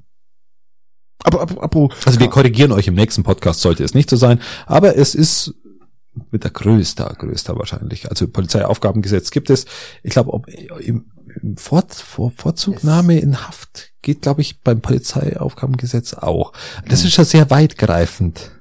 Aber 1.23 1.41
apropos, 1.41 1.91
Also 2.05 2.19
wir 2.19 2.29
korrigieren 2.29 2.71
euch 2.71 2.87
im 2.87 2.95
nächsten 2.95 3.23
Podcast, 3.23 3.61
sollte 3.61 3.83
es 3.83 3.93
nicht 3.93 4.09
so 4.09 4.15
sein. 4.15 4.39
Aber 4.65 4.95
es 4.95 5.15
ist 5.15 5.53
mit 6.31 6.43
der 6.43 6.51
größter, 6.51 7.15
größter 7.17 7.57
wahrscheinlich. 7.57 8.09
Also 8.09 8.27
Polizeiaufgabengesetz 8.27 9.31
gibt 9.31 9.49
es. 9.49 9.65
Ich 10.03 10.11
glaube, 10.11 10.33
ob 10.33 10.47
im, 10.47 11.05
im 11.41 11.57
Vor, 11.57 11.83
Vor, 11.89 12.31
Vorzugnahme 12.35 13.19
in 13.19 13.47
Haft 13.47 13.91
geht, 14.01 14.21
glaube 14.21 14.41
ich, 14.41 14.61
beim 14.61 14.81
Polizeiaufgabengesetz 14.81 16.13
auch. 16.13 16.53
Das 16.87 17.03
ist 17.03 17.17
ja 17.17 17.25
sehr 17.25 17.49
weitgreifend. 17.49 18.51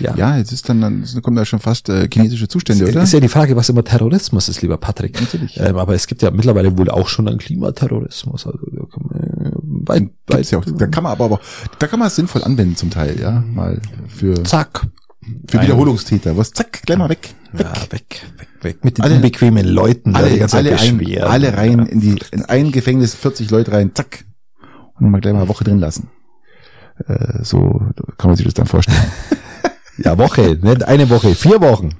Ja. 0.00 0.14
ja, 0.16 0.36
jetzt 0.36 0.52
ist 0.52 0.68
dann, 0.68 0.80
dann 0.80 1.04
kommen 1.22 1.36
da 1.36 1.44
schon 1.44 1.60
fast 1.60 1.88
äh, 1.88 2.08
chinesische 2.12 2.48
Zustände, 2.48 2.84
es, 2.84 2.90
oder? 2.90 3.02
Ist 3.02 3.12
ja 3.12 3.20
die 3.20 3.28
Frage, 3.28 3.54
was 3.56 3.68
immer 3.68 3.84
Terrorismus 3.84 4.48
ist, 4.48 4.62
lieber 4.62 4.76
Patrick. 4.76 5.20
Natürlich. 5.20 5.58
Ähm, 5.60 5.76
aber 5.76 5.94
es 5.94 6.06
gibt 6.06 6.22
ja 6.22 6.30
mittlerweile 6.30 6.76
wohl 6.76 6.90
auch 6.90 7.08
schon 7.08 7.28
einen 7.28 7.38
Klimaterrorismus. 7.38 8.46
Also 8.46 8.58
da 8.58 8.84
kann 8.86 9.06
man, 9.08 9.52
weit, 9.86 10.10
weit, 10.26 10.50
ja 10.50 10.58
auch, 10.58 10.64
da 10.64 10.86
kann 10.86 11.04
man 11.04 11.12
aber, 11.12 11.26
aber 11.26 11.40
da 11.78 11.86
kann 11.86 11.98
man 11.98 12.08
es 12.08 12.16
sinnvoll 12.16 12.42
anwenden 12.44 12.76
zum 12.76 12.90
Teil, 12.90 13.20
ja, 13.20 13.44
mal 13.46 13.80
für 14.08 14.42
zack 14.42 14.86
für 15.48 15.62
Wiederholungstäter. 15.62 16.36
Was 16.36 16.52
zack, 16.52 16.82
gleich 16.82 16.98
mal 16.98 17.08
weg, 17.08 17.34
weg, 17.52 17.66
ja, 17.66 17.82
weg, 17.90 18.26
weg, 18.38 18.48
weg 18.62 18.84
mit 18.84 18.98
den 18.98 19.04
alle, 19.04 19.16
unbequemen 19.16 19.66
Leuten. 19.66 20.14
Alle, 20.14 20.46
alle, 20.52 20.78
ein, 20.78 21.22
alle 21.22 21.56
rein 21.56 21.86
in 21.86 22.00
die 22.00 22.16
in 22.30 22.44
ein 22.44 22.72
Gefängnis, 22.72 23.14
40 23.14 23.50
Leute 23.50 23.72
rein, 23.72 23.92
zack 23.94 24.24
und 24.98 25.10
mal 25.10 25.20
gleich 25.20 25.34
mal 25.34 25.40
eine 25.40 25.48
Woche 25.48 25.64
drin 25.64 25.78
lassen. 25.78 26.08
Äh, 27.06 27.42
so 27.44 27.82
kann 28.16 28.30
man 28.30 28.36
sich 28.36 28.44
das 28.44 28.54
dann 28.54 28.66
vorstellen. 28.66 28.98
Ja, 30.00 30.16
Woche, 30.16 30.56
nicht 30.62 30.84
eine 30.84 31.10
Woche, 31.10 31.34
vier 31.34 31.60
Wochen. 31.60 31.90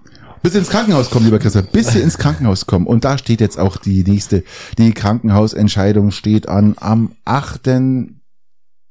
Bis 0.42 0.54
ins 0.54 0.68
Krankenhaus 0.68 1.10
kommen, 1.10 1.24
lieber 1.24 1.40
Christian, 1.40 1.66
bis 1.72 1.88
sie 1.88 2.00
ins 2.00 2.16
Krankenhaus 2.16 2.66
kommen. 2.66 2.86
Und 2.86 3.04
da 3.04 3.18
steht 3.18 3.40
jetzt 3.40 3.58
auch 3.58 3.76
die 3.76 4.04
nächste, 4.04 4.44
die 4.78 4.92
Krankenhausentscheidung 4.92 6.12
steht 6.12 6.48
an 6.48 6.76
am 6.78 7.16
8. 7.24 7.70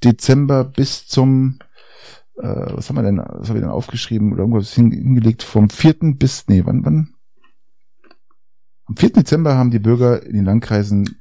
Dezember 0.03 0.65
bis 0.65 1.07
zum, 1.07 1.59
äh, 2.37 2.75
was 2.75 2.89
haben 2.89 2.97
wir 2.97 3.03
denn, 3.03 3.17
was 3.17 3.49
haben 3.49 3.55
wir 3.55 3.61
denn 3.61 3.69
aufgeschrieben 3.69 4.33
oder 4.33 4.41
irgendwas 4.41 4.73
hingelegt, 4.73 5.43
vom 5.43 5.69
4. 5.69 5.95
bis, 6.17 6.45
nee, 6.47 6.63
wann, 6.65 6.85
wann? 6.85 7.09
Am 8.85 8.95
4. 8.95 9.13
Dezember 9.13 9.55
haben 9.55 9.71
die 9.71 9.79
Bürger 9.79 10.23
in 10.23 10.33
den 10.33 10.45
Landkreisen 10.45 11.17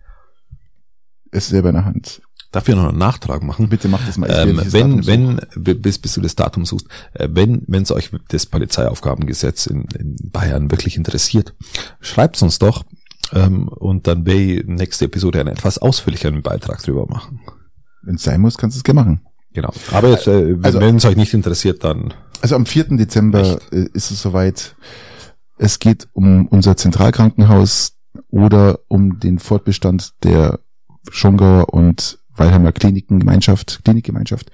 es 1.31 1.49
selber 1.49 1.71
in 1.71 1.75
der 1.75 1.85
Hand. 1.85 2.23
Darf 2.53 2.69
ich 2.69 2.77
noch 2.77 2.89
einen 2.89 2.99
Nachtrag 2.99 3.43
machen? 3.43 3.69
Bitte 3.69 3.89
mach 3.89 4.07
das 4.07 4.17
mal. 4.17 4.31
Ähm, 4.31 4.61
wenn, 4.67 5.07
wenn, 5.07 5.41
bis, 5.83 5.99
bis 5.99 6.15
du 6.15 6.21
das 6.21 6.37
Datum 6.37 6.65
suchst, 6.65 6.87
äh, 7.15 7.29
wenn, 7.31 7.63
wenn 7.67 7.83
es 7.83 7.93
euch 7.93 8.11
das 8.29 8.47
Polizeiaufgabengesetz 8.47 9.67
in, 9.67 9.87
in 9.99 10.17
Bayern 10.31 10.71
wirklich 10.71 10.97
interessiert, 10.97 11.55
schreibt's 12.01 12.43
uns 12.43 12.59
doch, 12.59 12.85
ähm, 13.33 13.69
und 13.69 14.07
dann 14.07 14.25
werde 14.25 14.41
ich 14.41 14.67
nächste 14.67 15.07
Episode 15.07 15.41
einen 15.41 15.49
etwas 15.49 15.79
ausführlicheren 15.79 16.43
Beitrag 16.43 16.83
drüber 16.83 17.07
machen. 17.07 17.41
Wenn 18.03 18.17
es 18.17 18.23
sein 18.23 18.41
muss, 18.41 18.57
kannst 18.57 18.77
du 18.77 18.79
es 18.79 18.85
gerne 18.85 19.01
machen. 19.01 19.26
Genau. 19.57 19.73
Aber 19.91 20.11
jetzt, 20.11 20.27
äh, 20.27 20.55
also, 20.63 20.81
wenn 20.81 20.97
es 20.97 21.07
euch 21.07 21.17
nicht 21.17 21.33
interessiert, 21.33 21.83
dann. 21.83 22.13
Also 22.43 22.57
am 22.57 22.67
4. 22.67 22.99
Dezember 22.99 23.41
nicht. 23.41 23.73
Äh, 23.73 23.89
ist 23.95 24.11
es 24.11 24.21
soweit. 24.21 24.77
Es 25.57 25.79
geht 25.79 26.09
um 26.13 26.47
unser 26.49 26.77
Zentralkrankenhaus 26.77 27.97
oder 28.29 28.81
um 28.89 29.19
den 29.19 29.39
Fortbestand 29.39 30.13
der 30.25 30.61
Schongauer 31.11 31.73
und 31.73 32.19
Weilheimer 32.35 32.73
Klinikengemeinschaft, 32.73 33.81
Klinikgemeinschaft. 33.83 34.51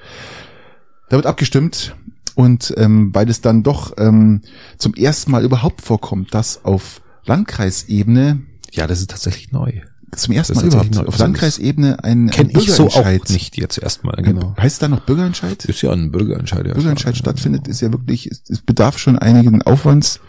Da 1.08 1.16
wird 1.16 1.26
abgestimmt 1.26 1.96
und 2.36 2.72
ähm, 2.76 3.12
weil 3.12 3.28
es 3.28 3.40
dann 3.40 3.64
doch 3.64 3.94
ähm, 3.98 4.42
zum 4.78 4.94
ersten 4.94 5.32
Mal 5.32 5.44
überhaupt 5.44 5.80
vorkommt, 5.80 6.32
dass 6.32 6.64
auf 6.64 7.02
Landkreisebene 7.24 8.42
ja, 8.70 8.86
das 8.86 9.00
ist 9.00 9.10
tatsächlich 9.10 9.50
neu. 9.50 9.80
Zum 10.14 10.34
ersten 10.34 10.54
Mal 10.54 10.66
überhaupt 10.66 10.98
auf 10.98 11.18
Landkreisebene 11.18 12.04
ein, 12.04 12.30
ein 12.30 12.50
ich 12.50 12.70
so 12.70 12.88
auch 12.88 13.28
nicht 13.30 13.56
jetzt 13.56 13.78
erstmal 13.78 14.16
genau. 14.22 14.54
Heißt 14.58 14.82
da 14.82 14.88
noch 14.88 15.00
Bürgerentscheid? 15.00 15.64
Ist 15.64 15.80
ja 15.82 15.90
ein 15.90 16.10
Bürgerentscheid. 16.10 16.66
Ja, 16.66 16.74
Bürgerentscheid 16.74 17.16
stattfindet, 17.16 17.66
ist 17.66 17.80
ja 17.80 17.90
wirklich, 17.92 18.30
es, 18.30 18.60
bedarf 18.60 18.98
schon 18.98 19.18
einigen 19.18 19.62
Aufwands. 19.62 20.20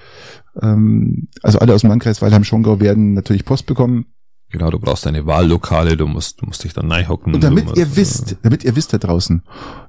Ähm, 0.61 1.27
also 1.41 1.59
alle 1.59 1.73
aus 1.73 1.81
dem 1.81 1.89
Landkreis 1.89 2.21
Weilheim-Schongau 2.21 2.79
werden 2.79 3.13
natürlich 3.13 3.43
Post 3.43 3.65
bekommen 3.65 4.05
Genau, 4.53 4.69
du 4.69 4.77
brauchst 4.77 5.07
deine 5.07 5.25
Wahllokale, 5.25 5.97
du 5.97 6.05
musst, 6.05 6.39
du 6.39 6.45
musst 6.45 6.63
dich 6.63 6.73
dann 6.73 6.85
neihocken. 6.85 7.33
Und 7.33 7.43
damit 7.43 7.75
ihr 7.75 7.95
wisst, 7.95 8.35
damit 8.43 8.63
ihr 8.63 8.75
wisst 8.75 8.93
da 8.93 8.99
draußen, 8.99 9.41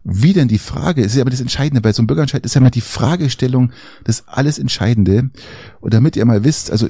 wie 0.04 0.32
denn 0.32 0.48
die 0.48 0.56
Frage, 0.56 1.02
ist 1.02 1.14
ja 1.14 1.20
aber 1.20 1.28
das 1.28 1.42
Entscheidende 1.42 1.82
bei 1.82 1.92
so 1.92 2.00
einem 2.00 2.06
Bürgerentscheid, 2.06 2.46
ist 2.46 2.54
ja 2.54 2.62
mal 2.62 2.70
die 2.70 2.80
Fragestellung 2.80 3.72
das 4.04 4.26
alles 4.26 4.58
Entscheidende. 4.58 5.28
Und 5.82 5.92
damit 5.92 6.16
ihr 6.16 6.24
mal 6.24 6.44
wisst, 6.44 6.70
also 6.70 6.88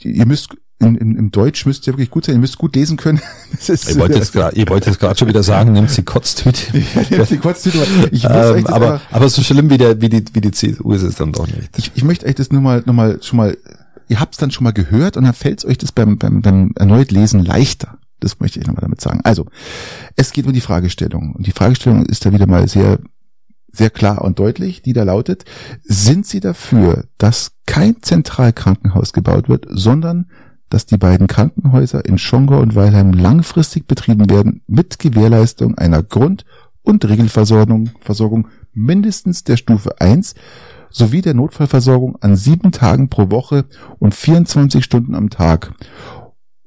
ihr 0.00 0.26
müsst 0.26 0.54
in, 0.82 0.96
in, 0.96 1.16
im 1.16 1.30
Deutsch 1.30 1.66
müsst 1.66 1.86
ihr 1.86 1.92
wirklich 1.94 2.10
gut 2.10 2.24
sein, 2.24 2.34
ihr 2.36 2.40
müsst 2.40 2.58
gut 2.58 2.74
lesen 2.74 2.96
können. 2.96 3.20
Das 3.52 3.68
ist, 3.68 3.90
ihr 3.90 4.00
wollt 4.00 4.14
jetzt 4.14 4.32
gerade, 4.32 4.56
wollt 4.68 5.18
schon 5.18 5.28
wieder 5.28 5.42
sagen, 5.42 5.72
nimmt 5.72 5.90
sie 5.90 6.02
Kotztüte. 6.02 6.78
ja, 7.10 7.16
nimmt 7.18 7.28
sie 7.28 7.36
Kotztüte. 7.36 7.78
Ich 8.10 8.24
muss 8.24 8.32
ähm, 8.32 8.66
aber, 8.66 8.74
aber, 8.74 9.00
aber 9.10 9.28
so 9.28 9.42
schlimm 9.42 9.70
wie 9.70 9.78
der, 9.78 10.00
wie 10.00 10.08
die, 10.08 10.24
wie 10.32 10.40
die 10.40 10.50
CSU 10.50 10.92
ist 10.92 11.02
es 11.02 11.16
dann 11.16 11.32
doch 11.32 11.46
nicht. 11.46 11.76
Ich, 11.76 11.92
ich 11.94 12.02
möchte 12.02 12.26
euch 12.26 12.34
das 12.34 12.50
nur 12.50 12.62
mal, 12.62 12.82
nur 12.86 12.94
mal 12.94 13.22
schon 13.22 13.36
mal 13.36 13.56
ihr 14.12 14.20
habt 14.20 14.34
es 14.34 14.38
dann 14.38 14.50
schon 14.50 14.64
mal 14.64 14.72
gehört 14.72 15.16
und 15.16 15.24
dann 15.24 15.32
fällt 15.32 15.64
euch 15.64 15.78
das 15.78 15.90
beim, 15.90 16.18
beim, 16.18 16.42
beim 16.42 16.72
erneut 16.76 17.10
Lesen 17.10 17.44
leichter. 17.44 17.98
Das 18.20 18.38
möchte 18.40 18.60
ich 18.60 18.66
nochmal 18.66 18.82
damit 18.82 19.00
sagen. 19.00 19.20
Also, 19.24 19.46
es 20.16 20.32
geht 20.32 20.46
um 20.46 20.52
die 20.52 20.60
Fragestellung. 20.60 21.34
Und 21.34 21.46
die 21.46 21.52
Fragestellung 21.52 22.04
ist 22.06 22.24
da 22.24 22.32
wieder 22.32 22.46
mal 22.46 22.68
sehr, 22.68 22.98
sehr 23.72 23.90
klar 23.90 24.22
und 24.22 24.38
deutlich, 24.38 24.82
die 24.82 24.92
da 24.92 25.02
lautet, 25.02 25.44
sind 25.82 26.26
Sie 26.26 26.40
dafür, 26.40 27.06
dass 27.18 27.52
kein 27.66 28.02
Zentralkrankenhaus 28.02 29.12
gebaut 29.12 29.48
wird, 29.48 29.66
sondern 29.70 30.30
dass 30.72 30.86
die 30.86 30.96
beiden 30.96 31.26
Krankenhäuser 31.26 32.04
in 32.04 32.16
Schongau 32.16 32.60
und 32.60 32.74
Weilheim 32.74 33.12
langfristig 33.12 33.86
betrieben 33.86 34.30
werden 34.30 34.62
mit 34.66 34.98
Gewährleistung 34.98 35.76
einer 35.76 36.02
Grund- 36.02 36.46
und 36.82 37.06
Regelversorgung 37.06 37.90
Versorgung 38.00 38.48
mindestens 38.72 39.44
der 39.44 39.58
Stufe 39.58 40.00
1 40.00 40.34
sowie 40.88 41.20
der 41.20 41.34
Notfallversorgung 41.34 42.16
an 42.22 42.36
sieben 42.36 42.72
Tagen 42.72 43.10
pro 43.10 43.30
Woche 43.30 43.66
und 43.98 44.14
24 44.14 44.82
Stunden 44.82 45.14
am 45.14 45.28
Tag. 45.28 45.74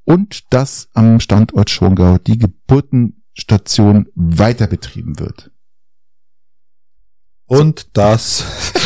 Und 0.03 0.53
dass 0.53 0.89
am 0.93 1.20
Standort 1.20 1.72
Schongau 1.72 2.20
die 2.20 2.38
Geburtenstation 2.38 4.08
weiter 4.14 4.68
betrieben 4.68 5.20
wird. 5.20 5.51
Und 7.48 7.88
das, 7.93 8.43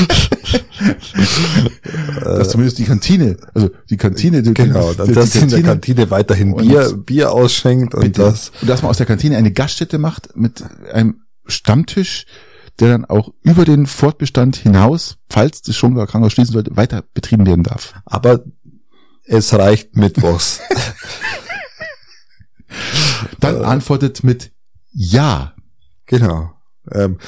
dass 2.24 2.50
zumindest 2.50 2.78
die 2.78 2.84
Kantine, 2.84 3.38
also 3.54 3.70
die 3.90 3.96
Kantine, 3.96 4.44
die, 4.44 4.54
genau, 4.54 4.92
die, 4.92 5.14
dass 5.14 5.32
die 5.32 5.40
Kantine, 5.40 5.44
in 5.44 5.50
der 5.50 5.74
Kantine 5.74 6.12
weiterhin 6.12 6.56
Bier, 6.56 6.94
Bier 6.94 7.32
ausschenkt 7.32 7.96
und 7.96 8.18
das, 8.18 8.52
und 8.62 8.70
dass 8.70 8.82
man 8.82 8.90
aus 8.90 8.98
der 8.98 9.06
Kantine 9.06 9.38
eine 9.38 9.52
Gaststätte 9.52 9.98
macht 9.98 10.36
mit 10.36 10.64
einem 10.92 11.22
Stammtisch, 11.46 12.26
der 12.80 12.90
dann 12.90 13.06
auch 13.06 13.32
über 13.44 13.64
den 13.64 13.88
Fortbestand 13.88 14.58
hinaus, 14.58 15.18
falls 15.30 15.62
das 15.62 15.78
Schongauer 15.78 16.08
Krankenhaus 16.08 16.34
schließen 16.34 16.54
sollte, 16.54 16.76
weiter 16.76 17.04
betrieben 17.14 17.46
werden 17.46 17.64
darf. 17.64 17.94
Aber 18.06 18.44
es 19.26 19.54
reicht 19.54 19.96
mittwochs. 19.96 20.60
dann 23.40 23.62
äh, 23.62 23.64
antwortet 23.64 24.24
mit 24.24 24.52
Ja. 24.92 25.54
Genau. 26.06 26.52
Ähm, 26.92 27.20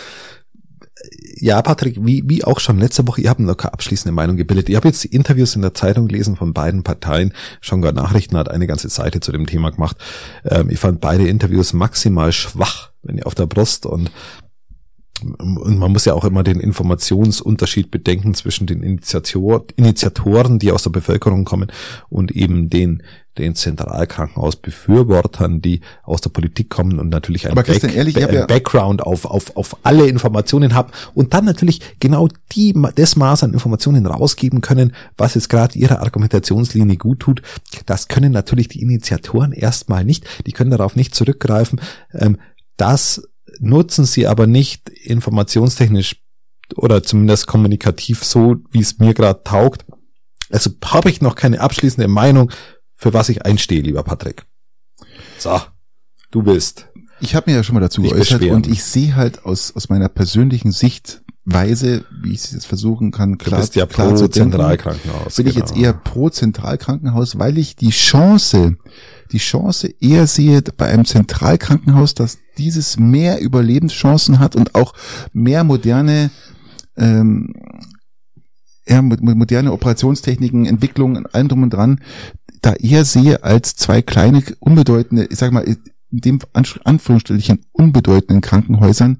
ja, 1.41 1.61
Patrick, 1.61 1.97
wie, 1.99 2.23
wie 2.27 2.43
auch 2.43 2.59
schon 2.59 2.79
letzte 2.79 3.07
Woche, 3.07 3.21
ihr 3.21 3.29
habt 3.29 3.39
noch 3.39 3.57
keine 3.57 3.73
abschließende 3.73 4.13
Meinung 4.13 4.37
gebildet. 4.37 4.69
Ich 4.69 4.75
habe 4.75 4.87
jetzt 4.87 5.03
die 5.03 5.13
Interviews 5.15 5.55
in 5.55 5.63
der 5.63 5.73
Zeitung 5.73 6.07
gelesen 6.07 6.35
von 6.35 6.53
beiden 6.53 6.83
Parteien. 6.83 7.33
Schongauer 7.61 7.93
Nachrichten 7.93 8.37
hat 8.37 8.49
eine 8.49 8.67
ganze 8.67 8.89
Seite 8.89 9.19
zu 9.19 9.31
dem 9.31 9.47
Thema 9.47 9.71
gemacht. 9.71 9.97
Ähm, 10.45 10.69
ich 10.69 10.79
fand 10.79 11.01
beide 11.01 11.27
Interviews 11.27 11.73
maximal 11.73 12.31
schwach, 12.31 12.91
wenn 13.01 13.17
ihr 13.17 13.25
auf 13.25 13.35
der 13.35 13.47
Brust 13.47 13.87
und 13.87 14.11
und 15.23 15.77
man 15.77 15.91
muss 15.91 16.05
ja 16.05 16.13
auch 16.13 16.25
immer 16.25 16.43
den 16.43 16.59
Informationsunterschied 16.59 17.91
bedenken 17.91 18.33
zwischen 18.33 18.67
den 18.67 18.83
Initiator, 18.83 19.63
Initiatoren, 19.75 20.59
die 20.59 20.71
aus 20.71 20.83
der 20.83 20.89
Bevölkerung 20.89 21.45
kommen, 21.45 21.71
und 22.09 22.31
eben 22.31 22.69
den, 22.69 23.03
den 23.37 23.55
Zentralkrankenhausbefürwortern, 23.55 25.61
die 25.61 25.81
aus 26.03 26.21
der 26.21 26.31
Politik 26.31 26.69
kommen 26.69 26.99
und 26.99 27.09
natürlich 27.09 27.47
einen, 27.47 27.55
Back, 27.55 27.95
ehrlich, 27.95 28.15
Ba 28.15 28.31
ja 28.31 28.45
Background 28.45 29.03
auf, 29.03 29.25
auf, 29.25 29.55
auf 29.55 29.77
alle 29.83 30.07
Informationen 30.07 30.73
haben 30.73 30.91
und 31.13 31.33
dann 31.33 31.45
natürlich 31.45 31.81
genau 31.99 32.27
die, 32.53 32.73
das 32.95 33.15
Maß 33.15 33.43
an 33.43 33.53
Informationen 33.53 34.05
rausgeben 34.05 34.61
können, 34.61 34.93
was 35.17 35.35
jetzt 35.35 35.49
gerade 35.49 35.77
ihrer 35.77 36.01
Argumentationslinie 36.01 36.97
gut 36.97 37.19
tut. 37.19 37.41
Das 37.85 38.07
können 38.07 38.31
natürlich 38.31 38.67
die 38.67 38.81
Initiatoren 38.81 39.51
erstmal 39.51 40.03
nicht. 40.03 40.25
Die 40.45 40.51
können 40.51 40.71
darauf 40.71 40.95
nicht 40.95 41.15
zurückgreifen. 41.15 41.79
Ähm, 42.13 42.37
das 42.77 43.21
nutzen 43.61 44.05
sie 44.05 44.27
aber 44.27 44.47
nicht 44.47 44.89
informationstechnisch 44.89 46.17
oder 46.75 47.03
zumindest 47.03 47.47
kommunikativ 47.47 48.23
so, 48.23 48.57
wie 48.71 48.81
es 48.81 48.99
mir 48.99 49.13
gerade 49.13 49.43
taugt. 49.43 49.85
Also 50.49 50.71
habe 50.83 51.09
ich 51.09 51.21
noch 51.21 51.35
keine 51.35 51.61
abschließende 51.61 52.07
Meinung, 52.07 52.51
für 52.95 53.13
was 53.13 53.29
ich 53.29 53.45
einstehe, 53.45 53.81
lieber 53.81 54.03
Patrick. 54.03 54.45
So, 55.37 55.59
du 56.31 56.43
bist. 56.43 56.87
Ich 57.19 57.35
habe 57.35 57.49
mir 57.49 57.57
ja 57.57 57.63
schon 57.63 57.75
mal 57.75 57.81
dazu 57.81 58.01
geäußert 58.01 58.43
und 58.43 58.67
ich 58.67 58.83
sehe 58.83 59.15
halt 59.15 59.45
aus, 59.45 59.75
aus 59.75 59.89
meiner 59.89 60.09
persönlichen 60.09 60.71
Sichtweise, 60.71 62.03
wie 62.23 62.33
ich 62.33 62.39
es 62.43 62.51
jetzt 62.51 62.65
versuchen 62.65 63.11
kann, 63.11 63.37
klar, 63.37 63.59
du 63.59 63.61
bist 63.61 63.75
ja 63.75 63.85
klar 63.85 64.13
pro 64.13 64.27
Zentralkrankenhaus. 64.27 65.35
Bin 65.35 65.45
genau. 65.45 65.49
ich 65.49 65.55
jetzt 65.55 65.73
genau. 65.73 65.85
eher 65.85 65.93
pro 65.93 66.29
Zentralkrankenhaus, 66.29 67.37
weil 67.37 67.59
ich 67.59 67.75
die 67.75 67.91
Chance, 67.91 68.77
die 69.31 69.37
Chance 69.37 69.93
eher 69.99 70.27
sehe 70.27 70.61
bei 70.61 70.87
einem 70.87 71.05
Zentralkrankenhaus, 71.05 72.13
dass 72.13 72.39
dieses 72.57 72.99
mehr 72.99 73.41
Überlebenschancen 73.41 74.39
hat 74.39 74.55
und 74.55 74.75
auch 74.75 74.93
mehr 75.33 75.63
moderne 75.63 76.31
ähm, 76.97 77.53
ja, 78.87 79.01
moderne 79.01 79.71
Operationstechniken, 79.71 80.65
Entwicklungen, 80.65 81.25
allem 81.27 81.47
drum 81.47 81.63
und 81.63 81.71
dran, 81.71 82.01
da 82.61 82.73
eher 82.73 83.05
sehe 83.05 83.43
als 83.43 83.75
zwei 83.75 84.01
kleine, 84.01 84.43
unbedeutende, 84.59 85.25
ich 85.25 85.37
sag 85.37 85.51
mal, 85.51 85.63
in 85.63 85.77
dem 86.11 86.39
Anführungsstrichen 86.53 87.65
unbedeutenden 87.71 88.41
Krankenhäusern 88.41 89.19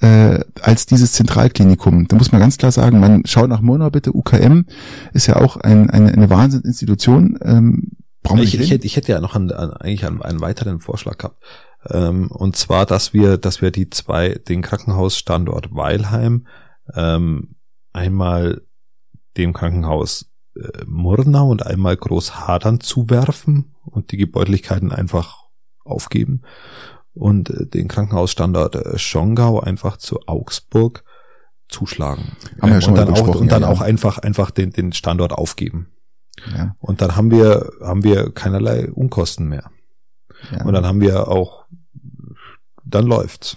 äh, 0.00 0.40
als 0.60 0.86
dieses 0.86 1.12
Zentralklinikum. 1.12 2.08
Da 2.08 2.16
muss 2.16 2.30
man 2.30 2.40
ganz 2.40 2.58
klar 2.58 2.72
sagen, 2.72 3.00
man 3.00 3.24
schaut 3.24 3.48
nach 3.48 3.62
Murnau 3.62 3.90
bitte, 3.90 4.14
UKM 4.14 4.66
ist 5.14 5.26
ja 5.26 5.36
auch 5.36 5.56
ein, 5.56 5.88
eine, 5.88 6.12
eine 6.12 6.28
Wahnsinnsinstitution. 6.28 7.38
Ähm, 7.42 7.92
ich, 8.34 8.58
ich, 8.58 8.70
hätte, 8.70 8.86
ich 8.86 8.96
hätte 8.96 9.12
ja 9.12 9.20
noch 9.20 9.34
einen, 9.34 9.50
eigentlich 9.50 10.04
einen, 10.04 10.22
einen 10.22 10.40
weiteren 10.40 10.80
Vorschlag 10.80 11.18
gehabt. 11.18 11.42
Ähm, 11.88 12.30
und 12.30 12.56
zwar, 12.56 12.86
dass 12.86 13.12
wir, 13.12 13.38
dass 13.38 13.62
wir 13.62 13.70
die 13.70 13.90
zwei, 13.90 14.30
den 14.30 14.62
Krankenhausstandort 14.62 15.74
Weilheim 15.74 16.46
ähm, 16.94 17.56
einmal 17.92 18.62
dem 19.36 19.52
Krankenhaus 19.52 20.30
äh, 20.56 20.84
Murnau 20.86 21.50
und 21.50 21.66
einmal 21.66 21.96
Großhadern 21.96 22.80
zuwerfen 22.80 23.74
und 23.84 24.12
die 24.12 24.16
Gebäudlichkeiten 24.16 24.92
einfach 24.92 25.44
aufgeben 25.84 26.42
und 27.14 27.50
äh, 27.50 27.66
den 27.66 27.88
Krankenhausstandort 27.88 28.74
äh, 28.76 28.98
Schongau 28.98 29.60
einfach 29.60 29.96
zu 29.96 30.20
Augsburg 30.26 31.04
zuschlagen. 31.68 32.36
Haben 32.60 32.70
wir 32.70 32.74
ja 32.76 32.80
schon 32.80 32.92
und 32.92 32.98
dann 32.98 33.14
auch, 33.14 33.34
und 33.34 33.52
dann 33.52 33.62
ja, 33.62 33.68
auch 33.68 33.80
einfach 33.80 34.18
einfach 34.18 34.50
den 34.50 34.70
den 34.70 34.92
Standort 34.92 35.32
aufgeben. 35.32 35.88
Ja. 36.54 36.74
Und 36.80 37.00
dann 37.00 37.16
haben 37.16 37.30
wir 37.30 37.70
haben 37.80 38.04
wir 38.04 38.30
keinerlei 38.32 38.90
Unkosten 38.90 39.48
mehr. 39.48 39.70
Ja. 40.52 40.64
Und 40.64 40.72
dann 40.74 40.86
haben 40.86 41.00
wir 41.00 41.28
auch 41.28 41.66
dann 42.84 43.06
läuft's. 43.06 43.56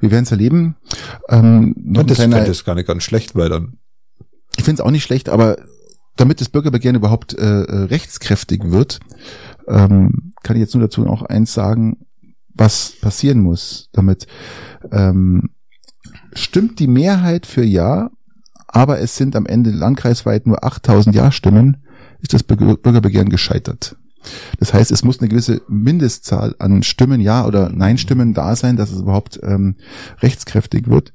Wir 0.00 0.10
werden 0.10 0.24
es 0.24 0.32
erleben. 0.32 0.76
Ähm, 1.28 1.74
noch 1.78 2.00
Und 2.02 2.10
das, 2.10 2.18
ist 2.18 2.64
gar 2.64 2.74
nicht 2.74 2.86
ganz 2.86 3.02
schlecht, 3.02 3.36
weil 3.36 3.48
dann 3.48 3.78
ich 4.56 4.64
finde 4.64 4.80
es 4.80 4.86
auch 4.86 4.90
nicht 4.90 5.04
schlecht, 5.04 5.28
aber 5.28 5.56
damit 6.16 6.40
das 6.40 6.48
Bürgerbegehren 6.48 6.96
überhaupt 6.96 7.36
äh, 7.36 7.62
äh, 7.62 7.84
rechtskräftig 7.84 8.70
wird, 8.70 9.00
ähm, 9.66 10.32
kann 10.42 10.56
ich 10.56 10.60
jetzt 10.60 10.74
nur 10.74 10.82
dazu 10.82 11.06
auch 11.06 11.22
eins 11.22 11.52
sagen, 11.54 12.06
was 12.54 12.92
passieren 13.00 13.40
muss, 13.40 13.88
damit 13.92 14.26
ähm, 14.92 15.50
stimmt 16.34 16.78
die 16.78 16.86
Mehrheit 16.86 17.46
für 17.46 17.64
Ja, 17.64 18.10
aber 18.74 18.98
es 19.00 19.16
sind 19.16 19.36
am 19.36 19.46
Ende 19.46 19.70
landkreisweit 19.70 20.46
nur 20.46 20.64
8000 20.64 21.14
Ja-Stimmen, 21.14 21.76
ist 22.20 22.34
das 22.34 22.42
Bürger- 22.42 22.76
Bürgerbegehren 22.76 23.28
gescheitert. 23.28 23.96
Das 24.58 24.74
heißt, 24.74 24.90
es 24.90 25.04
muss 25.04 25.20
eine 25.20 25.28
gewisse 25.28 25.62
Mindestzahl 25.68 26.56
an 26.58 26.82
Stimmen, 26.82 27.20
Ja 27.20 27.46
oder 27.46 27.70
Nein-Stimmen 27.70 28.34
da 28.34 28.56
sein, 28.56 28.76
dass 28.76 28.90
es 28.90 29.00
überhaupt 29.02 29.38
ähm, 29.44 29.76
rechtskräftig 30.20 30.88
wird. 30.88 31.12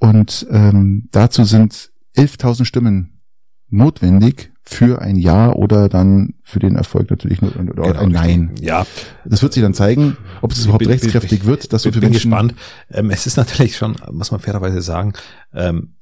Und 0.00 0.46
ähm, 0.50 1.08
dazu 1.12 1.44
sind 1.44 1.90
11.000 2.16 2.64
Stimmen 2.64 3.20
notwendig 3.68 4.52
für 4.68 5.00
ein 5.00 5.14
Ja 5.16 5.52
oder 5.52 5.88
dann 5.88 6.34
für 6.42 6.58
den 6.58 6.74
Erfolg 6.74 7.08
natürlich 7.10 7.40
nur 7.40 7.54
oder 7.56 7.72
Genau, 7.84 8.00
ein 8.00 8.10
Nein. 8.10 8.50
Ja, 8.60 8.84
Das 9.24 9.40
wird 9.42 9.52
sich 9.52 9.62
dann 9.62 9.74
zeigen, 9.74 10.16
ob 10.42 10.50
es 10.52 10.64
überhaupt 10.64 10.80
bin- 10.80 10.88
bin- 10.88 10.98
rechtskräftig 10.98 11.44
wird, 11.44 11.72
dass 11.72 11.82
so 11.82 11.88
ich 11.88 11.94
viele 11.94 12.06
bin 12.06 12.10
Menschen 12.10 12.30
gespannt. 12.30 12.54
Ähm, 12.90 13.10
es 13.10 13.26
ist 13.26 13.36
natürlich 13.36 13.76
schon, 13.76 13.96
muss 14.10 14.32
man 14.32 14.40
fairerweise 14.40 14.82
sagen, 14.82 15.12
ähm, 15.54 15.94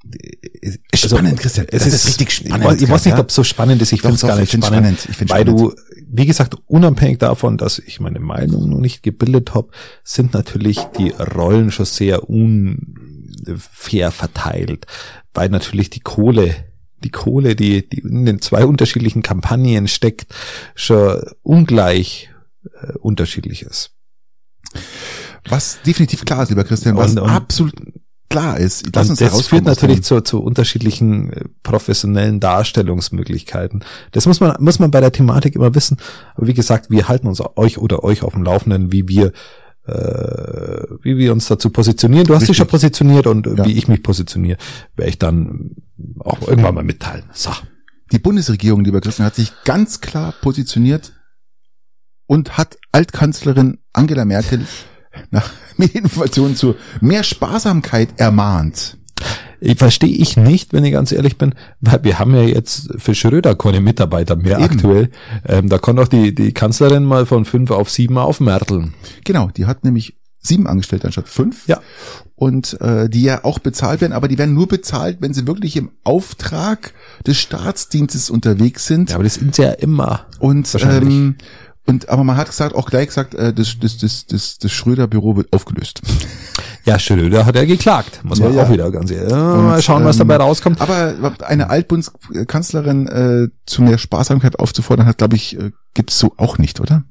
Ist 0.63 0.81
spannend, 1.11 1.39
Christian. 1.39 1.67
Es 1.71 1.85
Das 1.85 1.93
ist, 1.93 1.95
ist 1.95 2.07
richtig 2.09 2.31
spannend, 2.33 2.65
Ich, 2.65 2.71
weiß- 2.71 2.83
ich 2.83 2.89
weiß 2.91 3.05
nicht, 3.05 3.19
ob 3.19 3.29
es 3.29 3.35
so 3.35 3.45
spannend 3.45 3.83
ist. 3.83 3.93
Ich 3.93 4.01
finde 4.01 4.15
es 4.17 4.23
gar 4.23 4.35
ich 4.41 4.53
nicht 4.53 4.65
spannend, 4.65 4.99
spannend. 5.01 5.09
Ich 5.23 5.31
weil 5.31 5.43
spannend. 5.43 5.61
du, 5.61 5.75
wie 6.09 6.27
gesagt, 6.27 6.57
unabhängig 6.67 7.19
davon, 7.19 7.59
dass 7.59 7.79
ich 7.79 8.01
meine 8.01 8.21
Meinung 8.21 8.69
noch 8.71 8.79
nicht 8.81 9.03
gebildet 9.03 9.55
habe, 9.55 9.69
sind 10.05 10.33
natürlich 10.33 10.79
die 10.99 11.11
Rollen 11.11 11.71
schon 11.71 11.87
sehr 11.87 12.29
unfair 12.31 14.11
verteilt, 14.11 14.87
weil 15.35 15.49
natürlich 15.51 15.91
die 15.91 16.01
Kohle 16.01 16.55
die 17.05 17.11
Kohle, 17.11 17.55
die, 17.55 17.89
die 17.89 18.01
in 18.01 18.25
den 18.27 18.41
zwei 18.41 18.65
unterschiedlichen 18.65 19.23
Kampagnen 19.23 19.87
steckt, 19.89 20.27
schon 20.75 21.23
ungleich 21.43 22.31
äh, 22.65 22.93
unterschiedlich 22.99 23.63
ist. 23.63 23.91
was 25.49 25.79
definitiv 25.87 26.25
klar 26.25 26.43
ist, 26.43 26.49
lieber 26.49 26.65
Christian, 26.65 26.97
was 26.97 27.13
Und- 27.13 27.21
und- 27.21 27.31
absolut 27.31 27.75
klar 28.31 28.59
ist. 28.59 28.89
Lass 28.95 29.11
uns 29.11 29.19
das 29.21 29.47
führt 29.47 29.65
natürlich 29.65 30.03
zu, 30.03 30.21
zu 30.23 30.43
unterschiedlichen 30.43 31.33
äh, 31.33 31.45
professionellen 31.63 32.41
Darstellungsmöglichkeiten. 32.41 33.85
Das 34.13 34.27
muss 34.27 34.41
man, 34.41 34.57
muss 34.59 34.79
man 34.81 34.91
bei 34.91 35.01
der 35.01 35.13
Thematik 35.13 35.55
immer 35.55 35.75
wissen. 35.75 35.99
Aber 36.35 36.47
wie 36.49 36.55
gesagt, 36.55 36.91
wir 36.91 37.07
halten 37.07 37.29
uns 37.29 37.41
euch 37.57 37.79
oder 37.79 38.03
euch 38.03 38.23
auf 38.25 38.33
dem 38.33 38.43
Laufenden, 38.43 38.91
wie 38.91 39.07
wir, 39.07 39.33
äh, 39.87 40.83
wie 41.03 41.17
wir 41.17 41.33
uns 41.33 41.47
dazu 41.47 41.71
positionieren. 41.71 42.27
Du 42.27 42.35
hast 42.35 42.43
dich 42.43 42.49
Richtig. 42.51 42.57
schon 42.59 42.69
positioniert 42.69 43.27
und 43.29 43.47
Ja. 43.47 43.65
wie 43.67 43.73
ich 43.75 43.87
mich 43.87 44.03
positioniere, 44.03 44.59
werde 44.97 45.11
ich 45.11 45.19
dann 45.19 45.77
auch 46.19 46.41
irgendwann 46.47 46.75
mal 46.75 46.85
mitteilen. 46.85 47.25
So. 47.33 47.51
Die 48.13 48.19
Bundesregierung, 48.19 48.85
lieber 48.85 49.01
Christian, 49.01 49.27
hat 49.27 49.35
sich 49.35 49.53
ganz 49.65 50.01
klar 50.01 50.35
positioniert 50.41 51.13
und 52.27 52.57
hat 52.57 52.79
Altkanzlerin 52.93 53.79
Angela 53.93 54.25
Merkel 54.25 54.67
nach 55.31 55.51
Medieninformationen 55.77 56.57
zu 56.57 56.75
mehr 57.01 57.23
Sparsamkeit 57.23 58.19
ermahnt. 58.19 58.99
Ich 59.61 59.79
verstehe 59.79 60.15
ich 60.15 60.37
nicht, 60.37 60.73
wenn 60.73 60.85
ich 60.85 60.93
ganz 60.93 61.11
ehrlich 61.11 61.39
bin, 61.39 61.55
weil 61.81 62.05
wir 62.05 62.19
haben 62.19 62.35
ja 62.35 62.43
jetzt 62.43 62.91
für 62.99 63.15
Schröder 63.15 63.55
keine 63.55 63.81
Mitarbeiter 63.81 64.37
mehr 64.37 64.59
Eben. 64.59 64.65
aktuell. 64.65 65.11
Ähm, 65.47 65.69
da 65.71 65.79
kann 65.79 65.97
doch 65.97 66.09
die, 66.09 66.35
die 66.35 66.53
Kanzlerin 66.53 67.05
mal 67.05 67.25
von 67.25 67.47
fünf 67.47 67.71
auf 67.71 67.89
sieben 67.89 68.19
aufmerteln. 68.19 68.93
Genau, 69.25 69.49
die 69.57 69.65
hat 69.65 69.85
nämlich 69.85 70.19
sieben 70.45 70.67
Angestellte 70.67 71.07
anstatt 71.07 71.29
fünf. 71.29 71.67
Ja. 71.67 71.81
Und 72.37 72.81
äh, 72.81 73.09
die 73.09 73.23
ja 73.23 73.45
auch 73.45 73.59
bezahlt 73.59 74.01
werden, 74.01 74.13
aber 74.13 74.29
die 74.29 74.39
werden 74.39 74.55
nur 74.55 74.69
bezahlt, 74.69 75.19
wenn 75.21 75.33
sie 75.33 75.47
wirklich 75.47 75.77
im 75.77 75.91
Auftrag 76.05 76.93
des 77.27 77.39
Staatsdienstes 77.39 78.29
unterwegs 78.29 78.87
sind. 78.87 79.11
Ja, 79.11 79.17
aber 79.17 79.25
das 79.25 79.35
sind 79.35 79.55
sie 79.55 79.63
ja 79.63 79.71
immer. 79.71 80.27
Und 80.39 80.77
ähm, 80.81 81.37
und 81.87 82.09
aber 82.09 82.25
man 82.25 82.37
hat 82.37 82.47
gesagt, 82.47 82.75
auch 82.75 82.89
gleich 82.89 83.09
gesagt, 83.09 83.35
äh, 83.35 83.53
das, 83.53 83.77
das, 83.79 83.99
das, 83.99 84.27
das, 84.27 84.59
das 84.59 84.73
Schröder-Büro 84.73 85.37
wird 85.37 85.53
aufgelöst. 85.53 86.01
Ja, 86.87 86.99
Schröder 86.99 87.45
hat 87.47 87.57
ja 87.57 87.65
geklagt. 87.65 88.21
Muss 88.25 88.41
man 88.41 88.55
ja. 88.55 88.63
auch 88.63 88.71
wieder 88.71 88.91
ganz 88.91 89.11
ehrlich. 89.11 89.31
Ja, 89.31 89.37
mal 89.37 89.77
Und, 89.77 89.85
schauen, 89.85 90.05
was 90.05 90.17
ähm, 90.17 90.29
dabei 90.29 90.43
rauskommt. 90.43 90.81
Aber 90.81 91.15
eine 91.41 91.71
Altbundskanzlerin 91.71 93.07
äh, 93.07 93.49
zu 93.67 93.83
mehr 93.83 93.99
Sparsamkeit 93.99 94.59
aufzufordern, 94.59 95.07
hat, 95.07 95.19
glaube 95.19 95.37
ich, 95.37 95.59
äh, 95.59 95.73
gibt's 95.93 96.19
so 96.19 96.33
auch 96.37 96.59
nicht, 96.59 96.81
oder? 96.81 97.05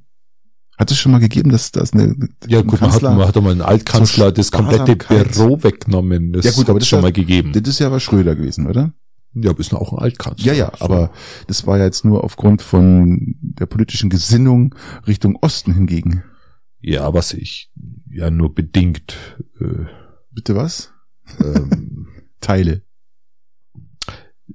Hat 0.77 0.89
es 0.91 0.97
schon 0.97 1.11
mal 1.11 1.19
gegeben, 1.19 1.51
dass 1.51 1.71
das 1.71 1.93
eine 1.93 2.15
Ja 2.47 2.59
ein 2.59 2.67
gut, 2.67 2.81
man 2.81 2.91
hat, 2.91 3.01
man 3.03 3.19
hat 3.27 3.35
doch 3.35 3.41
mal 3.43 3.51
einen 3.51 3.61
Altkanzler 3.61 4.31
das 4.31 4.51
komplette 4.51 4.95
Büro 4.95 5.61
weggenommen. 5.63 6.33
Das 6.33 6.45
Ja, 6.45 6.51
gut, 6.51 6.65
aber 6.69 6.75
hat 6.77 6.81
das 6.81 6.87
schon 6.87 6.99
ist- 6.99 7.03
mal 7.03 7.11
gegeben. 7.13 7.51
Das 7.53 7.61
ist 7.67 7.79
ja 7.79 7.87
aber 7.87 7.99
Schröder 7.99 8.35
gewesen, 8.35 8.67
oder? 8.67 8.91
Ja, 9.35 9.51
aber 9.51 9.59
ist 9.59 9.73
auch 9.73 9.93
ein 9.93 9.99
Altkanzler. 9.99 10.45
Ja, 10.45 10.53
ja, 10.53 10.71
So. 10.77 10.85
aber 10.85 11.11
das 11.47 11.65
war 11.67 11.77
ja 11.77 11.85
jetzt 11.85 12.05
nur 12.05 12.23
aufgrund 12.23 12.61
von 12.61 13.35
der 13.41 13.65
politischen 13.67 14.09
Gesinnung 14.09 14.73
Richtung 15.07 15.37
Osten 15.41 15.73
hingegen. 15.73 16.23
Ja, 16.81 17.13
was 17.13 17.33
ich 17.33 17.71
ja 18.09 18.29
nur 18.31 18.53
bedingt 18.53 19.15
äh, 19.59 19.85
Bitte 20.31 20.55
was? 20.55 20.91
ähm, 21.39 22.07
Teile. 22.41 22.81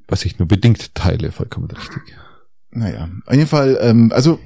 was 0.08 0.24
ich 0.24 0.38
nur 0.38 0.48
bedingt 0.48 0.94
teile, 0.94 1.32
vollkommen 1.32 1.70
richtig. 1.70 2.02
Naja, 2.70 3.08
auf 3.26 3.34
jeden 3.34 3.46
Fall, 3.46 3.78
ähm, 3.80 4.12
also 4.14 4.38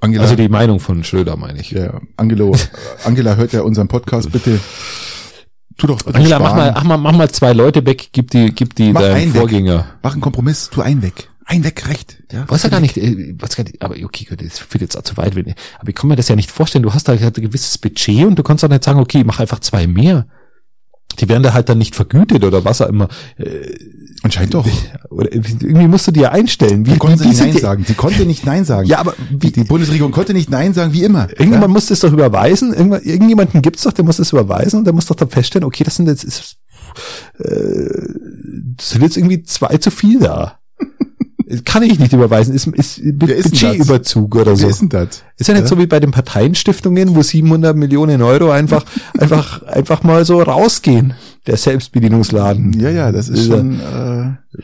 Angela, 0.00 0.22
Also 0.24 0.36
die 0.36 0.48
Meinung 0.48 0.80
von 0.80 1.02
Schröder 1.04 1.36
meine 1.36 1.60
ich. 1.60 1.70
ja, 1.70 2.00
Angelo, 2.16 2.54
Angela 3.04 3.36
hört 3.36 3.52
ja 3.52 3.62
unseren 3.62 3.88
Podcast, 3.88 4.30
bitte 4.30 4.60
tu 5.76 5.86
doch 5.86 5.98
bitte 6.02 6.16
Angela, 6.16 6.38
mach 6.38 6.54
mal, 6.54 6.72
mach 6.72 6.84
mal, 6.84 6.96
mach 6.98 7.12
mal 7.12 7.30
zwei 7.30 7.52
Leute 7.52 7.84
weg, 7.86 8.10
gib 8.12 8.30
die, 8.30 8.52
gib 8.54 8.74
die 8.74 8.92
Mach 8.92 9.00
deinem 9.00 9.16
einen 9.16 9.34
weg. 9.34 9.40
Vorgänger. 9.40 9.86
Mach 10.02 10.12
einen 10.12 10.20
Kompromiss, 10.20 10.70
tu 10.70 10.82
einen 10.82 11.02
weg. 11.02 11.30
Ein 11.44 11.64
weg, 11.64 11.88
recht. 11.88 12.22
Ja, 12.30 12.44
Weiß 12.48 12.62
ja 12.64 12.68
gar 12.68 12.80
nicht, 12.80 12.98
äh, 12.98 13.34
weiß 13.38 13.56
gar 13.56 13.64
nicht, 13.64 13.80
aber 13.80 13.94
okay, 14.04 14.26
gut, 14.28 14.44
das 14.44 14.58
führt 14.58 14.82
jetzt 14.82 14.96
auch 14.96 15.02
zu 15.02 15.16
weit. 15.16 15.32
Aber 15.32 15.88
ich 15.88 15.94
kann 15.94 16.08
mir 16.08 16.16
das 16.16 16.28
ja 16.28 16.36
nicht 16.36 16.50
vorstellen. 16.50 16.82
Du 16.82 16.92
hast 16.92 17.08
da 17.08 17.18
halt 17.18 17.38
ein 17.38 17.42
gewisses 17.42 17.78
Budget 17.78 18.26
und 18.26 18.38
du 18.38 18.42
kannst 18.42 18.62
doch 18.62 18.68
nicht 18.68 18.84
sagen, 18.84 19.00
okay, 19.00 19.24
mach 19.24 19.40
einfach 19.40 19.60
zwei 19.60 19.86
mehr. 19.86 20.26
Die 21.18 21.28
werden 21.28 21.42
da 21.42 21.54
halt 21.54 21.70
dann 21.70 21.78
nicht 21.78 21.96
vergütet 21.96 22.44
oder 22.44 22.66
was 22.66 22.82
auch 22.82 22.88
immer. 22.88 23.08
Anscheinend 24.28 24.52
doch. 24.54 24.66
Oder 25.10 25.32
irgendwie 25.32 25.88
musst 25.88 26.06
du 26.06 26.12
dir 26.12 26.32
einstellen. 26.32 26.84
Wie, 26.86 26.92
Die 26.92 26.98
konnte 26.98 27.24
wie 27.24 27.28
nicht 27.28 27.40
Nein 27.40 27.56
sagen. 27.56 27.84
Sie 27.88 27.94
konnte 27.94 28.26
nicht 28.26 28.44
Nein 28.44 28.64
sagen. 28.66 28.86
Ja, 28.86 28.98
aber 28.98 29.14
wie, 29.30 29.50
Die 29.50 29.64
Bundesregierung 29.64 30.12
konnte 30.12 30.34
nicht 30.34 30.50
Nein 30.50 30.74
sagen, 30.74 30.92
wie 30.92 31.02
immer. 31.02 31.28
irgendjemand 31.30 31.72
muss 31.72 31.86
das 31.86 32.00
doch 32.00 32.12
überweisen. 32.12 32.74
Irgendwann, 32.74 33.02
irgendjemanden 33.02 33.62
gibt's 33.62 33.84
doch, 33.84 33.92
der 33.92 34.04
muss 34.04 34.18
das 34.18 34.32
überweisen 34.32 34.78
und 34.80 34.84
der 34.84 34.92
muss 34.92 35.06
doch 35.06 35.16
dann 35.16 35.30
feststellen, 35.30 35.64
okay, 35.64 35.82
das 35.84 35.96
sind 35.96 36.06
jetzt, 36.08 36.24
ist, 36.24 36.56
äh, 37.38 37.48
das 38.76 38.90
sind 38.90 39.02
jetzt 39.02 39.16
irgendwie 39.16 39.42
zwei 39.44 39.76
zu 39.78 39.90
viel 39.90 40.20
da. 40.20 40.58
Kann 41.64 41.82
ich 41.82 41.98
nicht 41.98 42.12
überweisen. 42.12 42.54
Ist, 42.54 42.66
ist, 42.66 43.00
Wer 43.02 43.34
ist? 43.34 43.50
Budgetüberzug 43.52 44.34
oder 44.36 44.46
Wer 44.50 44.56
so. 44.56 44.68
ist 44.68 44.80
denn 44.82 44.88
das? 44.90 45.22
Ist 45.38 45.46
ja 45.48 45.54
nicht 45.54 45.62
Ja. 45.62 45.68
so 45.68 45.78
wie 45.78 45.86
bei 45.86 45.98
den 45.98 46.10
Parteienstiftungen, 46.10 47.16
wo 47.16 47.22
700 47.22 47.74
Millionen 47.74 48.20
Euro 48.20 48.50
einfach, 48.50 48.84
einfach, 49.18 49.62
einfach 49.62 50.02
mal 50.02 50.26
so 50.26 50.42
rausgehen. 50.42 51.14
Der 51.48 51.56
Selbstbedienungsladen. 51.56 52.78
Ja, 52.78 52.90
ja, 52.90 53.10
das 53.10 53.28
ist 53.28 53.44
Dieser- 53.44 53.56
schon 53.56 53.80
äh, 53.80 54.60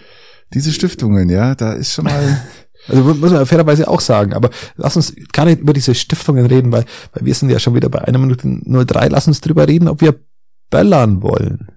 diese 0.53 0.73
Stiftungen, 0.73 1.29
ja, 1.31 1.55
da 1.57 1.73
ist 1.73 1.93
schon 1.95 2.05
mal. 2.05 2.41
Also 2.87 3.03
muss 3.03 3.33
man 3.33 3.47
fairerweise 3.47 3.89
auch 3.89 4.03
sagen, 4.03 4.35
aber 4.35 4.51
lass 4.77 4.95
uns 4.95 5.15
gar 5.33 5.47
nicht 5.47 5.63
über 5.63 5.73
diese 5.73 5.95
Stiftungen 5.95 6.45
reden, 6.45 6.71
weil, 6.71 6.85
weil 7.15 7.25
wir 7.25 7.35
sind 7.35 7.49
ja 7.49 7.59
schon 7.59 7.75
wieder 7.75 7.89
bei 7.89 8.03
einer 8.05 8.19
Minute 8.19 8.47
03. 8.47 9.09
Lass 9.09 9.27
uns 9.27 9.41
drüber 9.41 9.67
reden, 9.67 9.89
ob 9.89 10.03
wir 10.03 10.15
böllern 10.69 11.23
wollen. 11.23 11.69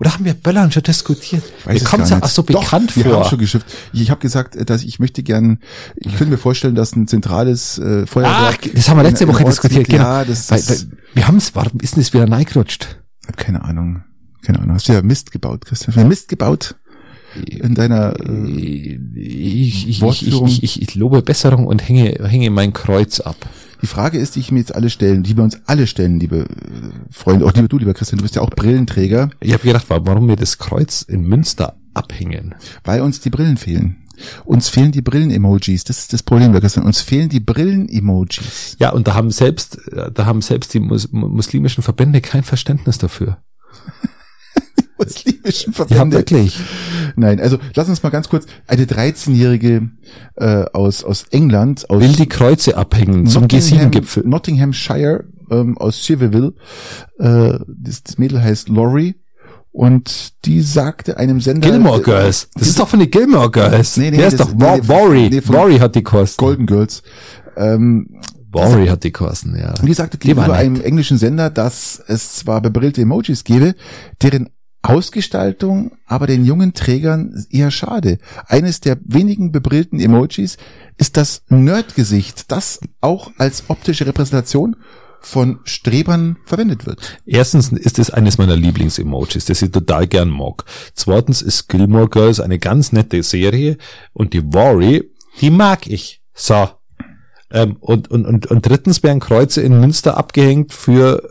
Oder 0.00 0.14
haben 0.14 0.24
wir 0.24 0.32
Böllern 0.32 0.72
schon 0.72 0.84
diskutiert? 0.84 1.42
Weiß 1.66 1.74
Mir 1.74 1.74
es 1.74 1.84
kommt 1.84 2.08
gar 2.08 2.18
ja 2.20 2.24
auch 2.24 2.28
so 2.30 2.40
Doch, 2.40 2.62
bekannt 2.62 2.96
wir 2.96 3.04
vor. 3.04 3.16
haben 3.16 3.28
schon 3.28 3.38
geschimpft. 3.40 3.66
Ich 3.92 4.10
habe 4.10 4.20
gesagt, 4.22 4.56
äh, 4.56 4.64
dass 4.64 4.84
ich 4.84 4.98
möchte 4.98 5.22
gern, 5.22 5.58
ich 5.96 6.16
könnte 6.16 6.30
mir 6.30 6.38
vorstellen, 6.38 6.74
dass 6.74 6.96
ein 6.96 7.08
zentrales 7.08 7.76
äh, 7.76 8.04
Ach, 8.06 8.08
Feuerwerk. 8.08 8.70
das 8.74 8.88
haben 8.88 8.96
wir 8.96 9.02
letzte 9.02 9.24
in- 9.24 9.30
Woche 9.30 9.44
diskutiert, 9.44 9.86
genau. 9.86 10.02
Ja, 10.04 10.24
das 10.24 10.50
weil, 10.50 10.60
ist, 10.60 10.70
weil, 10.70 10.98
wir 11.12 11.28
haben 11.28 11.36
es, 11.36 11.54
warum 11.54 11.78
ist 11.80 11.94
denn 11.96 12.02
das 12.02 12.14
wieder 12.14 12.26
reingerutscht? 12.26 13.02
hab 13.26 13.36
keine 13.36 13.62
Ahnung. 13.64 14.02
Keine 14.42 14.60
Ahnung. 14.60 14.74
Hast 14.74 14.88
du 14.88 14.92
ja 14.92 15.02
Mist 15.02 15.32
gebaut, 15.32 15.64
Christian? 15.66 15.94
Hast 15.94 16.02
du 16.02 16.08
Mist 16.08 16.28
gebaut 16.28 16.76
in 17.46 17.74
deiner, 17.74 18.14
äh, 18.20 18.46
Ich, 18.48 19.14
ich, 19.16 19.88
ich, 19.88 20.00
Wortführung. 20.00 20.48
ich, 20.48 20.62
ich, 20.62 20.82
ich 20.82 20.94
lobe 20.94 21.22
Besserung 21.22 21.66
und 21.66 21.86
hänge, 21.86 22.26
hänge 22.26 22.50
mein 22.50 22.72
Kreuz 22.72 23.20
ab. 23.20 23.36
die 23.82 23.86
Frage 23.86 24.18
ist, 24.18 24.34
die 24.36 24.40
ich 24.40 24.50
mir 24.50 24.60
jetzt 24.60 24.74
alle 24.74 24.90
stellen, 24.90 25.22
die 25.22 25.36
wir 25.36 25.44
uns 25.44 25.60
alle 25.66 25.86
stellen, 25.86 26.18
liebe 26.18 26.40
äh, 26.40 26.46
Freunde, 27.10 27.44
auch 27.46 27.52
liebe 27.52 27.68
du, 27.68 27.78
lieber 27.78 27.94
Christian, 27.94 28.18
du 28.18 28.22
bist 28.22 28.36
ja 28.36 28.42
auch 28.42 28.50
Brillenträger, 28.50 29.30
Ich 29.40 29.52
habe 29.52 29.62
gedacht, 29.62 29.86
warum 29.88 30.26
wir 30.28 30.36
das 30.36 30.58
Kreuz 30.58 31.02
in 31.02 31.22
Münster 31.28 31.76
abhängen. 31.94 32.54
weil 32.84 33.02
uns 33.02 33.20
die 33.20 33.30
Brillen 33.30 33.56
fehlen. 33.56 33.96
Uns 34.44 34.68
fehlen 34.68 34.90
die 34.90 35.02
Brillen-Emojis. 35.02 35.84
Das 35.84 35.98
ist 35.98 36.12
das 36.12 36.24
Problem, 36.24 36.48
lieber 36.48 36.60
Christian. 36.60 36.84
Uns 36.86 37.00
fehlen 37.02 37.28
die 37.28 37.38
Brillen-Emojis. 37.38 38.76
Ja, 38.80 38.90
und 38.90 39.06
da 39.06 39.14
haben 39.14 39.30
selbst, 39.30 39.78
da 40.12 40.26
haben 40.26 40.42
selbst 40.42 40.74
die 40.74 40.80
mus 40.80 41.12
muslimischen 41.12 41.84
Verbände 41.84 42.20
kein 42.20 42.42
Verständnis 42.42 42.98
dafür. 42.98 43.38
Muslimischen 44.98 45.72
Ja, 45.72 45.86
Verbände. 45.86 46.16
wirklich. 46.18 46.58
Nein, 47.16 47.40
also 47.40 47.58
lass 47.74 47.88
uns 47.88 48.02
mal 48.02 48.10
ganz 48.10 48.28
kurz 48.28 48.46
eine 48.66 48.84
13-jährige 48.84 49.90
äh, 50.36 50.64
aus 50.72 51.04
aus 51.04 51.24
England 51.30 51.88
aus 51.90 52.00
Will 52.02 52.12
die 52.12 52.28
Kreuze 52.28 52.76
abhängen 52.76 53.26
zum 53.26 53.44
Nottingham- 53.44 53.88
G7-Gipfel. 53.90 54.22
Nottinghamshire 54.26 55.24
ähm, 55.50 55.78
aus 55.78 55.98
Cheverville. 56.04 56.54
Äh, 57.18 57.58
das, 57.66 58.02
das 58.02 58.18
Mädel 58.18 58.42
heißt 58.42 58.68
Laurie 58.68 59.16
und 59.72 60.32
die 60.44 60.60
sagte 60.60 61.16
einem 61.18 61.40
Sender 61.40 61.70
Gilmore 61.70 62.02
Girls. 62.02 62.48
Das 62.54 62.68
ist 62.68 62.78
doch 62.78 62.88
von 62.88 62.98
den 63.00 63.10
Gilmore 63.10 63.50
Girls. 63.50 63.96
Nee, 63.96 64.10
nee, 64.10 64.16
Der 64.16 64.28
ist 64.28 64.40
doch 64.40 64.52
nee, 64.52 64.60
Wa- 64.64 64.76
nee, 64.76 64.88
Worry. 64.88 65.30
nee, 65.30 65.42
Worry 65.46 65.78
hat 65.78 65.94
die 65.94 66.02
Kosten. 66.02 66.38
Golden 66.38 66.66
Girls. 66.66 67.02
Ähm, 67.56 68.08
Worry 68.50 68.86
hat 68.86 69.04
die 69.04 69.10
Kosten, 69.12 69.56
ja. 69.58 69.74
Und 69.78 69.86
die 69.86 69.92
sagte 69.94 70.16
war 70.16 70.20
gegenüber 70.34 70.54
einem 70.54 70.80
englischen 70.80 71.18
Sender, 71.18 71.50
dass 71.50 72.02
es 72.06 72.34
zwar 72.36 72.62
bebrillte 72.62 73.02
Emojis 73.02 73.44
gäbe, 73.44 73.74
deren 74.22 74.48
Ausgestaltung 74.88 75.92
aber 76.06 76.26
den 76.26 76.44
jungen 76.44 76.72
Trägern 76.72 77.46
eher 77.50 77.70
schade. 77.70 78.18
Eines 78.46 78.80
der 78.80 78.98
wenigen 79.04 79.52
bebrillten 79.52 80.00
Emojis 80.00 80.56
ist 80.96 81.18
das 81.18 81.42
Nerdgesicht, 81.48 82.50
das 82.50 82.80
auch 83.02 83.30
als 83.36 83.64
optische 83.68 84.06
Repräsentation 84.06 84.76
von 85.20 85.58
Strebern 85.64 86.38
verwendet 86.46 86.86
wird. 86.86 87.18
Erstens 87.26 87.70
ist 87.72 87.98
es 87.98 88.10
eines 88.10 88.38
meiner 88.38 88.56
Lieblings-Emojis, 88.56 89.44
das 89.44 89.60
ich 89.60 89.70
total 89.70 90.06
gern 90.06 90.30
mag. 90.30 90.64
Zweitens 90.94 91.42
ist 91.42 91.68
Gilmore 91.68 92.08
Girls 92.08 92.40
eine 92.40 92.58
ganz 92.58 92.92
nette 92.92 93.22
Serie 93.22 93.76
und 94.14 94.32
die 94.32 94.42
Worry, 94.54 95.10
die 95.40 95.50
mag 95.50 95.86
ich. 95.86 96.22
So. 96.32 96.68
Ähm, 97.50 97.76
und, 97.80 98.10
und, 98.10 98.24
und, 98.26 98.46
und 98.46 98.66
drittens 98.66 99.02
werden 99.02 99.20
Kreuze 99.20 99.60
in 99.60 99.78
Münster 99.80 100.16
abgehängt 100.16 100.72
für 100.72 101.28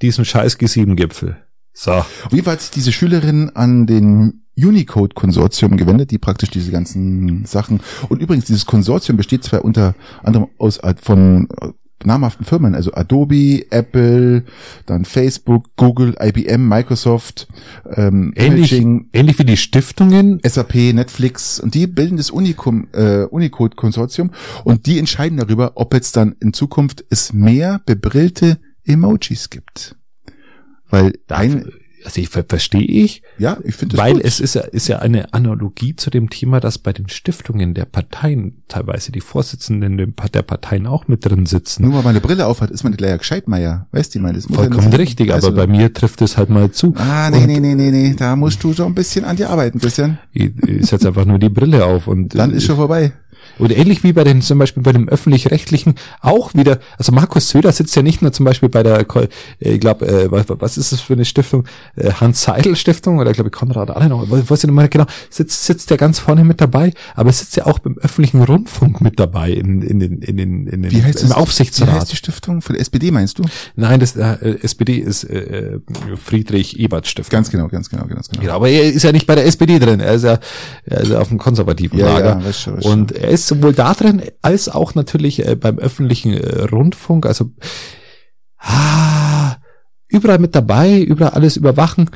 diesen 0.00 0.24
scheiß 0.24 0.58
G7-Gipfel. 0.58 1.36
So. 1.78 1.92
Auf 1.92 2.32
jeden 2.32 2.44
Fall 2.44 2.54
hat 2.54 2.60
sich 2.60 2.72
diese 2.72 2.90
Schülerin 2.90 3.50
an 3.50 3.86
den 3.86 4.42
Unicode-Konsortium 4.56 5.76
gewendet, 5.76 6.10
die 6.10 6.18
praktisch 6.18 6.50
diese 6.50 6.72
ganzen 6.72 7.44
Sachen 7.44 7.80
und 8.08 8.20
übrigens 8.20 8.46
dieses 8.46 8.66
Konsortium 8.66 9.16
besteht 9.16 9.44
zwar 9.44 9.64
unter 9.64 9.94
anderem 10.24 10.48
aus 10.58 10.78
äh, 10.78 10.96
von 11.00 11.48
äh, 11.60 11.68
namhaften 12.04 12.44
Firmen, 12.44 12.74
also 12.74 12.92
Adobe, 12.94 13.64
Apple, 13.70 14.42
dann 14.86 15.04
Facebook, 15.04 15.76
Google, 15.76 16.16
IBM, 16.20 16.68
Microsoft, 16.68 17.46
ähm, 17.94 18.32
Ähnlich, 18.34 18.72
Imaging, 18.72 19.10
ähnlich 19.12 19.38
wie 19.38 19.44
die 19.44 19.56
Stiftungen. 19.56 20.40
SAP, 20.44 20.74
Netflix 20.74 21.60
und 21.60 21.76
die 21.76 21.86
bilden 21.86 22.16
das 22.16 22.30
Unicum, 22.30 22.88
äh, 22.92 23.22
Unicode-Konsortium 23.22 24.32
und 24.64 24.86
die 24.86 24.98
entscheiden 24.98 25.38
darüber, 25.38 25.72
ob 25.76 25.94
jetzt 25.94 26.16
dann 26.16 26.34
in 26.40 26.52
Zukunft 26.52 27.04
es 27.08 27.32
mehr 27.32 27.80
bebrillte 27.86 28.58
Emojis 28.84 29.48
gibt. 29.50 29.97
Weil 30.90 31.12
ein, 31.28 31.66
Also 32.04 32.20
ich 32.20 32.28
ver 32.28 32.44
verstehe 32.48 32.80
ich, 32.86 33.22
ja, 33.38 33.58
ich 33.64 33.74
finde 33.74 33.96
das 33.96 34.04
weil 34.04 34.14
gut. 34.14 34.24
es 34.24 34.38
ist 34.38 34.54
ja, 34.54 34.62
ist 34.62 34.86
ja 34.88 35.00
eine 35.00 35.32
Analogie 35.34 35.96
zu 35.96 36.10
dem 36.10 36.30
Thema, 36.30 36.60
dass 36.60 36.78
bei 36.78 36.92
den 36.92 37.08
Stiftungen 37.08 37.74
der 37.74 37.86
Parteien 37.86 38.62
teilweise 38.68 39.10
die 39.10 39.20
Vorsitzenden 39.20 39.96
der 40.32 40.42
Parteien 40.42 40.86
auch 40.86 41.08
mit 41.08 41.24
drin 41.26 41.44
sitzen. 41.44 41.82
Nur 41.82 41.94
weil 41.94 42.02
man 42.04 42.10
eine 42.10 42.20
Brille 42.20 42.46
aufhat, 42.46 42.70
ist 42.70 42.84
man 42.84 42.96
gleich 42.96 43.18
Gescheitmeier. 43.18 43.88
Weißt 43.90 44.14
du, 44.14 44.20
ich 44.20 44.22
meine, 44.22 44.36
das 44.36 44.48
muss 44.48 44.56
ja 44.56 44.62
Vollkommen 44.64 44.88
nicht- 44.90 44.98
richtig, 44.98 45.34
aber 45.34 45.50
bei 45.50 45.66
mir 45.66 45.92
trifft 45.92 46.22
es 46.22 46.36
halt 46.38 46.50
mal 46.50 46.70
zu. 46.70 46.94
Ah, 46.96 47.30
nee, 47.30 47.46
nee, 47.46 47.58
nee, 47.58 47.74
nee, 47.74 47.90
nee, 47.90 48.14
da 48.16 48.36
musst 48.36 48.62
du 48.62 48.72
schon 48.72 48.86
ein 48.86 48.94
bisschen 48.94 49.24
an 49.24 49.36
dir 49.36 49.50
arbeiten, 49.50 49.80
Christian. 49.80 50.18
Ich, 50.32 50.52
ich 50.66 50.86
setze 50.86 51.08
einfach 51.08 51.24
nur 51.24 51.40
die 51.40 51.48
Brille 51.50 51.84
auf 51.84 52.06
und 52.06 52.34
Dann 52.36 52.52
ist 52.52 52.62
schon 52.64 52.76
vorbei. 52.76 53.12
Und 53.58 53.76
ähnlich 53.76 54.02
wie 54.04 54.12
bei 54.12 54.24
den 54.24 54.42
zum 54.42 54.58
Beispiel 54.58 54.82
bei 54.82 54.92
dem 54.92 55.08
öffentlich-rechtlichen 55.08 55.94
auch 56.20 56.54
wieder. 56.54 56.78
Also 56.98 57.12
Markus 57.12 57.48
Söder 57.48 57.72
sitzt 57.72 57.94
ja 57.96 58.02
nicht 58.02 58.22
nur 58.22 58.32
zum 58.32 58.44
Beispiel 58.44 58.68
bei 58.68 58.82
der, 58.82 59.00
äh, 59.00 59.28
ich 59.60 59.80
glaube, 59.80 60.06
äh, 60.06 60.30
was, 60.30 60.46
was 60.48 60.78
ist 60.78 60.92
das 60.92 61.00
für 61.00 61.14
eine 61.14 61.24
Stiftung? 61.24 61.66
Äh, 61.96 62.12
Hans 62.12 62.42
Seidel 62.42 62.76
Stiftung 62.76 63.18
oder 63.18 63.32
glaube 63.32 63.48
ich 63.48 63.52
Konrad 63.52 63.90
Adenauer, 63.90 64.24
ich 64.24 64.50
weiß 64.50 64.64
nicht 64.64 64.72
mehr 64.72 64.88
genau. 64.88 65.06
Sitzt 65.30 65.64
sitzt 65.66 65.90
der 65.90 65.96
ganz 65.96 66.18
vorne 66.18 66.44
mit 66.44 66.60
dabei, 66.60 66.92
aber 67.14 67.30
er 67.30 67.34
sitzt 67.34 67.56
ja 67.56 67.66
auch 67.66 67.78
beim 67.78 67.96
öffentlichen 67.98 68.42
Rundfunk 68.42 69.00
mit 69.00 69.18
dabei 69.18 69.50
in 69.50 69.82
in 69.82 70.00
den 70.00 70.18
in 70.22 70.36
den 70.36 70.66
in 70.66 70.82
den 70.82 70.92
Wie 70.92 71.02
heißt 71.02 71.22
im 71.22 71.28
das? 71.28 71.36
Aufsichtsrat. 71.36 71.88
Wie 71.88 71.92
heißt 71.92 72.12
die 72.12 72.16
Stiftung? 72.16 72.62
Von 72.62 72.74
der 72.74 72.80
SPD 72.80 73.10
meinst 73.10 73.38
du? 73.38 73.44
Nein, 73.76 74.00
das 74.00 74.16
äh, 74.16 74.36
SPD 74.62 74.96
ist 74.96 75.24
äh, 75.24 75.38
äh, 75.38 75.80
Friedrich 76.22 76.78
Ebert 76.78 77.06
Stiftung. 77.06 77.30
Ganz 77.30 77.50
genau, 77.50 77.68
ganz 77.68 77.90
genau, 77.90 78.06
ganz 78.06 78.28
genau. 78.28 78.42
Ja, 78.44 78.54
aber 78.54 78.68
er 78.68 78.84
ist 78.92 79.02
ja 79.02 79.12
nicht 79.12 79.26
bei 79.26 79.34
der 79.34 79.46
SPD 79.46 79.78
drin. 79.78 80.00
Er 80.00 80.14
ist 80.14 80.24
ja, 80.24 80.38
er 80.84 81.00
ist 81.00 81.10
ja 81.10 81.18
auf 81.20 81.28
dem 81.28 81.38
konservativen 81.38 81.98
Ja, 81.98 82.06
Lager. 82.06 82.38
ja, 82.40 82.44
weiß 82.44 82.60
schon, 82.60 82.76
weiß 82.78 82.86
und 82.86 83.12
er 83.12 83.28
ist 83.30 83.46
sowohl 83.48 83.72
da 83.72 83.94
drin 83.94 84.22
als 84.42 84.68
auch 84.68 84.94
natürlich 84.94 85.46
äh, 85.46 85.56
beim 85.56 85.78
öffentlichen 85.78 86.34
äh, 86.34 86.62
Rundfunk. 86.64 87.26
Also 87.26 87.50
ah, 88.58 89.56
überall 90.08 90.38
mit 90.38 90.54
dabei, 90.54 91.00
überall 91.00 91.32
alles 91.32 91.56
überwachen. 91.56 92.10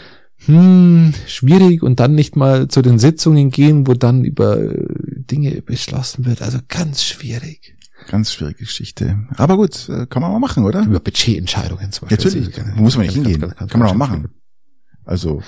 Hm, 0.47 1.14
schwierig 1.26 1.83
und 1.83 2.01
dann 2.01 2.14
nicht 2.14 2.35
mal 2.35 2.66
zu 2.66 2.83
den 2.83 2.99
Sitzungen 2.99 3.51
gehen, 3.51 3.87
wo 3.87 3.95
dann 3.95 4.24
über 4.24 4.59
äh, 4.59 4.87
Dinge 5.30 5.62
beschlossen 5.62 6.24
wird. 6.24 6.43
Also 6.43 6.59
ganz 6.68 7.05
schwierig. 7.05 7.76
Ganz 8.09 8.33
schwierige 8.33 8.59
Geschichte. 8.59 9.18
Aber 9.37 9.57
gut, 9.57 9.89
äh, 9.89 10.07
kann 10.07 10.22
man 10.22 10.33
mal 10.33 10.41
machen, 10.41 10.64
oder? 10.64 10.85
Über 10.85 11.01
Budgetentscheidungen 11.01 11.93
zum 11.93 12.09
Beispiel. 12.09 12.30
Natürlich, 12.30 12.59
ist 12.59 12.76
muss 12.76 12.97
man 12.97 13.07
nicht 13.07 13.14
hingehen. 13.14 13.41
ganz, 13.41 13.57
ganz, 13.57 13.70
Kann 13.70 13.80
man 13.80 13.91
auch 13.91 13.95
machen. 13.95 14.28
Also. 15.05 15.43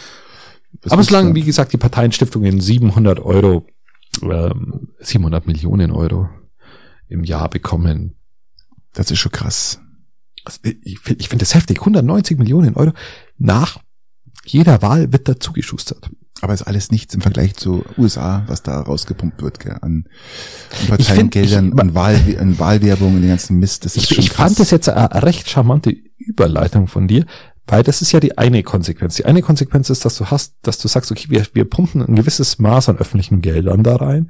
Aber 0.90 1.02
solange, 1.02 1.34
wie 1.34 1.42
gesagt, 1.42 1.72
die 1.72 1.76
Parteienstiftungen 1.76 2.60
700 2.60 3.20
Euro, 3.20 3.66
ähm, 4.22 4.88
700 5.00 5.46
Millionen 5.46 5.90
Euro 5.90 6.28
im 7.08 7.24
Jahr 7.24 7.48
bekommen. 7.48 8.14
Das 8.92 9.10
ist 9.10 9.18
schon 9.18 9.32
krass. 9.32 9.80
Also 10.44 10.60
ich 10.82 10.98
finde 11.00 11.20
ich 11.22 11.28
find 11.28 11.42
das 11.42 11.54
heftig. 11.54 11.80
190 11.80 12.38
Millionen 12.38 12.74
Euro 12.76 12.92
nach 13.38 13.78
jeder 14.44 14.82
Wahl 14.82 15.12
wird 15.12 15.28
dazu 15.28 15.52
geschustert. 15.52 16.10
Aber 16.40 16.52
ist 16.52 16.62
alles 16.62 16.90
nichts 16.90 17.14
im 17.14 17.20
Vergleich 17.22 17.54
zu 17.54 17.84
USA, 17.96 18.44
was 18.48 18.62
da 18.62 18.80
rausgepumpt 18.80 19.40
wird, 19.40 19.60
gell, 19.60 19.78
an, 19.80 20.04
Parteiengeldern, 20.88 21.66
find- 21.70 21.74
ich- 21.76 21.80
an, 21.80 21.94
Wahl, 21.94 22.16
an 22.38 22.58
Wahlwerbung 22.58 23.14
und 23.14 23.22
den 23.22 23.28
ganzen 23.30 23.58
Mist. 23.58 23.84
Das 23.84 23.96
ist 23.96 24.02
Ich, 24.02 24.08
schon 24.16 24.18
ich 24.24 24.30
krass. 24.30 24.48
fand 24.48 24.60
das 24.60 24.70
jetzt 24.70 24.88
eine 24.88 25.22
recht 25.22 25.48
charmante 25.48 25.94
Überleitung 26.18 26.88
von 26.88 27.08
dir, 27.08 27.24
weil 27.66 27.82
das 27.82 28.02
ist 28.02 28.12
ja 28.12 28.20
die 28.20 28.36
eine 28.38 28.62
Konsequenz. 28.62 29.16
Die 29.16 29.24
eine 29.24 29.42
Konsequenz 29.42 29.88
ist, 29.90 30.04
dass 30.04 30.16
du 30.16 30.26
hast, 30.26 30.54
dass 30.62 30.78
du 30.78 30.88
sagst, 30.88 31.10
okay, 31.10 31.26
wir, 31.28 31.46
wir 31.54 31.64
pumpen 31.64 32.02
ein 32.02 32.14
gewisses 32.16 32.58
Maß 32.58 32.88
an 32.90 32.98
öffentlichen 32.98 33.40
Geldern 33.40 33.82
da 33.82 33.96
rein. 33.96 34.28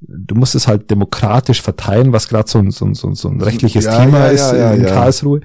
Du 0.00 0.34
musst 0.34 0.54
es 0.54 0.66
halt 0.66 0.90
demokratisch 0.90 1.60
verteilen, 1.60 2.14
was 2.14 2.28
gerade 2.28 2.48
so 2.48 2.58
ein, 2.58 2.70
so, 2.70 2.86
ein, 2.86 2.94
so, 2.94 3.28
ein- 3.28 3.40
rechtliches 3.42 3.84
Ja, 3.84 3.98
Thema 4.02 4.18
ja, 4.20 4.26
ist 4.28 4.52
ja, 4.52 4.72
in. 4.72 4.86
Karlsruhe. 4.86 5.40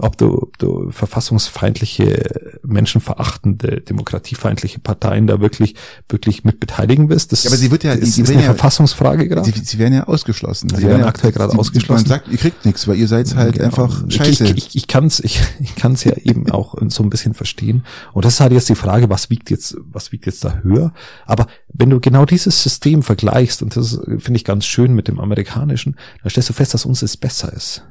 Ob 0.00 0.16
du, 0.16 0.42
ob 0.42 0.58
du 0.58 0.90
verfassungsfeindliche, 0.92 2.60
menschenverachtende, 2.62 3.80
demokratiefeindliche 3.80 4.78
Parteien 4.78 5.26
da 5.26 5.40
wirklich, 5.40 5.74
wirklich 6.08 6.44
mit 6.44 6.60
beteiligen 6.60 7.08
willst. 7.08 7.32
Das 7.32 7.44
Ja, 7.44 7.50
aber 7.50 7.56
sie 7.56 7.70
wird 7.70 7.84
ja- 7.84 7.92
ist, 7.92 8.16
die 8.16 8.22
ist 8.22 8.30
eine 8.30 8.40
ja- 8.40 8.46
Verfassungsfrage 8.54 9.28
gerade. 9.28 9.50
Sie, 9.50 9.58
sie 9.64 9.78
werden 9.78 9.94
ja 9.94 10.04
ausgeschlossen. 10.04 10.68
Sie 10.74 10.82
werden 10.84 11.04
aktuell 11.04 11.32
gerade 11.32 11.52
sie- 11.52 11.58
ausgeschlossen. 11.58 12.08
Man 12.08 12.18
sagt, 12.20 12.28
ihr 12.28 12.38
kriegt 12.38 12.64
nichts, 12.64 12.86
weil 12.86 12.96
ihr 12.96 13.08
seid 13.08 13.34
halt 13.34 13.54
Genau. 13.54 13.66
einfach 13.66 14.04
Ich- 14.08 14.14
scheiße. 14.14 14.44
Ich, 14.44 14.56
ich, 14.56 14.76
ich 14.76 14.86
kann 14.86 15.06
es 15.06 15.20
ich, 15.20 15.40
ich 15.60 15.74
kann's 15.74 16.04
ja 16.04 16.12
eben 16.16 16.50
auch 16.50 16.76
so 16.88 17.02
ein 17.02 17.10
bisschen 17.10 17.34
verstehen. 17.34 17.84
Und 18.12 18.24
das 18.24 18.34
ist 18.34 18.40
halt 18.40 18.52
jetzt 18.52 18.68
die 18.68 18.74
Frage, 18.76 19.10
was 19.10 19.30
wiegt 19.30 19.50
jetzt, 19.50 19.76
was 19.90 20.12
wiegt 20.12 20.26
jetzt 20.26 20.44
da 20.44 20.58
höher? 20.62 20.92
Aber 21.26 21.46
wenn 21.72 21.90
du 21.90 22.00
genau 22.00 22.24
dieses 22.24 22.62
System 22.62 23.02
vergleichst, 23.02 23.62
und 23.62 23.76
das 23.76 23.98
finde 24.18 24.36
ich 24.36 24.44
ganz 24.44 24.64
schön 24.64 24.94
mit 24.94 25.08
dem 25.08 25.18
amerikanischen, 25.20 25.96
dann 26.22 26.30
stellst 26.30 26.48
du 26.50 26.52
fest, 26.54 26.72
dass 26.74 26.84
uns 26.86 27.02
es 27.02 27.16
besser 27.16 27.52
ist. 27.52 27.82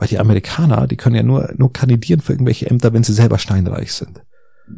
Weil 0.00 0.08
die 0.08 0.18
Amerikaner, 0.18 0.86
die 0.86 0.96
können 0.96 1.14
ja 1.14 1.22
nur, 1.22 1.52
nur 1.58 1.74
kandidieren 1.74 2.20
für 2.20 2.32
irgendwelche 2.32 2.70
Ämter, 2.70 2.94
wenn 2.94 3.04
sie 3.04 3.12
selber 3.12 3.38
steinreich 3.38 3.92
sind. 3.92 4.22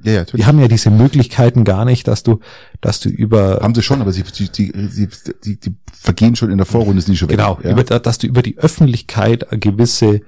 ja, 0.02 0.12
ja, 0.12 0.18
natürlich. 0.18 0.44
Die 0.44 0.46
haben 0.46 0.58
ja 0.58 0.66
diese 0.66 0.90
Möglichkeiten 0.90 1.62
gar 1.62 1.84
nicht, 1.84 2.08
dass 2.08 2.24
du, 2.24 2.40
dass 2.80 2.98
du 2.98 3.08
über 3.08 3.60
Haben 3.62 3.74
sie 3.76 3.82
schon, 3.82 4.00
aber 4.00 4.12
sie, 4.12 4.24
sie, 4.32 4.50
sie, 4.52 4.72
sie, 4.90 5.60
die, 5.60 5.76
vergehen 5.92 6.34
schon 6.34 6.50
in 6.50 6.56
der 6.56 6.66
Vorrunde, 6.66 7.00
sind 7.00 7.12
die 7.12 7.18
schon 7.18 7.28
weg. 7.28 7.36
Genau, 7.36 7.60
ja. 7.62 7.70
über, 7.70 7.84
dass 7.84 8.18
du 8.18 8.26
über 8.26 8.42
die 8.42 8.58
Öffentlichkeit 8.58 9.52
eine 9.52 9.60
gewisse, 9.60 10.22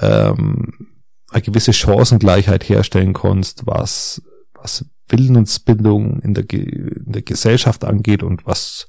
ähm, 0.00 0.88
eine 1.30 1.42
gewisse 1.42 1.72
Chancengleichheit 1.72 2.68
herstellen 2.68 3.12
kannst, 3.12 3.66
was, 3.66 4.20
was 4.54 4.84
Willensbildung 5.08 6.18
in 6.22 6.34
der, 6.34 6.44
in 6.52 7.12
der 7.12 7.22
Gesellschaft 7.22 7.84
angeht 7.84 8.24
und 8.24 8.46
was 8.46 8.88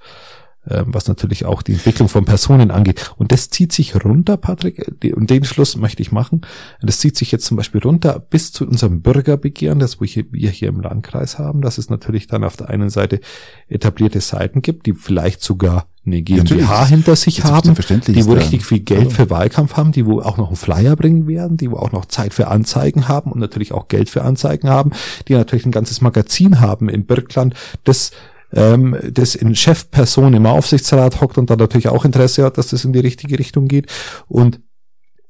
was 0.85 1.07
natürlich 1.07 1.45
auch 1.45 1.61
die 1.61 1.73
Entwicklung 1.73 2.09
von 2.09 2.25
Personen 2.25 2.71
angeht. 2.71 3.13
Und 3.17 3.31
das 3.31 3.49
zieht 3.49 3.71
sich 3.73 4.03
runter, 4.03 4.37
Patrick, 4.37 4.91
und 5.15 5.29
den 5.29 5.43
Schluss 5.43 5.75
möchte 5.75 6.01
ich 6.01 6.11
machen. 6.11 6.41
Das 6.81 6.99
zieht 6.99 7.17
sich 7.17 7.31
jetzt 7.31 7.45
zum 7.45 7.57
Beispiel 7.57 7.81
runter 7.81 8.19
bis 8.19 8.51
zu 8.51 8.67
unserem 8.67 9.01
Bürgerbegehren, 9.01 9.79
das 9.79 9.99
wir 9.99 10.07
hier 10.07 10.69
im 10.69 10.81
Landkreis 10.81 11.39
haben, 11.39 11.61
dass 11.61 11.77
es 11.77 11.89
natürlich 11.89 12.27
dann 12.27 12.43
auf 12.43 12.57
der 12.57 12.69
einen 12.69 12.89
Seite 12.89 13.19
etablierte 13.67 14.21
Seiten 14.21 14.61
gibt, 14.61 14.85
die 14.85 14.93
vielleicht 14.93 15.41
sogar 15.41 15.87
eine 16.05 16.21
GmbH 16.21 16.85
hinter 16.85 17.15
sich 17.15 17.43
haben, 17.43 17.75
die 18.07 18.25
wo 18.25 18.33
richtig 18.33 18.65
viel 18.65 18.79
Geld 18.79 19.11
für 19.13 19.29
Wahlkampf 19.29 19.75
haben, 19.75 19.91
die 19.91 20.05
wo 20.05 20.21
auch 20.21 20.37
noch 20.37 20.47
einen 20.47 20.55
Flyer 20.55 20.95
bringen 20.95 21.27
werden, 21.27 21.57
die 21.57 21.69
wo 21.69 21.77
auch 21.77 21.91
noch 21.91 22.05
Zeit 22.05 22.33
für 22.33 22.47
Anzeigen 22.47 23.07
haben 23.07 23.31
und 23.31 23.39
natürlich 23.39 23.73
auch 23.73 23.87
Geld 23.87 24.09
für 24.09 24.23
Anzeigen 24.23 24.69
haben, 24.69 24.91
die 25.27 25.33
natürlich 25.33 25.65
ein 25.65 25.71
ganzes 25.71 26.01
Magazin 26.01 26.59
haben 26.59 26.89
in 26.89 27.05
Birkland, 27.05 27.53
das 27.83 28.11
ähm, 28.53 28.97
das 29.11 29.35
in 29.35 29.55
Chefperson 29.55 30.33
im 30.33 30.45
Aufsichtsrat 30.45 31.21
hockt 31.21 31.37
und 31.37 31.49
da 31.49 31.55
natürlich 31.55 31.89
auch 31.89 32.05
Interesse 32.05 32.43
hat, 32.43 32.57
dass 32.57 32.67
das 32.67 32.85
in 32.85 32.93
die 32.93 32.99
richtige 32.99 33.37
Richtung 33.37 33.67
geht. 33.67 33.91
Und 34.27 34.61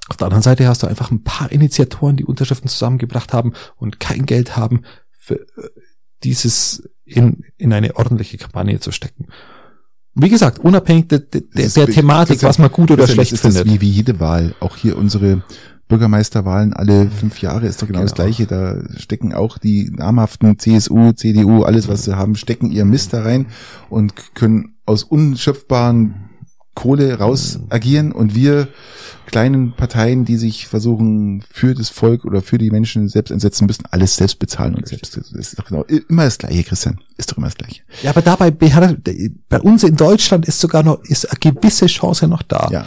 auf 0.07 0.17
der 0.17 0.25
anderen 0.25 0.43
Seite 0.43 0.67
hast 0.67 0.83
du 0.83 0.87
einfach 0.87 1.11
ein 1.11 1.23
paar 1.23 1.51
Initiatoren, 1.51 2.17
die 2.17 2.25
Unterschriften 2.25 2.69
zusammengebracht 2.69 3.33
haben 3.33 3.53
und 3.75 3.99
kein 3.99 4.25
Geld 4.25 4.57
haben, 4.57 4.81
für 5.11 5.35
äh, 5.35 5.69
dieses 6.23 6.89
in, 7.05 7.43
in 7.57 7.73
eine 7.73 7.95
ordentliche 7.95 8.37
Kampagne 8.37 8.79
zu 8.79 8.91
stecken. 8.91 9.27
Wie 10.15 10.29
gesagt, 10.29 10.59
unabhängig 10.59 11.07
de, 11.07 11.19
de, 11.19 11.43
der, 11.53 11.69
der 11.69 11.87
Thematik, 11.87 12.43
was 12.43 12.57
man 12.57 12.71
gut 12.71 12.91
oder 12.91 13.07
schlecht 13.07 13.31
ist 13.31 13.41
findet. 13.41 13.65
Das 13.65 13.73
wie, 13.73 13.81
wie 13.81 13.89
jede 13.89 14.19
Wahl. 14.19 14.55
Auch 14.59 14.75
hier 14.75 14.97
unsere 14.97 15.43
Bürgermeisterwahlen 15.89 16.73
alle 16.73 17.09
fünf 17.09 17.41
Jahre 17.41 17.67
ist 17.67 17.81
doch 17.81 17.87
genau, 17.87 17.99
genau, 17.99 18.07
das 18.07 18.15
Gleiche. 18.15 18.45
Da 18.45 18.77
stecken 18.97 19.33
auch 19.33 19.57
die 19.57 19.89
namhaften 19.89 20.57
CSU, 20.57 21.11
CDU, 21.11 21.63
alles 21.63 21.89
was 21.89 22.05
sie 22.05 22.15
haben, 22.15 22.35
stecken 22.35 22.71
ihr 22.71 22.85
Mist 22.85 23.11
da 23.11 23.23
rein 23.23 23.47
und 23.89 24.35
können 24.35 24.75
aus 24.85 25.03
unschöpfbaren 25.03 26.29
Kohle 26.75 27.17
raus 27.17 27.59
agieren 27.69 28.11
und 28.13 28.35
wir 28.35 28.69
kleinen 29.25 29.73
Parteien, 29.73 30.25
die 30.25 30.37
sich 30.37 30.67
versuchen 30.67 31.43
für 31.49 31.73
das 31.73 31.89
Volk 31.89 32.23
oder 32.23 32.41
für 32.41 32.57
die 32.57 32.71
Menschen 32.71 33.09
selbst 33.09 33.31
einsetzen 33.31 33.65
müssen, 33.65 33.83
alles 33.91 34.15
selbst 34.15 34.39
bezahlen 34.39 34.75
und 34.75 34.87
selbst. 34.87 35.17
Das 35.17 35.31
ist 35.31 35.59
doch 35.59 35.65
genau 35.65 35.83
immer 35.83 36.23
das 36.23 36.37
Gleiche, 36.37 36.63
Christian. 36.63 36.99
Ist 37.17 37.31
doch 37.31 37.37
immer 37.37 37.47
das 37.47 37.55
Gleiche. 37.55 37.81
Ja, 38.01 38.11
aber 38.11 38.21
dabei 38.21 38.51
bei 38.51 39.61
uns 39.61 39.83
in 39.83 39.95
Deutschland 39.95 40.47
ist 40.47 40.59
sogar 40.59 40.83
noch 40.83 41.03
ist 41.03 41.25
eine 41.25 41.39
gewisse 41.39 41.87
Chance 41.87 42.27
noch 42.27 42.43
da. 42.43 42.69
Ja. 42.71 42.85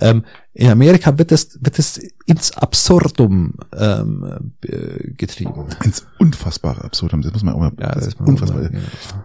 Ähm, 0.00 0.24
in 0.52 0.68
Amerika 0.68 1.16
wird 1.18 1.30
es, 1.32 1.58
wird 1.62 1.78
es 1.78 2.00
ins 2.26 2.56
Absurdum 2.56 3.54
ähm, 3.76 4.54
getrieben. 5.16 5.66
Ins 5.84 6.06
unfassbare 6.18 6.84
Absurdum, 6.84 7.22
das 7.22 7.32
muss 7.32 7.44
man 7.44 7.54
auch 7.54 7.60
mal, 7.60 7.72
ja, 7.78 7.92
das 7.92 8.08
ist 8.08 8.20
unfassbar. 8.20 8.62
Mal, 8.62 8.72
ja. 8.72 9.24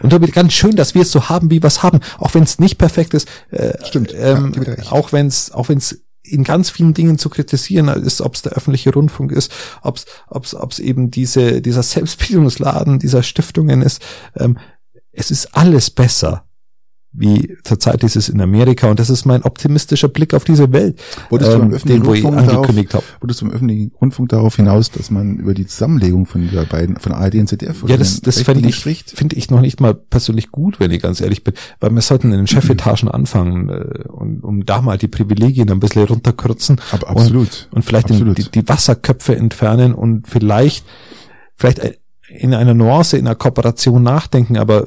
Und 0.00 0.12
damit 0.12 0.32
ganz 0.32 0.52
schön, 0.52 0.76
dass 0.76 0.94
wir 0.94 1.02
es 1.02 1.12
so 1.12 1.28
haben, 1.28 1.50
wie 1.50 1.62
wir 1.62 1.66
es 1.66 1.82
haben, 1.82 2.00
auch 2.18 2.34
wenn 2.34 2.42
es 2.42 2.58
nicht 2.58 2.78
perfekt 2.78 3.14
ist. 3.14 3.28
Äh, 3.50 3.74
Stimmt. 3.84 4.14
Ähm, 4.16 4.52
ja, 4.66 4.90
auch 4.90 5.12
wenn 5.12 5.26
es, 5.26 5.52
auch 5.52 5.68
wenn 5.68 5.78
es 5.78 6.02
in 6.22 6.44
ganz 6.44 6.70
vielen 6.70 6.94
Dingen 6.94 7.18
zu 7.18 7.28
kritisieren 7.28 7.88
ist, 7.88 8.20
ob 8.20 8.34
es 8.34 8.42
der 8.42 8.52
öffentliche 8.52 8.92
Rundfunk 8.92 9.32
ist, 9.32 9.52
ob 9.82 9.96
es 9.96 10.06
ob's, 10.28 10.54
ob's 10.54 10.78
eben 10.78 11.10
diese 11.10 11.62
dieser 11.62 11.82
Selbstbildungsladen 11.82 12.98
dieser 12.98 13.22
Stiftungen 13.22 13.82
ist. 13.82 14.02
Ähm, 14.36 14.58
es 15.12 15.30
ist 15.30 15.56
alles 15.56 15.90
besser 15.90 16.44
wie 17.12 17.56
zurzeit 17.64 18.04
ist 18.04 18.14
es 18.14 18.28
in 18.28 18.40
Amerika 18.40 18.88
und 18.88 19.00
das 19.00 19.10
ist 19.10 19.24
mein 19.24 19.42
optimistischer 19.42 20.08
Blick 20.08 20.32
auf 20.32 20.44
diese 20.44 20.72
Welt, 20.72 21.00
Wurdest 21.28 21.52
ähm, 21.52 21.70
du 21.70 21.78
den 21.78 22.06
wo 22.06 22.14
ich 22.14 22.24
angekündigt 22.24 22.94
habe. 22.94 23.04
Wurdest 23.20 23.40
du 23.40 23.46
im 23.46 23.52
öffentlichen 23.52 23.92
Rundfunk 24.00 24.28
darauf 24.28 24.56
hinaus, 24.56 24.92
dass 24.92 25.10
man 25.10 25.38
über 25.38 25.52
die 25.52 25.66
Zusammenlegung 25.66 26.26
von 26.26 26.48
der 26.48 26.62
beiden, 26.64 26.96
von 26.96 27.12
ARD 27.12 27.34
und 27.36 27.48
ZDF 27.48 27.84
Ja, 27.88 27.96
das, 27.96 28.20
das 28.20 28.42
finde 28.42 28.68
ich, 28.68 29.04
finde 29.06 29.36
ich 29.36 29.50
noch 29.50 29.60
nicht 29.60 29.80
mal 29.80 29.94
persönlich 29.94 30.52
gut, 30.52 30.78
wenn 30.78 30.92
ich 30.92 31.02
ganz 31.02 31.20
ehrlich 31.20 31.42
bin, 31.42 31.54
weil 31.80 31.90
wir 31.90 32.00
sollten 32.00 32.30
in 32.30 32.38
den 32.38 32.46
Chefetagen 32.46 33.08
anfangen, 33.10 33.68
äh, 33.70 34.08
und, 34.08 34.44
um 34.44 34.64
da 34.64 34.80
mal 34.80 34.96
die 34.96 35.08
Privilegien 35.08 35.70
ein 35.70 35.80
bisschen 35.80 36.04
runterkürzen. 36.04 36.80
Aber 36.92 37.08
absolut. 37.08 37.68
Und, 37.70 37.78
und 37.78 37.82
vielleicht 37.82 38.10
absolut. 38.10 38.38
Die, 38.38 38.50
die 38.50 38.68
Wasserköpfe 38.68 39.34
entfernen 39.34 39.94
und 39.94 40.28
vielleicht, 40.28 40.84
vielleicht 41.56 41.80
in 42.28 42.54
einer 42.54 42.74
Nuance, 42.74 43.16
in 43.16 43.26
einer 43.26 43.34
Kooperation 43.34 44.02
nachdenken, 44.02 44.56
aber 44.56 44.86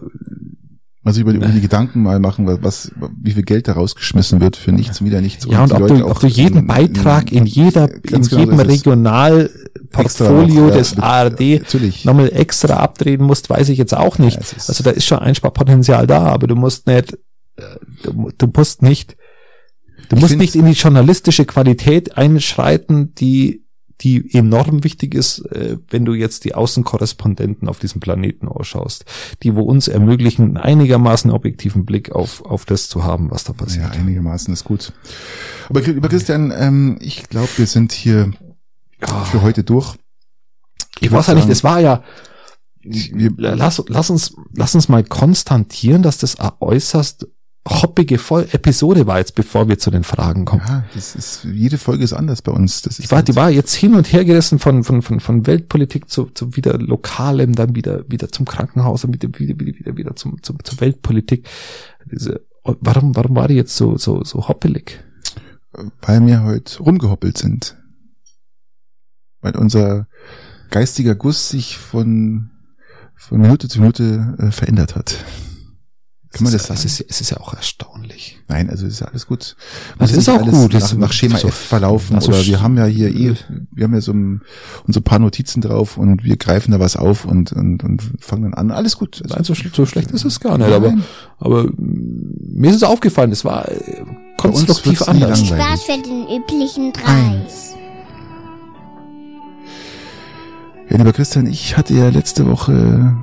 also 1.06 1.20
über, 1.20 1.34
über 1.34 1.48
die 1.48 1.60
Gedanken 1.60 2.02
mal 2.02 2.20
machen, 2.20 2.48
was, 2.62 2.94
wie 3.22 3.32
viel 3.32 3.44
Geld 3.44 3.68
da 3.68 3.74
rausgeschmissen 3.74 4.40
wird 4.40 4.56
für 4.56 4.72
nichts 4.72 5.02
und 5.02 5.08
wieder 5.08 5.20
nichts. 5.20 5.46
Ja, 5.50 5.64
und, 5.64 5.74
und 5.74 5.82
ob, 5.82 5.88
du, 5.90 6.08
ob 6.08 6.22
du 6.22 6.28
jeden 6.28 6.60
in, 6.60 6.68
Beitrag 6.68 7.30
in, 7.32 7.46
jeder, 7.46 7.94
in 7.94 8.22
genau 8.22 8.40
jedem 8.40 8.58
Regionalportfolio 8.60 10.70
des 10.70 10.96
ja, 10.96 11.04
ARD 11.04 11.60
natürlich. 11.60 12.06
nochmal 12.06 12.32
extra 12.34 12.78
abdrehen 12.78 13.22
musst, 13.22 13.50
weiß 13.50 13.68
ich 13.68 13.78
jetzt 13.78 13.94
auch 13.94 14.18
nicht. 14.18 14.40
Ja, 14.40 14.46
also 14.66 14.82
da 14.82 14.92
ist 14.92 15.06
schon 15.06 15.20
Einsparpotenzial 15.20 16.08
da, 16.08 16.28
aber 16.28 16.48
du 16.48 16.56
musst 16.56 16.88
nicht, 16.88 17.18
äh, 17.58 17.64
du, 18.04 18.32
du 18.38 18.48
musst 18.56 18.82
nicht, 18.82 19.18
du 20.08 20.16
musst 20.16 20.38
nicht 20.38 20.56
in 20.56 20.66
die 20.66 20.72
journalistische 20.72 21.44
Qualität 21.44 22.18
einschreiten, 22.18 23.14
die 23.16 23.63
die 24.02 24.34
enorm 24.34 24.84
wichtig 24.84 25.16
ist, 25.16 25.40
äh, 25.52 25.78
wenn 25.90 26.06
du 26.06 26.14
jetzt 26.14 26.46
die 26.46 26.56
Außenkorrespondenten 26.56 27.68
auf 27.68 27.80
diesem 27.80 28.02
Planeten 28.02 28.48
ausschaust, 28.48 29.06
die 29.44 29.56
wo 29.56 29.62
uns 29.62 29.88
ermöglichen, 29.88 30.44
einen 30.44 30.58
einigermaßen 30.58 31.32
objektiven 31.32 31.86
Blick 31.86 32.12
auf, 32.12 32.44
auf 32.46 32.66
das 32.66 32.90
zu 32.90 33.04
haben, 33.04 33.32
was 33.32 33.44
da 33.44 33.54
passiert. 33.54 33.94
Ja, 33.94 34.02
einigermaßen 34.02 34.54
ist 34.54 34.64
gut. 34.64 34.94
Aber 35.70 35.82
lieber 35.82 36.10
Christian, 36.10 36.52
ähm, 36.56 36.98
ich 37.02 37.30
glaube, 37.30 37.50
wir 37.58 37.68
sind 37.68 37.92
hier 37.92 38.32
für 39.32 39.42
heute 39.42 39.64
durch. 39.64 39.96
Ich, 41.00 41.08
ich 41.08 41.12
weiß 41.12 41.28
ja 41.28 41.34
nicht, 41.36 41.50
das 41.50 41.64
war 41.64 41.80
ja, 41.80 42.04
lass, 42.84 43.84
lass 43.88 44.10
uns, 44.10 44.36
lass 44.54 44.76
uns 44.76 44.90
mal 44.90 45.04
konstatieren, 45.04 46.04
dass 46.04 46.18
das 46.18 46.38
äußerst 46.60 47.28
hoppige 47.68 48.18
Voll 48.18 48.48
Episode 48.52 49.08
war 49.08 49.20
jetzt, 49.20 49.36
bevor 49.36 49.70
wir 49.70 49.80
zu 49.80 49.90
den 49.90 50.04
Fragen 50.04 50.44
kommen. 50.46 50.64
Ja, 50.68 50.84
das 50.94 51.16
ist, 51.16 51.46
jede 51.46 51.78
Folge 51.78 52.04
ist 52.04 52.14
anders 52.14 52.42
bei 52.42 52.52
uns. 52.52 52.82
Das 52.82 53.00
ist 53.00 53.08
die, 53.08 53.12
war, 53.12 53.24
die 53.24 53.36
war 53.36 53.50
jetzt 53.50 53.74
hin 53.74 53.96
und 53.96 54.12
her 54.12 54.26
gerissen 54.26 54.60
von, 54.60 54.84
von, 54.84 55.02
von, 55.02 55.20
von 55.20 55.48
Weltpolitik 55.48 56.10
zu, 56.10 56.26
zu 56.26 56.56
wieder 56.58 56.78
Lokalem, 56.78 57.54
dann 57.56 57.76
wieder, 57.76 58.04
wieder 58.10 58.30
zum 58.30 58.46
Krankenhaus 58.46 59.06
und 59.06 59.14
wieder, 59.14 59.30
wieder, 59.40 59.58
wieder, 59.58 59.80
wieder, 59.80 59.98
wieder 59.98 60.16
zum, 60.16 60.44
zum, 60.44 60.62
zur 60.64 60.82
Weltpolitik. 60.82 61.48
Diese, 62.12 62.42
warum, 62.64 63.16
warum 63.16 63.36
war 63.36 63.48
die 63.48 63.56
jetzt 63.56 63.76
so, 63.76 63.98
so, 63.98 64.24
so 64.24 64.48
hoppelig? 64.48 65.00
Weil 66.02 66.26
wir 66.28 66.44
heute 66.44 66.80
rumgehoppelt 66.84 67.38
sind. 67.38 67.78
Weil 69.42 69.56
unser 69.56 70.08
geistiger 70.70 71.16
Guss 71.16 71.50
sich 71.50 71.78
von, 71.78 72.52
von 73.16 73.40
Minute 73.40 73.70
zu 73.70 73.80
Minute 73.80 74.36
äh, 74.40 74.52
verändert 74.52 74.96
hat. 74.96 75.24
Kann 76.34 76.46
man 76.46 76.52
das 76.52 76.66
sagen? 76.66 76.80
Es 76.80 76.86
ist, 76.86 77.06
es 77.08 77.22
ist 77.22 77.30
ja 77.30 77.38
auch 77.38 77.54
erstaunlich. 77.54 78.40
Nein, 78.48 78.68
also 78.72 78.88
es 78.88 78.94
ist 78.94 79.00
ja 79.02 79.08
alles 79.08 79.28
gut. 79.28 79.56
Das 80.00 80.12
ist 80.12 80.28
auch 80.28 80.42
gut. 80.42 80.74
Nach, 80.74 80.94
nach 80.96 81.14
Schema 81.14 81.38
so, 81.38 81.50
F 81.50 81.54
verlaufen. 81.54 82.16
Also 82.16 82.30
oder 82.30 82.44
wir 82.44 82.60
haben 82.60 82.76
ja 82.76 82.86
hier 82.86 83.10
eh, 83.14 83.36
wir 83.72 83.84
haben 83.84 83.94
ja 83.94 84.02
so 84.02 84.14
ein, 84.14 84.42
unsere 84.88 85.04
paar 85.04 85.20
Notizen 85.20 85.62
drauf 85.62 85.96
und 85.96 86.24
wir 86.24 86.36
greifen 86.38 86.72
da 86.72 86.80
was 86.80 86.96
auf 86.96 87.26
und, 87.26 87.54
und, 87.54 87.84
und 87.84 88.02
fangen 88.20 88.44
dann 88.44 88.56
an. 88.56 88.72
Alles 88.72 88.98
gut. 88.98 89.22
Also 89.22 89.36
Nein, 89.36 89.44
so, 89.44 89.54
so 89.54 89.86
schlecht 89.86 90.10
ist 90.10 90.26
es 90.26 90.40
gar 90.40 90.58
nicht. 90.58 90.72
Aber, 90.72 90.96
aber 91.38 91.70
mir 91.78 92.72
ist 92.72 92.78
es 92.78 92.84
aufgefallen, 92.84 93.32
es 93.32 93.46
war 93.46 93.72
äh, 93.72 94.04
konstruktiv 94.38 95.04
anders. 95.04 95.46
Spaß 95.46 95.84
für 95.84 96.02
den 96.02 96.26
üblichen 96.36 96.94
Preis. 96.94 97.76
Ja, 100.90 100.98
lieber 100.98 101.14
Christian, 101.14 101.46
ich 101.46 101.78
hatte 101.78 101.94
ja 101.94 102.10
letzte 102.10 102.48
Woche 102.48 103.16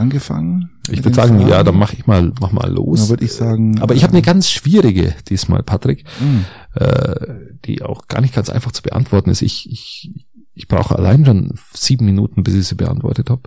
angefangen. 0.00 0.70
Ich 0.88 1.04
würde 1.04 1.14
sagen, 1.14 1.36
Fragen. 1.36 1.50
ja, 1.50 1.62
dann 1.62 1.76
mach 1.76 1.92
ich 1.92 2.06
mal, 2.06 2.32
mach 2.40 2.52
mal 2.52 2.70
los. 2.70 3.00
Dann 3.00 3.08
würde 3.10 3.24
ich 3.24 3.32
sagen. 3.32 3.80
Aber 3.80 3.94
ich 3.94 4.02
habe 4.02 4.12
eine 4.12 4.22
ganz 4.22 4.50
schwierige 4.50 5.14
diesmal, 5.28 5.62
Patrick, 5.62 6.04
mhm. 6.20 6.44
äh, 6.74 7.26
die 7.64 7.82
auch 7.82 8.08
gar 8.08 8.20
nicht 8.20 8.34
ganz 8.34 8.50
einfach 8.50 8.72
zu 8.72 8.82
beantworten 8.82 9.30
ist. 9.30 9.42
Ich, 9.42 9.70
ich, 9.70 10.26
ich 10.54 10.66
brauche 10.66 10.96
allein 10.96 11.24
schon 11.24 11.54
sieben 11.72 12.06
Minuten, 12.06 12.42
bis 12.42 12.54
ich 12.54 12.66
sie 12.66 12.74
beantwortet 12.74 13.30
habe. 13.30 13.42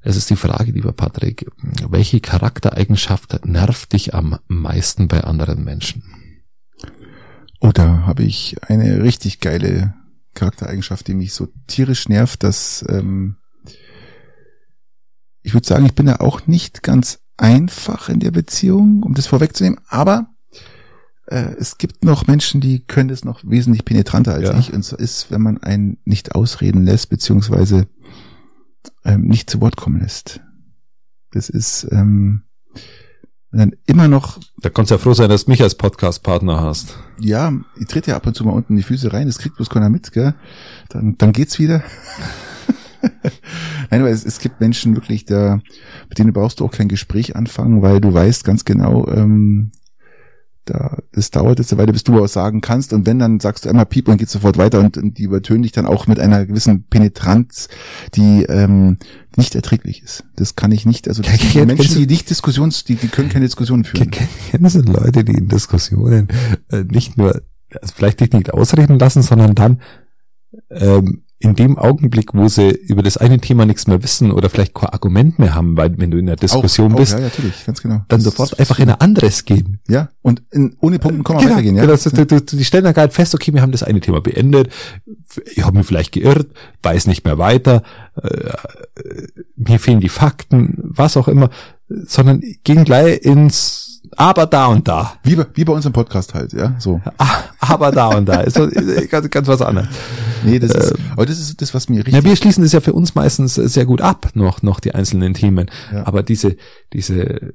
Es 0.00 0.16
ist 0.16 0.30
die 0.30 0.36
Frage, 0.36 0.70
lieber 0.70 0.92
Patrick, 0.92 1.50
welche 1.88 2.20
Charaktereigenschaft 2.20 3.44
nervt 3.44 3.92
dich 3.92 4.14
am 4.14 4.38
meisten 4.46 5.08
bei 5.08 5.24
anderen 5.24 5.64
Menschen? 5.64 6.04
Oh, 7.60 7.72
da 7.74 8.06
habe 8.06 8.22
ich 8.22 8.56
eine 8.62 9.02
richtig 9.02 9.40
geile 9.40 9.94
Charaktereigenschaft, 10.34 11.08
die 11.08 11.14
mich 11.14 11.32
so 11.32 11.48
tierisch 11.66 12.08
nervt, 12.08 12.44
dass 12.44 12.84
ähm, 12.88 13.36
ich 15.42 15.54
würde 15.54 15.66
sagen, 15.66 15.86
ich 15.86 15.94
bin 15.94 16.06
da 16.06 16.16
auch 16.16 16.46
nicht 16.46 16.82
ganz 16.82 17.20
einfach 17.36 18.08
in 18.08 18.20
der 18.20 18.30
Beziehung, 18.30 19.02
um 19.02 19.14
das 19.14 19.26
vorwegzunehmen, 19.26 19.80
aber 19.88 20.28
äh, 21.26 21.54
es 21.58 21.78
gibt 21.78 22.04
noch 22.04 22.26
Menschen, 22.26 22.60
die 22.60 22.80
können 22.80 23.08
das 23.08 23.24
noch 23.24 23.42
wesentlich 23.44 23.84
penetranter 23.84 24.34
als 24.34 24.48
ja. 24.48 24.58
ich. 24.58 24.72
Und 24.72 24.84
so 24.84 24.96
ist, 24.96 25.30
wenn 25.30 25.42
man 25.42 25.58
einen 25.58 25.98
nicht 26.04 26.34
ausreden 26.34 26.84
lässt, 26.84 27.10
beziehungsweise 27.10 27.86
ähm, 29.04 29.22
nicht 29.22 29.50
zu 29.50 29.60
Wort 29.60 29.76
kommen 29.76 30.00
lässt. 30.00 30.40
Das 31.30 31.50
ist 31.50 31.86
ähm, 31.90 32.44
dann 33.52 33.74
immer 33.86 34.08
noch. 34.08 34.38
Da 34.58 34.70
kannst 34.70 34.90
du 34.90 34.94
ja 34.94 34.98
froh 34.98 35.12
sein, 35.12 35.28
dass 35.28 35.44
du 35.44 35.50
mich 35.50 35.62
als 35.62 35.74
Podcast-Partner 35.74 36.60
hast. 36.60 36.98
Ja, 37.20 37.52
ich 37.78 37.86
trete 37.86 38.10
ja 38.10 38.16
ab 38.16 38.26
und 38.26 38.34
zu 38.34 38.44
mal 38.44 38.52
unten 38.52 38.76
die 38.76 38.82
Füße 38.82 39.12
rein, 39.12 39.26
das 39.26 39.38
kriegt 39.38 39.56
bloß 39.56 39.68
keiner 39.70 39.90
mit, 39.90 40.12
gell? 40.12 40.34
Dann, 40.88 41.16
dann 41.18 41.32
geht's 41.32 41.58
wieder. 41.58 41.82
Nein, 43.90 44.00
aber 44.00 44.10
es, 44.10 44.24
es 44.24 44.38
gibt 44.38 44.60
Menschen 44.60 44.94
wirklich, 44.94 45.24
da, 45.24 45.60
mit 46.08 46.18
denen 46.18 46.32
brauchst 46.32 46.60
du 46.60 46.64
auch 46.64 46.72
kein 46.72 46.88
Gespräch 46.88 47.36
anfangen, 47.36 47.82
weil 47.82 48.00
du 48.00 48.12
weißt 48.12 48.44
ganz 48.44 48.64
genau, 48.64 49.06
ähm, 49.08 49.72
da, 50.64 50.98
das 51.12 51.30
dauert 51.30 51.58
jetzt 51.58 51.72
eine 51.72 51.80
Weile, 51.80 51.92
bis 51.92 52.04
du 52.04 52.20
was 52.20 52.34
sagen 52.34 52.60
kannst. 52.60 52.92
Und 52.92 53.06
wenn, 53.06 53.18
dann 53.18 53.40
sagst 53.40 53.64
du 53.64 53.70
einmal 53.70 53.86
Piep 53.86 54.06
und 54.08 54.18
geht 54.18 54.28
sofort 54.28 54.58
weiter 54.58 54.80
und, 54.80 54.98
und 54.98 55.16
die 55.16 55.22
übertönen 55.22 55.62
dich 55.62 55.72
dann 55.72 55.86
auch 55.86 56.06
mit 56.06 56.20
einer 56.20 56.44
gewissen 56.44 56.84
Penetranz, 56.84 57.68
die 58.14 58.42
ähm, 58.42 58.98
nicht 59.36 59.54
erträglich 59.54 60.02
ist. 60.02 60.24
Das 60.36 60.56
kann 60.56 60.70
ich 60.70 60.84
nicht. 60.84 61.08
Also 61.08 61.22
das 61.22 61.32
Kenn- 61.32 61.64
Menschen, 61.64 61.96
die 61.96 62.06
nicht 62.06 62.28
Diskussions, 62.28 62.84
die, 62.84 62.96
die 62.96 63.08
können 63.08 63.30
keine 63.30 63.46
Diskussion 63.46 63.84
führen. 63.84 64.10
Kennen 64.10 64.68
Sie 64.68 64.82
Leute, 64.82 65.24
die 65.24 65.32
in 65.32 65.48
Diskussionen 65.48 66.28
äh, 66.70 66.84
nicht 66.84 67.16
nur, 67.16 67.40
also 67.80 67.94
vielleicht 67.94 68.20
dich 68.20 68.32
nicht 68.32 68.52
ausreden 68.52 68.98
lassen, 68.98 69.22
sondern 69.22 69.54
dann 69.54 69.80
ähm, 70.70 71.22
in 71.40 71.54
dem 71.54 71.78
Augenblick, 71.78 72.34
wo 72.34 72.48
sie 72.48 72.70
über 72.70 73.02
das 73.02 73.16
eine 73.16 73.38
Thema 73.38 73.64
nichts 73.64 73.86
mehr 73.86 74.02
wissen 74.02 74.32
oder 74.32 74.50
vielleicht 74.50 74.74
kein 74.74 74.88
Argument 74.88 75.38
mehr 75.38 75.54
haben, 75.54 75.76
weil 75.76 75.96
wenn 75.96 76.10
du 76.10 76.18
in 76.18 76.26
der 76.26 76.34
Diskussion 76.34 76.92
auch, 76.94 76.96
bist, 76.96 77.14
Auch, 77.14 77.18
ja, 77.18 77.24
natürlich, 77.24 77.64
ganz 77.64 77.80
genau. 77.80 78.02
dann 78.08 78.18
Das 78.18 78.24
sofort 78.24 78.58
einfach 78.58 78.80
in 78.80 78.90
ein 78.90 79.00
anderes 79.00 79.44
gehen. 79.44 79.78
Ja, 79.88 80.08
und 80.22 80.42
in, 80.50 80.76
ohne 80.80 80.98
Punkten 80.98 81.22
man 81.22 81.40
Genau, 81.40 81.52
weitergehen, 81.52 81.76
ja. 81.76 81.82
genau, 81.82 81.94
ist, 81.94 82.06
du, 82.06 82.26
du, 82.26 82.40
die 82.40 82.64
stellen 82.64 82.84
dann 82.84 82.94
gerade 82.94 83.12
fest, 83.12 83.34
okay, 83.36 83.54
wir 83.54 83.62
haben 83.62 83.70
das 83.70 83.84
eine 83.84 84.00
Thema 84.00 84.20
beendet, 84.20 84.72
ich 85.54 85.62
habe 85.62 85.78
mich 85.78 85.86
vielleicht 85.86 86.12
geirrt, 86.12 86.48
weiß 86.82 87.06
nicht 87.06 87.24
mehr 87.24 87.38
weiter, 87.38 87.82
äh, 88.20 88.50
mir 89.54 89.78
fehlen 89.78 90.00
die 90.00 90.08
Fakten, 90.08 90.74
was 90.78 91.16
auch 91.16 91.28
immer, 91.28 91.50
sondern 91.88 92.42
gehen 92.64 92.84
gleich 92.84 93.22
ins 93.22 93.88
aber 94.16 94.46
da 94.46 94.66
und 94.66 94.88
da. 94.88 95.14
Wie 95.22 95.36
bei, 95.36 95.46
wie 95.54 95.64
bei 95.64 95.72
uns 95.72 95.84
im 95.84 95.92
Podcast 95.92 96.34
halt, 96.34 96.52
ja, 96.52 96.74
so. 96.78 97.00
Ah, 97.18 97.42
Aber 97.60 97.92
da 97.92 98.08
und 98.08 98.26
da. 98.26 98.40
Ist 98.40 98.58
ganz, 99.10 99.28
ganz 99.30 99.48
was 99.48 99.60
anderes. 99.62 99.88
Nee, 100.44 100.58
das 100.58 100.72
ist, 100.74 100.94
aber 101.12 101.26
das 101.26 101.38
ist 101.40 101.60
das, 101.60 101.74
was 101.74 101.88
mir 101.88 101.98
richtig 101.98 102.14
Ja, 102.14 102.24
wir 102.24 102.36
schließen 102.36 102.62
das 102.62 102.72
ja 102.72 102.80
für 102.80 102.92
uns 102.92 103.14
meistens 103.14 103.54
sehr 103.54 103.86
gut 103.86 104.00
ab, 104.00 104.30
noch, 104.34 104.62
noch 104.62 104.80
die 104.80 104.94
einzelnen 104.94 105.34
Themen. 105.34 105.70
Ja. 105.92 106.06
Aber 106.06 106.22
diese, 106.22 106.56
diese, 106.92 107.54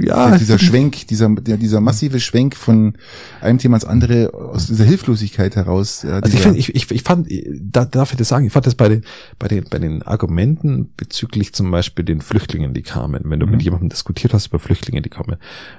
ja, 0.00 0.38
dieser 0.38 0.58
Schwenk, 0.58 1.06
dieser, 1.08 1.28
dieser 1.28 1.80
massive 1.80 2.20
Schwenk 2.20 2.56
von 2.56 2.96
einem 3.40 3.58
Thema 3.58 3.76
ins 3.76 3.84
andere 3.84 4.32
aus 4.32 4.66
dieser 4.68 4.84
Hilflosigkeit 4.84 5.56
heraus. 5.56 6.02
Ja, 6.02 6.20
Also 6.20 6.34
ich 6.36 6.40
finde, 6.42 6.58
ich, 6.58 6.74
ich, 6.74 6.90
ich 6.90 7.02
fand, 7.02 7.28
da 7.60 7.84
darf 7.84 8.12
ich 8.12 8.18
das 8.18 8.28
sagen, 8.28 8.46
ich 8.46 8.52
fand 8.52 8.66
das 8.66 8.74
bei 8.76 8.88
den, 8.88 9.02
bei 9.38 9.48
den, 9.48 9.64
bei 9.68 9.78
den 9.78 10.02
Argumenten 10.02 10.92
bezüglich 10.96 11.52
zum 11.52 11.70
Beispiel 11.70 12.04
den 12.04 12.20
Flüchtlingen, 12.20 12.72
die 12.74 12.82
kamen, 12.82 13.22
wenn 13.24 13.40
du 13.40 13.46
Mhm. 13.46 13.52
mit 13.52 13.62
jemandem 13.62 13.88
diskutiert 13.88 14.32
hast 14.32 14.46
über 14.48 14.58
Flüchtlinge, 14.58 15.02
die 15.02 15.10
kommen. 15.10 15.36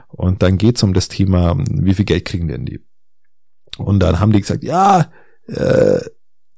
Und 0.10 0.44
dann 0.44 0.57
geht's 0.57 0.84
um 0.84 0.94
das 0.94 1.07
Thema, 1.07 1.56
wie 1.57 1.94
viel 1.94 2.06
Geld 2.06 2.26
kriegen 2.26 2.48
denn 2.48 2.65
die? 2.65 2.82
Und 3.78 3.99
dann 3.99 4.19
haben 4.19 4.34
die 4.34 4.41
gesagt, 4.41 4.64
ja, 4.64 5.10
äh, 5.52 5.99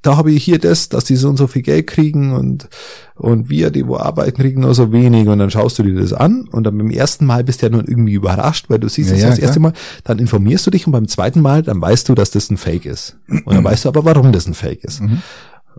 da 0.04 0.18
habe 0.18 0.32
ich 0.32 0.44
hier 0.44 0.60
das, 0.60 0.90
dass 0.90 1.06
die 1.06 1.16
so 1.16 1.30
und 1.30 1.38
so 1.38 1.48
viel 1.48 1.62
Geld 1.62 1.88
kriegen 1.88 2.34
und, 2.34 2.68
und 3.16 3.50
wir, 3.50 3.72
die 3.72 3.88
wo 3.88 3.96
arbeiten, 3.96 4.42
kriegen 4.42 4.62
nur 4.62 4.76
so 4.76 4.92
wenig. 4.92 5.30
Und 5.30 5.40
dann 5.40 5.50
schaust 5.50 5.80
du 5.80 5.84
dir 5.84 5.96
das 5.96 6.12
an 6.12 6.48
und 6.52 6.66
dann 6.66 6.78
beim 6.78 6.92
ersten 6.92 7.26
Mal 7.26 7.46
bist 7.46 7.62
du 7.62 7.68
ja 7.68 7.72
nur 7.72 7.88
irgendwie 7.88 8.14
überrascht, 8.14 8.70
weil 8.70 8.80
du 8.80 8.90
siehst 8.90 9.10
Ja, 9.12 9.16
es 9.16 9.22
ja, 9.22 9.30
das 9.30 9.40
erste 9.40 9.60
klar. 9.62 9.72
Mal, 9.72 9.80
dann 10.04 10.20
informierst 10.20 10.68
du 10.68 10.72
dich 10.72 10.86
und 10.86 10.92
beim 10.92 11.08
zweiten 11.08 11.40
Mal, 11.40 11.64
dann 11.64 11.82
weißt 11.82 12.10
du, 12.10 12.16
dass 12.16 12.32
das 12.32 12.50
ein 12.50 12.58
Fake 12.58 12.86
ist. 12.86 13.18
Und 13.30 13.56
dann 13.56 13.64
weißt 13.64 13.86
du 13.86 13.90
aber, 13.90 14.04
warum 14.04 14.34
das 14.34 14.46
ein 14.46 14.54
Fake 14.54 14.84
ist. 14.84 15.02
Mhm. 15.02 15.22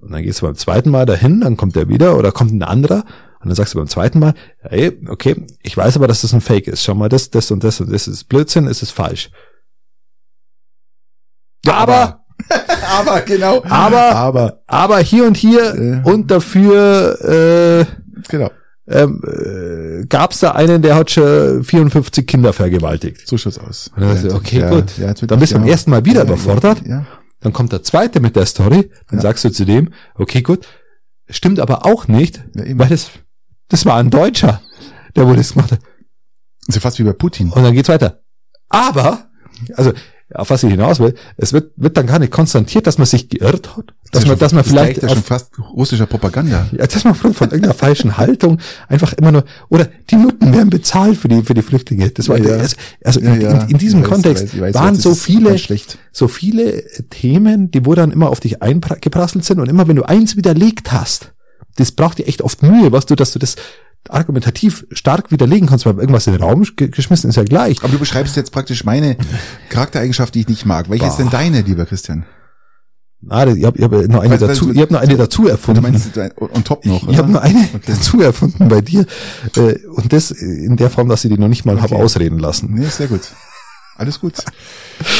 Und 0.00 0.10
dann 0.10 0.22
gehst 0.22 0.40
du 0.40 0.46
beim 0.46 0.56
zweiten 0.56 0.90
Mal 0.90 1.04
dahin, 1.04 1.42
dann 1.42 1.58
kommt 1.58 1.76
der 1.76 1.90
wieder 1.90 2.16
oder 2.18 2.32
kommt 2.32 2.52
ein 2.52 2.62
anderer 2.62 3.04
und 3.40 3.48
dann 3.48 3.56
sagst 3.56 3.74
du 3.74 3.78
beim 3.78 3.88
zweiten 3.88 4.20
Mal, 4.20 4.32
hey, 4.60 4.98
okay, 5.08 5.44
ich 5.62 5.76
weiß 5.76 5.96
aber, 5.96 6.08
dass 6.08 6.22
das 6.22 6.32
ein 6.32 6.40
Fake 6.40 6.66
ist. 6.66 6.82
Schau 6.82 6.94
mal, 6.94 7.10
das, 7.10 7.30
das 7.30 7.50
und 7.50 7.62
das 7.62 7.78
und 7.78 7.92
das 7.92 8.08
ist 8.08 8.24
Blödsinn, 8.24 8.66
es 8.66 8.80
ist 8.80 8.90
falsch. 8.90 9.30
Ja, 11.66 11.74
aber, 11.74 11.94
aber 11.94 12.23
genau. 13.26 13.62
aber, 13.68 14.14
aber, 14.14 14.60
aber 14.66 14.98
hier 14.98 15.26
und 15.26 15.36
hier 15.36 15.74
Äh. 15.74 16.08
und 16.08 16.30
dafür 16.30 17.18
äh, 17.22 17.84
genau. 18.28 18.50
ähm, 18.86 19.22
äh, 19.26 20.06
gab 20.06 20.32
es 20.32 20.40
da 20.40 20.52
einen, 20.52 20.82
der 20.82 20.94
hat 20.96 21.10
schon 21.10 21.64
54 21.64 22.26
Kinder 22.26 22.52
vergewaltigt. 22.52 23.26
So 23.26 23.36
schaut's 23.38 23.58
aus. 23.58 23.90
Und 23.94 24.02
dann 24.02 24.10
sagst 24.16 24.24
du, 24.30 24.34
okay, 24.36 24.60
ja, 24.60 24.70
gut. 24.70 24.98
Ja, 24.98 25.14
Dann 25.14 25.38
bist 25.40 25.52
du 25.52 25.58
beim 25.58 25.66
ersten 25.68 25.90
Mal 25.90 26.04
wieder 26.04 26.20
ja, 26.20 26.26
überfordert. 26.26 26.82
Ja, 26.84 26.88
ja. 26.98 27.06
Dann 27.40 27.52
kommt 27.52 27.72
der 27.72 27.82
zweite 27.82 28.20
mit 28.20 28.36
der 28.36 28.46
Story, 28.46 28.90
dann 29.08 29.18
Ja. 29.18 29.22
sagst 29.22 29.44
du 29.44 29.50
zu 29.50 29.64
dem, 29.64 29.90
okay, 30.14 30.40
gut, 30.42 30.66
stimmt 31.28 31.60
aber 31.60 31.84
auch 31.86 32.08
nicht, 32.08 32.42
weil 32.54 32.88
das, 32.88 33.10
das 33.68 33.84
war 33.86 33.96
ein 33.96 34.10
Deutscher, 34.10 34.60
der 35.16 35.26
wohl 35.26 35.36
das 35.36 35.52
gemacht 35.52 35.72
hat. 35.72 35.80
ja 36.70 36.80
fast 36.80 36.98
wie 36.98 37.04
bei 37.04 37.12
Putin. 37.12 37.50
Und 37.50 37.62
dann 37.62 37.74
geht's 37.74 37.88
weiter. 37.88 38.20
Aber, 38.70 39.26
also, 39.76 39.92
auf 40.32 40.50
was 40.50 40.62
ich 40.62 40.70
hinaus 40.70 41.00
will, 41.00 41.14
es 41.36 41.52
wird, 41.52 41.72
wird 41.76 41.96
dann 41.96 42.06
gar 42.06 42.18
nicht 42.18 42.32
konstatiert, 42.32 42.86
dass 42.86 42.96
man 42.98 43.06
sich 43.06 43.28
geirrt 43.28 43.76
hat, 43.76 43.92
dass 44.10 44.22
ist 44.22 44.28
ja 44.28 44.28
man, 44.30 44.38
schon- 44.38 44.38
dass 44.38 44.52
man 44.52 44.62
das 44.62 44.70
vielleicht 44.72 45.02
ja 45.02 45.08
schon 45.08 45.18
auf, 45.18 45.24
fast 45.26 45.58
russischer 45.74 46.06
Propaganda. 46.06 46.66
ja, 46.72 46.86
dass 46.86 47.04
man 47.04 47.14
von, 47.14 47.34
von 47.34 47.48
irgendeiner 47.48 47.74
falschen 47.74 48.16
Haltung 48.16 48.58
einfach 48.88 49.12
immer 49.14 49.32
nur, 49.32 49.44
oder 49.68 49.88
die 50.10 50.16
Nutten 50.16 50.52
werden 50.54 50.70
bezahlt 50.70 51.18
für 51.18 51.28
die, 51.28 51.42
für 51.42 51.54
die 51.54 51.62
Flüchtlinge. 51.62 52.10
Das 52.10 52.28
war, 52.28 52.38
Ja, 52.38 52.56
also, 52.56 52.76
also 53.04 53.20
Ja, 53.20 53.34
in, 53.34 53.40
in, 53.42 53.68
in 53.70 53.78
diesem 53.78 54.02
weiß, 54.02 54.08
Kontext 54.08 54.44
ich 54.44 54.50
weiß, 54.52 54.54
ich 54.54 54.60
weiß, 54.62 54.74
waren 54.74 54.94
das 54.94 55.02
so 55.02 55.14
viele, 55.14 55.56
so 56.12 56.28
viele 56.28 56.82
Themen, 57.10 57.70
die 57.70 57.84
wo 57.84 57.94
dann 57.94 58.10
immer 58.10 58.30
auf 58.30 58.40
dich 58.40 58.62
eingeprasselt 58.62 59.44
sind. 59.44 59.60
Und 59.60 59.68
immer 59.68 59.88
wenn 59.88 59.96
du 59.96 60.04
eins 60.04 60.36
widerlegt 60.36 60.92
hast, 60.92 61.32
das 61.76 61.92
braucht 61.92 62.18
dir 62.18 62.26
echt 62.28 62.40
oft 62.42 62.62
Mühe, 62.62 62.92
was 62.92 63.04
du, 63.06 63.14
dass 63.16 63.32
du 63.32 63.38
das 63.40 63.56
argumentativ 64.10 64.86
stark 64.92 65.30
widerlegen 65.30 65.68
kannst, 65.68 65.86
weil 65.86 65.94
irgendwas 65.98 66.26
in 66.26 66.34
den 66.34 66.42
Raum 66.42 66.64
ge- 66.76 66.88
geschmissen 66.88 67.30
ist 67.30 67.36
ja 67.36 67.44
gleich. 67.44 67.78
Aber 67.82 67.92
du 67.92 67.98
beschreibst 67.98 68.36
jetzt 68.36 68.52
praktisch 68.52 68.84
meine 68.84 69.16
Charaktereigenschaft, 69.70 70.34
die 70.34 70.40
ich 70.40 70.48
nicht 70.48 70.66
mag. 70.66 70.90
Welche 70.90 71.06
ist 71.06 71.16
denn 71.16 71.26
Boah. 71.30 71.38
deine, 71.38 71.62
lieber 71.62 71.86
Christian? 71.86 72.24
Ah, 73.30 73.46
ich 73.46 73.64
habe 73.64 73.82
hab 73.82 73.90
noch 73.90 74.20
eine 74.20 74.30
weil 74.32 74.38
dazu, 74.48 74.66
du- 74.66 74.72
ich 74.72 74.80
habe 74.82 74.92
noch 74.92 75.00
eine 75.00 75.16
dazu 75.16 75.42
Und 75.42 75.46
du 75.46 75.50
erfunden. 75.52 75.82
meinst 75.82 76.14
dein- 76.14 76.32
on 76.36 76.62
top 76.62 76.84
noch, 76.84 77.08
ich 77.08 77.16
habe 77.16 77.30
oder? 77.30 77.40
noch 77.40 77.40
eine 77.40 77.60
Okay. 77.74 77.80
dazu 77.86 78.20
erfunden 78.20 78.68
bei 78.68 78.82
dir 78.82 79.06
äh, 79.56 79.76
und 79.86 80.12
das 80.12 80.30
in 80.30 80.76
der 80.76 80.90
Form, 80.90 81.08
dass 81.08 81.24
ich 81.24 81.32
die 81.32 81.38
noch 81.38 81.48
nicht 81.48 81.64
mal 81.64 81.80
habe 81.80 81.94
Okay. 81.94 82.04
ausreden 82.04 82.38
lassen. 82.38 82.74
Nee, 82.74 82.84
sehr 82.86 83.06
gut. 83.06 83.22
Alles 83.96 84.20
gut. 84.20 84.34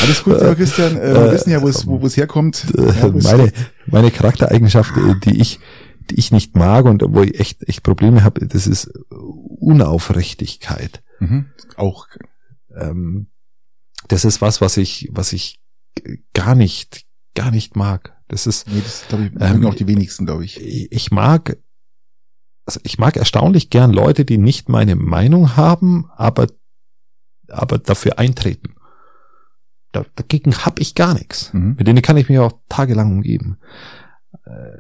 Alles 0.03 0.23
gut, 0.23 0.35
lieber 0.35 0.55
Christian. 0.57 0.97
Äh, 0.99 1.15
wir 1.15 1.33
wissen 1.33 1.51
ja, 1.51 1.63
wo 1.63 1.69
es 1.69 1.87
wo 1.87 2.03
wo 2.03 2.07
es 2.07 2.17
herkommt. 2.17 2.65
Ja, 2.77 3.13
wo 3.13 3.17
es- 3.19 3.25
meine 3.25 3.53
meine 3.87 4.11
Charaktereigenschaft, 4.11 4.93
äh, 4.99 5.15
die 5.25 5.41
ich 5.41 5.61
die 6.11 6.19
ich 6.19 6.31
nicht 6.33 6.57
mag 6.57 6.85
und 6.85 7.03
wo 7.07 7.23
ich 7.23 7.39
echt 7.39 7.63
echt 7.69 7.83
Probleme 7.83 8.25
habe, 8.25 8.47
das 8.47 8.67
ist 8.67 8.87
Unaufrichtigkeit. 9.11 11.03
Mhm. 11.21 11.47
Auch 11.77 12.07
ähm, 12.77 13.29
das 14.09 14.25
ist 14.25 14.41
was, 14.41 14.61
was 14.61 14.77
ich, 14.77 15.09
was 15.13 15.33
ich 15.33 15.61
gar 16.35 16.55
nicht, 16.55 17.05
gar 17.35 17.51
nicht 17.51 17.77
mag. 17.77 18.17
Das 18.29 18.47
ist, 18.47 18.69
Nee, 18.69 18.81
das 18.83 19.07
glaube 19.09 19.27
ich, 19.27 19.33
Ähm, 19.41 19.67
auch 19.67 19.75
die 19.75 19.87
wenigsten, 19.87 20.27
glaube 20.27 20.45
ich. 20.45 20.61
ich 20.61 21.11
mag, 21.11 21.57
also 22.67 22.81
ich 22.83 22.99
mag 22.99 23.17
erstaunlich 23.17 23.71
gern 23.71 23.93
Leute, 23.93 24.25
die 24.25 24.39
nicht 24.39 24.69
meine 24.69 24.97
Meinung 24.97 25.57
haben, 25.57 26.11
aber, 26.17 26.49
aber 27.49 27.79
dafür 27.79 28.19
eintreten. 28.19 28.75
Da, 29.93 30.05
dagegen 30.17 30.57
habe 30.59 30.81
ich 30.83 30.95
gar 30.95 31.15
nichts. 31.15 31.53
Mhm. 31.53 31.77
Mit 31.79 31.87
denen 31.87 32.03
kann 32.03 32.17
ich 32.17 32.29
mich 32.29 32.39
auch 32.39 32.59
tagelang 32.69 33.13
umgeben. 33.13 33.59
Äh, 34.45 34.79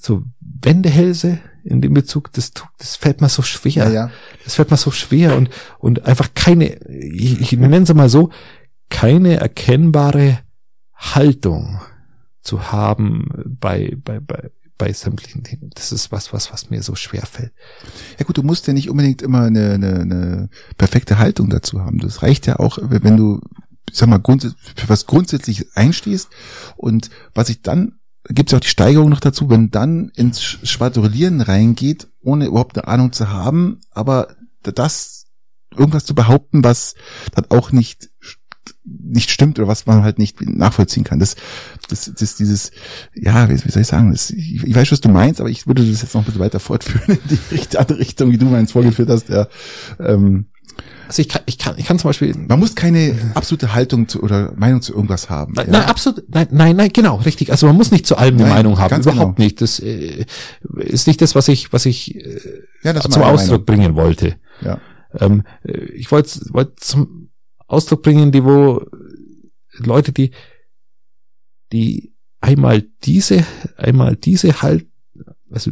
So 0.00 0.22
Wendehälse 0.40 1.40
in 1.64 1.82
dem 1.82 1.92
Bezug, 1.92 2.32
das, 2.32 2.52
das 2.78 2.96
fällt 2.96 3.20
mir 3.20 3.28
so 3.28 3.42
schwer. 3.42 3.86
Ja, 3.86 3.90
ja. 3.90 4.10
Das 4.44 4.54
fällt 4.54 4.70
mir 4.70 4.76
so 4.76 4.90
schwer 4.90 5.36
und, 5.36 5.50
und 5.78 6.04
einfach 6.06 6.30
keine, 6.34 6.76
ich, 6.88 7.40
ich 7.40 7.52
nenne 7.52 7.78
es 7.78 7.92
mal 7.92 8.08
so, 8.08 8.30
keine 8.88 9.36
erkennbare 9.36 10.38
Haltung 10.94 11.80
zu 12.40 12.72
haben 12.72 13.28
bei, 13.60 13.96
bei, 14.02 14.20
bei, 14.20 14.50
bei 14.78 14.92
sämtlichen 14.92 15.44
Themen. 15.44 15.70
Das 15.74 15.92
ist 15.92 16.10
was, 16.12 16.32
was, 16.32 16.52
was 16.52 16.70
mir 16.70 16.82
so 16.82 16.94
schwer 16.94 17.26
fällt. 17.26 17.52
Ja 18.18 18.24
gut, 18.24 18.38
du 18.38 18.42
musst 18.42 18.66
ja 18.66 18.72
nicht 18.72 18.88
unbedingt 18.88 19.20
immer 19.20 19.42
eine, 19.42 19.72
eine, 19.72 20.00
eine 20.00 20.48
perfekte 20.78 21.18
Haltung 21.18 21.50
dazu 21.50 21.80
haben. 21.80 21.98
Das 21.98 22.22
reicht 22.22 22.46
ja 22.46 22.58
auch, 22.58 22.78
wenn 22.80 23.16
du, 23.16 23.40
ich 23.90 23.98
sag 23.98 24.08
mal, 24.08 24.18
grundsätzlich, 24.18 24.74
für 24.76 24.88
was 24.88 25.06
grundsätzlich 25.06 25.66
einstehst. 25.76 26.30
Und 26.76 27.10
was 27.34 27.48
ich 27.50 27.62
dann, 27.62 27.97
gibt 28.24 28.50
es 28.50 28.54
auch 28.56 28.60
die 28.60 28.68
Steigerung 28.68 29.08
noch 29.08 29.20
dazu, 29.20 29.48
wenn 29.50 29.70
dann 29.70 30.10
ins 30.14 30.40
Sch- 30.40 30.66
Schwadronieren 30.66 31.40
reingeht, 31.40 32.08
ohne 32.20 32.46
überhaupt 32.46 32.76
eine 32.76 32.88
Ahnung 32.88 33.12
zu 33.12 33.30
haben, 33.30 33.80
aber 33.90 34.28
das 34.62 35.26
irgendwas 35.76 36.04
zu 36.04 36.14
behaupten, 36.14 36.64
was 36.64 36.94
dann 37.34 37.46
auch 37.50 37.72
nicht 37.72 38.10
nicht 38.84 39.30
stimmt 39.30 39.58
oder 39.58 39.68
was 39.68 39.84
man 39.86 40.02
halt 40.02 40.18
nicht 40.18 40.40
nachvollziehen 40.40 41.04
kann. 41.04 41.18
Das, 41.18 41.36
das, 41.90 42.10
das 42.18 42.36
dieses, 42.36 42.70
ja, 43.14 43.48
wie, 43.48 43.56
soll 43.56 43.82
ich 43.82 43.88
sagen, 43.88 44.12
das, 44.12 44.30
ich, 44.30 44.64
ich 44.64 44.74
weiß, 44.74 44.90
was 44.92 45.00
du 45.00 45.10
meinst, 45.10 45.40
aber 45.40 45.50
ich 45.50 45.66
würde 45.66 45.86
das 45.86 46.00
jetzt 46.00 46.14
noch 46.14 46.22
ein 46.22 46.24
bisschen 46.24 46.40
weiter 46.40 46.60
fortführen 46.60 47.18
in 47.28 47.38
die 47.50 47.76
andere 47.78 47.98
Richtung, 47.98 48.30
wie 48.30 48.38
du 48.38 48.46
meins 48.46 48.72
vorgeführt 48.72 49.10
hast. 49.10 49.28
Ja, 49.28 49.46
ähm, 50.00 50.46
Also 51.06 51.22
ich 51.22 51.28
kann, 51.28 51.42
ich 51.46 51.58
kann, 51.58 51.74
ich 51.78 51.86
kann 51.86 51.98
zum 51.98 52.08
Beispiel, 52.08 52.34
man 52.36 52.58
muss 52.58 52.74
keine 52.74 53.32
absolute 53.34 53.74
Haltung 53.74 54.08
zu, 54.08 54.22
oder 54.22 54.52
Meinung 54.56 54.82
zu 54.82 54.92
irgendwas 54.92 55.30
haben. 55.30 55.54
Nein, 55.54 55.66
ja. 55.66 55.72
nein, 55.72 55.88
absolut, 55.88 56.24
nein, 56.28 56.48
nein, 56.50 56.76
nein, 56.76 56.90
genau, 56.92 57.16
richtig. 57.16 57.50
Also 57.50 57.66
man 57.66 57.76
muss 57.76 57.90
nicht 57.90 58.06
zu 58.06 58.16
allem 58.16 58.34
eine 58.34 58.44
Nein, 58.44 58.52
Meinung 58.52 58.78
haben, 58.78 59.00
überhaupt 59.00 59.36
genau. 59.36 59.44
nicht. 59.44 59.60
Das 59.60 59.80
äh, 59.80 60.26
ist 60.76 61.06
nicht 61.06 61.20
das, 61.22 61.34
was 61.34 61.48
ich, 61.48 61.72
was 61.72 61.86
ich 61.86 62.14
äh, 62.14 62.40
ja, 62.82 62.98
zum 63.00 63.22
Ausdruck 63.22 63.64
bringen 63.64 63.94
wollte. 63.94 64.36
Meinung. 64.60 64.80
Ähm, 65.18 65.44
äh, 65.64 65.78
ich 65.92 66.10
wollte 66.10 66.40
wollte 66.52 66.76
zum 66.76 67.30
Ausdruck 67.66 68.02
bringen, 68.02 68.32
die 68.32 68.44
wo 68.44 68.82
Leute, 69.78 70.12
die 70.12 70.32
die 71.72 72.12
einmal 72.40 72.82
diese, 73.04 73.44
einmal 73.76 74.16
diese 74.16 74.62
halt, 74.62 74.86
also, 75.52 75.70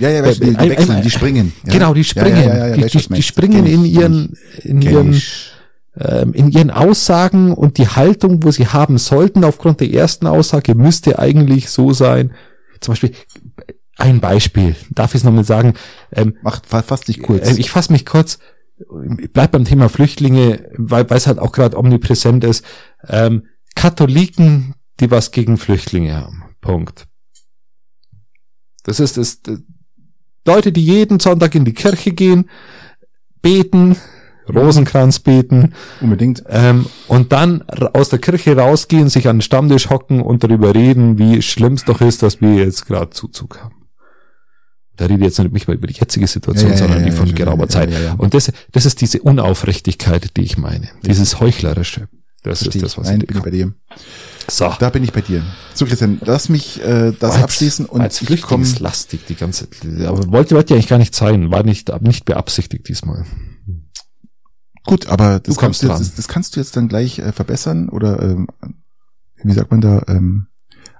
Ja, 0.00 0.08
ja, 0.10 0.22
du, 0.22 0.34
die, 0.34 0.58
wechseln, 0.70 0.90
ein- 0.96 1.02
die 1.02 1.10
springen. 1.10 1.52
Ja. 1.66 1.72
genau, 1.72 1.94
die 1.94 2.04
springen, 2.04 2.36
Ja, 2.44 2.68
ja, 2.68 2.76
die, 2.76 2.86
die, 2.86 3.08
die 3.14 3.22
springen 3.22 3.66
in 3.66 3.84
ihren, 3.84 4.34
in 4.62 4.82
ihren, 4.82 5.20
ähm, 5.98 6.32
in 6.32 6.50
ihren 6.50 6.70
Aussagen 6.70 7.52
und 7.52 7.78
die 7.78 7.86
Haltung, 7.88 8.42
wo 8.42 8.50
sie 8.50 8.66
haben 8.66 8.98
sollten, 8.98 9.44
aufgrund 9.44 9.80
der 9.80 9.92
ersten 9.92 10.26
Aussage, 10.26 10.74
müsste 10.74 11.18
eigentlich 11.18 11.68
so 11.70 11.92
sein. 11.92 12.32
Zum 12.80 12.92
Beispiel, 12.92 13.12
ein 13.98 14.20
Beispiel, 14.20 14.74
darf 14.90 15.14
ich 15.14 15.20
es 15.20 15.24
nochmal 15.24 15.44
sagen, 15.44 15.74
ähm, 16.12 16.36
Mach, 16.42 16.62
fa- 16.64 16.82
fass 16.82 17.02
dich 17.02 17.20
kurz. 17.22 17.46
äh, 17.48 17.60
ich 17.60 17.70
fasse 17.70 17.92
mich 17.92 18.06
kurz, 18.06 18.38
ich 19.18 19.32
bleib 19.32 19.52
beim 19.52 19.64
Thema 19.64 19.88
Flüchtlinge, 19.88 20.70
weil 20.76 21.08
weil 21.08 21.18
es 21.18 21.26
halt 21.28 21.38
auch 21.38 21.52
gerade 21.52 21.78
omnipräsent 21.78 22.42
ist. 22.42 22.64
Ähm, 23.06 23.44
Katholiken, 23.76 24.74
die 25.00 25.10
was 25.10 25.30
gegen 25.30 25.56
Flüchtlinge 25.58 26.16
haben. 26.16 26.42
Punkt. 26.60 27.06
Das 28.82 29.00
ist 29.00 29.16
das, 29.16 29.42
das 29.42 29.60
Leute, 30.46 30.72
die 30.72 30.84
jeden 30.84 31.20
Sonntag 31.20 31.54
in 31.54 31.64
die 31.64 31.72
Kirche 31.74 32.12
gehen, 32.12 32.50
beten, 33.42 33.96
Rosenkranz 34.52 35.20
beten, 35.20 35.72
Unbedingt. 36.00 36.42
ähm, 36.48 36.86
und 37.06 37.32
dann 37.32 37.62
aus 37.62 38.08
der 38.08 38.18
Kirche 38.18 38.56
rausgehen, 38.56 39.08
sich 39.08 39.28
an 39.28 39.36
den 39.36 39.42
Stammtisch 39.42 39.88
hocken 39.88 40.20
und 40.20 40.42
darüber 40.42 40.74
reden, 40.74 41.18
wie 41.18 41.42
schlimm 41.42 41.74
es 41.74 41.84
doch 41.84 42.00
ist, 42.00 42.22
dass 42.24 42.40
wir 42.40 42.54
jetzt 42.54 42.86
gerade 42.86 43.10
Zuzug 43.10 43.60
haben. 43.62 43.76
Da 44.96 45.06
rede 45.06 45.18
ich 45.20 45.24
jetzt 45.24 45.38
nicht 45.38 45.68
mal 45.68 45.74
über 45.74 45.86
die 45.86 45.94
jetzige 45.94 46.26
Situation, 46.26 46.70
Ja, 46.70 46.74
ja, 46.74 46.78
sondern 46.78 46.98
ja, 46.98 47.04
die 47.04 47.10
ja, 47.10 47.16
von 47.16 47.26
schon, 47.28 47.36
geraumer 47.36 47.62
ja, 47.64 47.68
Zeit. 47.68 47.90
ja, 47.92 48.00
ja. 48.00 48.14
Und 48.14 48.34
das, 48.34 48.52
das 48.72 48.84
ist 48.84 49.00
diese 49.00 49.22
Unaufrichtigkeit, 49.22 50.36
die 50.36 50.42
ich 50.42 50.58
meine. 50.58 50.88
Dieses 51.06 51.40
Heuchlerische. 51.40 52.08
Das 52.42 52.62
Verstehe 52.62 52.82
ist 52.82 52.84
das, 52.84 52.98
was 52.98 53.06
Nein, 53.06 53.20
ich 53.20 53.26
bin 53.28 53.36
ich 53.38 53.42
bei 53.44 53.50
dir. 53.50 53.72
So. 54.48 54.72
Da 54.78 54.90
bin 54.90 55.04
ich 55.04 55.12
bei 55.12 55.20
dir. 55.20 55.42
So, 55.74 55.86
Christian, 55.86 56.20
lass 56.24 56.48
mich 56.48 56.80
äh, 56.82 57.12
das 57.18 57.34
jetzt- 57.34 57.44
abschließen 57.44 57.86
und 57.86 58.02
jetzt 58.02 58.20
ich 58.22 58.28
komme. 58.42 58.64
flüchtlingslastig 58.64 59.24
die 59.26 59.34
ganze, 59.34 59.68
aber 60.06 60.30
wollte, 60.32 60.54
wollte 60.54 60.70
ja 60.74 60.76
eigentlich 60.76 60.88
gar 60.88 60.98
nicht 60.98 61.14
sein, 61.14 61.50
war 61.50 61.62
nicht, 61.62 61.90
nicht 62.02 62.24
beabsichtigt 62.24 62.88
diesmal. 62.88 63.24
Gut, 64.84 65.06
aber 65.06 65.38
das 65.40 65.54
Du 65.54 65.60
kannst 65.60 65.82
du 65.82 65.88
jetzt, 65.88 66.18
das 66.18 66.28
kannst 66.28 66.56
du 66.56 66.60
jetzt 66.60 66.76
dann 66.76 66.88
gleich 66.88 67.18
äh, 67.20 67.32
verbessern 67.32 67.88
oder 67.88 68.20
ähm, 68.20 68.48
wie 69.42 69.52
sagt 69.52 69.70
man 69.70 69.80
da 69.80 70.02
ähm, 70.08 70.48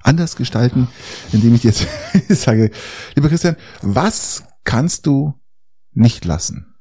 anders 0.03 0.37
gestalten, 0.37 0.89
indem 1.33 1.55
ich 1.55 1.63
dir 1.63 1.69
jetzt 1.73 1.87
sage, 2.43 2.71
lieber 3.17 3.29
Christian, 3.29 3.57
was 3.83 4.45
kannst 4.65 5.07
du 5.07 5.35
nicht 5.93 6.25
lassen? 6.25 6.75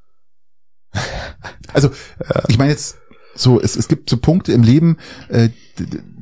Also, 1.73 1.89
ich 2.47 2.57
meine 2.57 2.71
jetzt 2.71 2.97
so, 3.33 3.59
es, 3.61 3.75
es 3.75 3.87
gibt 3.87 4.09
so 4.09 4.17
Punkte 4.17 4.51
im 4.53 4.61
Leben, 4.63 4.97
äh, 5.29 5.49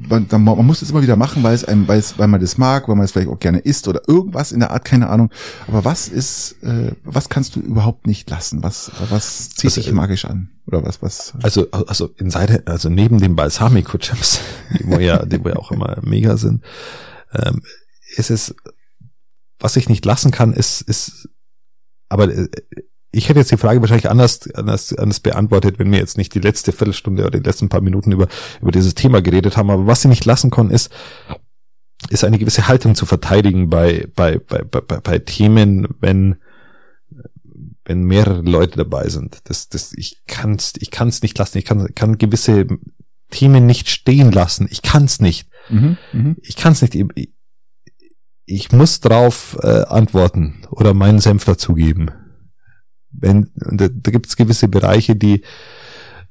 man, 0.09 0.27
man 0.29 0.65
muss 0.65 0.81
es 0.81 0.89
immer 0.89 1.01
wieder 1.01 1.15
machen, 1.15 1.43
weil 1.43 1.53
es 1.53 1.63
einem, 1.65 1.87
weil 1.87 1.99
es, 1.99 2.17
weil 2.17 2.27
man 2.27 2.41
das 2.41 2.57
mag, 2.57 2.87
weil 2.87 2.95
man 2.95 3.05
es 3.05 3.11
vielleicht 3.11 3.29
auch 3.29 3.39
gerne 3.39 3.59
isst 3.59 3.87
oder 3.87 4.01
irgendwas 4.07 4.51
in 4.51 4.59
der 4.59 4.71
Art, 4.71 4.85
keine 4.85 5.09
Ahnung. 5.09 5.29
Aber 5.67 5.85
was 5.85 6.07
ist, 6.07 6.61
äh, 6.63 6.91
was 7.03 7.29
kannst 7.29 7.55
du 7.55 7.59
überhaupt 7.59 8.07
nicht 8.07 8.29
lassen? 8.29 8.63
Was, 8.63 8.91
was 9.09 9.49
zieht 9.49 9.65
Also, 9.65 9.81
dich 9.81 9.89
äh, 9.89 9.93
magisch 9.93 10.25
an? 10.25 10.49
Oder 10.65 10.83
was, 10.85 11.01
was? 11.01 11.33
Also, 11.41 11.69
also 11.71 12.09
in 12.17 12.29
Seite, 12.29 12.63
also 12.65 12.89
neben 12.89 13.19
den 13.19 13.35
Balsamico-Chips, 13.35 14.39
die 14.79 14.87
wo 14.87 14.99
ja, 14.99 15.25
die 15.25 15.37
ja 15.37 15.55
auch 15.55 15.71
immer 15.71 15.97
mega 16.01 16.37
sind, 16.37 16.63
ähm, 17.33 17.61
ist 18.15 18.31
es, 18.31 18.55
was 19.59 19.75
ich 19.75 19.89
nicht 19.89 20.05
lassen 20.05 20.31
kann, 20.31 20.53
ist, 20.53 20.81
ist, 20.81 21.29
aber 22.07 22.29
äh, 22.29 22.49
ich 23.11 23.27
hätte 23.27 23.39
jetzt 23.39 23.51
die 23.51 23.57
Frage 23.57 23.81
wahrscheinlich 23.81 24.09
anders, 24.09 24.49
anders, 24.53 24.93
anders 24.93 25.19
beantwortet, 25.19 25.79
wenn 25.79 25.91
wir 25.91 25.99
jetzt 25.99 26.17
nicht 26.17 26.33
die 26.35 26.39
letzte 26.39 26.71
Viertelstunde 26.71 27.25
oder 27.25 27.39
die 27.39 27.45
letzten 27.45 27.69
paar 27.69 27.81
Minuten 27.81 28.11
über, 28.11 28.27
über 28.61 28.71
dieses 28.71 28.93
Thema 28.93 29.21
geredet 29.21 29.57
haben. 29.57 29.71
Aber 29.71 29.87
was 29.87 30.05
ich 30.05 30.09
nicht 30.09 30.25
lassen 30.25 30.51
kann, 30.51 30.69
ist, 30.69 30.91
ist 32.09 32.23
eine 32.23 32.37
gewisse 32.37 32.67
Haltung 32.67 32.95
zu 32.95 33.05
verteidigen 33.05 33.69
bei, 33.69 34.07
bei, 34.15 34.37
bei, 34.37 34.59
bei, 34.59 34.81
bei, 34.81 35.19
Themen, 35.19 35.87
wenn, 35.99 36.35
wenn 37.85 38.03
mehrere 38.03 38.41
Leute 38.41 38.77
dabei 38.77 39.09
sind. 39.09 39.39
Das, 39.45 39.69
das, 39.69 39.91
ich 39.93 40.21
kann's, 40.27 40.73
ich 40.79 40.91
kann's 40.91 41.23
nicht 41.23 41.37
lassen. 41.37 41.57
Ich 41.57 41.65
kann, 41.65 41.93
kann 41.95 42.19
gewisse 42.19 42.67
Themen 43.31 43.65
nicht 43.65 43.89
stehen 43.89 44.31
lassen. 44.31 44.67
Ich 44.69 44.83
kann's 44.83 45.19
nicht. 45.19 45.49
Mhm, 45.69 45.97
mhm. 46.13 46.37
Ich 46.41 46.55
kann's 46.55 46.83
nicht. 46.83 46.93
Ich, 46.93 47.33
ich 48.45 48.71
muss 48.71 48.99
drauf 48.99 49.57
äh, 49.61 49.83
antworten 49.83 50.61
oder 50.69 50.93
meinen 50.93 51.19
Senf 51.19 51.45
dazugeben. 51.45 52.11
Wenn, 53.11 53.49
und 53.65 53.81
da, 53.81 53.87
da 53.89 54.11
gibt's 54.11 54.35
gewisse 54.35 54.67
Bereiche, 54.67 55.15
die, 55.15 55.43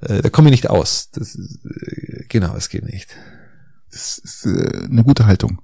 äh, 0.01 0.23
da 0.23 0.31
komme 0.31 0.49
ich 0.49 0.53
nicht 0.53 0.71
aus. 0.71 1.11
Das, 1.13 1.35
äh, 1.37 2.25
genau, 2.29 2.55
es 2.57 2.69
geht 2.69 2.85
nicht. 2.85 3.09
Das 3.91 4.19
ist 4.19 4.47
äh, 4.47 4.85
eine 4.91 5.03
gute 5.03 5.27
Haltung. 5.27 5.61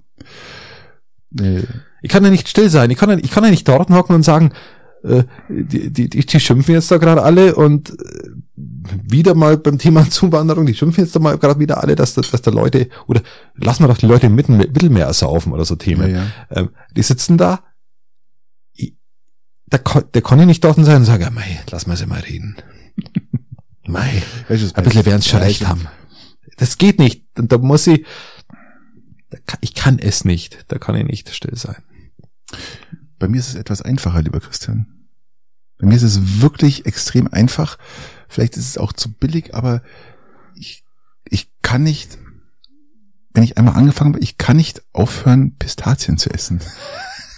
Äh, 1.39 1.63
Ich 2.01 2.09
kann 2.09 2.23
ja 2.23 2.29
nicht 2.29 2.49
still 2.49 2.69
sein. 2.69 2.91
Ich 2.91 2.97
kann 2.97 3.09
ja, 3.09 3.17
ich 3.17 3.31
kann 3.31 3.43
ja 3.43 3.49
nicht 3.49 3.67
dort 3.67 3.89
hocken 3.89 4.15
und 4.15 4.23
sagen, 4.23 4.51
äh, 5.03 5.23
die, 5.49 5.91
die, 5.91 6.09
die, 6.09 6.25
die 6.25 6.39
schimpfen 6.39 6.73
jetzt 6.73 6.91
da 6.91 6.97
gerade 6.97 7.23
alle 7.23 7.55
und 7.55 7.91
äh, 7.91 8.29
wieder 8.85 9.35
mal 9.35 9.57
beim 9.57 9.77
Thema 9.77 10.09
Zuwanderung, 10.09 10.65
die 10.65 10.73
schimpfen 10.75 11.03
jetzt 11.03 11.15
da 11.15 11.19
mal 11.19 11.37
gerade 11.37 11.59
wieder 11.59 11.81
alle, 11.81 11.95
dass, 11.95 12.13
dass, 12.13 12.31
dass 12.31 12.41
da 12.41 12.51
Leute, 12.51 12.89
oder 13.07 13.21
lassen 13.55 13.83
wir 13.83 13.87
doch 13.87 13.97
die 13.97 14.07
Leute 14.07 14.27
im 14.27 14.35
Mittelmeer 14.35 15.13
saufen 15.13 15.53
oder 15.53 15.65
so 15.65 15.75
Themen. 15.75 16.11
ja, 16.11 16.17
ja. 16.17 16.25
Ähm, 16.51 16.69
die 16.95 17.03
sitzen 17.03 17.37
da, 17.37 17.61
da, 19.67 19.77
kon- 19.77 20.05
der 20.13 20.21
kann 20.21 20.39
ich 20.39 20.45
nicht 20.45 20.63
dort 20.63 20.75
sein 20.77 20.97
und 20.97 21.05
sagen, 21.05 21.23
ja, 21.23 21.29
mei, 21.31 21.59
lass 21.71 21.87
mal 21.87 21.97
sie 21.97 22.05
mal 22.05 22.19
reden. 22.21 22.55
mei, 23.87 24.21
ein 24.49 24.83
bisschen 24.83 25.05
werden 25.05 25.21
schon 25.21 25.39
Ja, 25.39 25.45
recht 25.45 25.67
haben. 25.67 25.87
Das 26.57 26.77
geht 26.77 26.99
nicht. 26.99 27.23
Und 27.37 27.51
da 27.51 27.57
muss 27.57 27.85
ich, 27.87 28.05
da 29.29 29.37
kann, 29.45 29.59
ich 29.61 29.73
kann 29.73 29.99
es 29.99 30.23
nicht. 30.25 30.65
Da 30.69 30.77
kann 30.77 30.95
ich 30.95 31.03
nicht 31.05 31.33
still 31.33 31.55
sein. 31.55 31.75
Bei 33.19 33.27
mir 33.27 33.39
ist 33.39 33.49
es 33.49 33.55
etwas 33.55 33.81
einfacher, 33.81 34.21
lieber 34.21 34.39
Christian. 34.39 35.07
Bei 35.77 35.87
mir 35.87 35.95
ist 35.95 36.03
es 36.03 36.41
wirklich 36.41 36.85
extrem 36.85 37.27
einfach. 37.27 37.77
Vielleicht 38.29 38.55
ist 38.57 38.69
es 38.69 38.77
auch 38.77 38.93
zu 38.93 39.11
billig, 39.11 39.53
aber 39.55 39.81
ich, 40.55 40.83
ich 41.29 41.49
kann 41.61 41.83
nicht, 41.83 42.17
wenn 43.33 43.43
ich 43.43 43.57
einmal 43.57 43.75
angefangen 43.75 44.13
habe, 44.13 44.23
ich 44.23 44.37
kann 44.37 44.55
nicht 44.57 44.81
aufhören, 44.93 45.55
Pistazien 45.57 46.17
zu 46.17 46.29
essen. 46.29 46.61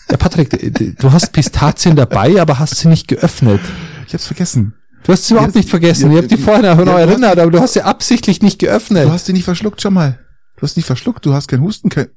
Ja, 0.09 0.17
Patrick, 0.17 0.97
du 0.99 1.11
hast 1.11 1.33
Pistazien 1.33 1.95
dabei, 1.95 2.39
aber 2.41 2.59
hast 2.59 2.75
sie 2.75 2.87
nicht 2.87 3.07
geöffnet. 3.07 3.59
Ich 4.07 4.13
hab's 4.13 4.27
vergessen. 4.27 4.73
Du 5.03 5.11
hast 5.11 5.25
sie 5.25 5.33
überhaupt 5.33 5.55
nicht 5.55 5.69
vergessen. 5.69 6.11
ja, 6.11 6.17
ich 6.17 6.17
habe 6.17 6.27
die 6.27 6.35
ja, 6.35 6.41
vorher 6.45 6.75
noch 6.75 6.79
ja, 6.79 6.85
du 6.85 6.91
hast- 6.91 7.09
erinnert, 7.09 7.39
aber 7.39 7.51
du 7.51 7.59
hast 7.59 7.73
sie 7.73 7.81
absichtlich 7.81 8.41
nicht 8.41 8.59
geöffnet. 8.59 9.05
Du 9.05 9.11
hast 9.11 9.27
die 9.27 9.33
nicht 9.33 9.43
verschluckt, 9.45 9.81
schon 9.81 9.93
mal. 9.93 10.19
Du 10.55 10.63
hast 10.63 10.75
nicht 10.77 10.85
verschluckt, 10.85 11.25
du 11.25 11.33
hast 11.33 11.47
keinen 11.47 11.61
Husten, 11.61 11.89
kein, 11.89 12.07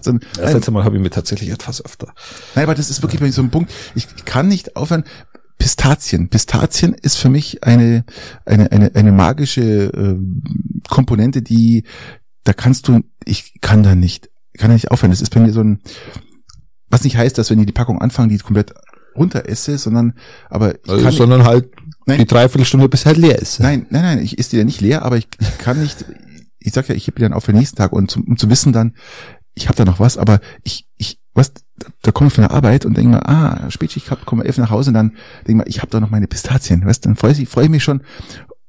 sondern, 0.00 0.28
das 0.34 0.44
nein, 0.46 0.54
letzte 0.54 0.70
Mal 0.70 0.84
habe 0.84 0.96
ich 0.96 1.02
mir 1.02 1.10
tatsächlich 1.10 1.50
etwas 1.50 1.84
öfter. 1.84 2.14
Nein, 2.54 2.64
aber 2.64 2.74
das 2.74 2.90
ist 2.90 3.02
wirklich 3.02 3.20
bei 3.20 3.26
mir 3.26 3.32
so 3.32 3.42
ein 3.42 3.50
Punkt. 3.50 3.70
Ich, 3.94 4.08
ich 4.16 4.24
kann 4.24 4.48
nicht 4.48 4.76
aufhören. 4.76 5.04
Pistazien. 5.58 6.28
Pistazien 6.28 6.94
ist 6.94 7.18
für 7.18 7.28
mich 7.28 7.62
eine, 7.62 8.04
eine, 8.44 8.72
eine, 8.72 8.90
eine 8.94 9.12
magische 9.12 9.92
ähm, 9.94 10.42
Komponente, 10.88 11.42
die, 11.42 11.84
da 12.44 12.52
kannst 12.52 12.88
du, 12.88 13.00
ich 13.24 13.60
kann 13.60 13.82
da 13.84 13.94
nicht, 13.94 14.30
kann 14.58 14.70
da 14.70 14.74
nicht 14.74 14.90
aufhören. 14.90 15.12
Das 15.12 15.20
ist 15.20 15.32
bei 15.32 15.40
mir 15.40 15.52
so 15.52 15.60
ein, 15.60 15.80
was 16.92 17.02
nicht 17.04 17.16
heißt, 17.16 17.38
dass 17.38 17.50
wenn 17.50 17.58
die 17.58 17.66
die 17.66 17.72
Packung 17.72 18.00
anfangen, 18.00 18.28
die 18.28 18.38
komplett 18.38 18.74
runter 19.16 19.48
esse, 19.48 19.78
sondern, 19.78 20.14
aber 20.50 20.74
ich 20.74 20.90
Also, 20.90 21.02
kann, 21.04 21.12
sondern 21.12 21.44
halt 21.44 21.70
Nein. 22.06 22.18
die 22.18 22.26
Dreiviertelstunde 22.26 22.88
bis 22.88 23.06
halt 23.06 23.16
leer 23.16 23.38
ist. 23.38 23.60
Nein, 23.60 23.86
nein, 23.90 24.02
nein, 24.02 24.18
ich 24.20 24.38
esse 24.38 24.50
die 24.50 24.56
ja 24.58 24.64
nicht 24.64 24.80
leer, 24.80 25.02
aber 25.02 25.16
ich, 25.16 25.28
ich 25.40 25.58
kann 25.58 25.80
nicht, 25.80 26.04
ich 26.58 26.72
sag 26.72 26.88
ja, 26.88 26.94
ich 26.94 27.06
heb 27.06 27.16
die 27.16 27.22
dann 27.22 27.32
auf 27.32 27.44
für 27.44 27.52
den 27.52 27.58
nächsten 27.58 27.76
Tag 27.76 27.92
und 27.92 28.10
zum, 28.10 28.24
um 28.24 28.36
zu 28.36 28.48
wissen 28.50 28.72
dann, 28.72 28.94
ich 29.54 29.68
habe 29.68 29.76
da 29.76 29.84
noch 29.84 30.00
was, 30.00 30.18
aber 30.18 30.40
ich, 30.64 30.86
ich, 30.96 31.18
was, 31.34 31.52
da 32.02 32.12
komme 32.12 32.28
ich 32.28 32.34
von 32.34 32.42
der 32.42 32.52
Arbeit 32.52 32.84
und 32.84 32.96
denke 32.96 33.10
mir, 33.10 33.28
ah, 33.28 33.70
Spätschicht 33.70 34.06
gehabt, 34.06 34.26
komme 34.26 34.44
elf 34.44 34.58
nach 34.58 34.70
Hause 34.70 34.90
und 34.90 34.94
dann 34.94 35.16
denke 35.46 35.62
mir, 35.62 35.66
ich 35.68 35.80
habe 35.80 35.90
da 35.90 36.00
noch 36.00 36.10
meine 36.10 36.26
Pistazien, 36.26 36.84
weißt, 36.84 37.06
dann 37.06 37.16
freue 37.16 37.32
ich, 37.32 37.48
freu 37.48 37.64
ich 37.64 37.70
mich 37.70 37.84
schon, 37.84 38.02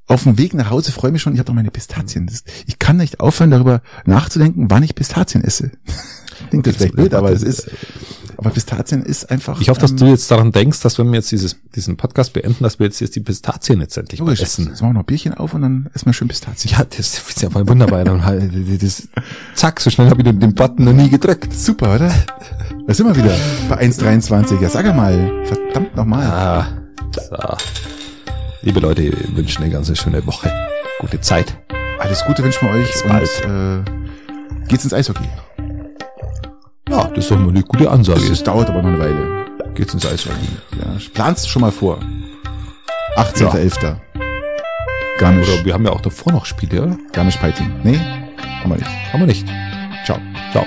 auf 0.07 0.23
dem 0.23 0.37
Weg 0.37 0.53
nach 0.53 0.69
Hause 0.69 0.91
freue 0.91 1.09
ich 1.09 1.13
mich 1.13 1.21
schon, 1.21 1.33
ich 1.33 1.39
habe 1.39 1.49
noch 1.49 1.55
meine 1.55 1.71
Pistazien. 1.71 2.27
Das, 2.27 2.43
ich 2.67 2.77
kann 2.77 2.97
nicht 2.97 3.21
aufhören, 3.21 3.51
darüber 3.51 3.81
nachzudenken, 4.05 4.69
wann 4.69 4.83
ich 4.83 4.95
Pistazien 4.95 5.43
esse. 5.43 5.71
Klingt 6.49 6.67
jetzt 6.67 6.77
vielleicht 6.77 6.95
blöd, 6.95 7.13
aber 7.13 7.31
es 7.31 7.43
ist, 7.43 7.69
aber 8.37 8.49
Pistazien 8.49 9.03
ist 9.03 9.29
einfach. 9.29 9.59
Ich 9.61 9.69
hoffe, 9.69 9.81
dass 9.81 9.91
ähm, 9.91 9.97
du 9.97 10.05
jetzt 10.07 10.29
daran 10.29 10.51
denkst, 10.51 10.81
dass 10.81 10.99
wenn 10.99 11.07
wir 11.07 11.15
jetzt 11.15 11.31
dieses, 11.31 11.57
diesen 11.75 11.97
Podcast 11.97 12.33
beenden, 12.33 12.63
dass 12.63 12.79
wir 12.79 12.85
jetzt, 12.85 12.99
jetzt 12.99 13.15
die 13.15 13.21
Pistazien 13.21 13.79
jetzt 13.81 13.97
endlich 13.97 14.19
logisch, 14.19 14.41
essen. 14.41 14.67
Jetzt 14.67 14.81
machen 14.81 14.93
wir 14.93 14.99
noch 14.99 15.05
Bierchen 15.05 15.33
auf 15.33 15.53
und 15.53 15.61
dann 15.61 15.89
essen 15.93 16.05
wir 16.07 16.13
schön 16.13 16.27
Pistazien. 16.27 16.71
Ja, 16.71 16.83
das 16.85 17.19
ist 17.19 17.41
ja 17.41 17.49
mal 17.49 17.67
wunderbar. 17.67 18.03
Dann 18.03 18.25
halt, 18.25 18.51
das, 18.81 19.07
zack, 19.55 19.79
so 19.79 19.89
schnell 19.89 20.09
habe 20.09 20.21
ich 20.21 20.25
den, 20.25 20.39
den 20.39 20.53
Button 20.53 20.85
noch 20.85 20.93
nie 20.93 21.09
gedrückt. 21.09 21.53
Super, 21.53 21.95
oder? 21.95 22.13
Da 22.87 22.93
sind 22.93 23.07
wir 23.07 23.15
wieder 23.15 23.35
bei 23.69 23.81
1,23. 23.81 24.61
Ja, 24.61 24.69
sag 24.69 24.85
mal, 24.95 25.31
verdammt 25.45 25.95
nochmal. 25.95 26.25
Ah, 26.25 26.67
so. 27.11 27.57
Liebe 28.61 28.79
Leute, 28.79 29.03
wir 29.03 29.37
wünschen 29.37 29.63
eine 29.63 29.71
ganz 29.71 29.95
schöne 29.97 30.25
Woche. 30.25 30.51
Gute 30.99 31.19
Zeit. 31.21 31.57
Alles 31.99 32.23
Gute 32.25 32.43
wünschen 32.43 32.67
wir 32.67 32.75
euch 32.75 32.91
Bis 32.91 33.01
und 33.03 33.09
bald. 33.09 33.29
äh, 33.45 34.67
geht's 34.67 34.83
ins 34.83 34.93
Eishockey. 34.93 35.27
Ja, 36.89 37.07
das 37.07 37.25
ist 37.25 37.31
doch 37.31 37.37
mal 37.39 37.49
eine 37.49 37.63
gute 37.63 37.89
Ansage. 37.89 38.19
Das, 38.19 38.29
das 38.29 38.43
dauert 38.43 38.69
aber 38.69 38.81
noch 38.81 38.89
eine 38.89 38.99
Weile. 38.99 39.45
Geht's 39.73 39.93
ins 39.93 40.05
Eishockey. 40.05 40.35
Ja, 40.77 40.97
planst 41.13 41.49
schon 41.49 41.61
mal 41.61 41.71
vor. 41.71 41.99
18.11. 43.15 43.95
Garmisch, 45.19 45.47
Oder 45.47 45.65
wir 45.65 45.73
haben 45.73 45.85
ja 45.85 45.91
auch 45.91 46.01
davor 46.01 46.33
noch 46.33 46.45
Spiele, 46.45 46.83
oder? 46.83 46.97
Garmisch-Peiting. 47.11 47.71
Nee, 47.83 47.97
haben 47.97 48.71
wir 48.71 48.77
nicht. 48.77 49.13
Haben 49.13 49.19
wir 49.19 49.27
nicht. 49.27 49.47
Ciao. 50.05 50.19
Ciao. 50.51 50.65